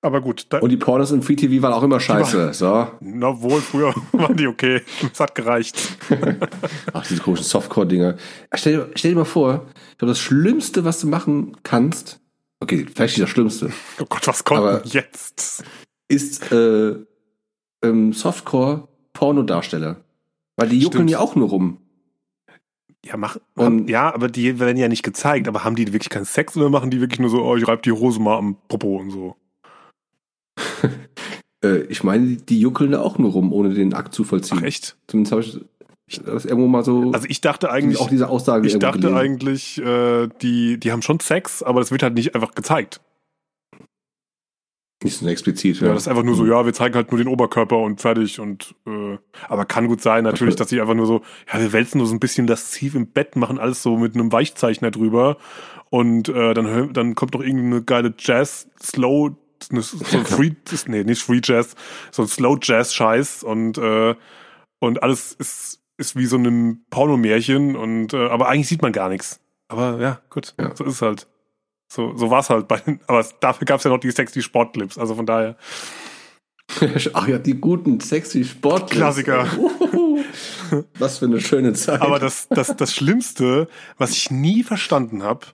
Aber 0.00 0.20
gut, 0.20 0.46
da, 0.50 0.58
Und 0.60 0.70
die 0.70 0.76
Pornos 0.76 1.10
im 1.10 1.22
Free 1.22 1.34
TV 1.34 1.60
waren 1.60 1.72
auch 1.72 1.82
immer 1.82 1.98
scheiße. 1.98 2.52
So. 2.54 2.86
na 3.00 3.42
wohl, 3.42 3.60
früher 3.60 3.92
waren 4.12 4.36
die 4.36 4.46
okay. 4.46 4.82
Es 5.12 5.18
hat 5.18 5.34
gereicht. 5.34 5.76
Ach, 6.92 7.04
diese 7.06 7.20
komischen 7.20 7.44
Softcore-Dinger. 7.44 8.16
Stell, 8.54 8.74
dir- 8.76 8.90
stell 8.94 9.10
dir 9.12 9.16
mal 9.18 9.24
vor, 9.24 9.66
ich 9.92 9.98
glaube, 9.98 10.10
das 10.12 10.20
Schlimmste, 10.20 10.84
was 10.84 11.00
du 11.00 11.08
machen 11.08 11.56
kannst, 11.64 12.20
okay, 12.60 12.86
vielleicht 12.86 13.16
nicht 13.16 13.22
das 13.24 13.30
Schlimmste, 13.30 13.72
Oh 14.00 14.04
Gott, 14.08 14.26
was 14.28 14.44
kommt 14.44 14.60
Aber- 14.60 14.82
jetzt? 14.86 15.64
ist 16.06 16.52
äh, 16.52 16.94
ähm, 17.82 18.12
Softcore-Pornodarsteller. 18.12 19.96
Weil 20.56 20.68
die 20.68 20.78
juckeln 20.78 21.00
Stimmt. 21.08 21.10
ja 21.10 21.18
auch 21.20 21.34
nur 21.34 21.48
rum. 21.48 21.78
Ja, 23.04 23.16
mach, 23.16 23.36
Und- 23.56 23.88
ja, 23.90 24.12
aber 24.14 24.28
die 24.28 24.58
werden 24.58 24.76
ja 24.76 24.88
nicht 24.88 25.02
gezeigt. 25.02 25.48
Aber 25.48 25.64
haben 25.64 25.76
die 25.76 25.92
wirklich 25.92 26.08
keinen 26.10 26.24
Sex 26.24 26.56
oder 26.56 26.68
machen 26.70 26.90
die 26.90 27.00
wirklich 27.00 27.20
nur 27.20 27.30
so, 27.30 27.42
oh, 27.42 27.56
ich 27.56 27.66
reib 27.66 27.82
die 27.82 27.92
Hose 27.92 28.20
mal 28.20 28.36
am 28.38 28.56
Popo 28.68 28.96
und 28.96 29.10
so? 29.10 29.36
Äh, 31.60 31.78
ich 31.88 32.04
meine, 32.04 32.36
die 32.36 32.60
juckeln 32.60 32.92
da 32.92 33.00
auch 33.00 33.18
nur 33.18 33.32
rum, 33.32 33.52
ohne 33.52 33.74
den 33.74 33.92
Akt 33.92 34.14
zu 34.14 34.22
vollziehen. 34.22 34.58
Ach 34.60 34.64
echt? 34.64 34.96
Zumindest 35.08 35.32
habe 35.32 35.42
ich 35.42 35.60
das 36.24 36.44
irgendwo 36.44 36.68
mal 36.68 36.84
so, 36.84 37.10
Also 37.12 37.26
ich 37.28 37.40
dachte 37.40 37.70
eigentlich, 37.70 38.00
auch 38.00 38.08
diese 38.08 38.28
Aussage 38.28 38.66
ich 38.66 38.78
dachte 38.78 39.00
gelesen. 39.00 39.16
eigentlich, 39.16 39.78
äh, 39.82 40.28
die, 40.40 40.78
die 40.78 40.92
haben 40.92 41.02
schon 41.02 41.20
Sex, 41.20 41.62
aber 41.62 41.80
das 41.80 41.90
wird 41.90 42.02
halt 42.02 42.14
nicht 42.14 42.34
einfach 42.34 42.54
gezeigt. 42.54 43.00
Nicht 45.04 45.18
so 45.18 45.28
explizit. 45.28 45.80
Ja, 45.80 45.88
das 45.92 46.02
ist 46.02 46.08
einfach 46.08 46.24
nur 46.24 46.34
so, 46.34 46.44
ja, 46.44 46.64
wir 46.66 46.72
zeigen 46.72 46.96
halt 46.96 47.12
nur 47.12 47.18
den 47.18 47.28
Oberkörper 47.28 47.78
und 47.78 48.00
fertig 48.00 48.40
und 48.40 48.74
äh, 48.84 49.18
aber 49.48 49.64
kann 49.64 49.86
gut 49.86 50.00
sein, 50.00 50.24
natürlich, 50.24 50.56
dass 50.56 50.70
sie 50.70 50.80
einfach 50.80 50.94
nur 50.94 51.06
so, 51.06 51.22
ja, 51.52 51.60
wir 51.60 51.72
wälzen 51.72 51.98
nur 51.98 52.06
so 52.08 52.14
ein 52.14 52.20
bisschen 52.20 52.48
lasziv 52.48 52.96
im 52.96 53.06
Bett, 53.06 53.36
machen 53.36 53.58
alles 53.60 53.82
so 53.82 53.96
mit 53.96 54.14
einem 54.14 54.32
Weichzeichner 54.32 54.90
drüber 54.90 55.36
und 55.90 56.28
äh, 56.28 56.52
dann 56.52 56.92
dann 56.92 57.14
kommt 57.14 57.34
noch 57.34 57.42
irgendeine 57.42 57.82
geile 57.82 58.12
Jazz, 58.18 58.68
So 59.60 59.98
Free, 60.24 60.52
nee, 60.86 61.04
nicht 61.04 61.22
Free 61.22 61.40
Jazz, 61.42 61.74
so 62.10 62.22
ein 62.22 62.28
Slow 62.28 62.58
Jazz 62.62 62.94
Scheiß 62.94 63.42
und 63.42 63.78
äh, 63.78 64.14
und 64.80 65.02
alles 65.02 65.32
ist 65.32 65.80
ist 65.98 66.14
wie 66.16 66.26
so 66.26 66.36
ein 66.36 66.84
Pornomärchen 66.90 67.74
und 67.76 68.14
äh, 68.14 68.28
aber 68.28 68.48
eigentlich 68.48 68.68
sieht 68.68 68.82
man 68.82 68.92
gar 68.92 69.08
nichts. 69.08 69.40
Aber 69.68 69.98
ja, 70.00 70.20
gut, 70.30 70.54
Ja. 70.58 70.74
so 70.74 70.84
ist 70.84 70.94
es 70.94 71.02
halt. 71.02 71.26
So, 71.92 72.16
so 72.16 72.30
war's 72.30 72.50
halt 72.50 72.68
bei 72.68 72.76
den, 72.78 73.00
aber 73.06 73.20
es, 73.20 73.34
dafür 73.40 73.64
gab's 73.66 73.84
ja 73.84 73.90
noch 73.90 73.98
die 73.98 74.10
sexy 74.10 74.42
Sportclips, 74.42 74.96
also 74.98 75.14
von 75.14 75.26
daher. 75.26 75.56
Ach 77.14 77.26
ja, 77.26 77.38
die 77.38 77.54
guten, 77.54 77.98
sexy 78.00 78.44
Sport. 78.44 78.90
Klassiker. 78.90 79.46
Was 80.98 81.18
für 81.18 81.24
eine 81.24 81.40
schöne 81.40 81.72
Zeit. 81.72 82.02
Aber 82.02 82.18
das, 82.18 82.46
das, 82.48 82.76
das 82.76 82.94
Schlimmste, 82.94 83.68
was 83.96 84.12
ich 84.12 84.30
nie 84.30 84.62
verstanden 84.62 85.22
habe, 85.22 85.46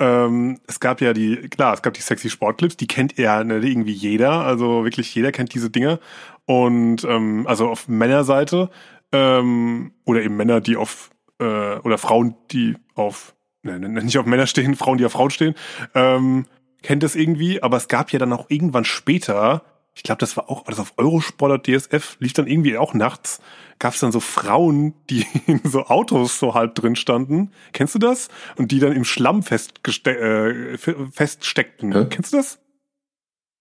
ähm, 0.00 0.58
es 0.66 0.80
gab 0.80 1.00
ja 1.02 1.12
die, 1.12 1.36
klar, 1.48 1.74
es 1.74 1.82
gab 1.82 1.92
die 1.92 2.00
sexy 2.00 2.30
Sportclips, 2.30 2.76
die 2.76 2.86
kennt 2.86 3.18
ja 3.18 3.44
ne, 3.44 3.56
irgendwie 3.56 3.92
jeder, 3.92 4.44
also 4.44 4.82
wirklich 4.82 5.14
jeder 5.14 5.30
kennt 5.30 5.54
diese 5.54 5.70
Dinger. 5.70 6.00
Und 6.46 7.04
ähm, 7.04 7.46
also 7.46 7.68
auf 7.68 7.86
Männerseite 7.86 8.70
ähm, 9.12 9.92
oder 10.04 10.22
eben 10.22 10.36
Männer, 10.36 10.60
die 10.62 10.76
auf 10.76 11.10
äh, 11.38 11.76
oder 11.78 11.98
Frauen, 11.98 12.34
die 12.50 12.76
auf 12.94 13.34
ne, 13.62 13.78
ne, 13.78 13.88
nicht 13.88 14.18
auf 14.18 14.26
Männer 14.26 14.46
stehen, 14.46 14.74
Frauen, 14.74 14.96
die 14.96 15.04
auf 15.04 15.12
Frauen 15.12 15.30
stehen, 15.30 15.54
ähm, 15.94 16.46
kennt 16.82 17.02
das 17.02 17.14
irgendwie. 17.14 17.62
Aber 17.62 17.76
es 17.76 17.88
gab 17.88 18.10
ja 18.10 18.18
dann 18.18 18.32
auch 18.32 18.46
irgendwann 18.48 18.86
später, 18.86 19.62
ich 19.94 20.02
glaube, 20.02 20.20
das 20.20 20.36
war 20.36 20.48
auch 20.48 20.66
alles 20.66 20.78
auf 20.78 20.94
Eurosport 20.96 21.52
oder 21.52 21.62
DSF, 21.62 22.16
lief 22.20 22.32
dann 22.32 22.46
irgendwie 22.46 22.78
auch 22.78 22.94
nachts, 22.94 23.40
gab 23.78 23.92
es 23.94 24.00
dann 24.00 24.12
so 24.12 24.20
Frauen, 24.20 24.94
die 25.10 25.26
in 25.46 25.60
so 25.64 25.86
Autos 25.86 26.38
so 26.38 26.54
halb 26.54 26.74
drin 26.74 26.96
standen. 26.96 27.50
Kennst 27.72 27.94
du 27.94 27.98
das? 27.98 28.28
Und 28.56 28.70
die 28.72 28.78
dann 28.78 28.92
im 28.92 29.04
Schlamm 29.04 29.40
äh, 29.40 30.78
fe- 30.78 31.08
feststeckten. 31.12 31.92
Hä? 31.92 32.06
Kennst 32.08 32.32
du 32.32 32.36
das? 32.38 32.60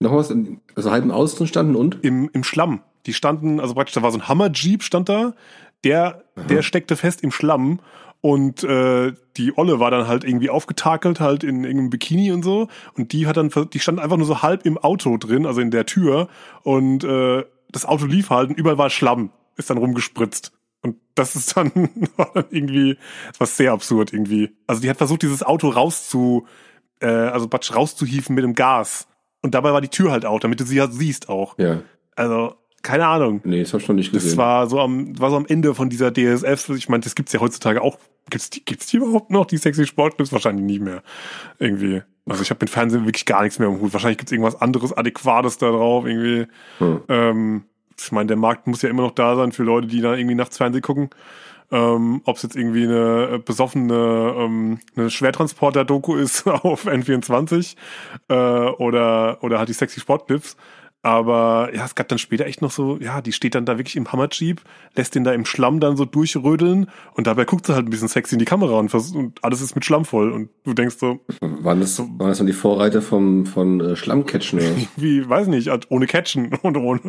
Noch 0.01 0.13
was? 0.13 0.33
Also 0.75 0.91
halben 0.91 1.11
Aus 1.11 1.35
drin 1.35 1.47
standen 1.47 1.75
und? 1.75 2.03
Im, 2.03 2.29
Im 2.31 2.43
Schlamm. 2.43 2.83
Die 3.05 3.13
standen, 3.13 3.59
also 3.59 3.73
praktisch, 3.73 3.95
da 3.95 4.01
war 4.01 4.11
so 4.11 4.17
ein 4.19 4.27
Hammer-Jeep 4.27 4.83
stand 4.83 5.09
da, 5.09 5.33
der, 5.83 6.23
der 6.49 6.61
steckte 6.61 6.95
fest 6.95 7.23
im 7.23 7.31
Schlamm 7.31 7.79
und 8.21 8.63
äh, 8.63 9.13
die 9.37 9.57
Olle 9.57 9.79
war 9.79 9.91
dann 9.91 10.07
halt 10.07 10.25
irgendwie 10.25 10.49
aufgetakelt, 10.49 11.19
halt 11.19 11.43
in 11.43 11.63
irgendeinem 11.63 11.89
Bikini 11.89 12.31
und 12.31 12.43
so. 12.43 12.67
Und 12.97 13.13
die 13.13 13.27
hat 13.27 13.37
dann, 13.37 13.49
die 13.71 13.79
stand 13.79 13.99
einfach 13.99 14.17
nur 14.17 14.25
so 14.25 14.41
halb 14.41 14.65
im 14.65 14.77
Auto 14.77 15.17
drin, 15.17 15.45
also 15.45 15.61
in 15.61 15.71
der 15.71 15.85
Tür. 15.85 16.27
Und 16.63 17.03
äh, 17.03 17.45
das 17.71 17.85
Auto 17.85 18.05
lief 18.05 18.29
halt 18.29 18.49
und 18.49 18.57
überall 18.57 18.77
war 18.77 18.89
Schlamm, 18.89 19.31
ist 19.55 19.69
dann 19.69 19.77
rumgespritzt. 19.77 20.51
Und 20.81 20.97
das 21.15 21.35
ist 21.35 21.55
dann, 21.55 21.71
war 22.17 22.31
dann 22.33 22.45
irgendwie, 22.49 22.97
das 23.29 23.39
war 23.39 23.47
sehr 23.47 23.71
absurd 23.71 24.11
irgendwie. 24.11 24.51
Also 24.67 24.81
die 24.81 24.89
hat 24.89 24.97
versucht, 24.97 25.21
dieses 25.21 25.43
Auto 25.43 25.69
rauszu, 25.69 26.45
äh, 26.99 27.07
also 27.07 27.47
praktisch 27.47 27.73
rauszuhieven 27.73 28.35
mit 28.35 28.43
dem 28.43 28.53
Gas. 28.53 29.07
Und 29.41 29.55
dabei 29.55 29.71
war 29.71 29.79
die 29.79 29.87
Tür 29.87 30.11
halt 30.11 30.25
auch, 30.25 30.41
damit 30.41 30.59
du 30.59 30.65
sie 30.65 30.81
halt 30.81 30.93
siehst 30.93 31.29
auch. 31.29 31.57
Ja. 31.57 31.81
Also, 32.15 32.55
keine 32.81 33.07
Ahnung. 33.07 33.41
Nee, 33.43 33.61
das 33.61 33.73
hab 33.73 33.81
ich 33.81 33.87
noch 33.87 33.95
nicht 33.95 34.11
gesehen. 34.11 34.29
Das 34.29 34.37
war 34.37 34.67
so 34.67 34.79
am, 34.79 35.17
war 35.19 35.29
so 35.29 35.37
am 35.37 35.45
Ende 35.45 35.75
von 35.75 35.89
dieser 35.89 36.11
DSF. 36.13 36.69
Ich 36.69 36.89
meine, 36.89 37.03
das 37.03 37.15
gibt's 37.15 37.33
ja 37.33 37.39
heutzutage 37.39 37.81
auch. 37.81 37.97
Gibt's 38.29 38.49
die, 38.49 38.63
gibt's 38.63 38.87
die 38.87 38.97
überhaupt 38.97 39.31
noch, 39.31 39.45
die 39.45 39.57
sexy 39.57 39.85
Sportclips? 39.85 40.31
Wahrscheinlich 40.31 40.65
nicht 40.65 40.81
mehr. 40.81 41.03
Irgendwie. 41.57 42.01
Also 42.27 42.43
ich 42.43 42.49
habe 42.49 42.59
mit 42.61 42.69
Fernsehen 42.69 43.05
wirklich 43.05 43.25
gar 43.25 43.43
nichts 43.43 43.59
mehr 43.59 43.67
im 43.67 43.81
Hut. 43.81 43.91
Wahrscheinlich 43.93 44.17
gibt's 44.17 44.31
irgendwas 44.31 44.61
anderes, 44.61 44.95
Adäquates 44.95 45.57
da 45.57 45.71
drauf, 45.71 46.05
irgendwie. 46.05 46.47
Hm. 46.77 47.01
Ähm, 47.09 47.63
ich 47.99 48.11
meine, 48.11 48.27
der 48.27 48.37
Markt 48.37 48.67
muss 48.67 48.81
ja 48.81 48.89
immer 48.89 49.01
noch 49.01 49.11
da 49.11 49.35
sein 49.35 49.51
für 49.51 49.63
Leute, 49.63 49.87
die 49.87 50.01
da 50.01 50.15
irgendwie 50.15 50.35
nachts 50.35 50.57
Fernsehen 50.57 50.81
gucken. 50.81 51.09
Ähm, 51.71 52.21
Ob 52.25 52.37
es 52.37 52.43
jetzt 52.43 52.55
irgendwie 52.55 52.83
eine 52.83 53.29
äh, 53.33 53.37
besoffene 53.37 54.33
ähm, 54.37 54.79
eine 54.95 55.09
Schwertransporter-Doku 55.09 56.15
ist 56.15 56.47
auf 56.47 56.87
N24 56.87 57.75
äh, 58.27 58.33
oder, 58.33 59.43
oder 59.43 59.59
halt 59.59 59.69
die 59.69 59.73
sexy 59.73 59.99
Sportclips. 59.99 60.55
Aber 61.01 61.69
ja, 61.73 61.85
es 61.85 61.95
gab 61.95 62.09
dann 62.09 62.17
später 62.19 62.45
echt 62.45 62.61
noch 62.61 62.71
so, 62.71 62.97
ja, 62.99 63.21
die 63.21 63.31
steht 63.31 63.55
dann 63.55 63.65
da 63.65 63.77
wirklich 63.77 63.95
im 63.95 64.11
Hammerjeep, 64.11 64.61
lässt 64.95 65.15
den 65.15 65.23
da 65.23 65.31
im 65.31 65.45
Schlamm 65.45 65.79
dann 65.79 65.95
so 65.95 66.03
durchrödeln 66.03 66.89
und 67.13 67.25
dabei 67.25 67.45
guckt 67.45 67.65
sie 67.67 67.73
halt 67.73 67.87
ein 67.87 67.89
bisschen 67.89 68.09
sexy 68.09 68.35
in 68.35 68.39
die 68.39 68.45
Kamera 68.45 68.73
und, 68.79 68.93
und 68.93 69.41
alles 69.43 69.61
ist 69.61 69.75
mit 69.75 69.85
Schlamm 69.85 70.03
voll 70.03 70.29
und 70.31 70.49
du 70.65 70.73
denkst 70.73 70.97
so, 70.99 71.21
Waren 71.39 71.79
das, 71.79 71.99
waren 71.99 72.27
das 72.27 72.39
dann 72.39 72.47
die 72.47 72.53
Vorreiter 72.53 73.01
vom, 73.01 73.45
von 73.45 73.79
äh, 73.79 73.95
Schlammcatchen? 73.95 74.59
Oder? 74.59 74.75
wie, 74.97 75.27
weiß 75.27 75.47
nicht, 75.47 75.69
halt 75.69 75.89
ohne 75.89 76.05
Catchen 76.05 76.53
und 76.63 76.75
ohne, 76.75 76.99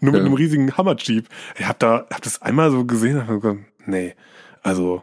nur 0.00 0.12
mit 0.12 0.14
Ja. 0.14 0.20
einem 0.20 0.34
riesigen 0.34 0.76
Hammerjeep. 0.76 1.26
Ich 1.58 1.66
hab 1.66 1.78
da, 1.78 2.06
hab 2.12 2.20
das 2.20 2.42
einmal 2.42 2.70
so 2.70 2.84
gesehen, 2.84 3.26
hab 3.26 3.40
gesagt, 3.40 3.60
nee, 3.86 4.14
also, 4.62 5.02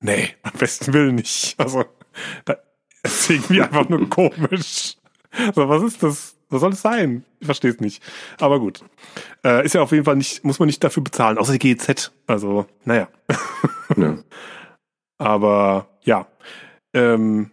nee, 0.00 0.30
am 0.42 0.52
besten 0.58 0.92
Willen 0.92 1.14
nicht. 1.14 1.54
Also, 1.58 1.84
da 2.46 2.56
ist 3.04 3.30
irgendwie 3.30 3.62
einfach 3.62 3.88
nur 3.88 4.08
komisch. 4.10 4.96
So, 5.54 5.68
was 5.68 5.82
ist 5.84 6.02
das? 6.02 6.36
Was 6.52 6.60
soll 6.60 6.72
es 6.72 6.82
sein? 6.82 7.24
Ich 7.40 7.46
verstehe 7.46 7.70
es 7.70 7.80
nicht. 7.80 8.02
Aber 8.38 8.60
gut. 8.60 8.84
Äh, 9.44 9.64
ist 9.64 9.74
ja 9.74 9.82
auf 9.82 9.90
jeden 9.92 10.04
Fall 10.04 10.16
nicht, 10.16 10.44
muss 10.44 10.58
man 10.58 10.66
nicht 10.66 10.84
dafür 10.84 11.02
bezahlen, 11.02 11.38
außer 11.38 11.52
die 11.52 11.58
GEZ. 11.58 12.12
Also, 12.26 12.66
naja. 12.84 13.08
ja. 13.96 14.18
Aber 15.18 15.88
ja. 16.04 16.26
Ähm, 16.94 17.50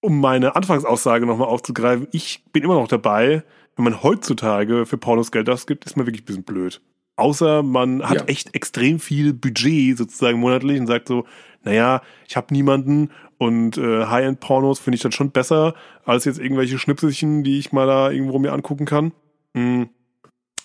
um 0.00 0.20
meine 0.20 0.56
Anfangsaussage 0.56 1.26
nochmal 1.26 1.48
aufzugreifen, 1.48 2.08
ich 2.12 2.44
bin 2.52 2.62
immer 2.62 2.74
noch 2.74 2.88
dabei, 2.88 3.42
wenn 3.76 3.84
man 3.84 4.02
heutzutage 4.02 4.86
für 4.86 4.96
Pornos 4.96 5.30
Geld 5.32 5.48
ausgibt, 5.50 5.84
ist 5.84 5.96
man 5.96 6.06
wirklich 6.06 6.22
ein 6.22 6.26
bisschen 6.26 6.44
blöd. 6.44 6.80
Außer 7.16 7.62
man 7.64 8.08
hat 8.08 8.16
Ja. 8.20 8.24
echt 8.26 8.54
extrem 8.54 9.00
viel 9.00 9.32
Budget 9.34 9.98
sozusagen 9.98 10.38
monatlich 10.38 10.78
und 10.80 10.86
sagt 10.86 11.08
so, 11.08 11.26
naja, 11.62 12.00
ich 12.28 12.36
habe 12.36 12.54
niemanden 12.54 13.10
und 13.38 13.78
äh, 13.78 14.06
High-End-Pornos 14.06 14.80
finde 14.80 14.96
ich 14.96 15.02
dann 15.02 15.12
schon 15.12 15.30
besser 15.30 15.74
als 16.04 16.24
jetzt 16.24 16.40
irgendwelche 16.40 16.78
Schnipselchen, 16.78 17.44
die 17.44 17.58
ich 17.58 17.72
mal 17.72 17.86
da 17.86 18.10
irgendwo 18.10 18.38
mir 18.38 18.52
angucken 18.52 18.84
kann. 18.84 19.12
Hm. 19.54 19.88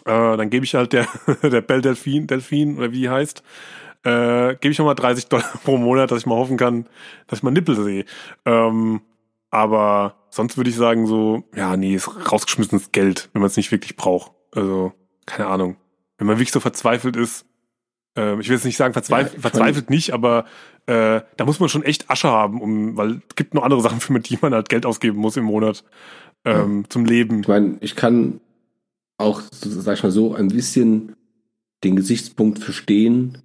Äh, 0.05 0.37
dann 0.37 0.49
gebe 0.49 0.65
ich 0.65 0.75
halt 0.75 0.91
der, 0.91 1.07
der 1.43 1.61
Belle 1.61 1.81
Delphine, 1.81 2.25
Delphine 2.25 2.75
oder 2.75 2.91
wie 2.91 3.01
die 3.01 3.09
heißt, 3.09 3.43
äh, 4.03 4.55
gebe 4.55 4.71
ich 4.71 4.79
nochmal 4.79 4.95
30 4.95 5.27
Dollar 5.27 5.49
pro 5.63 5.77
Monat, 5.77 6.11
dass 6.11 6.19
ich 6.19 6.25
mal 6.25 6.35
hoffen 6.35 6.57
kann, 6.57 6.87
dass 7.27 7.39
ich 7.39 7.43
mal 7.43 7.51
Nippel 7.51 7.75
sehe. 7.75 8.05
Ähm, 8.45 9.01
aber 9.49 10.15
sonst 10.29 10.57
würde 10.57 10.71
ich 10.71 10.75
sagen 10.75 11.05
so, 11.05 11.43
ja, 11.55 11.77
nee, 11.77 11.93
ist 11.93 12.31
rausgeschmissenes 12.31 12.91
Geld, 12.91 13.29
wenn 13.33 13.41
man 13.41 13.47
es 13.47 13.57
nicht 13.57 13.71
wirklich 13.71 13.95
braucht. 13.95 14.31
Also, 14.51 14.93
keine 15.25 15.47
Ahnung. 15.47 15.77
Wenn 16.17 16.27
man 16.27 16.37
wirklich 16.37 16.51
so 16.51 16.59
verzweifelt 16.59 17.15
ist, 17.15 17.45
ähm, 18.15 18.39
ich 18.39 18.49
will 18.49 18.55
jetzt 18.55 18.65
nicht 18.65 18.77
sagen 18.77 18.93
verzweifelt, 18.93 19.35
Ja, 19.35 19.41
verzweifelt 19.41 19.89
nicht, 19.89 20.11
aber 20.11 20.45
äh, 20.85 21.21
da 21.37 21.45
muss 21.45 21.59
man 21.59 21.69
schon 21.69 21.83
echt 21.83 22.09
Asche 22.09 22.27
haben, 22.27 22.61
um, 22.61 22.97
weil 22.97 23.21
es 23.29 23.35
gibt 23.35 23.53
noch 23.53 23.63
andere 23.63 23.81
Sachen, 23.81 23.99
für 23.99 24.19
die 24.19 24.37
man 24.41 24.53
halt 24.53 24.69
Geld 24.69 24.85
ausgeben 24.85 25.17
muss 25.17 25.37
im 25.37 25.45
Monat 25.45 25.83
ähm, 26.45 26.85
zum 26.89 27.05
Leben. 27.05 27.41
Ich 27.41 27.47
meine, 27.47 27.77
ich 27.79 27.95
kann 27.95 28.41
auch, 29.17 29.41
sag 29.51 29.97
ich 29.97 30.03
mal 30.03 30.11
so, 30.11 30.33
ein 30.35 30.49
bisschen 30.49 31.15
den 31.83 31.95
Gesichtspunkt 31.95 32.59
verstehen, 32.59 33.37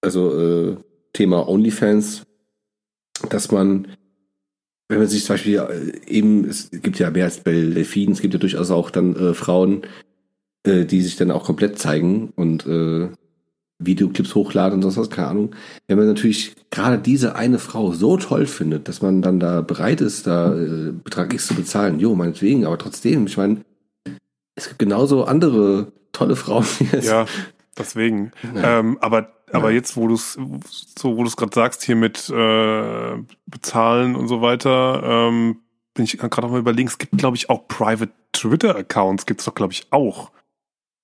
also 0.00 0.38
äh, 0.38 0.76
Thema 1.12 1.48
OnlyFans, 1.48 2.24
dass 3.30 3.50
man, 3.50 3.88
wenn 4.88 4.98
man 4.98 5.08
sich 5.08 5.24
zum 5.24 5.34
Beispiel 5.34 5.58
äh, 5.58 6.08
eben, 6.08 6.44
es 6.44 6.70
gibt 6.70 6.98
ja 6.98 7.10
mehr 7.10 7.24
als 7.24 7.40
bei 7.40 7.52
Delfinen, 7.52 8.12
es 8.12 8.20
gibt 8.20 8.34
ja 8.34 8.40
durchaus 8.40 8.70
auch 8.70 8.90
dann 8.90 9.16
äh, 9.16 9.34
Frauen, 9.34 9.82
äh, 10.64 10.84
die 10.84 11.02
sich 11.02 11.16
dann 11.16 11.30
auch 11.30 11.44
komplett 11.44 11.78
zeigen 11.78 12.32
und 12.36 12.66
äh, 12.66 13.08
Videoclips 13.78 14.34
hochladen 14.34 14.76
und 14.76 14.82
sonst 14.82 14.96
was, 14.96 15.10
keine 15.10 15.28
Ahnung. 15.28 15.54
Wenn 15.86 15.98
man 15.98 16.06
natürlich 16.06 16.54
gerade 16.70 16.98
diese 16.98 17.36
eine 17.36 17.58
Frau 17.58 17.92
so 17.92 18.16
toll 18.16 18.46
findet, 18.46 18.88
dass 18.88 19.02
man 19.02 19.22
dann 19.22 19.38
da 19.40 19.60
bereit 19.60 20.00
ist, 20.00 20.26
da 20.26 20.54
äh, 20.54 20.92
Betrag 20.92 21.32
X 21.34 21.46
zu 21.48 21.54
bezahlen, 21.54 22.00
jo, 22.00 22.14
meinetwegen, 22.14 22.64
aber 22.64 22.78
trotzdem, 22.78 23.26
ich 23.26 23.36
meine, 23.36 23.60
es 24.54 24.68
gibt 24.68 24.78
genauso 24.78 25.24
andere 25.24 25.92
tolle 26.12 26.36
Frauen, 26.36 26.64
die 26.80 26.84
jetzt, 26.84 27.06
Ja, 27.06 27.26
deswegen. 27.76 28.32
Ja. 28.54 28.78
Ähm, 28.80 28.98
aber 29.00 29.32
aber 29.52 29.68
Ja. 29.70 29.76
jetzt, 29.76 29.96
wo 29.96 30.08
du 30.08 30.14
es 30.14 30.32
so, 30.98 31.16
wo 31.16 31.22
du 31.22 31.28
es 31.28 31.36
gerade 31.36 31.54
sagst, 31.54 31.84
hier 31.84 31.94
mit 31.94 32.28
äh, 32.30 33.12
bezahlen 33.46 34.16
und 34.16 34.26
so 34.26 34.40
weiter, 34.42 35.02
ähm, 35.04 35.58
bin 35.94 36.04
ich 36.04 36.18
gerade 36.18 36.40
noch 36.42 36.50
mal 36.50 36.58
überlegen, 36.58 36.88
es 36.88 36.98
gibt, 36.98 37.16
glaube 37.16 37.36
ich, 37.36 37.48
auch 37.48 37.68
Private 37.68 38.10
Twitter-Accounts, 38.32 39.24
gibt's 39.24 39.44
doch, 39.44 39.54
glaube 39.54 39.72
ich, 39.72 39.86
auch. 39.90 40.30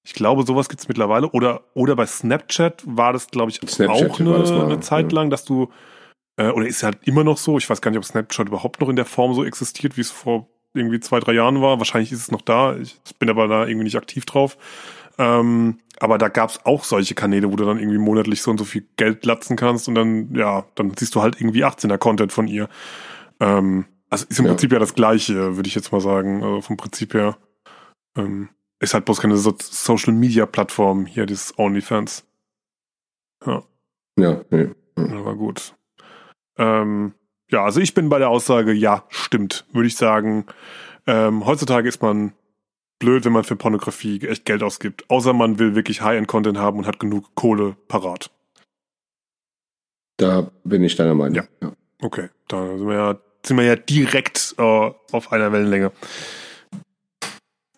Ich 0.04 0.14
glaube, 0.14 0.44
sowas 0.44 0.68
gibt's 0.68 0.88
mittlerweile. 0.88 1.30
Oder, 1.30 1.62
oder 1.74 1.94
bei 1.96 2.06
Snapchat 2.06 2.82
war 2.86 3.12
das, 3.12 3.28
glaube 3.28 3.50
ich, 3.50 3.60
Snapchat 3.66 4.10
auch 4.10 4.20
eine, 4.20 4.30
mal, 4.30 4.64
eine 4.64 4.80
Zeit 4.80 5.12
ja. 5.12 5.16
lang, 5.16 5.30
dass 5.30 5.44
du, 5.44 5.70
äh, 6.36 6.48
oder 6.48 6.66
ist 6.66 6.82
halt 6.82 6.98
immer 7.04 7.24
noch 7.24 7.38
so, 7.38 7.58
ich 7.58 7.68
weiß 7.70 7.80
gar 7.80 7.90
nicht, 7.90 7.98
ob 7.98 8.04
Snapchat 8.04 8.48
überhaupt 8.48 8.80
noch 8.80 8.88
in 8.88 8.96
der 8.96 9.04
Form 9.04 9.34
so 9.34 9.44
existiert, 9.44 9.96
wie 9.96 10.00
es 10.00 10.10
vor 10.10 10.48
irgendwie 10.74 11.00
zwei, 11.00 11.20
drei 11.20 11.32
Jahren 11.32 11.60
war. 11.60 11.78
Wahrscheinlich 11.78 12.10
ist 12.12 12.20
es 12.20 12.30
noch 12.30 12.42
da. 12.42 12.76
Ich 12.76 12.98
bin 13.18 13.30
aber 13.30 13.46
da 13.46 13.66
irgendwie 13.66 13.84
nicht 13.84 13.96
aktiv 13.96 14.24
drauf. 14.24 14.56
Ähm, 15.18 15.78
aber 16.00 16.18
da 16.18 16.28
gab's 16.28 16.60
auch 16.64 16.84
solche 16.84 17.14
Kanäle, 17.14 17.52
wo 17.52 17.56
du 17.56 17.64
dann 17.64 17.78
irgendwie 17.78 17.98
monatlich 17.98 18.42
so 18.42 18.50
und 18.50 18.58
so 18.58 18.64
viel 18.64 18.86
Geld 18.96 19.24
latzen 19.26 19.56
kannst 19.56 19.86
und 19.86 19.94
dann, 19.94 20.34
ja, 20.34 20.64
dann 20.74 20.94
siehst 20.96 21.14
du 21.14 21.22
halt 21.22 21.40
irgendwie 21.40 21.64
18er 21.64 21.98
Content 21.98 22.32
von 22.32 22.48
ihr. 22.48 22.68
Ähm, 23.38 23.84
Also 24.10 24.26
ist 24.28 24.38
im 24.38 24.46
Ja. 24.46 24.52
Prinzip 24.52 24.72
ja 24.72 24.78
das 24.78 24.94
Gleiche, 24.94 25.56
würde 25.56 25.68
ich 25.68 25.74
jetzt 25.74 25.92
mal 25.92 26.00
sagen, 26.00 26.42
also 26.42 26.62
vom 26.62 26.76
Prinzip 26.76 27.14
her. 27.14 27.36
Ähm, 28.16 28.48
ist 28.82 28.94
halt 28.94 29.04
bloß 29.04 29.20
keine 29.20 29.36
so 29.36 29.54
Social 29.58 30.12
Media 30.12 30.44
Plattform 30.44 31.06
hier, 31.06 31.24
das 31.24 31.56
OnlyFans. 31.58 32.24
Ja, 33.46 33.62
Ja, 34.18 34.44
nee. 34.50 34.68
aber 34.96 35.36
gut. 35.36 35.74
Ähm, 36.58 37.14
ja, 37.50 37.64
also 37.64 37.80
ich 37.80 37.94
bin 37.94 38.08
bei 38.08 38.18
der 38.18 38.28
Aussage, 38.28 38.72
ja, 38.72 39.04
stimmt, 39.08 39.64
würde 39.72 39.86
ich 39.86 39.96
sagen. 39.96 40.46
Ähm, 41.06 41.46
heutzutage 41.46 41.88
ist 41.88 42.02
man 42.02 42.32
blöd, 42.98 43.24
wenn 43.24 43.32
man 43.32 43.44
für 43.44 43.56
Pornografie 43.56 44.20
echt 44.26 44.44
Geld 44.44 44.62
ausgibt. 44.62 45.08
Außer 45.10 45.32
man 45.32 45.58
will 45.58 45.74
wirklich 45.74 46.02
High-End-Content 46.02 46.58
haben 46.58 46.78
und 46.78 46.86
hat 46.86 46.98
genug 46.98 47.34
Kohle 47.34 47.76
parat. 47.88 48.30
Da 50.16 50.50
bin 50.64 50.84
ich 50.84 50.96
deiner 50.96 51.14
Meinung. 51.14 51.34
Ja. 51.34 51.44
ja. 51.60 51.72
Okay, 52.00 52.28
da 52.48 52.76
sind 52.76 52.86
wir 52.86 52.94
ja, 52.94 53.18
sind 53.44 53.56
wir 53.56 53.64
ja 53.64 53.76
direkt 53.76 54.54
äh, 54.58 54.62
auf 55.12 55.32
einer 55.32 55.52
Wellenlänge. 55.52 55.92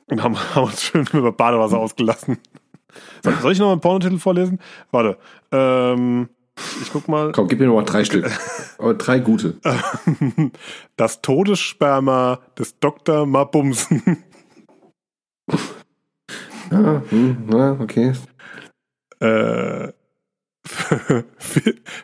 Und 0.06 0.22
haben, 0.22 0.36
haben 0.54 0.64
uns 0.68 0.82
schön 0.82 1.06
über 1.12 1.32
Badewasser 1.32 1.78
ausgelassen. 1.78 2.38
Soll, 3.22 3.52
ich 3.52 3.58
noch 3.58 3.72
einen 3.72 3.80
Pornotitel 3.80 4.18
vorlesen? 4.18 4.60
Warte. 4.90 5.18
Ähm, 5.50 6.28
ich 6.82 6.92
guck 6.92 7.08
mal. 7.08 7.32
Komm, 7.32 7.48
gib 7.48 7.58
mir 7.58 7.66
noch 7.66 7.74
mal 7.74 7.84
drei 7.84 8.04
Stück. 8.04 8.30
Aber 8.78 8.94
drei 8.94 9.18
gute. 9.18 9.58
Das 10.96 11.22
Todessperma 11.22 12.38
des 12.56 12.78
Dr. 12.78 13.26
Mabumsen. 13.26 14.24
Ja, 16.70 17.02
hm, 17.08 17.48
ja, 17.50 17.72
okay. 17.80 18.12
Äh, 19.20 19.92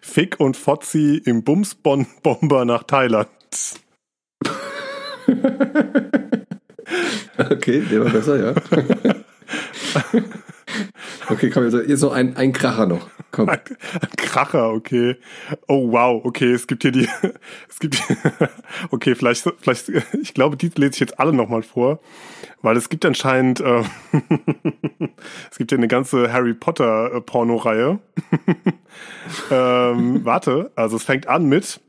Fick 0.02 0.40
und 0.40 0.56
Fotzi 0.56 1.22
im 1.24 1.44
Bumsbomber 1.44 2.64
nach 2.64 2.82
Thailand. 2.82 3.28
Okay, 7.38 7.82
der 7.90 8.04
war 8.04 8.10
besser, 8.10 8.38
ja. 8.38 8.54
okay, 11.28 11.50
komm, 11.50 11.64
jetzt, 11.64 12.02
noch 12.02 12.12
ein, 12.12 12.36
ein 12.36 12.52
Kracher 12.52 12.86
noch. 12.86 13.08
Komm. 13.30 13.48
Ein, 13.48 13.60
ein 14.00 14.10
Kracher, 14.16 14.70
okay. 14.70 15.16
Oh 15.68 15.92
wow, 15.92 16.24
okay, 16.24 16.52
es 16.52 16.66
gibt 16.66 16.82
hier 16.82 16.92
die, 16.92 17.08
es 17.68 17.78
gibt, 17.78 18.02
okay, 18.90 19.14
vielleicht, 19.14 19.48
vielleicht, 19.60 19.90
ich 20.20 20.34
glaube, 20.34 20.56
die 20.56 20.70
lese 20.74 20.94
ich 20.94 21.00
jetzt 21.00 21.20
alle 21.20 21.32
nochmal 21.32 21.62
vor, 21.62 22.00
weil 22.62 22.76
es 22.76 22.88
gibt 22.88 23.04
anscheinend, 23.04 23.60
äh, 23.60 23.82
es 25.50 25.58
gibt 25.58 25.70
ja 25.72 25.78
eine 25.78 25.88
ganze 25.88 26.32
Harry 26.32 26.54
Potter 26.54 27.14
äh, 27.14 27.20
Porno-Reihe. 27.20 28.00
ähm, 29.50 30.24
warte, 30.24 30.72
also 30.74 30.96
es 30.96 31.04
fängt 31.04 31.28
an 31.28 31.46
mit, 31.46 31.80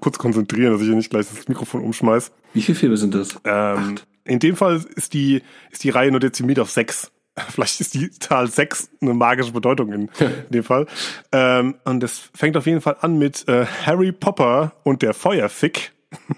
kurz 0.00 0.18
konzentrieren, 0.18 0.72
dass 0.72 0.80
ich 0.80 0.88
hier 0.88 0.96
nicht 0.96 1.10
gleich 1.10 1.26
das 1.28 1.48
Mikrofon 1.48 1.82
umschmeiß. 1.82 2.32
Wie 2.52 2.62
viele 2.62 2.78
Filme 2.78 2.96
sind 2.96 3.14
das? 3.14 3.38
Ähm, 3.44 3.96
in 4.24 4.38
dem 4.38 4.56
Fall 4.56 4.84
ist 4.96 5.14
die, 5.14 5.42
ist 5.70 5.84
die 5.84 5.90
Reihe 5.90 6.10
nur 6.10 6.20
dezimiert 6.20 6.58
auf 6.58 6.70
sechs. 6.70 7.10
Vielleicht 7.50 7.80
ist 7.80 7.94
die 7.94 8.10
Zahl 8.10 8.48
sechs 8.48 8.90
eine 9.00 9.14
magische 9.14 9.52
Bedeutung 9.52 9.92
in, 9.92 10.10
in 10.18 10.50
dem 10.50 10.64
Fall. 10.64 10.86
Ähm, 11.32 11.76
und 11.84 12.02
es 12.02 12.30
fängt 12.34 12.56
auf 12.56 12.66
jeden 12.66 12.80
Fall 12.80 12.96
an 13.00 13.18
mit 13.18 13.46
äh, 13.48 13.66
Harry 13.86 14.12
Popper 14.12 14.72
und 14.84 15.02
der 15.02 15.14
Feuerfick. 15.14 15.92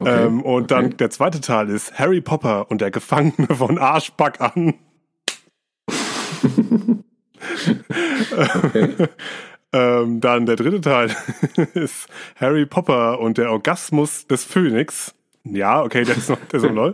Okay, 0.00 0.26
ähm, 0.26 0.42
und 0.42 0.70
dann 0.70 0.86
okay. 0.86 0.96
der 0.96 1.10
zweite 1.10 1.40
Teil 1.40 1.68
ist 1.70 1.98
Harry 1.98 2.20
Popper 2.20 2.70
und 2.70 2.80
der 2.80 2.92
Gefangene 2.92 3.48
von 3.48 3.78
Arschback 3.78 4.40
an. 4.40 4.74
ähm, 9.72 10.20
dann 10.20 10.46
der 10.46 10.56
dritte 10.56 10.80
Teil 10.80 11.16
ist 11.74 12.08
Harry 12.36 12.66
Popper 12.66 13.18
und 13.20 13.38
der 13.38 13.50
Orgasmus 13.50 14.26
des 14.26 14.44
Phönix. 14.44 15.14
Ja, 15.52 15.82
okay, 15.82 16.04
der 16.04 16.16
ist 16.16 16.28
noch, 16.28 16.38
der 16.50 16.58
ist 16.58 16.64
noch 16.64 16.72
neu. 16.72 16.92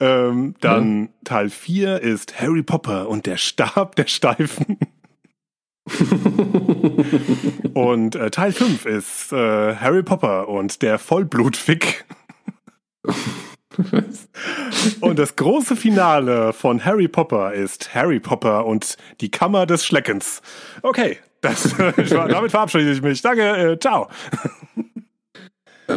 Ähm, 0.00 0.54
dann 0.60 1.10
Teil 1.24 1.50
4 1.50 2.00
ist 2.00 2.40
Harry 2.40 2.62
Popper 2.62 3.08
und 3.08 3.26
der 3.26 3.36
Stab 3.36 3.96
der 3.96 4.06
Steifen. 4.06 4.78
und 7.74 8.14
äh, 8.16 8.30
Teil 8.30 8.52
5 8.52 8.86
ist 8.86 9.32
äh, 9.32 9.76
Harry 9.76 10.02
Popper 10.02 10.48
und 10.48 10.82
der 10.82 10.98
Vollblutfick. 10.98 12.04
und 15.00 15.18
das 15.18 15.36
große 15.36 15.76
Finale 15.76 16.52
von 16.52 16.84
Harry 16.84 17.08
Popper 17.08 17.52
ist 17.52 17.94
Harry 17.94 18.20
Popper 18.20 18.66
und 18.66 18.96
die 19.20 19.30
Kammer 19.30 19.66
des 19.66 19.86
Schleckens. 19.86 20.42
Okay, 20.82 21.18
das, 21.40 21.74
damit 22.10 22.50
verabschiede 22.50 22.90
ich 22.92 23.02
mich. 23.02 23.22
Danke, 23.22 23.72
äh, 23.72 23.78
ciao. 23.78 24.08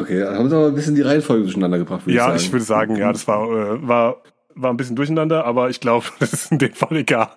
Okay, 0.02 0.24
haben 0.26 0.49
sie 0.49 0.56
aber 0.56 0.68
ein 0.68 0.76
bisschen 0.76 0.95
die 0.95 1.02
Reihenfolge 1.02 1.44
durcheinander 1.44 1.78
gebracht, 1.78 2.06
würde 2.06 2.15
Ja, 2.18 2.30
ich 2.36 2.36
ich, 2.36 2.41
sagen. 2.44 2.53
würde 2.53 2.65
sagen, 2.65 2.95
ja, 2.98 3.11
das 3.11 3.28
war, 3.28 3.44
äh, 3.49 3.88
war, 3.88 4.18
war 4.56 4.70
ein 4.72 4.78
bisschen 4.78 4.95
durcheinander, 4.95 5.45
aber 5.45 5.70
ich 5.70 5.80
glaube, 5.80 6.06
das 6.20 6.34
ist 6.34 6.52
in 6.52 6.60
dem 6.60 6.74
Fall 6.74 6.98
egal. 6.98 7.30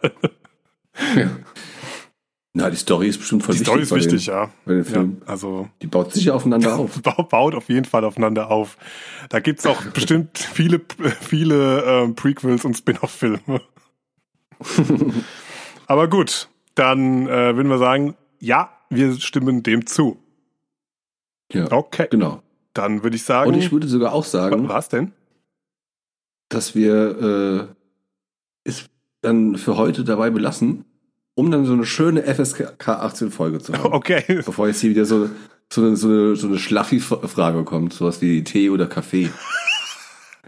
Na, 2.55 2.71
die 2.71 2.77
Story 2.77 3.09
ist 3.09 3.19
bestimmt 3.19 3.43
voll 3.43 3.55
Die 3.55 3.61
wichtig. 3.61 3.87
Story 3.87 4.01
ist 4.01 4.07
wichtig, 4.07 4.27
den, 4.27 4.35
ja. 4.35 4.51
Bei 4.65 4.75
den 4.75 5.21
ja. 5.23 5.31
Also 5.31 5.69
Die 5.83 5.87
baut 5.87 6.13
sicher 6.15 6.35
aufeinander 6.35 6.79
auf. 6.79 7.03
ba- 7.03 7.23
baut 7.23 7.55
auf 7.55 7.69
jeden 7.69 7.85
Fall 7.85 8.03
aufeinander 8.05 8.51
auf. 8.51 8.79
Da 9.29 9.41
gibt's 9.41 9.67
auch 9.67 9.83
bestimmt 9.95 10.39
viele, 10.39 10.81
viele 11.21 11.83
ähm, 11.85 12.15
Prequels 12.15 12.65
und 12.65 12.75
Spin-off-Filme. 12.75 13.61
aber 15.87 16.09
gut, 16.09 16.49
dann 16.75 17.27
äh, 17.27 17.55
würden 17.57 17.69
wir 17.69 17.79
sagen, 17.79 18.15
ja, 18.41 18.71
wir 18.89 19.15
stimmen 19.21 19.63
dem 19.63 19.85
zu. 19.87 20.17
Ja, 21.53 21.71
Okay, 21.71 22.09
genau. 22.11 22.43
Dann 22.79 23.03
würde 23.03 23.17
ich 23.17 23.25
sagen, 23.25 23.51
Und 23.53 23.59
ich 23.59 23.73
würde 23.73 23.89
sogar 23.89 24.13
auch 24.13 24.25
sagen, 24.25 24.69
was 24.69 24.89
denn? 24.89 25.13
dass 26.49 26.75
wir 26.75 27.69
äh, 28.65 28.69
es 28.69 28.87
dann 29.21 29.57
für 29.57 29.77
heute 29.77 30.05
dabei 30.05 30.31
belassen, 30.31 30.85
um 31.35 31.51
dann 31.51 31.65
so 31.67 31.73
eine 31.73 31.85
schöne 31.85 32.23
FSK 32.23 32.89
18 32.89 33.31
Folge 33.31 33.59
zu 33.59 33.73
haben. 33.73 33.93
Okay, 33.93 34.23
Bevor 34.45 34.69
jetzt 34.69 34.81
hier 34.81 34.91
wieder 34.91 35.05
so, 35.05 35.29
so 35.73 35.83
eine, 35.83 35.97
so 35.97 36.09
eine, 36.09 36.37
so 36.37 36.47
eine 36.47 36.59
Schlaffi-Frage 36.59 37.65
kommt, 37.65 37.93
sowas 37.95 38.21
wie 38.23 38.45
Tee 38.45 38.71
oder 38.71 38.87
Kaffee. 38.87 39.31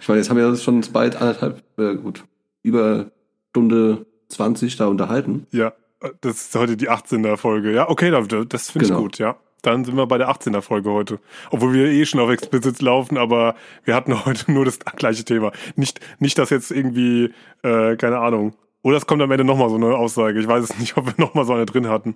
Ich 0.00 0.06
meine, 0.06 0.20
jetzt 0.20 0.30
haben 0.30 0.36
wir 0.36 0.46
uns 0.46 0.62
schon 0.62 0.80
bald 0.92 1.16
anderthalb, 1.16 1.60
äh, 1.76 1.96
gut, 1.96 2.22
über 2.62 3.10
Stunde 3.50 4.06
20 4.28 4.76
da 4.76 4.86
unterhalten. 4.86 5.48
Ja, 5.50 5.72
das 6.20 6.36
ist 6.46 6.54
heute 6.54 6.76
die 6.76 6.88
18er 6.88 7.36
Folge. 7.36 7.72
Ja, 7.74 7.88
okay, 7.90 8.12
das- 8.48 8.70
finde 8.70 8.84
ich 8.84 8.90
Genau. 8.90 9.02
gut, 9.02 9.18
ja. 9.18 9.36
Dann 9.62 9.84
sind 9.84 9.96
wir 9.96 10.06
bei 10.06 10.18
der 10.18 10.30
18er 10.30 10.60
Folge 10.60 10.90
heute. 10.90 11.18
Obwohl 11.50 11.72
wir 11.72 11.86
eh 11.86 12.04
schon 12.06 12.20
auf 12.20 12.30
Explicit 12.30 12.80
laufen, 12.80 13.18
aber 13.18 13.54
wir 13.84 13.94
hatten 13.94 14.24
heute 14.24 14.50
nur 14.52 14.64
das 14.64 14.78
gleiche 14.78 15.24
Thema. 15.24 15.52
Nicht, 15.76 16.00
nicht 16.20 16.38
dass 16.38 16.50
jetzt 16.50 16.70
irgendwie, 16.70 17.32
äh, 17.62 17.96
keine 17.96 18.18
Ahnung. 18.18 18.54
Oder 18.82 18.96
es 18.96 19.06
kommt 19.06 19.20
am 19.22 19.30
Ende 19.30 19.44
nochmal 19.44 19.68
so 19.68 19.76
eine 19.76 19.96
Aussage. 19.96 20.38
Ich 20.40 20.46
weiß 20.46 20.64
es 20.64 20.78
nicht, 20.78 20.96
ob 20.96 21.06
wir 21.06 21.14
nochmal 21.16 21.44
so 21.44 21.54
eine 21.54 21.66
drin 21.66 21.88
hatten. 21.88 22.14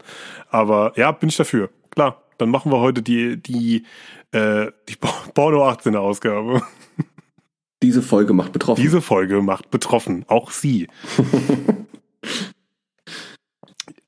Aber 0.51 0.93
ja, 0.97 1.11
bin 1.13 1.29
ich 1.29 1.37
dafür. 1.37 1.71
Klar, 1.91 2.23
dann 2.39 2.51
machen 2.51 2.71
wir 2.73 2.81
heute 2.81 3.03
die, 3.03 3.43
die, 3.43 3.85
äh, 4.31 4.71
die 4.89 4.97
Porno 5.35 5.69
18er 5.69 5.99
Ausgabe. 5.99 6.63
Diese 7.83 8.01
Folge 8.03 8.33
macht 8.33 8.53
betroffen. 8.53 8.81
Diese 8.81 9.01
Folge 9.01 9.43
macht 9.43 9.71
betroffen. 9.71 10.25
Auch 10.29 10.53
sie. 10.53 10.87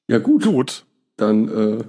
ja 0.07 0.19
gut, 0.19 0.45
Gut. 0.45 0.87
dann 1.17 1.49
äh, 1.49 1.85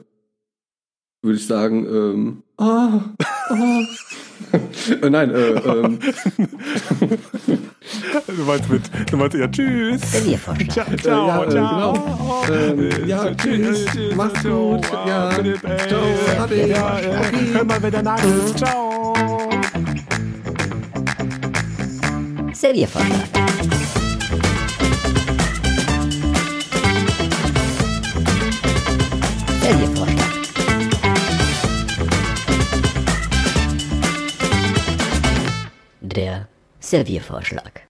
würde 1.25 1.37
ich 1.39 1.47
sagen, 1.47 1.85
ähm, 1.85 2.43
ah, 2.57 3.01
ah. 3.49 3.81
äh, 5.01 5.09
nein, 5.09 5.31
äh, 5.31 5.51
ähm, 5.53 5.99
Du 8.27 8.43
meinst 8.43 8.69
mit, 8.69 8.81
du 9.11 9.17
meinst 9.17 9.35
ja 9.37 9.47
tschüss. 9.47 10.01
Serviervorschlag. 10.11 10.71
Ciao, 10.71 10.95
ciao, 10.97 11.27
Ja, 11.27 11.43
äh, 11.43 11.49
ciao. 11.51 12.43
Ähm, 12.51 13.07
ja, 13.07 13.35
tschüss, 13.35 13.85
mach's 14.15 14.43
gut, 14.43 14.81
ja, 15.07 15.31
Philipp, 15.31 15.63
ey. 15.63 15.87
ciao, 15.87 16.43
Ade. 16.43 16.67
Ja, 16.67 16.99
äh, 16.99 17.07
Okay. 17.07 17.53
hör 17.53 17.63
mal, 17.65 17.77
wer 17.81 17.91
der 17.91 18.03
Nagel 18.03 18.31
ist. 18.45 18.57
Ciao. 18.57 19.13
Serviervorschlag. 22.53 23.29
Serviervorschlag. 29.61 30.14
Der 36.15 36.47
Serviervorschlag. 36.79 37.84